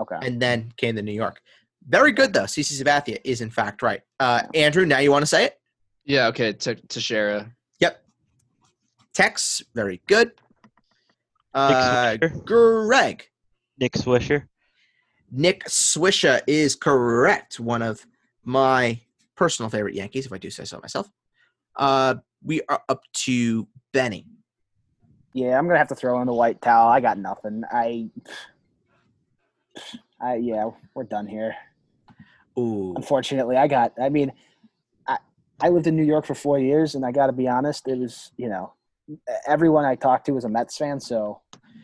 Okay. 0.00 0.16
and 0.22 0.40
then 0.40 0.72
came 0.76 0.96
to 0.96 1.02
New 1.02 1.12
York. 1.12 1.40
Very 1.88 2.12
good 2.12 2.32
though. 2.32 2.44
CC 2.46 2.82
Sabathia 2.82 3.18
is 3.24 3.40
in 3.42 3.50
fact 3.50 3.82
right. 3.82 4.00
Uh, 4.18 4.42
Andrew, 4.54 4.86
now 4.86 4.98
you 4.98 5.10
want 5.10 5.22
to 5.22 5.26
say 5.26 5.44
it? 5.44 5.60
Yeah, 6.04 6.28
okay. 6.28 6.52
Te- 6.52 6.76
Teixeira. 6.88 7.52
Yep. 9.18 9.26
Tex, 9.26 9.62
very 9.74 10.02
good. 10.06 10.32
Uh, 11.54 12.16
Nick 12.20 12.32
Swisher. 12.32 12.44
Greg. 12.44 13.28
Nick 13.78 13.92
Swisher. 13.92 14.48
Nick 15.30 15.64
Swisha 15.64 16.40
is 16.46 16.74
correct. 16.74 17.58
One 17.58 17.82
of 17.82 18.06
my 18.44 19.00
personal 19.34 19.70
favorite 19.70 19.94
Yankees, 19.94 20.26
if 20.26 20.32
I 20.32 20.38
do 20.38 20.50
say 20.50 20.64
so 20.64 20.78
myself. 20.80 21.10
Uh, 21.74 22.16
we 22.42 22.60
are 22.68 22.82
up 22.88 23.02
to 23.12 23.66
Benny. 23.92 24.26
Yeah, 25.32 25.58
I'm 25.58 25.66
gonna 25.66 25.78
have 25.78 25.88
to 25.88 25.94
throw 25.94 26.20
in 26.20 26.26
the 26.26 26.32
white 26.32 26.62
towel. 26.62 26.88
I 26.88 27.00
got 27.00 27.18
nothing. 27.18 27.62
I. 27.70 28.08
I 30.20 30.36
yeah, 30.36 30.70
we're 30.94 31.04
done 31.04 31.26
here. 31.26 31.54
Ooh, 32.58 32.94
unfortunately 32.96 33.56
i 33.56 33.68
got 33.68 33.92
i 34.00 34.08
mean 34.08 34.32
i 35.06 35.18
i 35.60 35.68
lived 35.68 35.86
in 35.86 35.94
new 35.94 36.02
york 36.02 36.24
for 36.24 36.34
four 36.34 36.58
years 36.58 36.94
and 36.94 37.04
i 37.04 37.12
gotta 37.12 37.34
be 37.34 37.46
honest 37.46 37.86
it 37.86 37.98
was 37.98 38.32
you 38.38 38.48
know 38.48 38.72
everyone 39.46 39.84
i 39.84 39.94
talked 39.94 40.26
to 40.26 40.32
was 40.32 40.44
a 40.44 40.48
mets 40.48 40.76
fan 40.76 40.98
so 41.00 41.40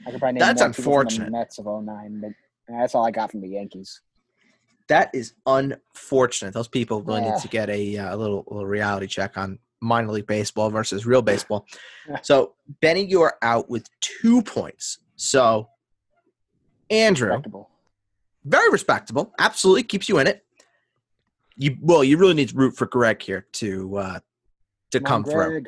i 0.06 0.10
could 0.10 0.20
probably 0.20 0.40
name 0.40 0.40
That's 0.40 0.62
people 0.62 0.74
from 0.74 0.82
the 0.82 0.90
unfortunate. 0.90 1.32
mets 1.32 1.58
of 1.58 1.66
09 1.66 2.20
but 2.20 2.30
that's 2.68 2.94
all 2.94 3.06
i 3.06 3.10
got 3.10 3.30
from 3.30 3.40
the 3.40 3.48
yankees 3.48 4.00
that 4.88 5.10
is 5.14 5.32
unfortunate. 5.46 6.52
Those 6.52 6.68
people 6.68 7.02
really 7.02 7.22
need 7.22 7.38
to 7.40 7.48
get 7.48 7.70
a, 7.70 7.96
uh, 7.96 8.14
a 8.14 8.16
little, 8.16 8.44
little 8.48 8.66
reality 8.66 9.06
check 9.06 9.38
on 9.38 9.58
minor 9.80 10.10
league 10.10 10.26
baseball 10.26 10.68
versus 10.70 11.06
real 11.06 11.22
baseball. 11.22 11.66
so, 12.22 12.54
Benny, 12.82 13.06
you 13.06 13.22
are 13.22 13.38
out 13.40 13.70
with 13.70 13.88
two 14.00 14.42
points. 14.42 14.98
So, 15.16 15.68
Andrew, 16.90 17.28
respectable 17.28 17.70
very 18.44 18.70
respectable. 18.70 19.32
Absolutely 19.38 19.84
keeps 19.84 20.08
you 20.08 20.18
in 20.18 20.26
it. 20.26 20.44
You 21.56 21.76
well, 21.80 22.02
you 22.02 22.16
really 22.16 22.34
need 22.34 22.48
to 22.48 22.56
root 22.56 22.76
for 22.76 22.86
Greg 22.86 23.22
here 23.22 23.46
to 23.52 23.96
uh, 23.96 24.20
to 24.90 25.00
Come 25.00 25.24
come 25.24 25.32
through. 25.32 25.64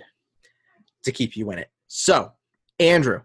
Greg. 1.04 1.14
to 1.14 1.16
keep 1.16 1.36
you 1.36 1.50
in 1.50 1.58
it. 1.58 1.70
So, 1.88 2.32
Andrew, 2.80 3.20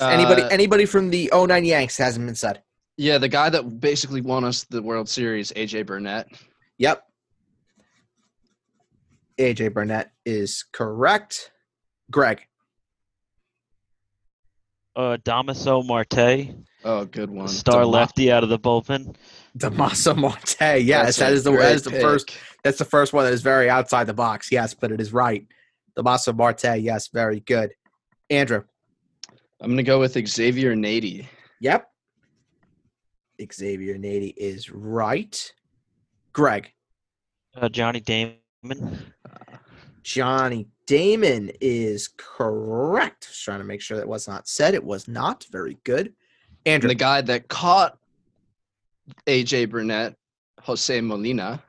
anybody 0.00 0.42
Uh, 0.42 0.48
anybody 0.48 0.86
from 0.86 1.10
the 1.10 1.30
09 1.32 1.64
Yanks 1.64 1.96
hasn't 1.96 2.26
been 2.26 2.34
said. 2.34 2.62
Yeah, 2.96 3.18
the 3.18 3.28
guy 3.28 3.48
that 3.50 3.80
basically 3.80 4.20
won 4.20 4.44
us 4.44 4.64
the 4.64 4.82
World 4.82 5.08
Series, 5.08 5.52
AJ 5.52 5.86
Burnett. 5.86 6.28
Yep. 6.78 7.04
AJ 9.38 9.72
Burnett 9.72 10.12
is 10.24 10.64
correct. 10.72 11.50
Greg, 12.10 12.42
Uh, 14.96 15.16
Damaso 15.24 15.84
Marte. 15.84 16.54
Oh, 16.84 17.04
good 17.06 17.28
one. 17.30 17.48
Star 17.48 17.80
Dama- 17.80 17.86
lefty 17.88 18.30
out 18.30 18.44
of 18.44 18.48
the 18.50 18.58
bullpen. 18.58 19.16
Damaso 19.58 20.14
Marte. 20.16 20.80
Yes, 20.82 21.16
That's 21.16 21.44
that 21.44 21.50
the 21.50 21.56
that 21.56 21.72
is 21.74 21.82
the 21.82 21.90
pick. 21.90 22.00
first 22.02 22.30
that's 22.62 22.78
the 22.78 22.84
first 22.84 23.12
one 23.12 23.24
that 23.24 23.32
is 23.32 23.42
very 23.42 23.68
outside 23.68 24.06
the 24.06 24.14
box. 24.14 24.52
Yes, 24.52 24.72
but 24.74 24.92
it 24.92 25.00
is 25.00 25.12
right. 25.12 25.44
Damaso 25.96 26.34
Marte. 26.34 26.80
Yes, 26.80 27.08
very 27.08 27.40
good. 27.40 27.72
Andrew. 28.30 28.62
I'm 29.60 29.70
gonna 29.70 29.82
go 29.82 30.00
with 30.00 30.12
Xavier 30.28 30.74
Nady. 30.74 31.26
Yep. 31.60 31.88
Xavier 33.52 33.96
Nady 33.96 34.34
is 34.36 34.70
right. 34.70 35.52
Greg. 36.32 36.70
Uh, 37.56 37.68
Johnny 37.68 38.00
Damon. 38.00 38.32
Johnny 40.02 40.66
Damon 40.86 41.50
is 41.60 42.08
correct. 42.16 43.28
Just 43.28 43.44
trying 43.44 43.60
to 43.60 43.64
make 43.64 43.80
sure 43.80 43.96
that 43.96 44.08
was 44.08 44.28
not 44.28 44.48
said. 44.48 44.74
It 44.74 44.84
was 44.84 45.08
not. 45.08 45.46
Very 45.50 45.78
good. 45.84 46.12
And 46.66 46.74
Andrew. 46.74 46.88
the 46.88 46.94
guy 46.94 47.20
that 47.22 47.48
caught 47.48 47.98
AJ 49.26 49.70
Burnett, 49.70 50.14
Jose 50.62 51.00
Molina. 51.00 51.62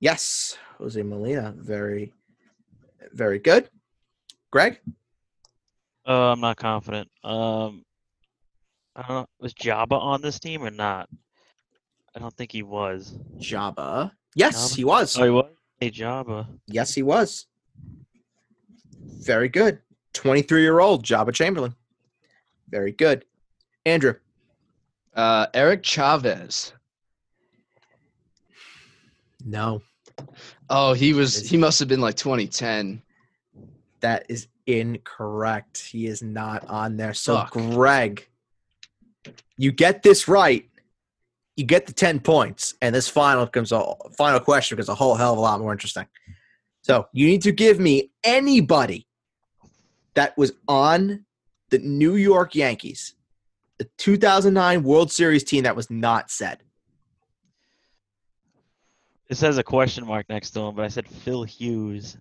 yes. 0.00 0.56
Jose 0.78 1.02
Molina. 1.02 1.54
Very, 1.56 2.12
very 3.16 3.38
good. 3.38 3.68
Greg. 4.50 4.78
Uh, 6.06 6.32
I'm 6.32 6.40
not 6.40 6.56
confident. 6.56 7.08
Um, 7.24 7.84
I 8.94 9.02
don't 9.02 9.08
know. 9.08 9.26
Was 9.40 9.54
Joba 9.54 9.92
on 9.92 10.22
this 10.22 10.38
team 10.38 10.62
or 10.62 10.70
not? 10.70 11.08
I 12.14 12.18
don't 12.20 12.34
think 12.36 12.52
he 12.52 12.62
was. 12.62 13.18
Joba. 13.38 14.12
Yes, 14.34 14.72
Joba? 14.72 14.76
he 14.76 14.84
was. 14.84 15.18
Oh, 15.18 15.24
he 15.24 15.30
was. 15.30 15.50
Hey, 15.80 15.90
Joba. 15.90 16.46
Yes, 16.66 16.94
he 16.94 17.02
was. 17.02 17.46
Very 19.18 19.48
good. 19.48 19.80
23 20.14 20.62
year 20.62 20.78
old 20.80 21.04
Joba 21.04 21.32
Chamberlain. 21.34 21.74
Very 22.70 22.92
good. 22.92 23.24
Andrew. 23.84 24.14
Uh, 25.14 25.46
Eric 25.54 25.82
Chavez. 25.82 26.72
No, 29.44 29.80
Oh, 30.68 30.92
he 30.92 31.12
was. 31.12 31.48
He 31.48 31.56
must 31.56 31.78
have 31.78 31.88
been 31.88 32.00
like 32.00 32.16
2010. 32.16 33.02
That 34.00 34.26
is 34.28 34.48
incorrect. 34.66 35.78
He 35.78 36.06
is 36.06 36.22
not 36.22 36.68
on 36.68 36.96
there. 36.96 37.14
So, 37.14 37.36
Fuck. 37.36 37.52
Greg, 37.52 38.28
you 39.56 39.72
get 39.72 40.02
this 40.02 40.28
right. 40.28 40.68
You 41.56 41.64
get 41.64 41.86
the 41.86 41.92
10 41.92 42.20
points, 42.20 42.74
and 42.82 42.94
this 42.94 43.08
final 43.08 43.46
comes 43.46 43.72
a 43.72 43.94
final 44.16 44.40
question 44.40 44.76
becomes 44.76 44.90
a 44.90 44.94
whole 44.94 45.14
hell 45.14 45.32
of 45.32 45.38
a 45.38 45.40
lot 45.40 45.60
more 45.60 45.72
interesting. 45.72 46.06
So, 46.82 47.08
you 47.12 47.26
need 47.26 47.42
to 47.42 47.52
give 47.52 47.80
me 47.80 48.10
anybody 48.22 49.06
that 50.14 50.36
was 50.36 50.52
on 50.68 51.24
the 51.70 51.78
New 51.78 52.16
York 52.16 52.54
Yankees, 52.54 53.14
the 53.78 53.88
2009 53.98 54.82
World 54.82 55.12
Series 55.12 55.44
team 55.44 55.64
that 55.64 55.76
was 55.76 55.90
not 55.90 56.30
said. 56.30 56.60
It 59.28 59.36
says 59.36 59.58
a 59.58 59.62
question 59.62 60.06
mark 60.06 60.28
next 60.28 60.52
to 60.52 60.60
him, 60.60 60.74
but 60.74 60.84
I 60.84 60.88
said 60.88 61.08
Phil 61.08 61.42
Hughes. 61.42 62.16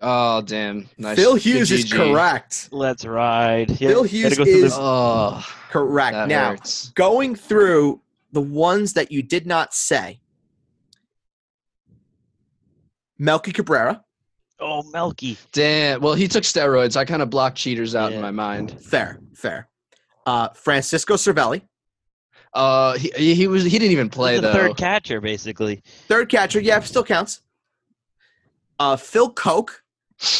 Oh, 0.00 0.42
damn. 0.42 0.88
Nice. 0.96 1.16
Phil 1.16 1.34
Hughes 1.34 1.72
is 1.72 1.92
correct. 1.92 2.68
Let's 2.70 3.04
ride. 3.04 3.70
Yeah, 3.80 3.88
Phil 3.88 4.02
Hughes 4.04 4.36
go 4.38 4.44
is- 4.44 4.72
Oh, 4.76 5.44
Correct. 5.70 6.28
now, 6.28 6.50
hurts. 6.50 6.90
going 6.90 7.34
through 7.34 8.00
the 8.32 8.40
ones 8.40 8.92
that 8.92 9.10
you 9.10 9.22
did 9.22 9.46
not 9.46 9.74
say. 9.74 10.20
Melky 13.18 13.52
Cabrera, 13.52 14.04
Oh, 14.60 14.82
Melky. 14.92 15.36
Damn. 15.52 16.00
Well, 16.00 16.14
he 16.14 16.26
took 16.26 16.42
steroids. 16.42 16.96
I 16.96 17.04
kind 17.04 17.22
of 17.22 17.30
blocked 17.30 17.56
cheaters 17.56 17.94
out 17.94 18.12
in 18.12 18.20
my 18.20 18.30
mind. 18.32 18.80
fair, 18.80 19.20
fair. 19.34 19.68
Uh, 20.26 20.48
Francisco 20.50 21.14
Cervelli, 21.14 21.62
Uh, 22.54 22.96
he, 22.98 23.10
he 23.16 23.34
he 23.34 23.46
was 23.46 23.62
he 23.64 23.78
didn't 23.78 23.92
even 23.92 24.08
play 24.10 24.36
the 24.36 24.42
though. 24.42 24.52
third 24.52 24.76
catcher, 24.76 25.20
basically. 25.20 25.82
third 26.08 26.28
catcher, 26.28 26.60
yeah, 26.60 26.80
still 26.80 27.04
counts. 27.04 27.40
Uh, 28.80 28.96
Phil 28.96 29.30
Coke, 29.30 29.82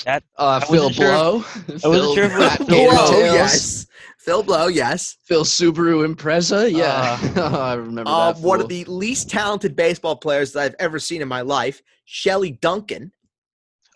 uh, 0.06 0.20
I 0.38 0.60
Phil 0.60 0.76
wasn't 0.90 0.94
sure 0.96 1.06
Blow. 1.06 1.44
I 1.84 1.88
wasn't 1.88 2.14
sure 2.14 2.24
if 2.24 2.32
it 2.32 2.38
was 2.38 2.56
Phil 2.56 2.66
Blow, 2.66 3.06
Blow, 3.08 3.18
yes. 3.20 3.86
Phil 4.18 4.42
Blow, 4.42 4.66
yes. 4.66 5.16
Phil 5.24 5.44
Subaru 5.44 6.06
Impreza. 6.12 6.70
Yeah, 6.70 7.18
I 7.56 7.74
remember 7.74 8.10
Uh, 8.10 8.32
that. 8.32 8.42
one 8.42 8.60
of 8.60 8.68
the 8.68 8.84
least 8.84 9.30
talented 9.30 9.76
baseball 9.76 10.16
players 10.16 10.52
that 10.52 10.60
I've 10.64 10.74
ever 10.78 10.98
seen 10.98 11.22
in 11.22 11.28
my 11.28 11.40
life, 11.42 11.80
Shelley 12.04 12.52
Duncan. 12.52 13.12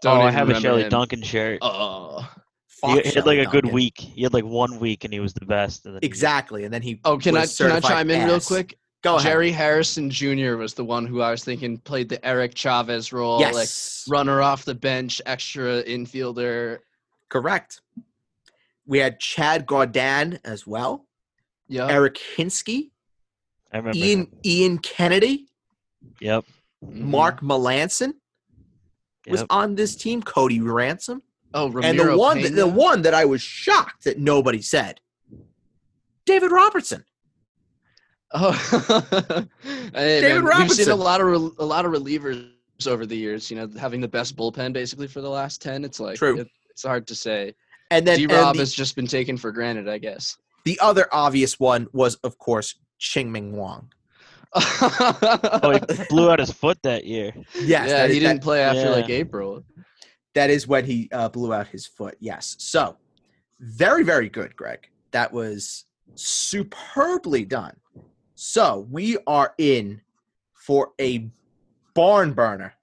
Don't 0.03 0.19
oh, 0.19 0.21
I 0.23 0.31
have 0.31 0.43
a 0.49 0.55
remember 0.55 0.61
Shelley 0.69 0.83
him. 0.85 0.89
Duncan 0.91 1.23
shirt. 1.23 1.59
Oh. 1.63 2.29
Fuck 2.69 3.05
he, 3.05 3.11
he 3.11 3.15
had 3.15 3.27
like 3.27 3.39
a 3.39 3.45
good 3.45 3.63
Duncan. 3.63 3.73
week. 3.73 3.99
He 4.01 4.23
had 4.23 4.33
like 4.33 4.45
one 4.45 4.81
week, 4.81 5.05
and 5.05 5.13
he 5.13 5.21
was 5.21 5.33
the 5.35 5.45
best. 5.47 5.87
and 5.87 5.95
then 5.95 6.01
Exactly, 6.03 6.65
and 6.65 6.73
then 6.75 6.83
he. 6.83 7.01
Oh, 7.05 7.19
can 7.19 7.37
I 7.37 7.41
can 7.41 7.43
I 7.43 7.45
certified 7.47 7.83
chime 7.83 8.11
in 8.11 8.27
real 8.27 8.41
quick? 8.41 8.77
Go 9.03 9.17
ahead. 9.17 9.27
Jerry 9.33 9.51
Hairston 9.51 10.11
Jr. 10.11 10.57
was 10.57 10.75
the 10.75 10.85
one 10.85 11.07
who 11.07 11.21
I 11.23 11.31
was 11.33 11.43
thinking 11.45 11.77
played 11.79 12.09
the 12.09 12.25
Eric 12.25 12.55
Chavez 12.55 13.13
role, 13.13 13.41
like 13.41 13.69
runner 14.09 14.41
off 14.43 14.65
the 14.65 14.75
bench, 14.75 15.21
extra 15.27 15.83
infielder. 15.85 16.79
correct. 17.29 17.81
We 18.87 18.99
had 18.99 19.19
Chad 19.19 19.67
Gaudin 19.67 20.39
as 20.45 20.67
well. 20.67 21.07
Yeah. 21.69 21.89
Eric 21.89 22.19
Hinske, 22.37 22.91
I 23.73 23.79
remember. 23.79 23.97
Ian 23.99 24.19
him. 24.21 24.39
Ian 24.45 24.79
Kennedy, 24.79 25.49
Yep. 26.21 26.45
Mhm. 26.85 26.95
Mark 27.01 27.41
Melancon 27.41 28.15
was 29.27 29.41
Yep. 29.41 29.47
on 29.51 29.75
this 29.77 29.97
team. 29.97 30.23
Cody 30.23 30.61
Ransom, 30.61 31.23
Oh, 31.55 31.69
Ramiro 31.71 31.85
and 31.91 31.99
the 31.99 32.17
one 32.19 32.43
that, 32.43 32.55
the 32.55 32.67
one 32.67 33.03
that 33.03 33.15
I 33.15 33.25
was 33.25 33.41
shocked 33.41 34.05
that 34.05 34.19
nobody 34.19 34.61
said, 34.61 35.01
David 36.27 36.51
Robertson. 36.53 37.05
Oh, 38.35 38.53
hey, 39.95 40.21
David 40.21 40.45
man, 40.45 40.61
we've 40.63 40.71
seen 40.71 40.89
a 40.89 40.95
lot 40.97 41.21
of 41.21 41.27
rel- 41.27 41.55
a 41.59 41.65
lot 41.65 41.85
of 41.85 41.93
relievers 41.93 42.49
over 42.87 43.05
the 43.07 43.17
years. 43.17 43.51
You 43.51 43.57
know, 43.59 43.69
having 43.79 44.01
the 44.01 44.09
best 44.09 44.37
bullpen 44.37 44.73
basically 44.73 45.07
for 45.07 45.21
the 45.21 45.29
last 45.29 45.61
ten. 45.61 45.85
It's 45.85 46.01
like 46.01 46.17
True. 46.17 46.41
it- 46.41 46.49
it's 46.71 46.83
hard 46.83 47.07
to 47.09 47.15
say. 47.15 47.55
And 47.91 48.07
then 48.07 48.17
D 48.19 48.27
Rob 48.27 48.55
the, 48.57 48.61
has 48.63 48.73
just 48.73 48.97
been 48.97 49.07
taken 49.07 49.37
for 49.37 49.53
granted, 49.53 49.87
I 49.87 49.99
guess. 49.99 50.39
the 50.65 50.79
other 50.81 51.07
obvious 51.13 51.61
one 51.61 51.87
was, 51.93 52.15
of 52.25 52.39
course, 52.39 52.77
Chien-Ming 52.99 53.55
Wang. 53.55 53.93
Oh, 54.55 55.79
he 55.91 56.05
blew 56.09 56.31
out 56.31 56.39
his 56.39 56.51
foot 56.51 56.79
that 56.83 57.05
year. 57.05 57.33
Yes, 57.55 57.67
yeah, 57.67 57.87
that 57.89 58.11
he 58.11 58.17
is- 58.17 58.23
didn't 58.23 58.37
that- 58.37 58.43
play 58.43 58.63
after 58.63 58.89
like. 58.91 59.11
April. 59.11 59.63
that 60.35 60.49
is 60.49 60.67
when 60.67 60.87
he 60.87 61.11
uh, 61.13 61.29
blew 61.29 61.53
out 61.53 61.67
his 61.69 61.87
foot. 61.87 62.17
Yes. 62.21 62.57
So, 62.59 62.97
very, 63.61 64.03
very 64.03 64.31
good, 64.31 64.57
Greg. 64.57 64.89
That 65.11 65.31
was 65.31 65.85
superbly 66.15 67.45
done. 67.45 67.77
So, 68.35 68.87
we 68.91 69.19
are 69.27 69.55
in 69.59 70.01
for 70.55 70.93
a 71.01 71.29
barn 71.95 72.33
burner 72.33 72.75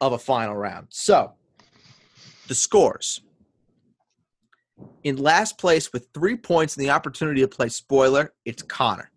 of 0.00 0.12
a 0.12 0.18
final 0.18 0.54
round. 0.54 0.86
So, 0.90 1.32
the 2.46 2.54
scores. 2.54 3.20
In 5.04 5.16
last 5.16 5.58
place 5.58 5.92
with 5.92 6.08
three 6.14 6.36
points 6.36 6.76
and 6.76 6.84
the 6.84 6.90
opportunity 6.90 7.40
to 7.40 7.48
play 7.48 7.68
spoiler, 7.68 8.32
it's 8.44 8.62
Connor. 8.62 9.10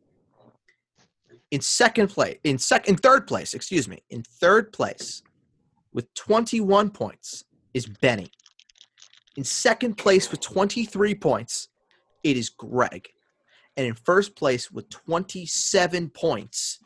In 1.52 1.62
second 1.62 2.08
place, 2.08 2.38
in 2.44 2.58
second, 2.58 2.94
in 2.94 2.98
third 2.98 3.28
place, 3.28 3.54
excuse 3.54 3.88
me, 3.88 4.04
in 4.10 4.24
third 4.24 4.72
place 4.72 5.22
with 5.94 6.14
21 6.14 6.92
points 6.92 7.44
is 7.74 7.86
Benny. 7.86 8.32
In 9.38 9.44
second 9.44 9.98
place 9.98 10.32
with 10.32 10.42
23 10.42 11.16
points, 11.16 11.70
it 12.24 12.38
is 12.38 12.50
Greg. 12.50 13.10
And 13.78 13.88
in 13.88 13.94
first 13.94 14.36
place 14.36 14.72
with 14.72 14.90
27 14.90 16.10
points, 16.10 16.80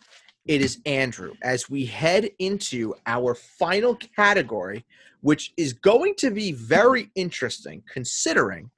it 0.46 0.62
is 0.62 0.80
Andrew. 0.86 1.34
As 1.44 1.70
we 1.70 1.86
head 1.86 2.30
into 2.40 2.94
our 3.08 3.34
final 3.34 3.96
category, 3.96 4.86
which 5.22 5.54
is 5.58 5.74
going 5.74 6.14
to 6.18 6.30
be 6.30 6.52
very 6.52 7.10
interesting 7.16 7.82
considering 7.92 8.70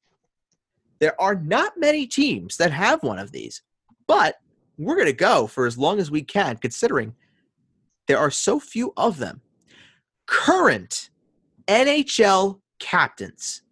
there 0.99 1.19
are 1.21 1.35
not 1.35 1.73
many 1.77 2.07
teams 2.07 2.57
that 2.57 2.71
have 2.71 3.03
one 3.03 3.19
of 3.19 3.31
these. 3.31 3.61
But 4.07 4.35
we're 4.77 4.95
going 4.95 5.07
to 5.07 5.13
go 5.13 5.47
for 5.47 5.65
as 5.65 5.77
long 5.77 5.99
as 5.99 6.09
we 6.09 6.23
can, 6.23 6.57
considering 6.57 7.13
there 8.07 8.19
are 8.19 8.31
so 8.31 8.59
few 8.59 8.93
of 8.95 9.17
them 9.17 9.41
current 10.27 11.09
NHL 11.67 12.59
captains. 12.79 13.63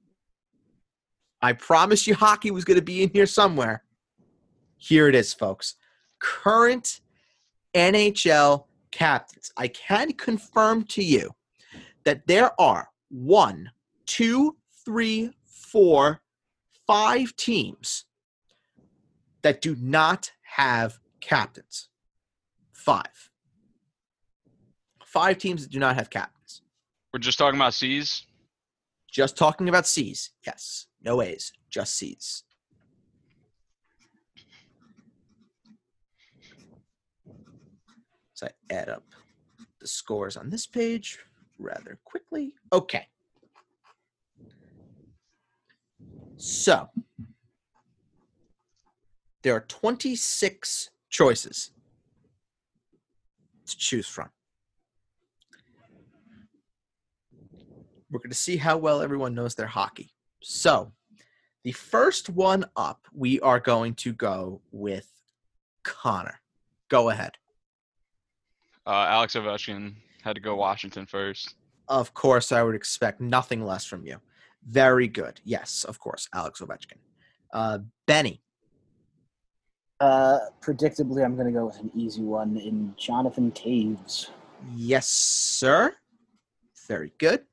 I 1.41 1.53
promised 1.53 2.07
you 2.07 2.15
hockey 2.15 2.49
was 2.49 2.65
going 2.65 2.79
to 2.79 2.83
be 2.83 3.03
in 3.03 3.09
here 3.13 3.25
somewhere. 3.25 3.83
Here 4.85 5.07
it 5.07 5.15
is, 5.15 5.33
folks. 5.33 5.77
Current 6.19 7.01
NHL 7.73 8.65
captains. 8.91 9.51
I 9.57 9.67
can 9.67 10.13
confirm 10.13 10.83
to 10.89 11.03
you 11.03 11.31
that 12.03 12.27
there 12.27 12.51
are 12.61 12.89
one, 13.09 13.71
two, 14.05 14.57
three, 14.85 15.31
four, 15.43 16.21
five 16.85 17.35
teams 17.35 18.05
that 19.41 19.59
do 19.59 19.75
not 19.79 20.31
have 20.43 20.99
captains. 21.19 21.89
Five. 22.71 23.31
Five 25.03 25.39
teams 25.39 25.63
that 25.63 25.71
do 25.71 25.79
not 25.79 25.95
have 25.95 26.11
captains. 26.11 26.61
We're 27.11 27.19
just 27.21 27.39
talking 27.39 27.59
about 27.59 27.73
C's. 27.73 28.27
Just 29.11 29.35
talking 29.35 29.67
about 29.67 29.87
C's. 29.87 30.29
Yes. 30.45 30.85
No 31.01 31.23
A's. 31.23 31.51
Just 31.71 31.97
C's. 31.97 32.43
So 38.35 38.47
I 38.47 38.73
add 38.73 38.89
up 38.89 39.03
the 39.79 39.87
scores 39.87 40.35
on 40.37 40.49
this 40.49 40.67
page 40.67 41.19
rather 41.57 41.97
quickly. 42.03 42.53
Okay. 42.71 43.07
So 46.35 46.89
there 49.41 49.55
are 49.55 49.61
26 49.61 50.89
choices 51.09 51.71
to 53.67 53.77
choose 53.77 54.07
from. 54.07 54.29
We're 58.11 58.19
going 58.19 58.29
to 58.29 58.35
see 58.35 58.57
how 58.57 58.77
well 58.77 59.01
everyone 59.01 59.33
knows 59.33 59.55
their 59.55 59.67
hockey. 59.67 60.11
So, 60.41 60.91
the 61.63 61.71
first 61.71 62.29
one 62.29 62.65
up, 62.75 63.07
we 63.13 63.39
are 63.39 63.59
going 63.59 63.95
to 63.95 64.13
go 64.13 64.61
with 64.71 65.09
Connor. 65.83 66.39
Go 66.89 67.09
ahead. 67.09 67.37
Uh, 68.87 69.05
Alex 69.09 69.35
Ovechkin 69.35 69.95
had 70.23 70.35
to 70.35 70.41
go 70.41 70.55
Washington 70.55 71.05
first. 71.05 71.55
Of 71.87 72.13
course, 72.13 72.51
I 72.51 72.63
would 72.63 72.75
expect 72.75 73.21
nothing 73.21 73.63
less 73.63 73.85
from 73.85 74.05
you. 74.05 74.17
Very 74.67 75.07
good. 75.07 75.39
Yes, 75.43 75.83
of 75.83 75.99
course, 75.99 76.27
Alex 76.33 76.61
Ovechkin. 76.61 76.97
Uh, 77.53 77.79
Benny. 78.05 78.41
Uh, 79.99 80.39
predictably, 80.61 81.23
I'm 81.23 81.35
going 81.35 81.47
to 81.47 81.53
go 81.53 81.65
with 81.65 81.79
an 81.79 81.91
easy 81.95 82.21
one 82.21 82.57
in 82.57 82.93
Jonathan 82.97 83.51
Toews. 83.51 84.29
Yes, 84.75 85.07
sir. 85.07 85.93
Very 86.87 87.13
good. 87.17 87.45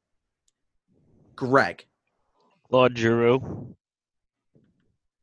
Greg. 1.37 1.87
Claude 2.69 2.97
Giroux. 2.97 3.75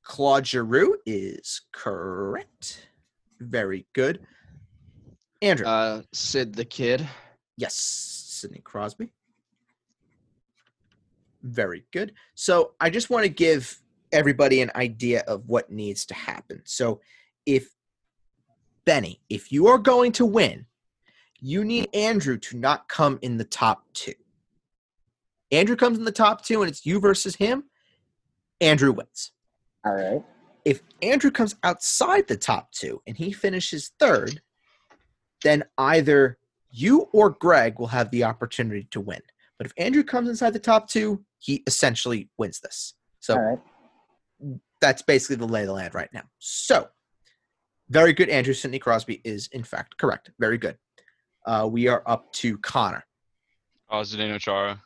Claude 0.03 0.45
Giroux 0.47 0.97
is 1.05 1.61
correct. 1.71 2.89
Very 3.39 3.85
good. 3.93 4.25
Andrew. 5.41 5.65
Uh, 5.65 6.01
Sid 6.13 6.55
the 6.55 6.65
Kid. 6.65 7.07
Yes, 7.57 7.75
Sidney 7.75 8.61
Crosby. 8.63 9.11
Very 11.41 11.85
good. 11.91 12.13
So 12.35 12.71
I 12.79 12.89
just 12.89 13.09
want 13.09 13.23
to 13.23 13.29
give 13.29 13.81
everybody 14.11 14.61
an 14.61 14.71
idea 14.75 15.23
of 15.27 15.47
what 15.47 15.71
needs 15.71 16.05
to 16.07 16.13
happen. 16.13 16.61
So 16.65 17.01
if 17.45 17.69
Benny, 18.85 19.21
if 19.29 19.51
you 19.51 19.67
are 19.67 19.77
going 19.77 20.11
to 20.13 20.25
win, 20.25 20.65
you 21.39 21.63
need 21.63 21.89
Andrew 21.93 22.37
to 22.37 22.57
not 22.57 22.89
come 22.89 23.19
in 23.21 23.37
the 23.37 23.45
top 23.45 23.83
two. 23.93 24.13
Andrew 25.51 25.75
comes 25.75 25.97
in 25.97 26.03
the 26.03 26.11
top 26.11 26.43
two 26.43 26.61
and 26.61 26.69
it's 26.69 26.85
you 26.85 26.99
versus 26.99 27.35
him, 27.35 27.65
Andrew 28.61 28.91
wins. 28.91 29.31
All 29.85 29.93
right. 29.93 30.23
If 30.65 30.81
Andrew 31.01 31.31
comes 31.31 31.55
outside 31.63 32.27
the 32.27 32.37
top 32.37 32.71
two 32.71 33.01
and 33.07 33.15
he 33.17 33.31
finishes 33.31 33.91
third, 33.99 34.41
then 35.43 35.63
either 35.77 36.37
you 36.71 37.07
or 37.13 37.31
Greg 37.31 37.79
will 37.79 37.87
have 37.87 38.11
the 38.11 38.23
opportunity 38.23 38.87
to 38.91 39.01
win. 39.01 39.21
But 39.57 39.67
if 39.67 39.73
Andrew 39.77 40.03
comes 40.03 40.29
inside 40.29 40.53
the 40.53 40.59
top 40.59 40.87
two, 40.89 41.23
he 41.39 41.63
essentially 41.67 42.29
wins 42.37 42.59
this. 42.59 42.93
So 43.19 43.35
All 43.35 43.41
right. 43.41 43.59
that's 44.81 45.01
basically 45.01 45.35
the 45.37 45.47
lay 45.47 45.61
of 45.61 45.67
the 45.67 45.73
land 45.73 45.93
right 45.95 46.09
now. 46.13 46.23
So 46.39 46.87
Very 47.89 48.13
good. 48.13 48.29
Andrew 48.29 48.53
Sidney 48.53 48.79
Crosby 48.79 49.19
is 49.23 49.47
in 49.51 49.63
fact 49.63 49.97
correct. 49.97 50.31
Very 50.39 50.57
good. 50.57 50.77
Uh, 51.45 51.67
we 51.71 51.87
are 51.87 52.03
up 52.05 52.31
to 52.33 52.57
Connor. 52.59 53.03
Oh, 53.89 54.01
Zdeno 54.01 54.39
Chara. 54.39 54.81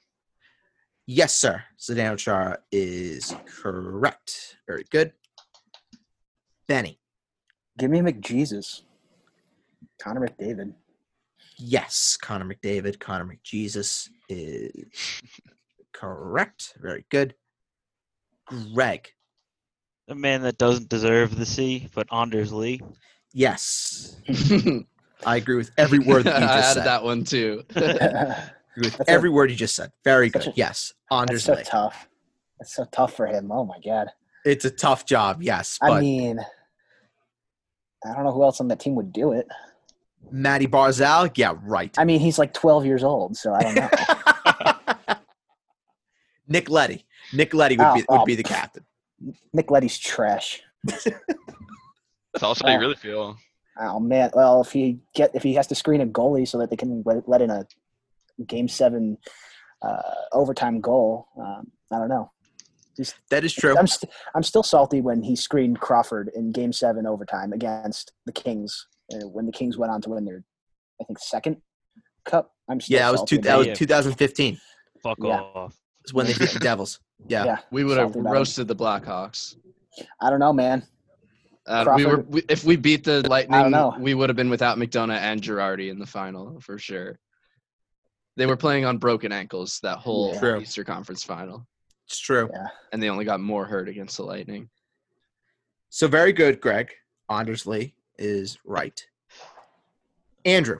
Yes, 1.05 1.35
sir. 1.35 1.61
Zdeno 1.77 2.17
Chara 2.17 2.59
is 2.71 3.35
correct. 3.45 4.55
Very 4.65 4.85
good. 4.89 5.11
Benny. 6.67 6.99
Give 7.77 7.91
me 7.91 7.99
McJesus. 7.99 8.83
Connor 10.03 10.27
McDavid. 10.27 10.73
Yes, 11.57 12.17
Connor 12.21 12.45
McDavid. 12.45 12.99
Connor 12.99 13.25
McJesus 13.25 14.09
is 14.27 14.71
correct. 15.93 16.73
Very 16.81 17.05
good. 17.09 17.35
Greg. 18.73 19.07
A 20.09 20.15
man 20.15 20.41
that 20.41 20.57
doesn't 20.57 20.89
deserve 20.89 21.37
the 21.37 21.45
C, 21.45 21.87
but 21.95 22.11
Anders 22.11 22.51
Lee. 22.51 22.81
Yes, 23.33 24.17
I 25.25 25.37
agree 25.37 25.55
with 25.55 25.71
every 25.77 25.99
word 25.99 26.25
that 26.25 26.41
you 26.41 26.47
I 26.49 26.57
just 26.57 26.71
added 26.71 26.73
said. 26.81 26.85
that 26.85 27.03
one 27.03 27.23
too. 27.23 27.63
with 27.73 28.97
That's 28.97 28.99
a- 28.99 29.09
every 29.09 29.29
word 29.29 29.49
you 29.49 29.55
just 29.55 29.75
said. 29.75 29.91
Very 30.03 30.29
good. 30.29 30.47
a- 30.47 30.53
yes, 30.55 30.93
That's 31.09 31.21
Anders 31.21 31.43
so 31.45 31.53
Lee. 31.53 31.63
tough. 31.63 32.09
That's 32.59 32.75
so 32.75 32.85
tough 32.91 33.13
for 33.15 33.25
him. 33.27 33.49
Oh 33.51 33.63
my 33.65 33.77
god. 33.83 34.09
It's 34.45 34.65
a 34.65 34.69
tough 34.69 35.05
job. 35.05 35.41
Yes, 35.41 35.79
I 35.81 35.99
mean, 36.01 36.39
I 38.05 38.13
don't 38.13 38.25
know 38.25 38.31
who 38.33 38.43
else 38.43 38.59
on 38.59 38.67
the 38.67 38.75
team 38.75 38.95
would 38.95 39.13
do 39.13 39.31
it. 39.31 39.47
Matty 40.31 40.67
Barzal. 40.67 41.31
Yeah, 41.35 41.55
right. 41.63 41.93
I 41.97 42.05
mean, 42.05 42.19
he's 42.19 42.39
like 42.39 42.53
12 42.53 42.85
years 42.85 43.03
old, 43.03 43.37
so 43.37 43.53
I 43.53 43.61
don't 43.61 43.75
know. 43.75 45.15
Nick 46.47 46.69
Leddy. 46.69 47.05
Nick 47.33 47.53
Leddy 47.53 47.77
would 47.77 47.87
Oh, 47.87 47.93
be 47.93 48.05
would 48.09 48.19
oh. 48.21 48.25
be 48.25 48.35
the 48.35 48.43
captain. 48.43 48.85
Nick 49.53 49.71
Leddy's 49.71 49.97
trash. 49.97 50.61
That's 50.83 51.07
also 52.41 52.65
how 52.65 52.73
you 52.73 52.79
really 52.79 52.95
feel. 52.95 53.37
Oh 53.79 53.99
man. 53.99 54.31
Well, 54.33 54.61
if 54.61 54.71
he 54.71 54.99
get 55.15 55.31
if 55.33 55.43
he 55.43 55.53
has 55.55 55.67
to 55.67 55.75
screen 55.75 56.01
a 56.01 56.05
goalie 56.05 56.47
so 56.47 56.57
that 56.59 56.69
they 56.69 56.75
can 56.75 57.01
let, 57.05 57.27
let 57.27 57.41
in 57.41 57.49
a 57.49 57.65
game 58.45 58.67
seven 58.67 59.17
uh, 59.81 60.01
overtime 60.31 60.81
goal, 60.81 61.27
um, 61.39 61.71
I 61.91 61.97
don't 61.99 62.09
know. 62.09 62.31
That 63.31 63.43
is 63.43 63.53
true. 63.53 63.75
I'm 63.75 63.87
st- 63.87 64.11
I'm 64.35 64.43
still 64.43 64.61
salty 64.61 65.01
when 65.01 65.23
he 65.23 65.35
screened 65.35 65.79
Crawford 65.79 66.29
in 66.35 66.51
Game 66.51 66.71
Seven 66.71 67.07
overtime 67.07 67.51
against 67.51 68.11
the 68.25 68.31
Kings 68.31 68.87
uh, 69.11 69.27
when 69.27 69.45
the 69.45 69.51
Kings 69.51 69.77
went 69.77 69.91
on 69.91 70.01
to 70.01 70.09
win 70.11 70.25
their, 70.25 70.43
I 71.01 71.03
think 71.05 71.19
second 71.19 71.57
cup. 72.25 72.51
I'm 72.69 72.79
still 72.79 72.97
Yeah, 72.99 73.09
it 73.09 73.11
was 73.11 73.19
salty 73.21 73.37
two, 73.37 73.41
that 73.43 73.57
was 73.57 73.67
2015. 73.77 74.59
Fuck 75.01 75.17
Yeah. 75.21 75.39
off. 75.41 75.77
Is 76.05 76.13
when 76.13 76.25
they 76.25 76.33
beat 76.33 76.49
the 76.51 76.59
Devils. 76.61 76.99
Yeah. 77.27 77.45
Yeah, 77.45 77.57
we 77.71 77.83
would 77.83 77.97
have 77.97 78.07
Salty 78.09 78.19
about 78.19 78.29
it. 78.31 78.33
roasted 78.33 78.67
the 78.67 78.75
Blackhawks. 78.75 79.55
I 80.21 80.29
don't 80.29 80.39
know, 80.39 80.53
man. 80.53 80.83
Uh, 81.65 81.93
we 81.95 82.05
were 82.05 82.21
we, 82.27 82.43
if 82.49 82.65
we 82.65 82.75
beat 82.75 83.03
the 83.05 83.25
Lightning, 83.29 83.71
know. 83.71 83.95
we 83.97 84.13
would 84.13 84.27
have 84.29 84.35
been 84.35 84.49
without 84.49 84.77
McDonagh 84.77 85.19
and 85.19 85.41
Girardi 85.41 85.89
in 85.89 85.97
the 85.99 86.05
final 86.05 86.59
for 86.59 86.77
sure. 86.77 87.17
They 88.35 88.45
were 88.47 88.57
playing 88.57 88.83
on 88.85 88.97
broken 88.97 89.31
ankles 89.31 89.79
that 89.83 89.99
whole 89.99 90.33
Yeah. 90.41 90.57
Eastern 90.59 90.83
Conference 90.85 91.23
final, 91.23 91.65
It's 92.07 92.19
true. 92.19 92.49
Yeah. 92.51 92.67
and 92.91 93.01
they 93.01 93.09
only 93.09 93.23
got 93.23 93.39
more 93.39 93.63
hurt 93.65 93.87
against 93.87 94.17
the 94.17 94.23
Lightning. 94.23 94.69
So 95.89 96.07
very 96.07 96.33
good, 96.33 96.59
Greg. 96.59 96.91
Anders 97.29 97.65
Lee 97.65 97.93
is 98.17 98.57
right. 98.65 99.05
Andrew. 100.45 100.79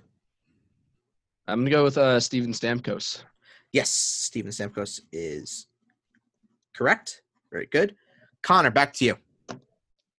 I'm 1.47 1.59
gonna 1.59 1.69
go 1.69 1.83
with 1.83 1.97
uh, 1.97 2.19
Steven 2.19 2.51
Stamkos. 2.51 3.23
Yes, 3.71 3.89
Steven 3.89 4.51
Stamkos 4.51 5.01
is 5.11 5.67
correct. 6.75 7.21
Very 7.51 7.65
good. 7.65 7.95
Connor, 8.41 8.71
back 8.71 8.93
to 8.93 9.05
you. 9.05 9.17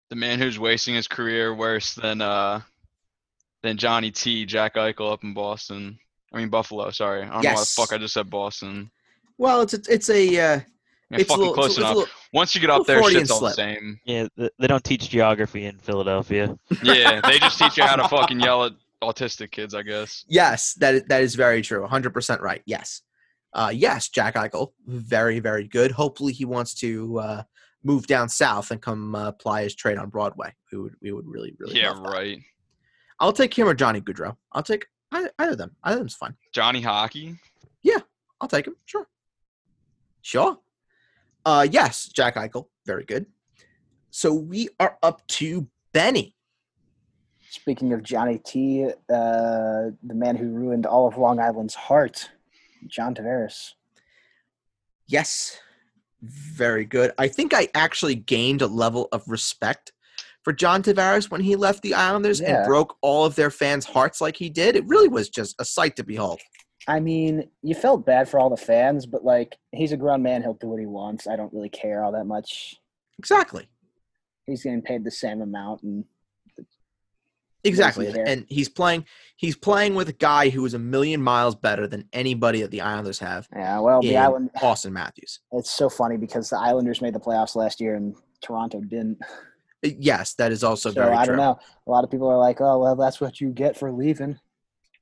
The 0.09 0.15
man 0.15 0.39
who's 0.39 0.59
wasting 0.59 0.95
his 0.95 1.07
career 1.07 1.55
worse 1.55 1.95
than 1.95 2.21
uh 2.21 2.61
than 3.63 3.77
Johnny 3.77 4.11
T, 4.11 4.45
Jack 4.45 4.75
Eichel 4.75 5.11
up 5.11 5.23
in 5.23 5.33
Boston. 5.33 5.97
I 6.33 6.37
mean 6.37 6.49
Buffalo. 6.49 6.89
Sorry, 6.91 7.23
I 7.23 7.25
don't 7.25 7.43
know 7.43 7.53
why 7.53 7.59
the 7.59 7.65
fuck 7.65 7.93
I 7.93 7.97
just 7.97 8.13
said 8.13 8.29
Boston. 8.29 8.91
Well, 9.37 9.61
it's 9.61 9.73
a, 9.73 9.79
it's 9.89 10.09
a 10.09 10.27
uh, 10.27 10.31
Yeah, 10.31 10.61
it's 11.11 11.29
a 11.33 11.37
little, 11.37 11.53
close 11.53 11.77
it's 11.77 11.77
a, 11.77 11.81
it's 11.81 11.81
a 11.81 11.81
enough. 11.81 11.95
little 11.95 12.13
Once 12.35 12.53
you 12.53 12.59
get 12.61 12.69
up 12.69 12.85
there, 12.85 13.01
shit's 13.09 13.31
all 13.31 13.39
the 13.39 13.49
same. 13.51 13.97
Yeah, 14.03 14.27
they 14.35 14.67
don't 14.67 14.83
teach 14.83 15.09
geography 15.09 15.65
in 15.65 15.77
Philadelphia. 15.79 16.55
Yeah, 16.83 17.21
they 17.21 17.39
just 17.39 17.57
teach 17.59 17.77
you 17.77 17.83
how 17.83 17.95
to 17.95 18.07
fucking 18.09 18.41
yell 18.41 18.65
at 18.65 18.73
autistic 19.01 19.51
kids, 19.51 19.73
I 19.73 19.81
guess. 19.83 20.25
yes, 20.27 20.73
that 20.75 20.95
is, 20.95 21.03
that 21.07 21.21
is 21.23 21.35
very 21.35 21.61
true. 21.61 21.87
100% 21.87 22.41
right. 22.41 22.61
Yes. 22.65 23.01
Uh, 23.53 23.71
yes, 23.73 24.09
Jack 24.09 24.35
Eichel, 24.35 24.73
very 24.85 25.39
very 25.39 25.65
good. 25.65 25.91
Hopefully 25.91 26.33
he 26.33 26.43
wants 26.43 26.73
to 26.75 27.19
uh, 27.19 27.43
move 27.85 28.05
down 28.05 28.27
south 28.27 28.69
and 28.71 28.81
come 28.81 29.15
uh, 29.15 29.29
apply 29.29 29.63
his 29.63 29.73
trade 29.73 29.97
on 29.97 30.09
Broadway. 30.09 30.53
We 30.73 30.77
would 30.79 30.95
we 31.01 31.11
would 31.13 31.25
really 31.25 31.55
really 31.57 31.79
Yeah, 31.79 31.91
love 31.91 32.03
that. 32.03 32.09
right. 32.09 32.39
I'll 33.21 33.31
take 33.31 33.57
him 33.57 33.65
or 33.69 33.73
Johnny 33.73 34.01
Gaudreau. 34.01 34.35
I'll 34.51 34.61
take 34.61 34.87
either, 35.13 35.31
either 35.39 35.51
of 35.53 35.57
them. 35.57 35.73
Either 35.85 35.95
of 35.95 35.99
them's 36.01 36.15
fine. 36.15 36.35
Johnny 36.51 36.81
Hockey. 36.81 37.37
Yeah, 37.81 37.99
I'll 38.41 38.49
take 38.49 38.67
him. 38.67 38.75
Sure. 38.83 39.07
Sure. 40.21 40.57
Uh, 41.45 41.67
yes, 41.69 42.07
Jack 42.07 42.35
Eichel. 42.35 42.67
Very 42.85 43.05
good. 43.05 43.25
So 44.09 44.33
we 44.33 44.69
are 44.79 44.97
up 45.03 45.25
to 45.27 45.67
Benny. 45.93 46.35
Speaking 47.49 47.93
of 47.93 48.03
Johnny 48.03 48.39
T, 48.39 48.85
uh, 48.85 48.91
the 49.09 49.93
man 50.13 50.35
who 50.35 50.49
ruined 50.49 50.85
all 50.85 51.07
of 51.07 51.17
Long 51.17 51.39
Island's 51.39 51.75
heart, 51.75 52.29
John 52.87 53.13
Tavares. 53.15 53.73
Yes. 55.07 55.59
Very 56.21 56.85
good. 56.85 57.11
I 57.17 57.27
think 57.27 57.53
I 57.53 57.69
actually 57.75 58.15
gained 58.15 58.61
a 58.61 58.67
level 58.67 59.07
of 59.11 59.23
respect 59.27 59.91
for 60.43 60.53
John 60.53 60.81
Tavares 60.81 61.29
when 61.29 61.41
he 61.41 61.55
left 61.55 61.81
the 61.81 61.93
Islanders 61.93 62.39
Yeah. 62.39 62.57
and 62.59 62.67
broke 62.67 62.97
all 63.01 63.25
of 63.25 63.35
their 63.35 63.51
fans' 63.51 63.85
hearts 63.85 64.21
like 64.21 64.35
he 64.37 64.49
did. 64.49 64.75
It 64.75 64.85
really 64.87 65.07
was 65.07 65.29
just 65.29 65.55
a 65.59 65.65
sight 65.65 65.95
to 65.97 66.03
behold. 66.03 66.39
I 66.87 66.99
mean, 66.99 67.49
you 67.63 67.73
felt 67.73 68.05
bad 68.05 68.29
for 68.29 68.39
all 68.39 68.49
the 68.49 68.57
fans, 68.57 69.05
but 69.05 69.25
like 69.25 69.57
he's 69.71 69.91
a 69.91 69.97
grown 69.97 70.21
man, 70.21 70.43
he'll 70.43 70.53
do 70.53 70.67
what 70.67 70.79
he 70.79 70.85
wants. 70.85 71.27
I 71.27 71.35
don't 71.35 71.53
really 71.53 71.69
care 71.69 72.03
all 72.03 72.11
that 72.11 72.25
much. 72.25 72.79
Exactly. 73.17 73.67
He's 74.45 74.63
getting 74.63 74.81
paid 74.83 75.03
the 75.03 75.11
same 75.11 75.41
amount, 75.41 75.81
and 75.83 76.05
Exactly. 77.63 78.07
And 78.27 78.45
he's 78.47 78.69
playing 78.69 79.05
he's 79.37 79.55
playing 79.55 79.95
with 79.95 80.07
a 80.09 80.13
guy 80.13 80.49
who 80.49 80.63
is 80.65 80.75
a 80.75 80.79
million 80.79 81.21
miles 81.21 81.55
better 81.55 81.87
than 81.87 82.07
anybody 82.13 82.61
that 82.61 82.69
the 82.71 82.81
Islanders 82.81 83.17
have 83.19 83.47
yeah, 83.55 83.79
well, 83.79 84.01
the 84.01 84.15
island. 84.17 84.51
Austin 84.61 84.93
Matthews. 84.93 85.39
It's 85.51 85.71
so 85.71 85.89
funny 85.89 86.17
because 86.17 86.49
the 86.51 86.59
Islanders 86.59 87.01
made 87.01 87.15
the 87.15 87.19
playoffs 87.19 87.55
last 87.55 87.81
year 87.81 87.95
and 87.95 88.15
Toronto 88.41 88.81
didn't. 88.81 89.17
Uh, 89.21 89.89
Yes, 89.99 90.33
that 90.35 90.51
is 90.51 90.63
also 90.63 90.89
So 90.89 90.95
very 90.95 91.15
I 91.15 91.25
true. 91.25 91.35
don't 91.35 91.45
know. 91.45 91.59
A 91.85 91.91
lot 91.91 92.03
of 92.03 92.09
people 92.09 92.27
are 92.27 92.37
like, 92.39 92.59
"Oh, 92.59 92.79
well, 92.79 92.95
that's 92.95 93.21
what 93.21 93.39
you 93.39 93.49
get 93.49 93.77
for 93.77 93.91
leaving," 93.91 94.39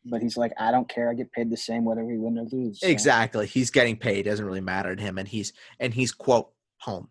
but 0.05 0.21
he's 0.21 0.37
like, 0.37 0.51
"I 0.57 0.71
don't 0.71 0.87
care. 0.89 1.09
I 1.09 1.13
get 1.13 1.31
paid 1.31 1.49
the 1.49 1.57
same 1.57 1.85
whether 1.85 2.03
we 2.03 2.17
win 2.17 2.37
or 2.37 2.45
lose." 2.51 2.79
So, 2.81 2.87
Exactly. 2.87 3.47
He's 3.47 3.69
getting 3.69 3.97
paid. 3.97 4.25
Doesn't 4.25 4.45
really 4.45 4.61
matter 4.61 4.95
to 4.95 5.01
him. 5.01 5.17
And 5.17 5.27
he's 5.27 5.53
and 5.79 5.93
he's 5.93 6.11
quote 6.11 6.51
home, 6.79 7.09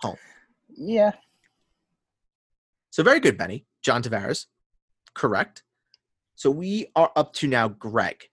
home. 0.00 0.16
Yeah. 0.68 1.12
So 2.90 3.02
very 3.02 3.20
good, 3.20 3.38
Benny. 3.38 3.66
John 3.82 4.02
Tavares. 4.02 4.46
Correct. 5.14 5.62
So 6.34 6.50
we 6.50 6.86
are 6.96 7.12
up 7.16 7.32
to 7.34 7.46
now 7.46 7.68
Greg. 7.68 8.24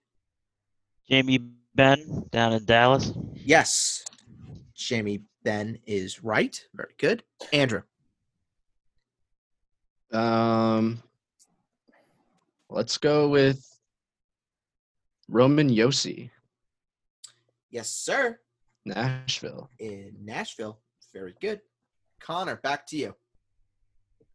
Jamie 1.08 1.50
Benn 1.74 2.24
down 2.30 2.52
in 2.52 2.64
Dallas. 2.64 3.12
Yes. 3.34 4.04
Jamie 4.74 5.24
Benn 5.44 5.78
is 5.86 6.22
right. 6.22 6.60
Very 6.74 6.94
good. 6.98 7.22
Andrew. 7.52 7.82
Um, 10.12 11.02
let's 12.70 12.98
go 12.98 13.28
with 13.28 13.77
Roman 15.28 15.68
Josi, 15.70 16.30
Yes, 17.70 17.90
sir. 17.90 18.38
Nashville. 18.86 19.68
In 19.78 20.14
Nashville. 20.24 20.80
Very 21.12 21.34
good. 21.40 21.60
Connor, 22.20 22.56
back 22.56 22.86
to 22.86 22.96
you. 22.96 23.14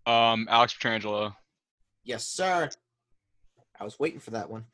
Um, 0.05 0.47
Alex 0.51 0.75
Pietrangelo. 0.79 1.33
Yes, 2.03 2.27
sir. 2.27 2.69
I 3.79 3.83
was 3.83 3.99
waiting 3.99 4.19
for 4.19 4.31
that 4.31 4.47
one. 4.49 4.65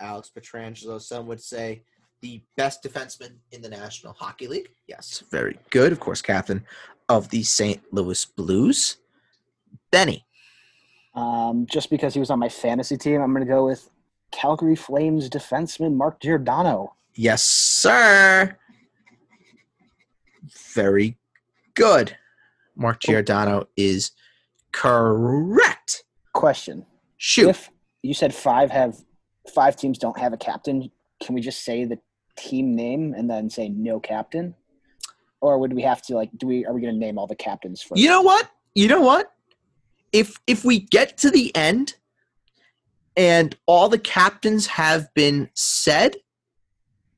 Alex 0.00 0.30
Pietrangelo, 0.34 1.00
some 1.00 1.26
would 1.26 1.40
say 1.42 1.82
the 2.22 2.42
best 2.56 2.82
defenseman 2.82 3.36
in 3.52 3.60
the 3.60 3.68
National 3.68 4.14
Hockey 4.14 4.46
League. 4.48 4.70
Yes, 4.86 5.22
very 5.30 5.58
good. 5.70 5.92
Of 5.92 6.00
course, 6.00 6.22
captain 6.22 6.64
of 7.10 7.28
the 7.28 7.42
St. 7.42 7.80
Louis 7.92 8.24
Blues. 8.24 8.96
Benny. 9.92 10.24
Um, 11.14 11.66
just 11.68 11.90
because 11.90 12.14
he 12.14 12.20
was 12.20 12.30
on 12.30 12.38
my 12.38 12.48
fantasy 12.48 12.96
team, 12.96 13.20
I'm 13.20 13.32
going 13.34 13.46
to 13.46 13.52
go 13.52 13.66
with 13.66 13.90
Calgary 14.30 14.76
Flames 14.76 15.28
defenseman 15.28 15.94
Mark 15.94 16.20
Giordano. 16.20 16.94
Yes, 17.14 17.44
sir. 17.44 18.56
Very 20.74 21.16
good. 21.74 22.16
Mark 22.76 23.00
oh. 23.06 23.12
Giordano 23.12 23.68
is 23.76 24.12
correct. 24.72 26.04
Question: 26.32 26.86
Shoot. 27.16 27.48
If 27.50 27.70
you 28.02 28.14
said 28.14 28.34
five 28.34 28.70
have 28.70 28.96
five 29.52 29.76
teams 29.76 29.98
don't 29.98 30.18
have 30.18 30.32
a 30.32 30.36
captain, 30.36 30.90
can 31.22 31.34
we 31.34 31.40
just 31.40 31.64
say 31.64 31.84
the 31.84 31.98
team 32.36 32.76
name 32.76 33.14
and 33.14 33.28
then 33.28 33.50
say 33.50 33.68
no 33.68 33.98
captain, 33.98 34.54
or 35.40 35.58
would 35.58 35.72
we 35.72 35.82
have 35.82 36.02
to 36.02 36.14
like 36.14 36.30
do 36.36 36.46
we 36.46 36.64
are 36.64 36.72
we 36.72 36.80
going 36.80 36.94
to 36.94 37.00
name 37.00 37.18
all 37.18 37.26
the 37.26 37.34
captains 37.34 37.82
first? 37.82 38.00
You 38.00 38.08
know 38.08 38.22
what? 38.22 38.48
You 38.74 38.86
know 38.86 39.00
what? 39.00 39.32
if 40.12 40.36
if 40.46 40.64
we 40.64 40.80
get 40.80 41.16
to 41.18 41.30
the 41.30 41.54
end 41.54 41.96
and 43.18 43.56
all 43.66 43.88
the 43.88 43.98
captains 43.98 44.68
have 44.68 45.12
been 45.12 45.50
said, 45.52 46.14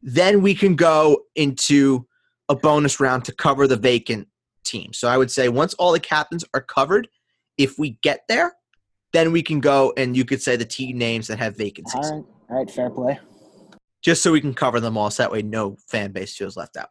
then 0.02 0.40
we 0.40 0.54
can 0.54 0.74
go 0.74 1.24
into 1.36 2.06
a 2.48 2.56
bonus 2.56 2.98
round 2.98 3.26
to 3.26 3.32
cover 3.32 3.66
the 3.66 3.76
vacant 3.76 4.26
team. 4.64 4.94
So 4.94 5.08
I 5.08 5.18
would 5.18 5.30
say 5.30 5.50
once 5.50 5.74
all 5.74 5.92
the 5.92 6.00
captains 6.00 6.42
are 6.54 6.62
covered, 6.62 7.06
if 7.58 7.78
we 7.78 7.98
get 8.02 8.22
there, 8.28 8.54
then 9.12 9.30
we 9.30 9.42
can 9.42 9.60
go 9.60 9.92
and 9.98 10.16
you 10.16 10.24
could 10.24 10.40
say 10.40 10.56
the 10.56 10.64
team 10.64 10.96
names 10.96 11.26
that 11.26 11.38
have 11.38 11.54
vacancies. 11.54 11.94
All 11.94 12.16
right, 12.16 12.24
all 12.48 12.56
right, 12.56 12.70
fair 12.70 12.88
play. 12.88 13.20
Just 14.00 14.22
so 14.22 14.32
we 14.32 14.40
can 14.40 14.54
cover 14.54 14.80
them 14.80 14.96
all, 14.96 15.10
so 15.10 15.22
that 15.22 15.30
way 15.30 15.42
no 15.42 15.76
fan 15.86 16.12
base 16.12 16.34
feels 16.34 16.56
left 16.56 16.78
out. 16.78 16.88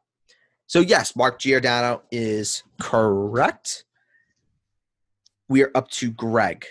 So 0.68 0.81
yes, 0.81 1.15
Mark 1.15 1.40
Giordano 1.40 2.03
is 2.11 2.61
correct. 2.80 3.86
We 5.48 5.64
are 5.64 5.72
up 5.73 5.90
to 5.91 6.11
Greg. 6.11 6.68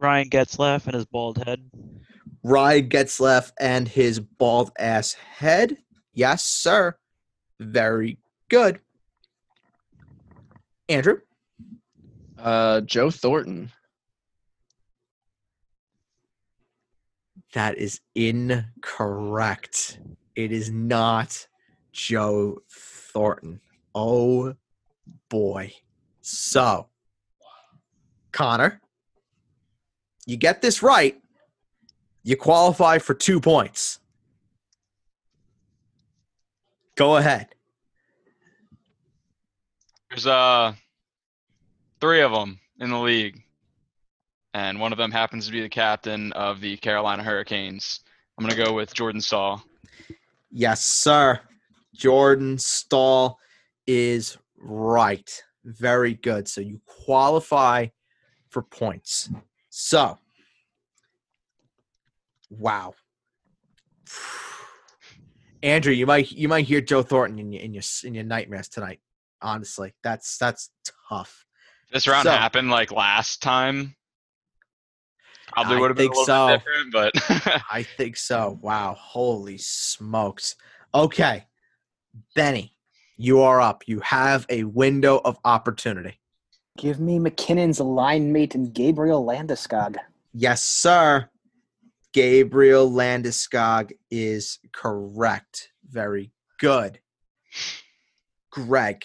Ryan 0.00 0.30
Getzlaf 0.30 0.86
and 0.86 0.94
his 0.94 1.06
bald 1.06 1.42
head. 1.44 1.70
Ryan 2.44 2.88
Getzlaf 2.88 3.52
and 3.58 3.88
his 3.88 4.20
bald 4.20 4.70
ass 4.78 5.14
head. 5.14 5.76
Yes, 6.14 6.44
sir. 6.44 6.96
Very 7.60 8.18
good. 8.48 8.80
Andrew. 10.88 11.18
Uh, 12.38 12.80
Joe 12.82 13.10
Thornton. 13.10 13.72
That 17.54 17.78
is 17.78 18.00
incorrect. 18.14 19.98
It 20.36 20.52
is 20.52 20.70
not 20.70 21.46
Joe 21.92 22.58
Thornton. 22.70 23.60
Oh 23.94 24.54
boy. 25.28 25.72
So, 26.20 26.88
Connor, 28.32 28.80
you 30.28 30.36
get 30.36 30.60
this 30.60 30.82
right, 30.82 31.18
you 32.22 32.36
qualify 32.36 32.98
for 32.98 33.14
two 33.14 33.40
points. 33.40 33.98
Go 36.96 37.16
ahead. 37.16 37.48
There's 40.10 40.26
uh 40.26 40.74
three 42.00 42.20
of 42.20 42.32
them 42.32 42.60
in 42.78 42.90
the 42.90 42.98
league, 42.98 43.42
and 44.52 44.78
one 44.78 44.92
of 44.92 44.98
them 44.98 45.10
happens 45.10 45.46
to 45.46 45.52
be 45.52 45.62
the 45.62 45.68
captain 45.68 46.32
of 46.34 46.60
the 46.60 46.76
Carolina 46.76 47.22
Hurricanes. 47.22 48.00
I'm 48.36 48.44
gonna 48.44 48.62
go 48.62 48.74
with 48.74 48.92
Jordan 48.92 49.22
Staal. 49.22 49.64
Yes, 50.50 50.84
sir. 50.84 51.40
Jordan 51.94 52.58
Staal 52.58 53.38
is 53.86 54.36
right. 54.58 55.42
Very 55.64 56.14
good. 56.14 56.48
So 56.48 56.60
you 56.60 56.82
qualify 56.84 57.86
for 58.50 58.62
points. 58.62 59.30
So, 59.80 60.18
wow. 62.50 62.94
Andrew, 65.62 65.92
you 65.92 66.04
might 66.04 66.32
you 66.32 66.48
might 66.48 66.64
hear 66.64 66.80
Joe 66.80 67.02
Thornton 67.02 67.38
in 67.38 67.52
your 67.52 67.62
in 67.62 67.74
your 67.74 67.84
in 68.02 68.12
your 68.12 68.24
nightmares 68.24 68.68
tonight. 68.68 68.98
Honestly, 69.40 69.94
that's 70.02 70.36
that's 70.36 70.70
tough. 71.08 71.44
This 71.92 72.08
round 72.08 72.24
So- 72.24 72.32
happened 72.32 72.70
like 72.70 72.90
last 72.90 73.40
time. 73.40 73.94
Probably 75.52 75.76
would 75.78 75.90
have 75.90 75.96
been 75.96 76.06
a 76.06 76.10
little 76.10 76.24
so. 76.24 76.56
different, 76.56 76.92
but 76.92 77.62
I 77.70 77.84
think 77.84 78.16
so. 78.16 78.58
Wow. 78.60 78.96
Holy 78.98 79.58
smokes. 79.58 80.56
Okay. 80.92 81.46
Benny, 82.34 82.74
you 83.16 83.42
are 83.42 83.60
up. 83.60 83.84
You 83.86 84.00
have 84.00 84.44
a 84.50 84.64
window 84.64 85.20
of 85.24 85.38
opportunity. 85.44 86.18
Give 86.78 87.00
me 87.00 87.18
MacKinnon's 87.18 87.80
line 87.80 88.32
mate 88.32 88.54
and 88.54 88.72
Gabriel 88.72 89.26
Landeskog. 89.26 89.96
Yes, 90.32 90.62
sir. 90.62 91.28
Gabriel 92.12 92.88
Landeskog 92.88 93.90
is 94.12 94.60
correct. 94.72 95.70
Very 95.90 96.30
good. 96.60 97.00
Greg, 98.50 99.04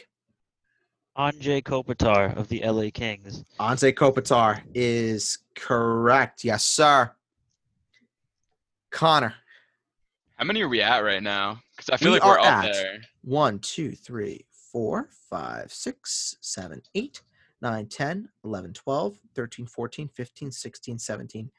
Anze 1.18 1.64
Kopitar 1.64 2.36
of 2.38 2.48
the 2.48 2.64
LA 2.64 2.90
Kings. 2.94 3.44
Anze 3.60 3.92
Kopitar 3.94 4.62
is 4.76 5.40
correct. 5.56 6.44
Yes, 6.44 6.64
sir. 6.66 7.12
Connor, 8.92 9.34
how 10.36 10.46
many 10.46 10.62
are 10.62 10.70
we 10.70 10.82
at 10.82 11.00
right 11.00 11.22
now? 11.24 11.60
Because 11.76 11.90
I 11.90 11.98
feel 11.98 12.12
We 12.12 12.20
like 12.20 12.26
we're 12.28 12.38
are 12.38 12.40
up 12.40 12.66
at- 12.66 12.74
there. 12.74 13.02
one, 13.24 13.58
two, 13.60 13.94
three, 13.94 14.46
four, 14.72 15.10
five, 15.30 15.72
six, 15.74 16.38
seven, 16.42 16.82
eight, 16.96 17.22
nine, 17.64 17.88
10, 17.88 18.30
11, 18.44 18.74
12, 18.74 19.18
13, 19.34 19.66
14, 19.66 20.10
15, 20.10 20.52
16, 20.52 21.00
17, 21.00 21.50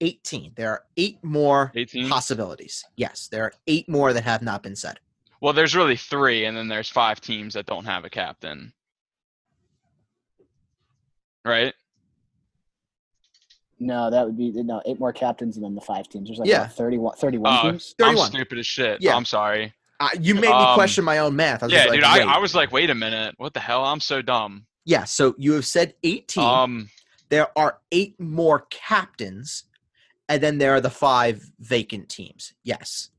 18. 0.00 0.52
There 0.56 0.70
are 0.70 0.82
eight 0.96 1.18
more 1.22 1.70
18. 1.76 2.08
possibilities. 2.08 2.82
Yes, 2.96 3.28
there 3.30 3.44
are 3.44 3.52
eight 3.68 3.88
more 3.88 4.12
that 4.12 4.24
have 4.24 4.42
not 4.42 4.62
been 4.64 4.74
said. 4.74 4.98
Well, 5.40 5.52
there's 5.52 5.76
really 5.76 5.96
three, 5.96 6.46
and 6.46 6.56
then 6.56 6.68
there's 6.68 6.88
five 6.88 7.20
teams 7.20 7.54
that 7.54 7.66
don't 7.66 7.84
have 7.84 8.04
a 8.04 8.10
captain. 8.10 8.72
Right? 11.44 11.74
No, 13.78 14.10
that 14.10 14.24
would 14.24 14.36
be 14.38 14.52
no 14.52 14.80
eight 14.86 15.00
more 15.00 15.12
captains 15.12 15.56
and 15.56 15.64
then 15.64 15.74
the 15.74 15.80
five 15.80 16.08
teams. 16.08 16.28
There's 16.28 16.38
like 16.38 16.48
Yeah. 16.48 16.62
what, 16.62 16.72
31, 16.72 17.16
31 17.16 17.52
Oh, 17.52 17.70
teams. 17.72 17.94
I'm 18.00 18.16
stupid 18.16 18.58
as 18.58 18.66
shit. 18.66 19.02
Yeah. 19.02 19.16
I'm 19.16 19.24
sorry. 19.24 19.74
Uh, 19.98 20.08
you 20.20 20.34
made 20.34 20.42
me 20.42 20.48
Um, 20.48 20.74
question 20.74 21.04
my 21.04 21.18
own 21.18 21.34
math. 21.36 21.62
I 21.62 21.66
was 21.66 21.72
Yeah, 21.72 21.82
just 21.84 21.94
dude, 21.94 22.04
I. 22.04 22.34
I 22.36 22.38
was 22.38 22.54
like, 22.54 22.70
wait 22.72 22.90
a 22.90 22.94
minute. 22.94 23.34
What 23.38 23.54
the 23.54 23.60
hell? 23.60 23.84
I'm 23.84 24.00
so 24.00 24.22
dumb. 24.22 24.66
Yeah, 24.84 25.04
so 25.04 25.34
you 25.38 25.52
have 25.52 25.66
said 25.66 25.94
18. 26.02 26.44
Um, 26.44 26.88
there 27.28 27.56
are 27.56 27.78
eight 27.90 28.18
more 28.20 28.66
captains, 28.70 29.64
and 30.28 30.42
then 30.42 30.58
there 30.58 30.74
are 30.74 30.80
the 30.80 30.90
five 30.90 31.42
vacant 31.60 32.08
teams. 32.08 32.52
Yes. 32.62 33.10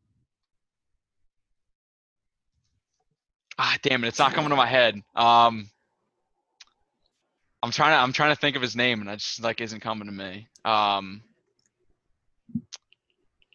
ah, 3.58 3.78
damn 3.82 4.04
it, 4.04 4.08
it's 4.08 4.20
not 4.20 4.34
coming 4.34 4.50
to 4.50 4.56
my 4.56 4.68
head. 4.68 4.96
Um, 5.16 5.70
I'm 7.62 7.72
trying 7.72 7.92
to, 7.92 7.98
I'm 7.98 8.14
trying 8.14 8.34
to 8.36 8.40
think 8.40 8.56
of 8.56 8.62
his 8.62 8.76
name, 8.76 9.02
and 9.02 9.10
it 9.10 9.20
just 9.20 9.42
like 9.42 9.62
isn't 9.62 9.80
coming 9.80 10.08
to 10.08 10.14
me. 10.14 10.48
Um, 10.66 11.22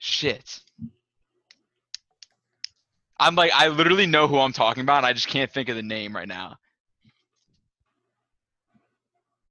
shit. 0.01 0.61
I'm 3.21 3.35
like, 3.35 3.51
I 3.53 3.69
literally 3.69 4.07
know 4.07 4.29
who 4.29 4.39
I'm 4.39 4.53
talking 4.53 4.83
about, 4.83 4.99
and 4.99 5.07
I 5.07 5.13
just 5.13 5.29
can't 5.29 5.53
think 5.53 5.69
of 5.69 5.77
the 5.77 5.83
name 5.83 6.15
right 6.15 6.29
now. 6.29 6.57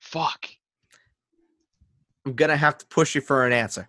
Fuck. 0.08 0.48
I'm 2.26 2.34
going 2.34 2.50
to 2.50 2.56
have 2.56 2.78
to 2.78 2.86
push 2.86 3.14
you 3.14 3.20
for 3.20 3.46
an 3.46 3.52
answer. 3.52 3.88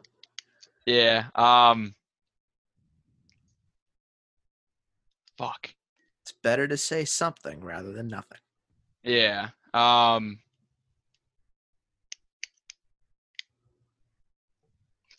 Yeah. 0.85 1.27
Um. 1.37 1.95
Fuck. 5.37 5.75
It's 6.23 6.33
better 6.43 6.67
to 6.67 6.77
say 6.77 7.05
something 7.05 7.61
rather 7.61 7.93
than 7.93 8.09
nothing. 8.09 8.39
Yeah. 9.05 9.51
Um. 9.73 10.41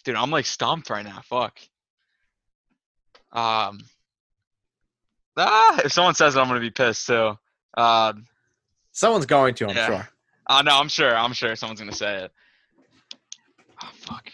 Dude, 0.03 0.15
I'm 0.15 0.31
like 0.31 0.45
stumped 0.45 0.89
right 0.89 1.05
now. 1.05 1.21
Fuck. 1.23 1.59
Um. 3.31 3.79
Ah, 5.37 5.79
if 5.85 5.93
someone 5.93 6.15
says 6.15 6.35
it, 6.35 6.39
I'm 6.39 6.47
gonna 6.49 6.59
be 6.59 6.71
pissed 6.71 7.07
too. 7.07 7.37
Um. 7.77 8.25
Someone's 8.91 9.27
going 9.27 9.55
to, 9.55 9.69
I'm 9.69 9.75
Yeah. 9.77 9.85
sure. 9.85 10.09
Uh, 10.49 10.63
no, 10.63 10.77
I'm 10.79 10.89
sure. 10.89 11.15
I'm 11.15 11.33
sure 11.33 11.55
someone's 11.55 11.79
gonna 11.79 11.93
say 11.93 12.23
it. 12.23 12.31
Oh 13.83 13.89
fuck. 13.93 14.27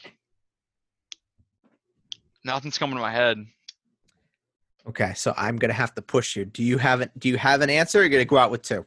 Nothing's 2.46 2.78
coming 2.78 2.96
to 2.96 3.02
my 3.02 3.12
head. 3.12 3.46
Okay, 4.88 5.14
so 5.16 5.34
I'm 5.36 5.58
gonna 5.58 5.74
have 5.74 5.94
to 5.96 6.02
push 6.02 6.38
you. 6.38 6.46
Do 6.46 6.64
you 6.64 6.78
have 6.78 7.02
an 7.02 7.12
Do 7.18 7.28
you 7.28 7.38
have 7.38 7.62
an 7.62 7.70
answer? 7.70 8.00
Or 8.00 8.02
you're 8.04 8.10
gonna 8.10 8.24
go 8.24 8.38
out 8.38 8.50
with 8.50 8.62
two. 8.62 8.86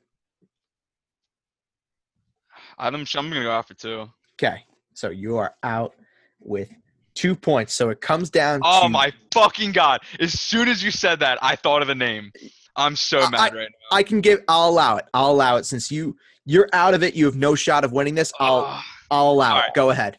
I'm, 2.78 2.94
I'm 2.94 3.04
gonna 3.04 3.42
go 3.42 3.50
out 3.50 3.68
for 3.68 3.74
two. 3.74 4.08
Okay, 4.34 4.64
so 4.94 5.10
you 5.10 5.36
are 5.36 5.54
out 5.62 5.94
with 6.40 6.70
two 7.14 7.34
points. 7.34 7.74
So 7.74 7.90
it 7.90 8.00
comes 8.00 8.30
down. 8.30 8.60
Oh 8.64 8.84
to, 8.84 8.88
my 8.88 9.12
fucking 9.34 9.72
god! 9.72 10.00
As 10.18 10.40
soon 10.40 10.68
as 10.68 10.82
you 10.82 10.90
said 10.90 11.20
that, 11.20 11.38
I 11.42 11.56
thought 11.56 11.82
of 11.82 11.88
the 11.88 11.94
name. 11.94 12.32
I'm 12.74 12.96
so 12.96 13.20
I- 13.20 13.30
mad 13.30 13.54
right 13.54 13.68
now. 13.68 13.96
I 13.96 14.02
can 14.02 14.22
give. 14.22 14.40
I'll 14.48 14.70
allow 14.70 14.96
it. 14.96 15.04
I'll 15.12 15.32
allow 15.32 15.56
it 15.56 15.66
since 15.66 15.90
you 15.90 16.16
you're 16.48 16.68
out 16.72 16.94
of 16.94 17.02
it. 17.02 17.14
You 17.14 17.26
have 17.26 17.36
no 17.36 17.54
shot 17.54 17.84
of 17.84 17.92
winning 17.92 18.14
this. 18.14 18.32
I'll 18.40 18.64
Ah. 18.66 18.84
I'll 19.10 19.30
allow 19.30 19.58
it. 19.60 19.74
Go 19.74 19.90
ahead. 19.90 20.18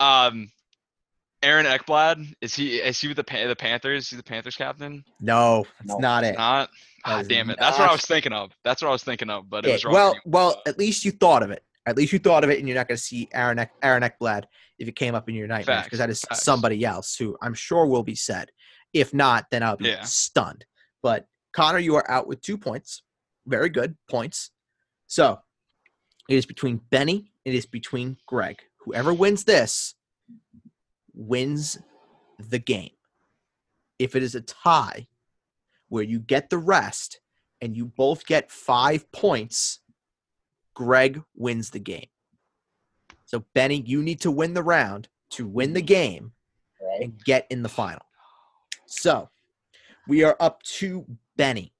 um, 0.00 0.50
Aaron 1.42 1.66
Ekblad 1.66 2.34
is 2.40 2.54
he? 2.54 2.78
Is 2.78 3.00
he 3.00 3.06
with 3.08 3.16
the 3.16 3.22
Pan- 3.24 3.46
the 3.48 3.54
Panthers? 3.54 4.04
Is 4.04 4.10
he 4.10 4.16
the 4.16 4.22
Panthers 4.24 4.56
captain? 4.56 5.04
No, 5.20 5.64
it's 5.80 5.88
No. 5.88 5.98
not 5.98 6.24
it. 6.24 6.36
Not. 6.36 6.70
That 7.04 7.12
Ah, 7.12 7.22
damn 7.22 7.48
it! 7.50 7.58
That's 7.60 7.78
what 7.78 7.88
I 7.88 7.92
was 7.92 8.02
thinking 8.04 8.32
of. 8.32 8.50
That's 8.64 8.82
what 8.82 8.88
I 8.88 8.92
was 8.92 9.04
thinking 9.04 9.30
of, 9.30 9.48
but 9.48 9.64
it 9.64 9.68
Yeah, 9.68 9.74
was 9.74 9.84
wrong. 9.84 9.94
well, 9.94 10.16
well, 10.24 10.62
at 10.66 10.78
least 10.78 11.04
you 11.04 11.12
thought 11.12 11.44
of 11.44 11.50
it. 11.52 11.62
At 11.86 11.96
least 11.96 12.12
you 12.12 12.18
thought 12.18 12.42
of 12.42 12.50
it, 12.50 12.58
and 12.58 12.66
you're 12.68 12.76
not 12.76 12.88
going 12.88 12.96
to 12.98 13.02
see 13.02 13.28
Aaron 13.32 13.58
Ek- 13.60 13.70
Aaron 13.82 14.02
Ekblad 14.02 14.44
if 14.80 14.88
it 14.88 14.96
came 14.96 15.14
up 15.14 15.28
in 15.28 15.34
your 15.36 15.46
nightmares 15.46 15.84
because 15.84 16.00
that 16.00 16.10
is 16.10 16.20
facts. 16.22 16.42
somebody 16.42 16.84
else 16.84 17.14
who 17.14 17.36
I'm 17.40 17.54
sure 17.54 17.86
will 17.86 18.02
be 18.02 18.16
said. 18.16 18.50
If 18.92 19.14
not, 19.14 19.46
then 19.50 19.62
I'll 19.62 19.76
be 19.76 19.90
Yeah. 19.90 20.02
stunned. 20.02 20.64
But 21.02 21.26
Connor, 21.52 21.78
you 21.78 21.94
are 21.94 22.10
out 22.10 22.26
with 22.26 22.40
two 22.42 22.58
points. 22.58 23.02
Very 23.46 23.68
good 23.70 23.96
points. 24.10 24.50
So 25.06 25.40
It 26.28 26.36
is 26.36 26.46
between 26.46 26.82
Benny. 26.90 27.32
It 27.44 27.54
is 27.54 27.66
between 27.66 28.18
Greg. 28.26 28.60
Whoever 28.84 29.12
wins 29.12 29.44
this 29.44 29.94
wins 31.14 31.78
the 32.38 32.58
game. 32.58 32.90
If 33.98 34.14
it 34.14 34.22
is 34.22 34.34
a 34.34 34.42
tie 34.42 35.08
where 35.88 36.04
you 36.04 36.18
get 36.18 36.50
the 36.50 36.58
rest 36.58 37.20
and 37.60 37.76
you 37.76 37.86
both 37.86 38.26
get 38.26 38.52
five 38.52 39.10
points, 39.10 39.80
Greg 40.74 41.22
wins 41.34 41.70
the 41.70 41.80
game. 41.80 42.06
So, 43.24 43.44
Benny, 43.54 43.82
you 43.84 44.02
need 44.02 44.20
to 44.20 44.30
win 44.30 44.54
the 44.54 44.62
round 44.62 45.08
to 45.30 45.46
win 45.46 45.72
the 45.72 45.82
game 45.82 46.32
and 47.00 47.22
get 47.24 47.46
in 47.50 47.62
the 47.62 47.68
final. 47.68 48.04
So, 48.86 49.28
we 50.06 50.24
are 50.24 50.36
up 50.40 50.62
to 50.64 51.04
Benny. 51.36 51.72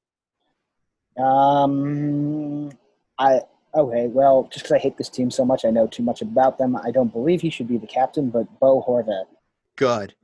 Um, 1.17 2.71
I 3.19 3.41
okay. 3.75 4.07
Well, 4.07 4.49
just 4.53 4.65
because 4.65 4.73
I 4.73 4.79
hate 4.79 4.97
this 4.97 5.09
team 5.09 5.31
so 5.31 5.45
much, 5.45 5.65
I 5.65 5.71
know 5.71 5.87
too 5.87 6.03
much 6.03 6.23
about 6.23 6.59
them. 6.59 6.77
I 6.77 6.91
don't 6.91 7.13
believe 7.13 7.41
he 7.41 7.51
should 7.51 7.69
be 7.69 7.79
the 7.79 7.87
captain, 7.87 8.31
but 8.31 8.47
Bo 8.61 8.83
Horvat. 8.87 9.25
Good. 9.77 10.15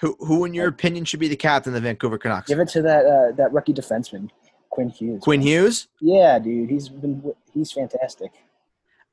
Who, 0.00 0.16
who, 0.20 0.44
in 0.44 0.52
your 0.52 0.68
opinion, 0.68 1.04
should 1.04 1.20
be 1.20 1.28
the 1.28 1.36
captain 1.36 1.74
of 1.74 1.82
the 1.82 1.88
Vancouver 1.88 2.18
Canucks? 2.18 2.48
Give 2.48 2.60
it 2.60 2.68
to 2.70 2.82
that 2.82 3.06
uh, 3.06 3.32
that 3.36 3.52
rookie 3.52 3.72
defenseman, 3.72 4.28
Quinn 4.68 4.90
Hughes. 4.90 5.22
Quinn 5.22 5.40
Hughes? 5.40 5.88
Yeah, 6.00 6.38
dude, 6.38 6.68
he's 6.68 6.88
been 6.90 7.32
he's 7.52 7.72
fantastic. 7.72 8.32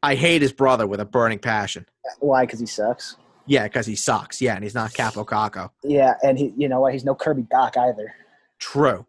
I 0.02 0.16
hate 0.16 0.42
his 0.42 0.52
brother 0.52 0.86
with 0.86 1.00
a 1.00 1.06
burning 1.06 1.40
passion. 1.40 1.86
Why? 2.20 2.46
Because 2.46 2.60
he 2.60 2.66
sucks. 2.66 3.16
Yeah, 3.46 3.64
because 3.64 3.86
he 3.86 3.96
sucks. 3.96 4.42
Yeah, 4.42 4.56
and 4.56 4.64
he's 4.64 4.76
not 4.76 4.92
Kaapo 4.92 5.26
Kakko. 5.26 5.70
Yeah, 5.84 6.16
and 6.22 6.38
he, 6.38 6.54
you 6.58 6.68
know 6.68 6.82
what? 6.82 6.92
He's 6.92 7.06
no 7.06 7.16
Kirby 7.16 7.44
Dach 7.44 7.78
either. 7.78 8.14
True. 8.60 9.06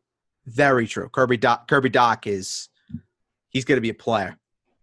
Very 0.47 0.87
true. 0.87 1.09
Kirby 1.09 1.39
Dach, 1.39 1.67
Kirby 1.67 1.91
Dach 1.91 2.27
is 2.27 2.69
he's 3.55 3.65
going 3.65 3.79
to 3.79 3.81
be 3.81 3.89
a 3.89 3.95
player. 3.95 4.37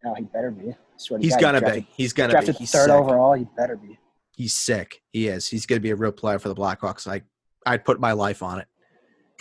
No, 0.04 0.16
he 0.16 0.24
better 0.24 0.50
be. 0.50 0.72
I 0.72 0.76
swear 0.98 1.20
to 1.20 1.24
He's 1.24 1.36
going 1.36 1.62
to 1.62 1.72
be. 1.72 1.88
He's 1.96 2.14
going 2.14 2.32
to 2.32 2.36
be. 2.36 2.46
Drafted 2.46 2.56
He's 2.58 2.72
third 2.72 2.88
sick. 2.88 2.92
overall. 2.92 3.34
He 3.34 3.46
better 3.56 3.78
be. 3.78 4.00
He's 4.36 4.56
sick. 4.56 5.04
He 5.12 5.28
is. 5.28 5.48
He's 5.48 5.68
going 5.68 5.78
to 5.78 5.84
be 5.84 5.92
a 5.92 5.96
real 5.96 6.12
player 6.12 6.40
for 6.40 6.50
the 6.50 6.56
Blackhawks. 6.56 7.08
I 7.08 7.22
I'd 7.66 7.86
put 7.86 8.00
my 8.00 8.14
life 8.14 8.42
on 8.42 8.60
it. 8.60 8.68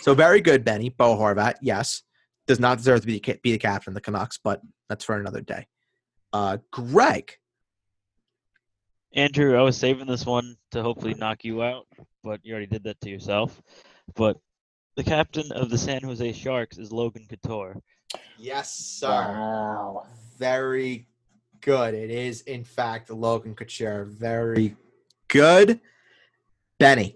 So 0.01 0.13
very 0.13 0.41
good, 0.41 0.63
Benny. 0.63 0.89
Bo 0.89 1.15
Horvat, 1.15 1.55
yes, 1.61 2.03
does 2.45 2.59
not 2.59 2.77
deserve 2.77 3.01
to 3.01 3.07
be 3.07 3.19
the, 3.19 3.39
be 3.41 3.51
the 3.53 3.57
captain 3.57 3.91
of 3.91 3.95
the 3.95 4.01
Canucks, 4.01 4.39
but 4.43 4.61
that's 4.89 5.03
for 5.03 5.19
another 5.19 5.41
day. 5.41 5.67
Uh, 6.33 6.57
Greg, 6.71 7.33
Andrew, 9.13 9.57
I 9.57 9.61
was 9.61 9.75
saving 9.77 10.07
this 10.07 10.25
one 10.25 10.55
to 10.71 10.81
hopefully 10.81 11.13
knock 11.13 11.43
you 11.43 11.61
out, 11.61 11.85
but 12.23 12.39
you 12.43 12.53
already 12.53 12.67
did 12.67 12.83
that 12.85 13.01
to 13.01 13.09
yourself. 13.09 13.61
But 14.15 14.37
the 14.95 15.03
captain 15.03 15.51
of 15.51 15.69
the 15.69 15.77
San 15.77 16.01
Jose 16.01 16.31
Sharks 16.33 16.77
is 16.77 16.91
Logan 16.91 17.27
Couture. 17.29 17.75
Yes, 18.37 18.73
sir. 18.73 19.07
Wow. 19.07 20.05
Very 20.37 21.07
good. 21.61 21.93
It 21.93 22.09
is, 22.09 22.41
in 22.41 22.63
fact, 22.63 23.09
Logan 23.09 23.55
Couture. 23.55 24.05
Very 24.05 24.75
good. 25.27 25.79
Benny. 26.79 27.15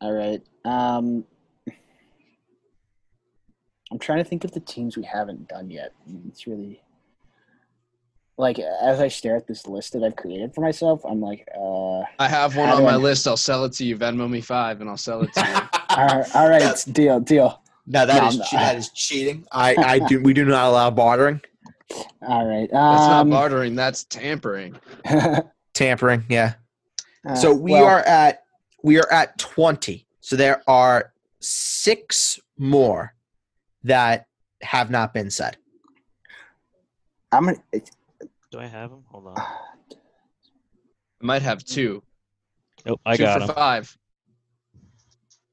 All 0.00 0.12
right. 0.12 0.42
Um, 0.64 1.24
I'm 3.90 3.98
trying 3.98 4.18
to 4.18 4.24
think 4.24 4.44
of 4.44 4.52
the 4.52 4.60
teams 4.60 4.96
we 4.96 5.04
haven't 5.04 5.48
done 5.48 5.70
yet. 5.70 5.92
It's 6.28 6.46
really 6.46 6.82
like 8.36 8.58
as 8.58 9.00
I 9.00 9.08
stare 9.08 9.36
at 9.36 9.46
this 9.46 9.66
list 9.66 9.92
that 9.94 10.04
I've 10.04 10.16
created 10.16 10.54
for 10.54 10.60
myself, 10.60 11.04
I'm 11.04 11.20
like, 11.20 11.46
uh, 11.56 12.00
I 12.18 12.28
have 12.28 12.56
one 12.56 12.68
on 12.68 12.82
my 12.84 12.92
I- 12.92 12.96
list. 12.96 13.26
I'll 13.26 13.36
sell 13.36 13.64
it 13.64 13.72
to 13.74 13.84
you. 13.84 13.96
Venmo 13.96 14.28
me 14.28 14.40
five, 14.40 14.80
and 14.80 14.88
I'll 14.88 14.96
sell 14.96 15.22
it 15.22 15.32
to 15.34 15.40
you. 15.40 15.80
all 15.96 16.06
right, 16.06 16.36
all 16.36 16.48
right 16.48 16.84
deal, 16.92 17.18
deal. 17.20 17.60
No, 17.90 18.04
that 18.04 18.22
No, 18.22 18.28
is 18.28 18.48
che- 18.48 18.56
that 18.58 18.76
is 18.76 18.90
cheating. 18.90 19.46
I, 19.50 19.74
I 19.78 19.98
do 20.00 20.20
we 20.22 20.34
do 20.34 20.44
not 20.44 20.66
allow 20.68 20.90
bartering. 20.90 21.40
All 22.22 22.46
right. 22.46 22.68
That's 22.70 23.06
not 23.08 23.20
Um, 23.22 23.30
bartering. 23.30 23.74
That's 23.74 24.04
tampering. 24.04 24.76
Tampering, 25.74 26.24
yeah. 26.28 26.54
uh, 27.26 27.34
So 27.36 27.54
we 27.54 27.72
well, 27.72 27.84
are 27.84 28.00
at 28.00 28.42
we 28.82 28.98
are 29.00 29.10
at 29.12 29.38
20. 29.38 30.06
So 30.20 30.36
there 30.36 30.60
are 30.68 31.12
six 31.40 32.38
more 32.58 33.14
that 33.84 34.26
have 34.60 34.90
not 34.90 35.14
been 35.14 35.30
said. 35.30 35.56
I'm 37.32 37.44
gonna. 37.46 37.58
Do 38.50 38.58
I 38.58 38.66
have 38.66 38.90
them? 38.90 39.04
Hold 39.08 39.28
on. 39.28 39.36
I 39.38 39.46
might 41.20 41.42
have 41.42 41.64
two. 41.64 42.02
Nope, 42.84 43.00
I 43.06 43.16
two 43.16 43.22
got 43.22 43.40
for 43.42 43.48
him. 43.48 43.54
five. 43.54 43.98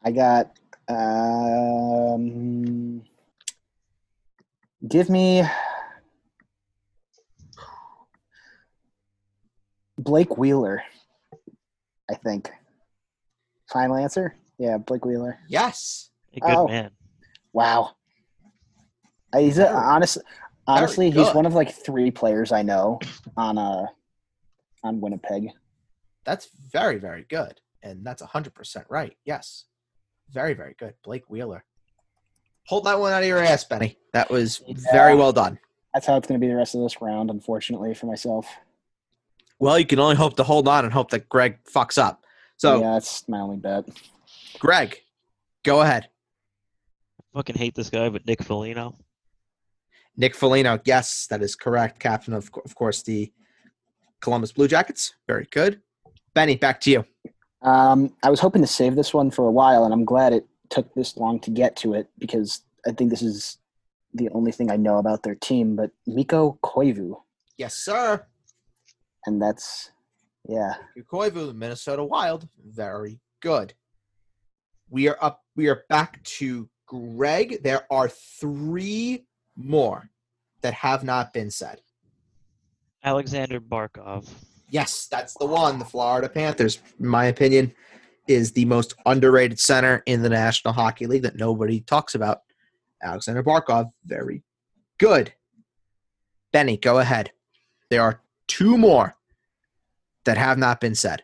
I 0.03 0.11
got. 0.11 0.51
Um, 0.87 2.25
give 4.87 5.09
me 5.09 5.43
Blake 9.97 10.37
Wheeler. 10.37 10.83
I 12.09 12.15
think. 12.15 12.51
Final 13.71 13.95
answer. 13.95 14.35
Yeah, 14.57 14.77
Blake 14.77 15.05
Wheeler. 15.05 15.39
Yes. 15.47 16.09
A 16.35 16.39
good 16.39 16.49
Oh. 16.55 16.67
man. 16.67 16.91
Wow. 17.53 17.95
Uh, 19.33 19.39
He's 19.39 19.57
a, 19.57 19.71
honest, 19.71 20.19
honestly, 20.67 21.09
he's 21.09 21.33
one 21.33 21.45
of 21.45 21.53
like 21.53 21.71
three 21.73 22.11
players 22.11 22.51
I 22.51 22.61
know 22.61 22.99
on 23.35 23.57
uh 23.57 23.87
on 24.83 25.01
Winnipeg. 25.01 25.49
That's 26.25 26.47
very, 26.71 26.97
very 26.99 27.23
good. 27.27 27.59
And 27.81 28.05
that's 28.05 28.21
100% 28.21 28.85
right. 28.89 29.15
Yes. 29.25 29.65
Very, 30.31 30.53
very 30.53 30.75
good. 30.77 30.93
Blake 31.03 31.29
Wheeler. 31.29 31.63
Hold 32.67 32.85
that 32.85 32.99
one 32.99 33.13
out 33.13 33.21
of 33.21 33.27
your 33.27 33.39
ass, 33.39 33.63
Benny. 33.63 33.97
That 34.13 34.29
was 34.29 34.61
very 34.91 35.15
well 35.15 35.31
done. 35.31 35.59
That's 35.93 36.07
how 36.07 36.17
it's 36.17 36.27
going 36.27 36.39
to 36.39 36.45
be 36.45 36.49
the 36.49 36.57
rest 36.57 36.75
of 36.75 36.81
this 36.81 37.01
round, 37.01 37.29
unfortunately 37.29 37.93
for 37.93 38.07
myself. 38.07 38.47
Well, 39.59 39.79
you 39.79 39.85
can 39.85 39.99
only 39.99 40.15
hope 40.15 40.35
to 40.37 40.43
hold 40.43 40.67
on 40.67 40.83
and 40.83 40.93
hope 40.93 41.11
that 41.11 41.29
Greg 41.29 41.59
fucks 41.63 41.97
up. 41.97 42.25
So, 42.57 42.81
yeah, 42.81 42.93
that's 42.93 43.27
my 43.29 43.39
only 43.39 43.57
bet. 43.57 43.85
Greg, 44.59 44.97
go 45.63 45.81
ahead. 45.81 46.09
Fucking 47.33 47.55
hate 47.55 47.75
this 47.75 47.89
guy, 47.89 48.09
but 48.09 48.25
Nick 48.25 48.43
Foligno. 48.43 48.95
Nick 50.17 50.35
Foligno, 50.35 50.79
yes, 50.85 51.27
that 51.27 51.41
is 51.41 51.55
correct. 51.55 51.99
Captain 51.99 52.33
of, 52.33 52.49
of 52.63 52.75
course, 52.75 53.03
the 53.03 53.31
Columbus 54.21 54.53
Blue 54.53 54.67
Jackets. 54.67 55.13
Very 55.27 55.47
good. 55.51 55.81
Benny, 56.33 56.55
back 56.55 56.81
to 56.81 56.91
you. 56.91 57.05
Um, 57.65 58.13
I 58.23 58.29
was 58.29 58.39
hoping 58.39 58.61
to 58.61 58.67
save 58.67 58.95
this 58.95 59.13
one 59.13 59.31
for 59.31 59.47
a 59.47 59.51
while, 59.51 59.85
and 59.85 59.93
I'm 59.93 60.05
glad 60.05 60.33
it 60.33 60.45
took 60.69 60.93
this 60.93 61.17
long 61.17 61.39
to 61.41 61.51
get 61.51 61.75
to 61.77 61.93
it 61.95 62.07
because 62.19 62.61
I 62.87 62.91
think 62.91 63.09
this 63.09 63.23
is 63.23 63.57
the 64.13 64.29
only 64.29 64.51
thing 64.51 64.69
I 64.69 64.75
know 64.77 64.97
about 64.97 65.23
their 65.23 65.35
team. 65.35 65.75
But 65.75 65.89
Mikko 66.05 66.59
Koivu, 66.63 67.15
Yes, 67.57 67.73
sir. 67.75 68.25
and 69.25 69.41
that's 69.41 69.91
yeah. 70.47 70.75
Koivu, 71.11 71.55
Minnesota 71.55 72.03
Wild. 72.03 72.47
Very 72.63 73.19
good. 73.41 73.73
We 74.89 75.07
are 75.07 75.17
up. 75.19 75.43
We 75.55 75.67
are 75.69 75.85
back 75.89 76.21
to 76.37 76.69
Greg. 76.85 77.63
There 77.63 77.87
are 77.91 78.07
three 78.09 79.25
more 79.55 80.11
that 80.61 80.75
have 80.75 81.03
not 81.03 81.33
been 81.33 81.49
said. 81.49 81.81
Alexander 83.03 83.59
Barkov. 83.59 84.27
Yes, 84.75 85.07
that's 85.09 85.33
the 85.35 85.45
one. 85.45 85.79
The 85.79 85.85
Florida 85.85 86.27
Panthers, 86.27 86.81
in 86.99 87.07
my 87.07 87.27
opinion, 87.27 87.73
is 88.27 88.51
the 88.51 88.65
most 88.65 88.93
underrated 89.05 89.57
center 89.57 90.03
in 90.05 90.21
the 90.21 90.27
National 90.27 90.73
Hockey 90.73 91.07
League 91.07 91.21
that 91.21 91.37
nobody 91.37 91.79
talks 91.79 92.13
about. 92.13 92.39
Alexander 93.01 93.41
Barkov, 93.41 93.89
very 94.05 94.43
good. 94.99 95.31
Benny, 96.51 96.75
go 96.75 96.99
ahead. 96.99 97.31
There 97.89 98.01
are 98.01 98.21
two 98.49 98.77
more 98.77 99.15
that 100.25 100.37
have 100.37 100.57
not 100.57 100.81
been 100.81 100.93
said. 100.93 101.23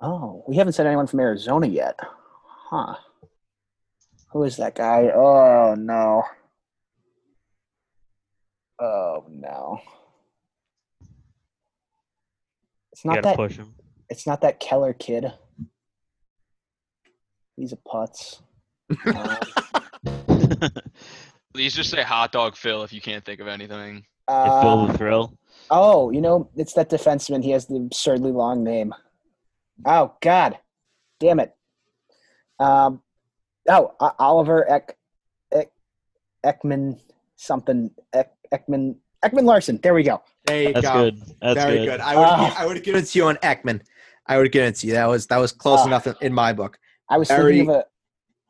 Oh, 0.00 0.44
we 0.46 0.54
haven't 0.54 0.74
said 0.74 0.86
anyone 0.86 1.08
from 1.08 1.18
Arizona 1.18 1.66
yet, 1.66 1.98
huh? 2.70 2.94
Who 4.30 4.44
is 4.44 4.58
that 4.58 4.76
guy? 4.76 5.10
Oh 5.12 5.74
no. 5.76 6.22
Oh 8.80 9.24
no. 9.28 9.80
It's 12.92 12.92
You 12.92 12.94
not 13.06 13.22
that. 13.22 13.36
push 13.36 13.56
him. 13.56 13.74
It's 14.08 14.26
not 14.26 14.40
that 14.42 14.60
Keller 14.60 14.92
kid. 14.92 15.32
He's 17.56 17.72
a 17.72 17.76
putz. 17.76 18.40
Um, 19.06 20.70
Please 21.52 21.74
just 21.74 21.90
say 21.90 22.02
hot 22.02 22.30
dog 22.32 22.54
Phil 22.54 22.82
if 22.84 22.92
you 22.92 23.00
can't 23.00 23.24
think 23.24 23.40
of 23.40 23.48
anything. 23.48 24.04
Yeah, 24.28 24.60
Phil 24.60 24.80
uh, 24.80 24.86
the 24.86 24.98
Thrill. 24.98 25.36
oh, 25.70 26.10
you 26.10 26.20
know, 26.20 26.50
it's 26.54 26.74
that 26.74 26.90
defenseman. 26.90 27.42
He 27.42 27.50
has 27.50 27.66
the 27.66 27.76
absurdly 27.76 28.30
long 28.30 28.62
name. 28.62 28.94
Oh 29.84 30.14
God, 30.20 30.58
damn 31.18 31.40
it. 31.40 31.54
Um, 32.60 33.00
oh, 33.68 33.94
O- 33.98 34.14
Oliver 34.18 34.70
Eck, 34.70 34.96
Eck, 35.52 35.70
Ekman 36.44 37.00
something 37.36 37.90
Eck, 38.12 38.32
Ekman 38.52 38.96
Ekman 39.24 39.44
Larsson. 39.44 39.80
There 39.82 39.94
we 39.94 40.02
go. 40.02 40.22
There 40.46 40.62
you 40.62 40.72
That's 40.74 40.86
go. 40.86 40.92
good. 41.10 41.22
That's 41.40 41.54
Very 41.54 41.78
good. 41.78 41.86
good. 41.86 42.00
I 42.00 42.16
would 42.16 42.24
Ah. 42.26 42.56
I 42.58 42.66
would 42.66 42.76
have 42.76 42.84
given 42.84 43.02
it 43.02 43.06
to 43.06 43.18
you 43.18 43.26
on 43.26 43.36
Ekman. 43.36 43.80
I 44.26 44.38
would 44.38 44.50
give 44.52 44.64
it 44.64 44.76
to 44.76 44.86
you. 44.86 44.92
That 44.94 45.06
was 45.06 45.26
that 45.28 45.38
was 45.38 45.52
close 45.52 45.80
Ah. 45.82 45.86
enough 45.86 46.06
in, 46.06 46.14
in 46.20 46.32
my 46.32 46.52
book. 46.52 46.78
I 47.08 47.18
was 47.18 47.28
Very- 47.28 47.58
thinking 47.58 47.70
of 47.70 47.76
a. 47.76 47.84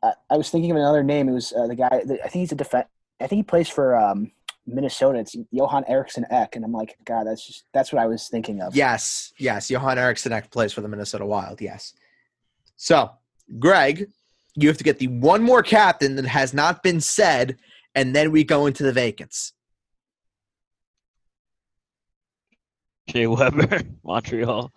I- 0.07 0.13
I 0.29 0.37
was 0.37 0.49
thinking 0.49 0.71
of 0.71 0.77
another 0.77 1.03
name. 1.03 1.27
It 1.29 1.33
was 1.33 1.53
uh, 1.53 1.67
the 1.67 1.75
guy. 1.75 1.87
I 1.91 1.99
think 2.05 2.31
he's 2.33 2.51
a 2.51 2.55
defense. 2.55 2.87
I 3.19 3.25
think 3.27 3.39
he 3.39 3.43
plays 3.43 3.67
for 3.67 3.95
um, 3.95 4.31
Minnesota, 4.67 5.17
it's 5.19 5.35
Johan 5.51 5.85
Eriksson 5.87 6.25
Ek, 6.29 6.55
and 6.55 6.63
I'm 6.63 6.71
like, 6.71 6.97
God, 7.03 7.25
that's 7.25 7.45
just 7.45 7.63
that's 7.73 7.91
what 7.91 8.01
I 8.01 8.05
was 8.05 8.27
thinking 8.27 8.61
of. 8.61 8.75
Yes, 8.75 9.33
yes. 9.39 9.71
Johan 9.71 9.97
Eriksson 9.97 10.33
Ek 10.33 10.51
plays 10.51 10.71
for 10.73 10.81
the 10.81 10.87
Minnesota 10.87 11.25
Wild. 11.25 11.61
Yes. 11.61 11.93
So, 12.75 13.09
Greg, 13.57 14.07
you 14.55 14.67
have 14.67 14.77
to 14.77 14.83
get 14.83 14.99
the 14.99 15.07
one 15.07 15.41
more 15.41 15.63
captain 15.63 16.15
that 16.17 16.25
has 16.25 16.53
not 16.53 16.83
been 16.83 17.01
said, 17.01 17.57
and 17.95 18.15
then 18.15 18.31
we 18.31 18.43
go 18.43 18.67
into 18.67 18.83
the 18.83 18.91
vacants. 18.93 19.53
Shea 23.09 23.27
Weber, 23.27 23.81
Montreal. 24.03 24.71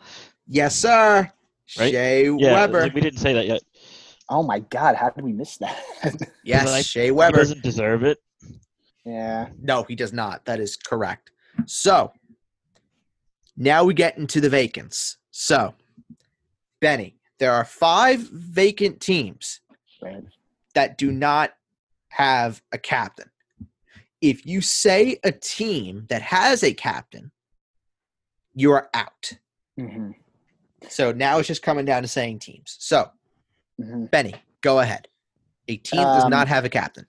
Yes, 0.46 0.76
sir. 0.76 1.30
Right? 1.78 1.90
Shea 1.92 2.24
Yeah, 2.24 2.52
Weber. 2.52 2.82
like, 2.82 2.94
we 2.94 3.00
didn't 3.00 3.20
say 3.20 3.32
that 3.34 3.46
yet. 3.46 3.62
Oh 4.28 4.42
my 4.42 4.60
God, 4.60 4.94
how 4.96 5.10
did 5.10 5.24
we 5.24 5.32
miss 5.32 5.56
that? 5.58 5.76
yes, 6.44 6.66
like, 6.66 6.84
Shea 6.84 7.06
He 7.06 7.10
Weber. 7.10 7.36
doesn't 7.38 7.62
deserve 7.62 8.04
it. 8.04 8.18
yeah. 9.04 9.48
No, 9.60 9.82
he 9.84 9.94
does 9.96 10.12
not. 10.12 10.44
That 10.44 10.60
is 10.60 10.76
correct. 10.76 11.32
So 11.66 12.12
now 13.56 13.84
we 13.84 13.94
get 13.94 14.16
into 14.18 14.40
the 14.40 14.48
vacants. 14.48 15.16
So, 15.32 15.74
Benny, 16.80 17.16
there 17.38 17.52
are 17.52 17.64
five 17.64 18.20
vacant 18.20 19.00
teams 19.00 19.60
that 20.74 20.96
do 20.98 21.10
not 21.10 21.52
have 22.10 22.62
a 22.72 22.78
captain. 22.78 23.30
If 24.20 24.44
you 24.46 24.60
say 24.60 25.18
a 25.24 25.32
team 25.32 26.06
that 26.08 26.22
has 26.22 26.62
a 26.62 26.72
captain, 26.74 27.32
you 28.60 28.72
are 28.72 28.88
out. 28.94 29.32
hmm 29.78 30.10
So 30.88 31.12
now 31.12 31.38
it's 31.38 31.48
just 31.48 31.62
coming 31.62 31.84
down 31.84 32.02
to 32.02 32.08
saying 32.08 32.38
teams. 32.40 32.76
So, 32.78 33.10
hmm 33.80 34.04
Benny, 34.06 34.34
go 34.60 34.80
ahead. 34.80 35.08
A 35.68 35.76
team 35.76 36.00
does 36.00 36.24
Um, 36.24 36.30
not 36.30 36.48
have 36.48 36.64
a 36.64 36.68
captain. 36.68 37.06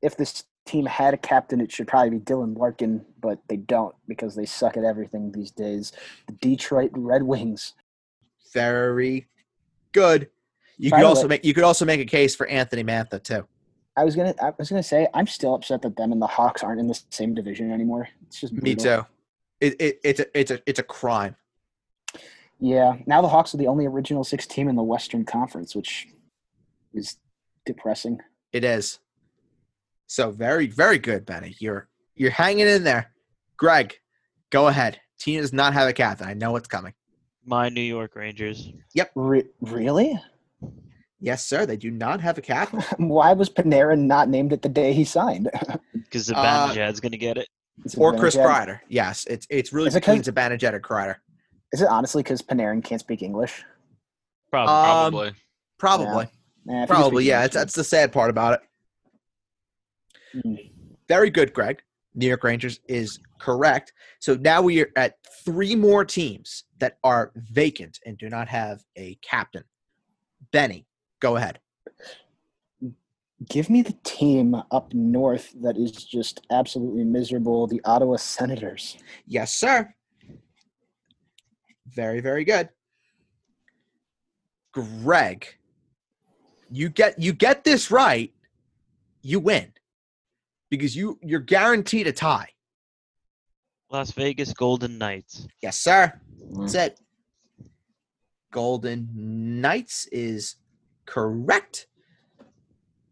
If 0.00 0.16
this 0.16 0.44
team 0.66 0.86
had 0.86 1.14
a 1.14 1.16
captain, 1.16 1.60
it 1.60 1.70
should 1.72 1.86
probably 1.88 2.10
be 2.10 2.18
Dylan 2.20 2.56
Larkin, 2.56 3.04
but 3.20 3.40
they 3.48 3.56
don't 3.56 3.94
because 4.08 4.34
they 4.34 4.46
suck 4.46 4.76
at 4.76 4.84
everything 4.84 5.30
these 5.32 5.50
days. 5.50 5.92
The 6.26 6.32
Detroit 6.34 6.90
Red 6.94 7.22
Wings. 7.24 7.74
Very 8.52 9.28
good. 9.92 10.28
You 10.78 10.90
By 10.90 10.98
could 10.98 11.06
also 11.06 11.22
way- 11.22 11.28
make 11.28 11.44
you 11.44 11.54
could 11.54 11.64
also 11.64 11.84
make 11.84 12.00
a 12.00 12.04
case 12.04 12.34
for 12.34 12.46
Anthony 12.46 12.82
Mantha 12.84 13.22
too. 13.22 13.46
I 13.96 14.04
was 14.04 14.16
gonna, 14.16 14.34
I 14.42 14.52
was 14.58 14.70
gonna 14.70 14.82
say, 14.82 15.06
I'm 15.12 15.26
still 15.26 15.54
upset 15.54 15.82
that 15.82 15.96
them 15.96 16.12
and 16.12 16.22
the 16.22 16.26
Hawks 16.26 16.62
aren't 16.62 16.80
in 16.80 16.86
the 16.88 16.98
same 17.10 17.34
division 17.34 17.70
anymore. 17.70 18.08
It's 18.26 18.40
just 18.40 18.54
Me 18.54 18.74
too. 18.74 19.04
It, 19.62 19.80
it, 19.80 20.00
it's 20.02 20.20
a 20.20 20.38
it's 20.38 20.50
a 20.50 20.60
it's 20.66 20.78
a 20.80 20.82
crime. 20.82 21.36
Yeah. 22.58 22.96
Now 23.06 23.22
the 23.22 23.28
Hawks 23.28 23.54
are 23.54 23.58
the 23.58 23.68
only 23.68 23.86
original 23.86 24.24
six 24.24 24.44
team 24.44 24.68
in 24.68 24.74
the 24.74 24.82
Western 24.82 25.24
Conference, 25.24 25.76
which 25.76 26.08
is 26.92 27.16
depressing. 27.64 28.18
It 28.52 28.64
is. 28.64 28.98
So 30.08 30.32
very 30.32 30.66
very 30.66 30.98
good, 30.98 31.24
Benny. 31.24 31.54
You're 31.60 31.88
you're 32.16 32.32
hanging 32.32 32.66
in 32.66 32.82
there. 32.82 33.12
Greg, 33.56 33.94
go 34.50 34.66
ahead. 34.66 35.00
Team 35.20 35.40
does 35.40 35.52
not 35.52 35.74
have 35.74 35.88
a 35.88 35.92
captain. 35.92 36.26
I 36.26 36.34
know 36.34 36.50
what's 36.50 36.66
coming. 36.66 36.92
My 37.46 37.68
New 37.68 37.82
York 37.82 38.16
Rangers. 38.16 38.68
Re- 39.14 39.46
really? 39.60 40.20
Yes, 41.20 41.46
sir. 41.46 41.66
They 41.66 41.76
do 41.76 41.92
not 41.92 42.20
have 42.20 42.36
a 42.36 42.40
captain. 42.40 42.80
Why 43.08 43.32
was 43.32 43.48
Panarin 43.48 44.06
not 44.06 44.28
named 44.28 44.52
it 44.52 44.62
the 44.62 44.68
day 44.68 44.92
he 44.92 45.04
signed? 45.04 45.48
Because 45.94 46.26
the 46.26 46.36
Uh, 46.36 46.68
Zibanejad's 46.68 47.00
going 47.00 47.12
to 47.12 47.18
get 47.18 47.38
it. 47.38 47.48
Is 47.84 47.94
it 47.94 47.98
or 48.00 48.16
Chris 48.16 48.36
Zibanejad? 48.36 48.66
Kreider. 48.66 48.80
Yes, 48.88 49.26
it's 49.28 49.46
it's 49.50 49.72
really 49.72 49.88
Is 49.88 49.96
it 49.96 50.00
between 50.00 50.18
'cause- 50.22 50.28
Zibanejad 50.28 50.74
and 50.74 50.82
Kreider. 50.82 51.16
Is 51.72 51.80
it 51.80 51.88
honestly 51.88 52.22
because 52.22 52.42
Panarin 52.42 52.84
can't 52.84 53.00
speak 53.00 53.22
English? 53.22 53.64
Probably. 54.50 54.74
Um, 54.74 55.34
Probably. 55.34 55.34
Probably. 55.78 56.24
If 56.24 56.30
he 56.66 56.80
could 56.80 56.88
Probably, 56.88 57.24
yeah. 57.24 57.38
English, 57.38 57.54
That's, 57.54 57.54
that's 57.54 57.74
the 57.74 57.84
sad 57.84 58.12
part 58.12 58.30
about 58.30 58.60
it. 60.34 60.40
Mm. 60.44 60.70
Very 61.08 61.30
good, 61.30 61.52
Greg. 61.52 61.82
New 62.14 62.26
York 62.28 62.44
Rangers 62.44 62.78
is 62.88 63.18
correct. 63.40 63.92
So 64.20 64.34
now 64.34 64.60
we 64.62 64.82
are 64.82 64.90
at 64.96 65.14
three 65.44 65.74
more 65.74 66.04
teams 66.04 66.64
that 66.78 66.98
are 67.02 67.32
vacant 67.34 67.98
and 68.04 68.18
do 68.18 68.28
not 68.28 68.48
have 68.48 68.82
a 68.96 69.14
captain. 69.22 69.64
Benny, 70.52 70.86
go 71.20 71.36
ahead. 71.36 71.58
Give 73.48 73.70
me 73.70 73.82
the 73.82 73.96
team 74.04 74.54
up 74.70 74.92
north 74.92 75.52
that 75.62 75.76
is 75.76 75.92
just 75.92 76.40
absolutely 76.50 77.04
miserable. 77.04 77.66
The 77.66 77.80
Ottawa 77.84 78.16
Senators. 78.16 78.96
Yes, 79.26 79.52
sir. 79.52 79.94
Very, 81.86 82.20
very 82.20 82.44
good. 82.44 82.68
Greg, 84.72 85.46
you 86.70 86.88
get 86.88 87.18
you 87.18 87.32
get 87.32 87.64
this 87.64 87.90
right, 87.90 88.32
you 89.22 89.40
win. 89.40 89.72
Because 90.70 90.96
you 90.96 91.18
you're 91.22 91.40
guaranteed 91.40 92.06
a 92.06 92.12
tie. 92.12 92.48
Las 93.90 94.10
Vegas 94.12 94.54
Golden 94.54 94.96
Knights. 94.96 95.46
Yes, 95.60 95.78
sir. 95.78 96.18
Mm. 96.50 96.60
That's 96.60 96.74
it. 96.74 97.00
Golden 98.50 99.08
Knights 99.60 100.06
is 100.10 100.56
correct. 101.04 101.88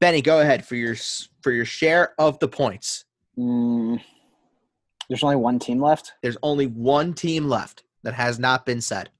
Benny, 0.00 0.22
go 0.22 0.40
ahead 0.40 0.64
for 0.64 0.76
your 0.76 0.96
for 1.42 1.52
your 1.52 1.66
share 1.66 2.14
of 2.18 2.38
the 2.38 2.48
points. 2.48 3.04
Mm, 3.38 4.00
there's 5.08 5.22
only 5.22 5.36
one 5.36 5.58
team 5.58 5.80
left. 5.80 6.14
There's 6.22 6.38
only 6.42 6.66
one 6.66 7.12
team 7.12 7.48
left 7.48 7.84
that 8.02 8.14
has 8.14 8.38
not 8.38 8.64
been 8.64 8.80
said. 8.80 9.10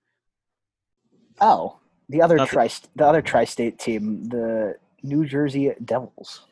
Oh, 1.40 1.78
the 2.08 2.22
other 2.22 2.36
Nothing. 2.36 2.52
tri 2.52 2.70
the 2.96 3.06
other 3.06 3.22
tri-state 3.22 3.78
team, 3.78 4.24
the 4.28 4.76
New 5.02 5.26
Jersey 5.26 5.72
Devils. 5.84 6.42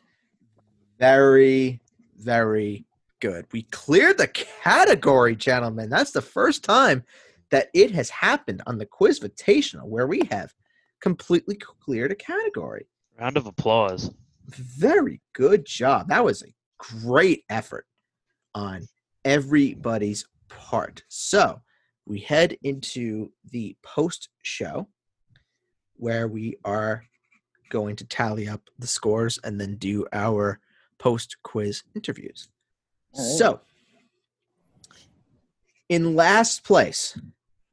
Very, 0.99 1.79
very 2.17 2.85
good. 3.19 3.45
We 3.51 3.63
cleared 3.63 4.17
the 4.17 4.27
category, 4.27 5.35
gentlemen. 5.35 5.89
That's 5.89 6.11
the 6.11 6.21
first 6.21 6.63
time 6.63 7.03
that 7.51 7.69
it 7.73 7.91
has 7.91 8.09
happened 8.09 8.61
on 8.67 8.77
the 8.77 8.85
Quiz 8.85 9.19
Quizvitational 9.19 9.85
where 9.85 10.07
we 10.07 10.21
have 10.29 10.53
completely 10.99 11.55
cleared 11.55 12.11
a 12.11 12.15
category. 12.15 12.87
Round 13.19 13.37
of 13.37 13.47
applause. 13.47 14.11
Very 14.47 15.21
good 15.33 15.65
job. 15.65 16.07
That 16.07 16.23
was 16.23 16.41
a 16.41 16.53
great 16.77 17.43
effort 17.49 17.85
on 18.55 18.87
everybody's 19.25 20.25
part. 20.47 21.03
So 21.09 21.61
we 22.05 22.19
head 22.19 22.57
into 22.63 23.31
the 23.51 23.75
post 23.83 24.29
show 24.41 24.87
where 25.97 26.27
we 26.27 26.55
are 26.63 27.03
going 27.69 27.95
to 27.97 28.05
tally 28.05 28.47
up 28.47 28.61
the 28.79 28.87
scores 28.87 29.37
and 29.43 29.59
then 29.59 29.75
do 29.75 30.07
our 30.13 30.59
post 30.97 31.35
quiz 31.43 31.83
interviews. 31.95 32.47
All 33.13 33.21
right. 33.21 33.37
So, 33.37 33.61
in 35.89 36.15
last 36.15 36.63
place 36.63 37.17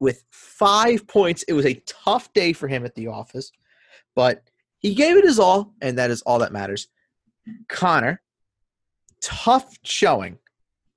with 0.01 0.24
five 0.31 1.06
points, 1.06 1.44
it 1.44 1.52
was 1.52 1.66
a 1.66 1.82
tough 1.86 2.32
day 2.32 2.52
for 2.52 2.68
him 2.68 2.85
at 2.85 2.94
the 2.94 3.06
office, 3.06 3.52
but 4.14 4.43
he 4.78 4.94
gave 4.94 5.16
it 5.16 5.24
his 5.24 5.39
all, 5.39 5.74
and 5.81 5.98
that 5.98 6.11
is 6.11 6.23
all 6.23 6.39
that 6.40 6.53
matters. 6.53 6.89
Connor, 7.69 8.20
tough 9.20 9.77
showing 9.85 10.39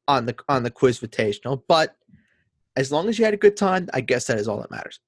on 0.08 0.26
the 0.26 0.36
on 0.48 0.64
the 0.64 0.72
quiz 0.72 1.00
invitational, 1.00 1.62
but 1.68 1.96
as 2.76 2.92
long 2.92 3.10
as 3.10 3.18
you 3.20 3.26
had 3.26 3.34
a 3.34 3.38
good 3.38 3.58
time, 3.58 3.90
I 3.94 4.02
guess 4.02 4.26
that 4.28 4.38
is 4.38 4.48
all 4.48 4.60
that 4.62 4.72
matters. 4.72 5.00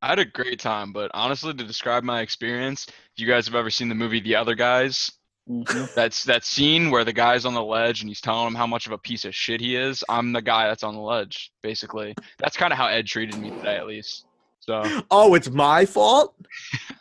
I 0.00 0.08
had 0.08 0.18
a 0.18 0.24
great 0.24 0.58
time, 0.58 0.92
but 0.92 1.10
honestly, 1.14 1.54
to 1.54 1.64
describe 1.64 2.02
my 2.02 2.20
experience, 2.22 2.86
if 2.88 2.94
you 3.16 3.26
guys 3.26 3.46
have 3.46 3.54
ever 3.54 3.70
seen 3.70 3.88
the 3.88 3.94
movie 3.94 4.20
The 4.20 4.34
Other 4.34 4.54
Guys, 4.56 5.12
Mhm. 5.48 5.92
that's 5.94 6.24
that 6.24 6.44
scene 6.44 6.90
where 6.90 7.04
the 7.04 7.12
guy's 7.12 7.44
on 7.44 7.54
the 7.54 7.62
ledge 7.62 8.00
and 8.00 8.08
he's 8.10 8.20
telling 8.20 8.46
him 8.48 8.54
how 8.54 8.66
much 8.66 8.86
of 8.86 8.92
a 8.92 8.98
piece 8.98 9.24
of 9.24 9.34
shit 9.34 9.60
he 9.60 9.76
is. 9.76 10.02
I'm 10.08 10.32
the 10.32 10.42
guy 10.42 10.66
that's 10.68 10.82
on 10.84 10.94
the 10.94 11.00
ledge, 11.00 11.52
basically. 11.62 12.14
That's 12.38 12.56
kind 12.56 12.72
of 12.72 12.78
how 12.78 12.86
Ed 12.88 13.06
treated 13.06 13.36
me 13.36 13.52
today, 13.52 13.76
at 13.76 13.86
least. 13.86 14.26
So 14.60 14.82
Oh, 15.10 15.34
it's 15.34 15.50
my 15.50 15.84
fault? 15.86 16.34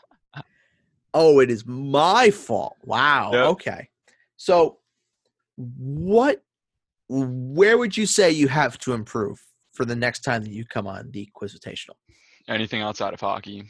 oh, 1.14 1.40
it 1.40 1.50
is 1.52 1.66
my 1.66 2.32
fault. 2.32 2.78
Wow. 2.84 3.32
Yep. 3.34 3.46
Okay. 3.48 3.90
So 4.38 4.80
what 5.58 6.44
where 7.08 7.78
would 7.78 7.96
you 7.98 8.06
say 8.06 8.32
you 8.32 8.48
have 8.48 8.78
to 8.80 8.94
improve 8.94 9.40
for 9.74 9.84
the 9.86 9.96
next 9.96 10.22
time 10.22 10.44
that 10.44 10.52
you 10.52 10.66
come 10.66 10.88
on 10.88 11.12
the 11.12 11.30
Quizitational? 11.36 11.96
anything 12.48 12.82
outside 12.82 13.14
of 13.14 13.20
hockey, 13.20 13.64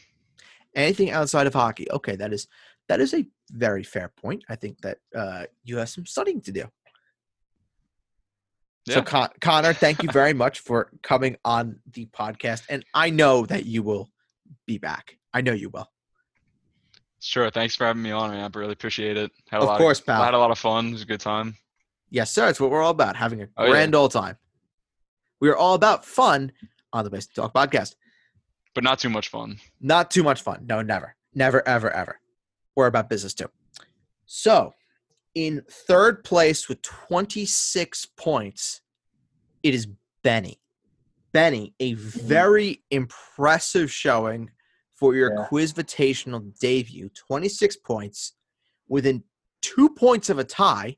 Anything 0.74 1.12
outside 1.12 1.48
of 1.48 1.54
hockey. 1.54 1.86
Okay, 1.92 2.16
that 2.16 2.32
is 2.32 2.48
that 2.88 3.02
is 3.02 3.14
a 3.14 3.26
very 3.52 3.84
fair 3.84 4.10
point. 4.16 4.44
I 4.48 4.56
think 4.56 4.80
that 4.82 5.00
uh, 5.14 5.44
you 5.66 5.78
have 5.78 5.90
some 5.90 6.06
studying 6.06 6.40
to 6.42 6.52
do. 6.54 6.64
So, 8.88 9.00
Yeah. 9.00 9.02
Con- 9.02 9.30
Connor, 9.42 9.74
thank 9.74 10.02
you 10.02 10.10
very 10.12 10.34
much 10.34 10.60
for 10.62 10.90
coming 11.04 11.36
on 11.44 11.80
the 11.92 12.06
podcast, 12.08 12.64
and 12.70 12.86
I 12.94 13.10
know 13.10 13.46
that 13.48 13.66
you 13.66 13.84
will 13.84 14.10
be 14.66 14.78
back. 14.78 15.18
I 15.34 15.42
know 15.42 15.52
you 15.52 15.70
will. 15.70 15.91
Sure. 17.22 17.50
Thanks 17.52 17.76
for 17.76 17.86
having 17.86 18.02
me 18.02 18.12
on, 18.12 18.32
man. 18.32 18.44
I 18.54 18.60
really 18.60 18.74
appreciate 18.74 19.16
it. 19.16 19.32
Had 19.50 19.60
a 19.60 19.62
Of 19.62 19.68
lot 19.68 19.78
course, 19.78 20.02
I 20.02 20.04
pal. 20.06 20.24
had 20.24 20.34
a 20.34 20.38
lot 20.40 20.52
of 20.52 20.58
fun. 20.60 20.88
It 20.88 20.92
was 20.94 21.02
a 21.04 21.06
good 21.06 21.20
time. 21.20 21.56
Yes, 22.10 22.32
sir. 22.32 22.50
It's 22.50 22.60
what 22.60 22.72
we're 22.72 22.82
all 22.82 22.92
about, 22.92 23.16
having 23.16 23.42
a 23.44 23.48
Oh, 23.58 23.66
yeah. 23.66 23.72
grand 23.72 23.96
old 23.96 24.12
time. 24.12 24.38
We 25.40 25.50
are 25.50 25.56
all 25.56 25.76
about 25.76 26.04
fun 26.04 26.52
on 26.92 27.04
the 27.04 27.10
Basement 27.10 27.36
Talk 27.36 27.54
podcast. 27.54 27.96
but 28.74 28.84
not 28.86 29.00
too 29.00 29.10
much 29.10 29.28
fun. 29.30 29.58
Not 29.82 30.10
too 30.12 30.24
much 30.24 30.42
fun. 30.42 30.66
No, 30.66 30.82
never. 30.82 31.16
Never, 31.36 31.66
ever, 31.68 31.92
ever. 31.92 32.20
We're 32.76 32.88
about 32.88 33.10
business 33.10 33.34
too. 33.34 33.50
So, 34.26 34.74
In 35.34 35.64
third 35.70 36.24
place 36.26 36.68
with 36.68 36.82
26 36.82 38.06
points, 38.18 38.82
it 39.64 39.74
is 39.74 39.88
Benny. 40.24 40.60
Benny, 41.34 41.74
a 41.80 41.94
mm-hmm. 41.94 42.28
very 42.28 42.84
impressive 42.92 43.90
showing 43.92 44.52
for 45.02 45.16
your 45.16 45.34
Yeah. 45.34 45.48
Quizvitational 45.50 46.58
debut. 46.60 47.10
26 47.10 47.76
points 47.78 48.34
within 48.88 49.24
two 49.64 49.90
points 49.90 50.30
of 50.30 50.38
a 50.38 50.44
tie. 50.44 50.96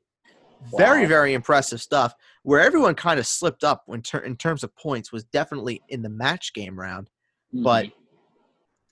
Very, 0.76 1.02
Wow. 1.02 1.08
very 1.08 1.32
impressive 1.32 1.80
stuff. 1.80 2.14
Where 2.42 2.60
everyone 2.60 2.94
kind 2.96 3.18
of 3.18 3.26
slipped 3.26 3.64
up 3.64 3.84
in, 3.88 4.02
ter- 4.02 4.18
in 4.18 4.36
terms 4.36 4.62
of 4.62 4.76
points 4.76 5.10
was 5.10 5.24
definitely 5.24 5.82
in 5.88 6.02
the 6.02 6.10
match 6.10 6.52
game 6.52 6.78
round. 6.78 7.08
But 7.50 7.86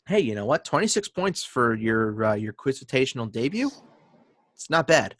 hey, 0.06 0.20
you 0.20 0.34
know 0.34 0.46
what? 0.46 0.64
26 0.64 1.08
points 1.08 1.44
for 1.44 1.74
your 1.74 2.24
uh, 2.24 2.34
your 2.34 2.54
Quizvitational 2.54 3.30
debut. 3.30 3.70
It's 4.54 4.70
not 4.70 4.86
bad. 4.86 5.16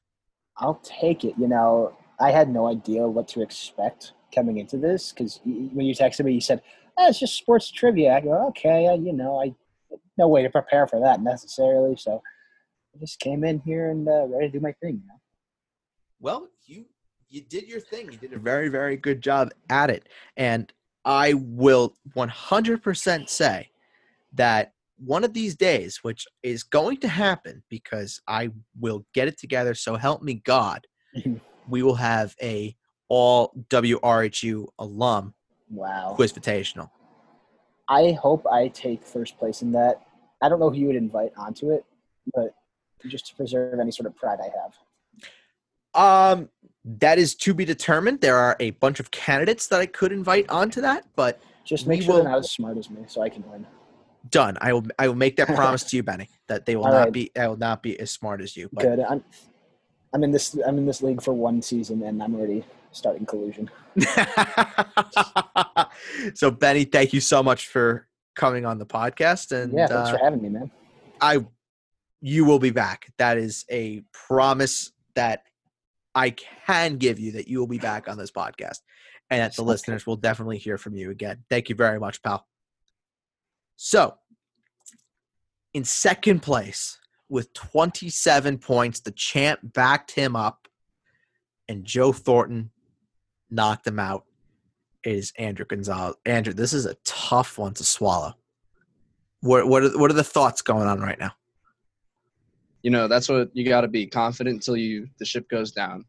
I'll 0.56 0.81
take 0.82 1.24
it. 1.24 1.35
You 1.36 1.48
know, 1.48 1.94
I 2.19 2.31
had 2.31 2.48
no 2.48 2.66
idea 2.66 3.06
what 3.06 3.28
to 3.28 3.43
expect 3.43 4.12
coming 4.35 4.56
into 4.59 4.78
this 4.78 5.12
because 5.12 5.40
when 5.44 5.85
you 5.85 5.94
texted 5.94 6.24
me, 6.24 6.32
you 6.32 6.40
said, 6.40 6.62
oh, 6.97 7.09
"It's 7.09 7.19
just 7.19 7.36
sports 7.36 7.70
trivia." 7.70 8.16
I 8.16 8.20
go, 8.20 8.47
"Okay, 8.48 8.86
uh, 8.86 8.94
you 8.94 9.12
know, 9.12 9.40
I 9.43 9.55
no 10.18 10.28
way 10.28 10.43
to 10.43 10.51
prepare 10.51 10.86
for 10.86 11.01
that 11.01 11.22
necessarily." 11.22 11.97
So 11.97 12.22
I 12.94 12.98
just 12.98 13.18
came 13.18 13.44
in 13.44 13.60
here 13.60 13.90
and 13.90 14.09
uh, 14.09 14.26
ready 14.26 14.48
to 14.48 14.52
do 14.52 14.60
my 14.60 14.72
thing. 14.82 15.02
You 15.02 15.09
know? 15.09 15.20
Well, 16.20 16.48
you 16.66 16.86
you 17.28 17.43
did 17.43 17.68
your 17.68 17.80
thing. 17.80 18.12
You 18.12 18.18
did 18.18 18.32
a 18.32 18.39
very 18.39 18.68
very 18.68 18.97
good 18.97 19.20
job 19.20 19.51
at 19.70 19.90
it, 19.90 20.09
and 20.36 20.72
I 21.05 21.34
will 21.34 21.97
100% 22.16 23.28
say 23.28 23.70
that 24.34 24.72
one 24.98 25.24
of 25.24 25.32
these 25.32 25.56
days, 25.56 25.98
which 26.02 26.26
is 26.44 26.62
going 26.62 26.98
to 26.98 27.09
happen 27.09 27.64
because 27.68 28.20
I 28.28 28.51
will 28.78 29.05
get 29.14 29.26
it 29.26 29.36
together. 29.36 29.74
So 29.74 29.97
help 29.97 30.22
me 30.22 30.34
God, 30.44 30.86
we 31.68 31.82
will 31.82 31.97
have 31.97 32.36
a 32.40 32.76
all 33.09 33.52
WRHU 33.68 34.68
alum 34.78 35.34
Wow. 35.72 36.14
Quizvitational. 36.18 36.90
I 37.93 38.12
hope 38.12 38.47
I 38.47 38.69
take 38.69 39.05
first 39.05 39.39
place 39.39 39.60
in 39.60 39.73
that. 39.73 40.01
I 40.40 40.48
don't 40.48 40.59
know 40.59 40.70
who 40.70 40.77
you 40.77 40.86
would 40.86 40.97
invite 40.97 41.32
onto 41.36 41.70
it, 41.70 41.85
but 42.35 42.55
just 43.06 43.27
to 43.27 43.35
preserve 43.36 43.78
any 43.78 43.90
sort 43.90 44.06
of 44.06 44.16
pride 44.16 44.39
I 44.43 44.51
have. 44.62 46.39
Um, 46.39 46.48
that 46.85 47.19
is 47.19 47.35
to 47.35 47.52
be 47.52 47.66
determined. 47.66 48.23
There 48.23 48.36
are 48.39 48.56
a 48.60 48.70
bunch 48.70 48.98
of 48.98 49.10
candidates 49.10 49.66
that 49.69 49.81
I 49.81 49.86
could 49.86 50.10
invite 50.10 50.48
onto 50.48 50.81
that, 50.81 51.05
but 51.16 51.39
Just 51.64 51.86
make 51.86 52.01
sure 52.01 52.14
will- 52.14 52.23
they're 52.23 52.32
not 52.32 52.39
as 52.39 52.51
smart 52.51 52.78
as 52.78 52.89
me, 52.89 53.02
so 53.09 53.20
I 53.20 53.28
can 53.28 53.48
win. 53.51 53.66
done. 54.31 54.56
I 54.62 54.73
will. 54.73 54.86
I 54.98 55.09
will 55.09 55.14
make 55.16 55.36
that 55.36 55.48
promise 55.55 55.85
to 55.90 55.97
you, 55.97 56.02
Benny, 56.02 56.31
that 56.47 56.64
they 56.64 56.77
will 56.77 56.86
All 56.86 56.93
not 56.93 57.05
right. 57.05 57.12
be. 57.12 57.31
I 57.36 57.47
will 57.47 57.56
not 57.59 57.82
be 57.82 58.01
as 58.01 58.10
smart 58.10 58.40
as 58.40 58.56
you. 58.56 58.70
But 58.73 58.85
Good. 58.85 59.01
I'm, 59.01 59.23
I'm 60.14 60.24
in 60.24 60.31
this. 60.31 60.56
I'm 60.66 60.78
in 60.78 60.86
this 60.86 61.02
league 61.02 61.20
for 61.20 61.35
one 61.35 61.60
season, 61.60 62.02
and 62.05 62.23
I'm 62.23 62.35
already 62.35 62.64
starting 62.93 63.27
collusion. 63.27 63.70
so, 66.35 66.51
Benny, 66.51 66.85
thank 66.85 67.12
you 67.12 67.20
so 67.20 67.43
much 67.43 67.69
for 67.69 68.06
coming 68.36 68.64
on 68.64 68.78
the 68.78 68.86
podcast, 68.86 69.52
and 69.52 69.73
yeah, 69.73 69.86
thanks 69.86 70.10
uh, 70.10 70.12
for 70.12 70.24
having 70.24 70.40
me, 70.43 70.48
man. 70.48 70.70
I, 71.20 71.44
you 72.20 72.44
will 72.44 72.59
be 72.59 72.70
back. 72.70 73.12
That 73.19 73.39
is 73.39 73.64
a 73.70 74.02
promise 74.12 74.93
that 75.14 75.43
I 76.14 76.31
can 76.31 76.97
give 76.97 77.19
you 77.19 77.32
that 77.32 77.48
you 77.48 77.59
will 77.59 77.66
be 77.66 77.78
back 77.78 78.09
on 78.09 78.19
this 78.19 78.31
podcast, 78.31 78.81
and 79.31 79.40
that 79.40 79.56
the 79.56 79.62
Okay. 79.62 79.70
listeners 79.70 80.06
will 80.06 80.16
definitely 80.16 80.59
hear 80.59 80.78
from 80.78 80.94
you 80.94 81.10
again. 81.10 81.44
Thank 81.51 81.69
you 81.69 81.74
very 81.74 81.98
much, 81.98 82.23
pal. 82.23 82.47
So, 83.77 84.16
in 85.74 85.85
second 85.85 86.40
place 86.40 86.98
with 87.28 87.52
27 87.55 88.59
points, 88.59 89.01
the 89.01 89.10
champ 89.10 89.60
backed 89.62 90.12
him 90.12 90.36
up, 90.36 90.69
and 91.69 91.85
Joe 91.85 92.12
Thornton 92.12 92.70
knocked 93.53 93.87
him 93.87 93.99
out. 93.99 94.24
is 95.05 95.33
Andrew 95.39 95.66
Gonzalez. 95.66 96.16
Andrew, 96.24 96.53
this 96.53 96.73
is 96.73 96.87
a 96.87 96.95
tough 97.05 97.59
one 97.59 97.74
to 97.74 97.85
swallow. 97.85 98.35
What 99.41 99.69
what 99.69 99.83
are, 99.83 99.99
what 99.99 100.11
are 100.11 100.15
the 100.15 100.24
thoughts 100.24 100.62
going 100.62 100.87
on 100.87 101.01
right 101.01 101.19
now? 101.19 101.33
You 102.83 102.91
know, 102.91 103.09
that's 103.09 103.29
what 103.29 103.51
you 103.53 103.65
got 103.65 103.83
to 103.83 103.89
be 103.89 104.07
confident 104.07 104.55
until 104.55 104.77
you 104.77 105.09
the 105.19 105.24
ship 105.24 105.49
goes 105.49 105.73
down. 105.73 106.05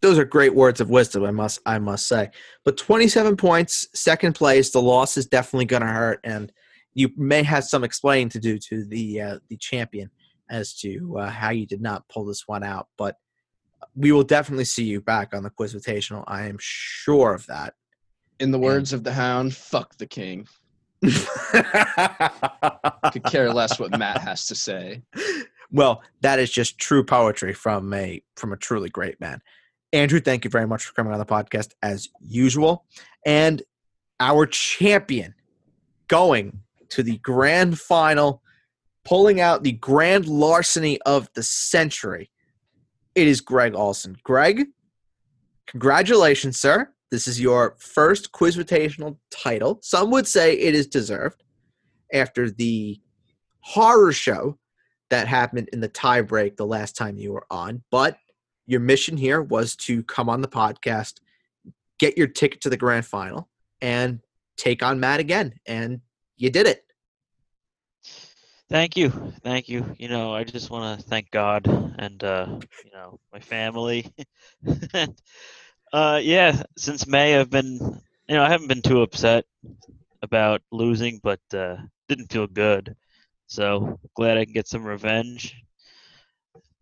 Those 0.00 0.18
are 0.18 0.24
great 0.24 0.54
words 0.54 0.80
of 0.80 0.90
wisdom, 0.90 1.24
I 1.24 1.30
must 1.30 1.60
I 1.64 1.78
must 1.78 2.08
say. 2.08 2.30
But 2.64 2.76
27 2.76 3.36
points, 3.36 3.86
second 3.94 4.34
place. 4.34 4.70
The 4.70 4.82
loss 4.82 5.16
is 5.16 5.26
definitely 5.26 5.66
going 5.66 5.82
to 5.82 5.88
hurt, 5.88 6.20
and 6.24 6.52
you 6.94 7.10
may 7.16 7.42
have 7.42 7.64
some 7.64 7.84
explaining 7.84 8.30
to 8.30 8.40
do 8.40 8.58
to 8.58 8.84
the 8.84 9.20
uh, 9.20 9.38
the 9.48 9.56
champion 9.58 10.10
as 10.50 10.74
to 10.74 11.18
uh, 11.18 11.30
how 11.30 11.50
you 11.50 11.66
did 11.66 11.80
not 11.80 12.08
pull 12.08 12.24
this 12.24 12.48
one 12.48 12.62
out. 12.62 12.88
But 12.98 13.16
we 13.94 14.12
will 14.12 14.22
definitely 14.22 14.64
see 14.64 14.84
you 14.84 15.00
back 15.00 15.34
on 15.34 15.42
the 15.42 15.50
Quizvitational. 15.50 16.24
I 16.26 16.46
am 16.46 16.56
sure 16.60 17.34
of 17.34 17.46
that. 17.46 17.74
In 18.40 18.50
the 18.50 18.58
words 18.58 18.92
of 18.92 19.04
the 19.04 19.12
hound, 19.12 19.54
fuck 19.54 19.96
the 19.98 20.06
king. 20.06 20.46
Could 23.12 23.24
care 23.24 23.52
less 23.52 23.78
what 23.78 23.96
Matt 23.98 24.20
has 24.20 24.46
to 24.46 24.54
say. 24.54 25.02
well, 25.70 26.02
that 26.20 26.38
is 26.38 26.50
just 26.50 26.78
true 26.78 27.04
poetry 27.04 27.52
from 27.52 27.92
a 27.92 28.22
from 28.36 28.52
a 28.52 28.56
truly 28.56 28.88
great 28.88 29.20
man. 29.20 29.40
Andrew, 29.92 30.20
thank 30.20 30.44
you 30.44 30.50
very 30.50 30.66
much 30.66 30.84
for 30.84 30.94
coming 30.94 31.12
on 31.12 31.18
the 31.18 31.26
podcast 31.26 31.72
as 31.82 32.08
usual. 32.20 32.84
And 33.26 33.62
our 34.20 34.46
champion 34.46 35.34
going 36.08 36.60
to 36.90 37.02
the 37.02 37.18
grand 37.18 37.78
final, 37.78 38.42
pulling 39.04 39.40
out 39.40 39.62
the 39.64 39.72
grand 39.72 40.26
larceny 40.26 41.00
of 41.02 41.28
the 41.34 41.42
century. 41.42 42.30
It 43.14 43.28
is 43.28 43.40
Greg 43.40 43.74
Olson. 43.74 44.16
Greg, 44.22 44.68
congratulations, 45.66 46.58
sir. 46.58 46.88
This 47.10 47.28
is 47.28 47.40
your 47.40 47.76
first 47.78 48.32
Quizvitational 48.32 49.18
title. 49.30 49.78
Some 49.82 50.10
would 50.12 50.26
say 50.26 50.54
it 50.54 50.74
is 50.74 50.86
deserved 50.86 51.42
after 52.12 52.50
the 52.50 52.98
horror 53.60 54.12
show 54.12 54.58
that 55.10 55.28
happened 55.28 55.68
in 55.74 55.80
the 55.80 55.90
tiebreak 55.90 56.56
the 56.56 56.66
last 56.66 56.96
time 56.96 57.18
you 57.18 57.32
were 57.32 57.46
on. 57.50 57.82
But 57.90 58.16
your 58.66 58.80
mission 58.80 59.18
here 59.18 59.42
was 59.42 59.76
to 59.76 60.02
come 60.04 60.30
on 60.30 60.40
the 60.40 60.48
podcast, 60.48 61.20
get 61.98 62.16
your 62.16 62.28
ticket 62.28 62.62
to 62.62 62.70
the 62.70 62.78
grand 62.78 63.04
final, 63.04 63.50
and 63.82 64.20
take 64.56 64.82
on 64.82 65.00
Matt 65.00 65.20
again. 65.20 65.52
And 65.66 66.00
you 66.38 66.48
did 66.48 66.66
it. 66.66 66.84
Thank 68.72 68.96
you, 68.96 69.10
thank 69.44 69.68
you. 69.68 69.94
You 69.98 70.08
know, 70.08 70.34
I 70.34 70.44
just 70.44 70.70
want 70.70 70.98
to 70.98 71.06
thank 71.06 71.30
God 71.30 71.66
and 71.66 72.24
uh, 72.24 72.46
you 72.86 72.90
know 72.90 73.20
my 73.30 73.38
family. 73.38 74.10
uh, 75.92 76.20
yeah, 76.22 76.62
since 76.78 77.06
May 77.06 77.36
I've 77.36 77.50
been, 77.50 77.74
you 78.26 78.34
know, 78.34 78.42
I 78.42 78.48
haven't 78.48 78.68
been 78.68 78.80
too 78.80 79.02
upset 79.02 79.44
about 80.22 80.62
losing, 80.70 81.20
but 81.22 81.40
uh, 81.52 81.76
didn't 82.08 82.32
feel 82.32 82.46
good. 82.46 82.96
So 83.46 84.00
glad 84.16 84.38
I 84.38 84.46
can 84.46 84.54
get 84.54 84.68
some 84.68 84.84
revenge. 84.84 85.54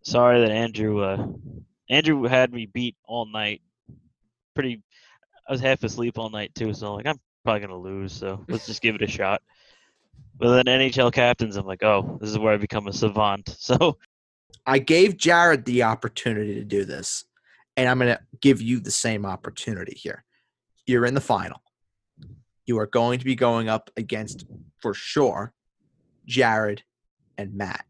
Sorry 0.01 0.39
that 0.39 0.51
Andrew, 0.51 1.01
uh, 1.03 1.27
Andrew 1.89 2.23
had 2.23 2.53
me 2.53 2.67
beat 2.67 2.95
all 3.03 3.25
night. 3.25 3.61
Pretty, 4.53 4.81
I 5.45 5.51
was 5.51 5.59
half 5.59 5.83
asleep 5.83 6.17
all 6.17 6.29
night 6.29 6.55
too, 6.55 6.73
so 6.73 6.87
I'm 6.87 6.93
like 6.93 7.05
I'm 7.07 7.19
probably 7.43 7.59
gonna 7.59 7.77
lose. 7.77 8.13
So 8.13 8.45
let's 8.47 8.65
just 8.65 8.81
give 8.81 8.95
it 8.95 9.01
a 9.01 9.07
shot. 9.07 9.41
But 10.37 10.63
then 10.63 10.79
NHL 10.79 11.11
captains, 11.13 11.55
I'm 11.55 11.65
like, 11.65 11.83
oh, 11.83 12.17
this 12.19 12.29
is 12.29 12.37
where 12.39 12.53
I 12.53 12.57
become 12.57 12.87
a 12.87 12.93
savant. 12.93 13.55
So 13.59 13.97
I 14.65 14.79
gave 14.79 15.17
Jared 15.17 15.65
the 15.65 15.83
opportunity 15.83 16.55
to 16.55 16.63
do 16.63 16.85
this, 16.85 17.25
and 17.77 17.87
I'm 17.87 17.99
going 17.99 18.15
to 18.15 18.21
give 18.41 18.61
you 18.61 18.79
the 18.79 18.91
same 18.91 19.25
opportunity 19.25 19.95
here. 19.95 20.23
You're 20.85 21.05
in 21.05 21.13
the 21.13 21.21
final. 21.21 21.61
You 22.65 22.79
are 22.79 22.87
going 22.87 23.19
to 23.19 23.25
be 23.25 23.35
going 23.35 23.69
up 23.69 23.89
against, 23.97 24.45
for 24.79 24.93
sure, 24.93 25.53
Jared 26.25 26.83
and 27.37 27.53
Matt. 27.55 27.85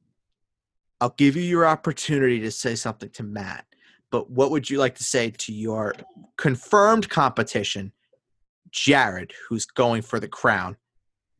I'll 1.01 1.15
give 1.17 1.35
you 1.35 1.41
your 1.41 1.65
opportunity 1.65 2.39
to 2.41 2.51
say 2.51 2.75
something 2.75 3.09
to 3.11 3.23
Matt, 3.23 3.65
but 4.11 4.29
what 4.29 4.51
would 4.51 4.69
you 4.69 4.77
like 4.77 4.95
to 4.95 5.03
say 5.03 5.31
to 5.31 5.53
your 5.53 5.95
confirmed 6.37 7.09
competition, 7.09 7.91
Jared, 8.71 9.33
who's 9.47 9.65
going 9.65 10.03
for 10.03 10.19
the 10.19 10.27
crown, 10.27 10.77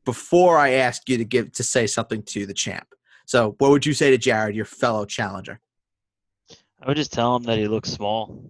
before 0.06 0.57
I 0.57 0.72
ask 0.72 1.07
you 1.07 1.18
to 1.18 1.26
give 1.26 1.52
to 1.53 1.64
say 1.64 1.88
something 1.88 2.23
to 2.23 2.45
the 2.45 2.53
champ? 2.53 2.88
So, 3.26 3.56
what 3.60 3.72
would 3.72 3.86
you 3.86 3.94
say 3.94 4.11
to 4.11 4.18
Jared, 4.18 4.56
your 4.56 4.65
fellow 4.65 5.06
challenger? 5.06 5.60
I 6.82 6.88
would 6.88 6.98
just 6.98 7.14
tell 7.14 7.36
him 7.36 7.44
that 7.44 7.60
he 7.60 7.68
looks 7.68 7.91
small. 7.91 8.44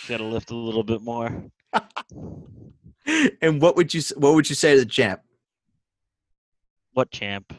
He 0.00 0.08
Got 0.08 0.18
to 0.18 0.24
lift 0.24 0.50
a 0.50 0.56
little 0.56 0.82
bit 0.82 1.02
more. 1.02 1.50
and 3.42 3.60
what 3.60 3.76
would 3.76 3.92
you 3.92 4.00
what 4.16 4.34
would 4.34 4.48
you 4.48 4.54
say 4.54 4.74
to 4.74 4.80
the 4.80 4.86
champ? 4.86 5.20
What 6.92 7.10
champ? 7.10 7.52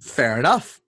Fair 0.00 0.38
enough. 0.38 0.80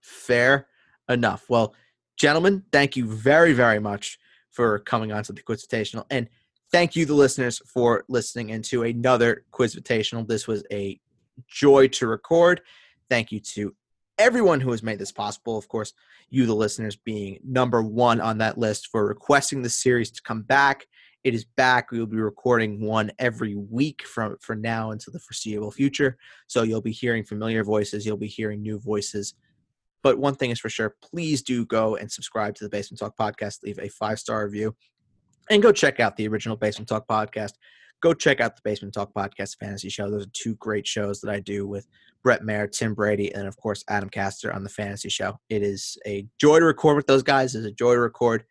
Fair 0.00 0.66
enough. 1.08 1.44
Well, 1.48 1.74
gentlemen, 2.16 2.64
thank 2.72 2.96
you 2.96 3.06
very 3.06 3.52
very 3.52 3.78
much 3.78 4.18
for 4.50 4.78
coming 4.80 5.12
on 5.12 5.24
to 5.24 5.32
the 5.32 5.42
Quizvitational, 5.42 6.04
and 6.10 6.28
thank 6.72 6.96
you, 6.96 7.06
the 7.06 7.14
listeners, 7.14 7.60
for 7.66 8.04
listening 8.08 8.50
into 8.50 8.82
another 8.82 9.44
Quizvitational. 9.52 10.26
This 10.26 10.48
was 10.48 10.64
a 10.72 10.98
joy 11.46 11.88
to 11.88 12.06
record. 12.06 12.62
Thank 13.10 13.30
you 13.30 13.40
to 13.40 13.74
everyone 14.18 14.60
who 14.60 14.70
has 14.70 14.82
made 14.82 14.98
this 14.98 15.12
possible. 15.12 15.58
Of 15.58 15.68
course, 15.68 15.92
you, 16.30 16.46
the 16.46 16.54
listeners, 16.54 16.96
being 16.96 17.38
number 17.44 17.82
one 17.82 18.20
on 18.20 18.38
that 18.38 18.58
list 18.58 18.88
for 18.88 19.06
requesting 19.06 19.62
the 19.62 19.70
series 19.70 20.10
to 20.12 20.22
come 20.22 20.42
back. 20.42 20.86
It 21.24 21.34
is 21.34 21.44
back. 21.44 21.90
We 21.90 22.00
will 22.00 22.06
be 22.06 22.16
recording 22.16 22.80
one 22.80 23.12
every 23.18 23.54
week 23.54 24.04
from 24.04 24.36
for 24.40 24.56
now 24.56 24.90
until 24.90 25.12
the 25.12 25.20
foreseeable 25.20 25.70
future. 25.70 26.16
So 26.48 26.62
you'll 26.62 26.80
be 26.80 26.90
hearing 26.90 27.22
familiar 27.22 27.62
voices. 27.62 28.04
You'll 28.04 28.16
be 28.16 28.26
hearing 28.26 28.60
new 28.60 28.80
voices. 28.80 29.34
But 30.02 30.18
one 30.18 30.34
thing 30.34 30.50
is 30.50 30.58
for 30.58 30.68
sure, 30.68 30.96
please 31.00 31.42
do 31.42 31.64
go 31.64 31.94
and 31.94 32.10
subscribe 32.10 32.56
to 32.56 32.64
the 32.64 32.70
Basement 32.70 32.98
Talk 32.98 33.16
podcast. 33.16 33.62
Leave 33.62 33.78
a 33.78 33.88
five 33.88 34.18
star 34.18 34.44
review, 34.44 34.74
and 35.52 35.62
go 35.62 35.70
check 35.70 36.00
out 36.00 36.16
the 36.16 36.26
original 36.26 36.56
Basement 36.56 36.88
Talk 36.88 37.06
podcast. 37.06 37.52
Go 38.00 38.14
check 38.14 38.40
out 38.40 38.56
the 38.56 38.62
Basement 38.64 38.94
Talk 38.94 39.12
podcast 39.12 39.58
fantasy 39.58 39.90
show. 39.90 40.10
Those 40.10 40.24
are 40.24 40.30
two 40.32 40.54
great 40.54 40.86
shows 40.86 41.20
that 41.20 41.30
I 41.30 41.40
do 41.40 41.66
with 41.66 41.86
Brett 42.22 42.42
Mayer, 42.42 42.66
Tim 42.66 42.94
Brady, 42.94 43.34
and 43.34 43.46
of 43.46 43.56
course 43.58 43.84
Adam 43.88 44.08
Castor 44.08 44.50
on 44.50 44.64
the 44.64 44.70
fantasy 44.70 45.10
show. 45.10 45.38
It 45.50 45.62
is 45.62 45.98
a 46.06 46.26
joy 46.40 46.60
to 46.60 46.64
record 46.64 46.96
with 46.96 47.06
those 47.06 47.22
guys. 47.22 47.54
It's 47.54 47.66
a 47.66 47.70
joy 47.70 47.92
to 47.92 48.00
record 48.00 48.44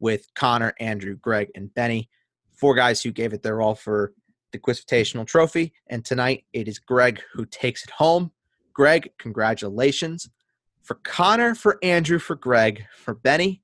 with 0.00 0.26
Connor, 0.34 0.74
Andrew, 0.80 1.16
Greg, 1.16 1.48
and 1.54 1.72
Benny. 1.74 2.10
Four 2.54 2.74
guys 2.74 3.02
who 3.02 3.12
gave 3.12 3.32
it 3.32 3.42
their 3.42 3.62
all 3.62 3.76
for 3.76 4.12
the 4.50 4.58
Quizvitational 4.58 5.28
Trophy. 5.28 5.72
And 5.86 6.04
tonight 6.04 6.44
it 6.52 6.66
is 6.66 6.80
Greg 6.80 7.22
who 7.32 7.46
takes 7.46 7.84
it 7.84 7.90
home. 7.90 8.32
Greg, 8.72 9.12
congratulations. 9.18 10.28
For 10.82 10.96
Connor, 11.04 11.54
for 11.54 11.78
Andrew, 11.84 12.18
for 12.18 12.34
Greg, 12.34 12.84
for 12.96 13.14
Benny, 13.14 13.62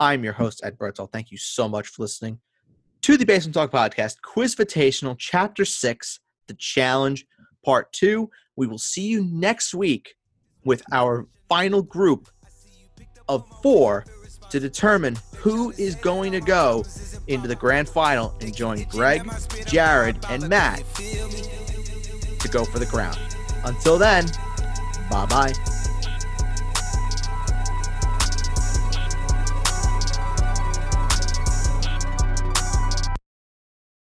I'm 0.00 0.24
your 0.24 0.32
host, 0.32 0.62
Ed 0.64 0.78
Bertel. 0.78 1.12
Thank 1.12 1.30
you 1.30 1.36
so 1.36 1.68
much 1.68 1.88
for 1.88 2.02
listening 2.02 2.40
to 3.02 3.18
the 3.18 3.26
Basement 3.26 3.54
Talk 3.54 3.70
Podcast, 3.70 4.22
Quiz 4.22 4.56
Quizvitational, 4.56 5.16
Chapter 5.18 5.66
6, 5.66 6.20
The 6.48 6.54
Challenge, 6.54 7.26
Part 7.64 7.92
2. 7.92 8.28
We 8.56 8.66
will 8.66 8.78
see 8.78 9.06
you 9.06 9.24
next 9.24 9.74
week 9.74 10.14
with 10.64 10.82
our 10.92 11.28
final 11.50 11.82
group 11.82 12.28
of 13.28 13.46
four 13.62 14.06
to 14.48 14.58
determine 14.58 15.16
who 15.36 15.70
is 15.72 15.94
going 15.96 16.32
to 16.32 16.40
go 16.40 16.84
into 17.28 17.46
the 17.46 17.54
grand 17.54 17.88
final 17.88 18.34
and 18.40 18.56
join 18.56 18.82
Greg, 18.84 19.30
Jared, 19.66 20.16
and 20.30 20.48
Matt 20.48 20.82
to 20.94 22.48
go 22.50 22.64
for 22.64 22.78
the 22.78 22.86
crown. 22.86 23.16
Until 23.64 23.98
then, 23.98 24.26
bye 25.10 25.26
bye. 25.26 25.52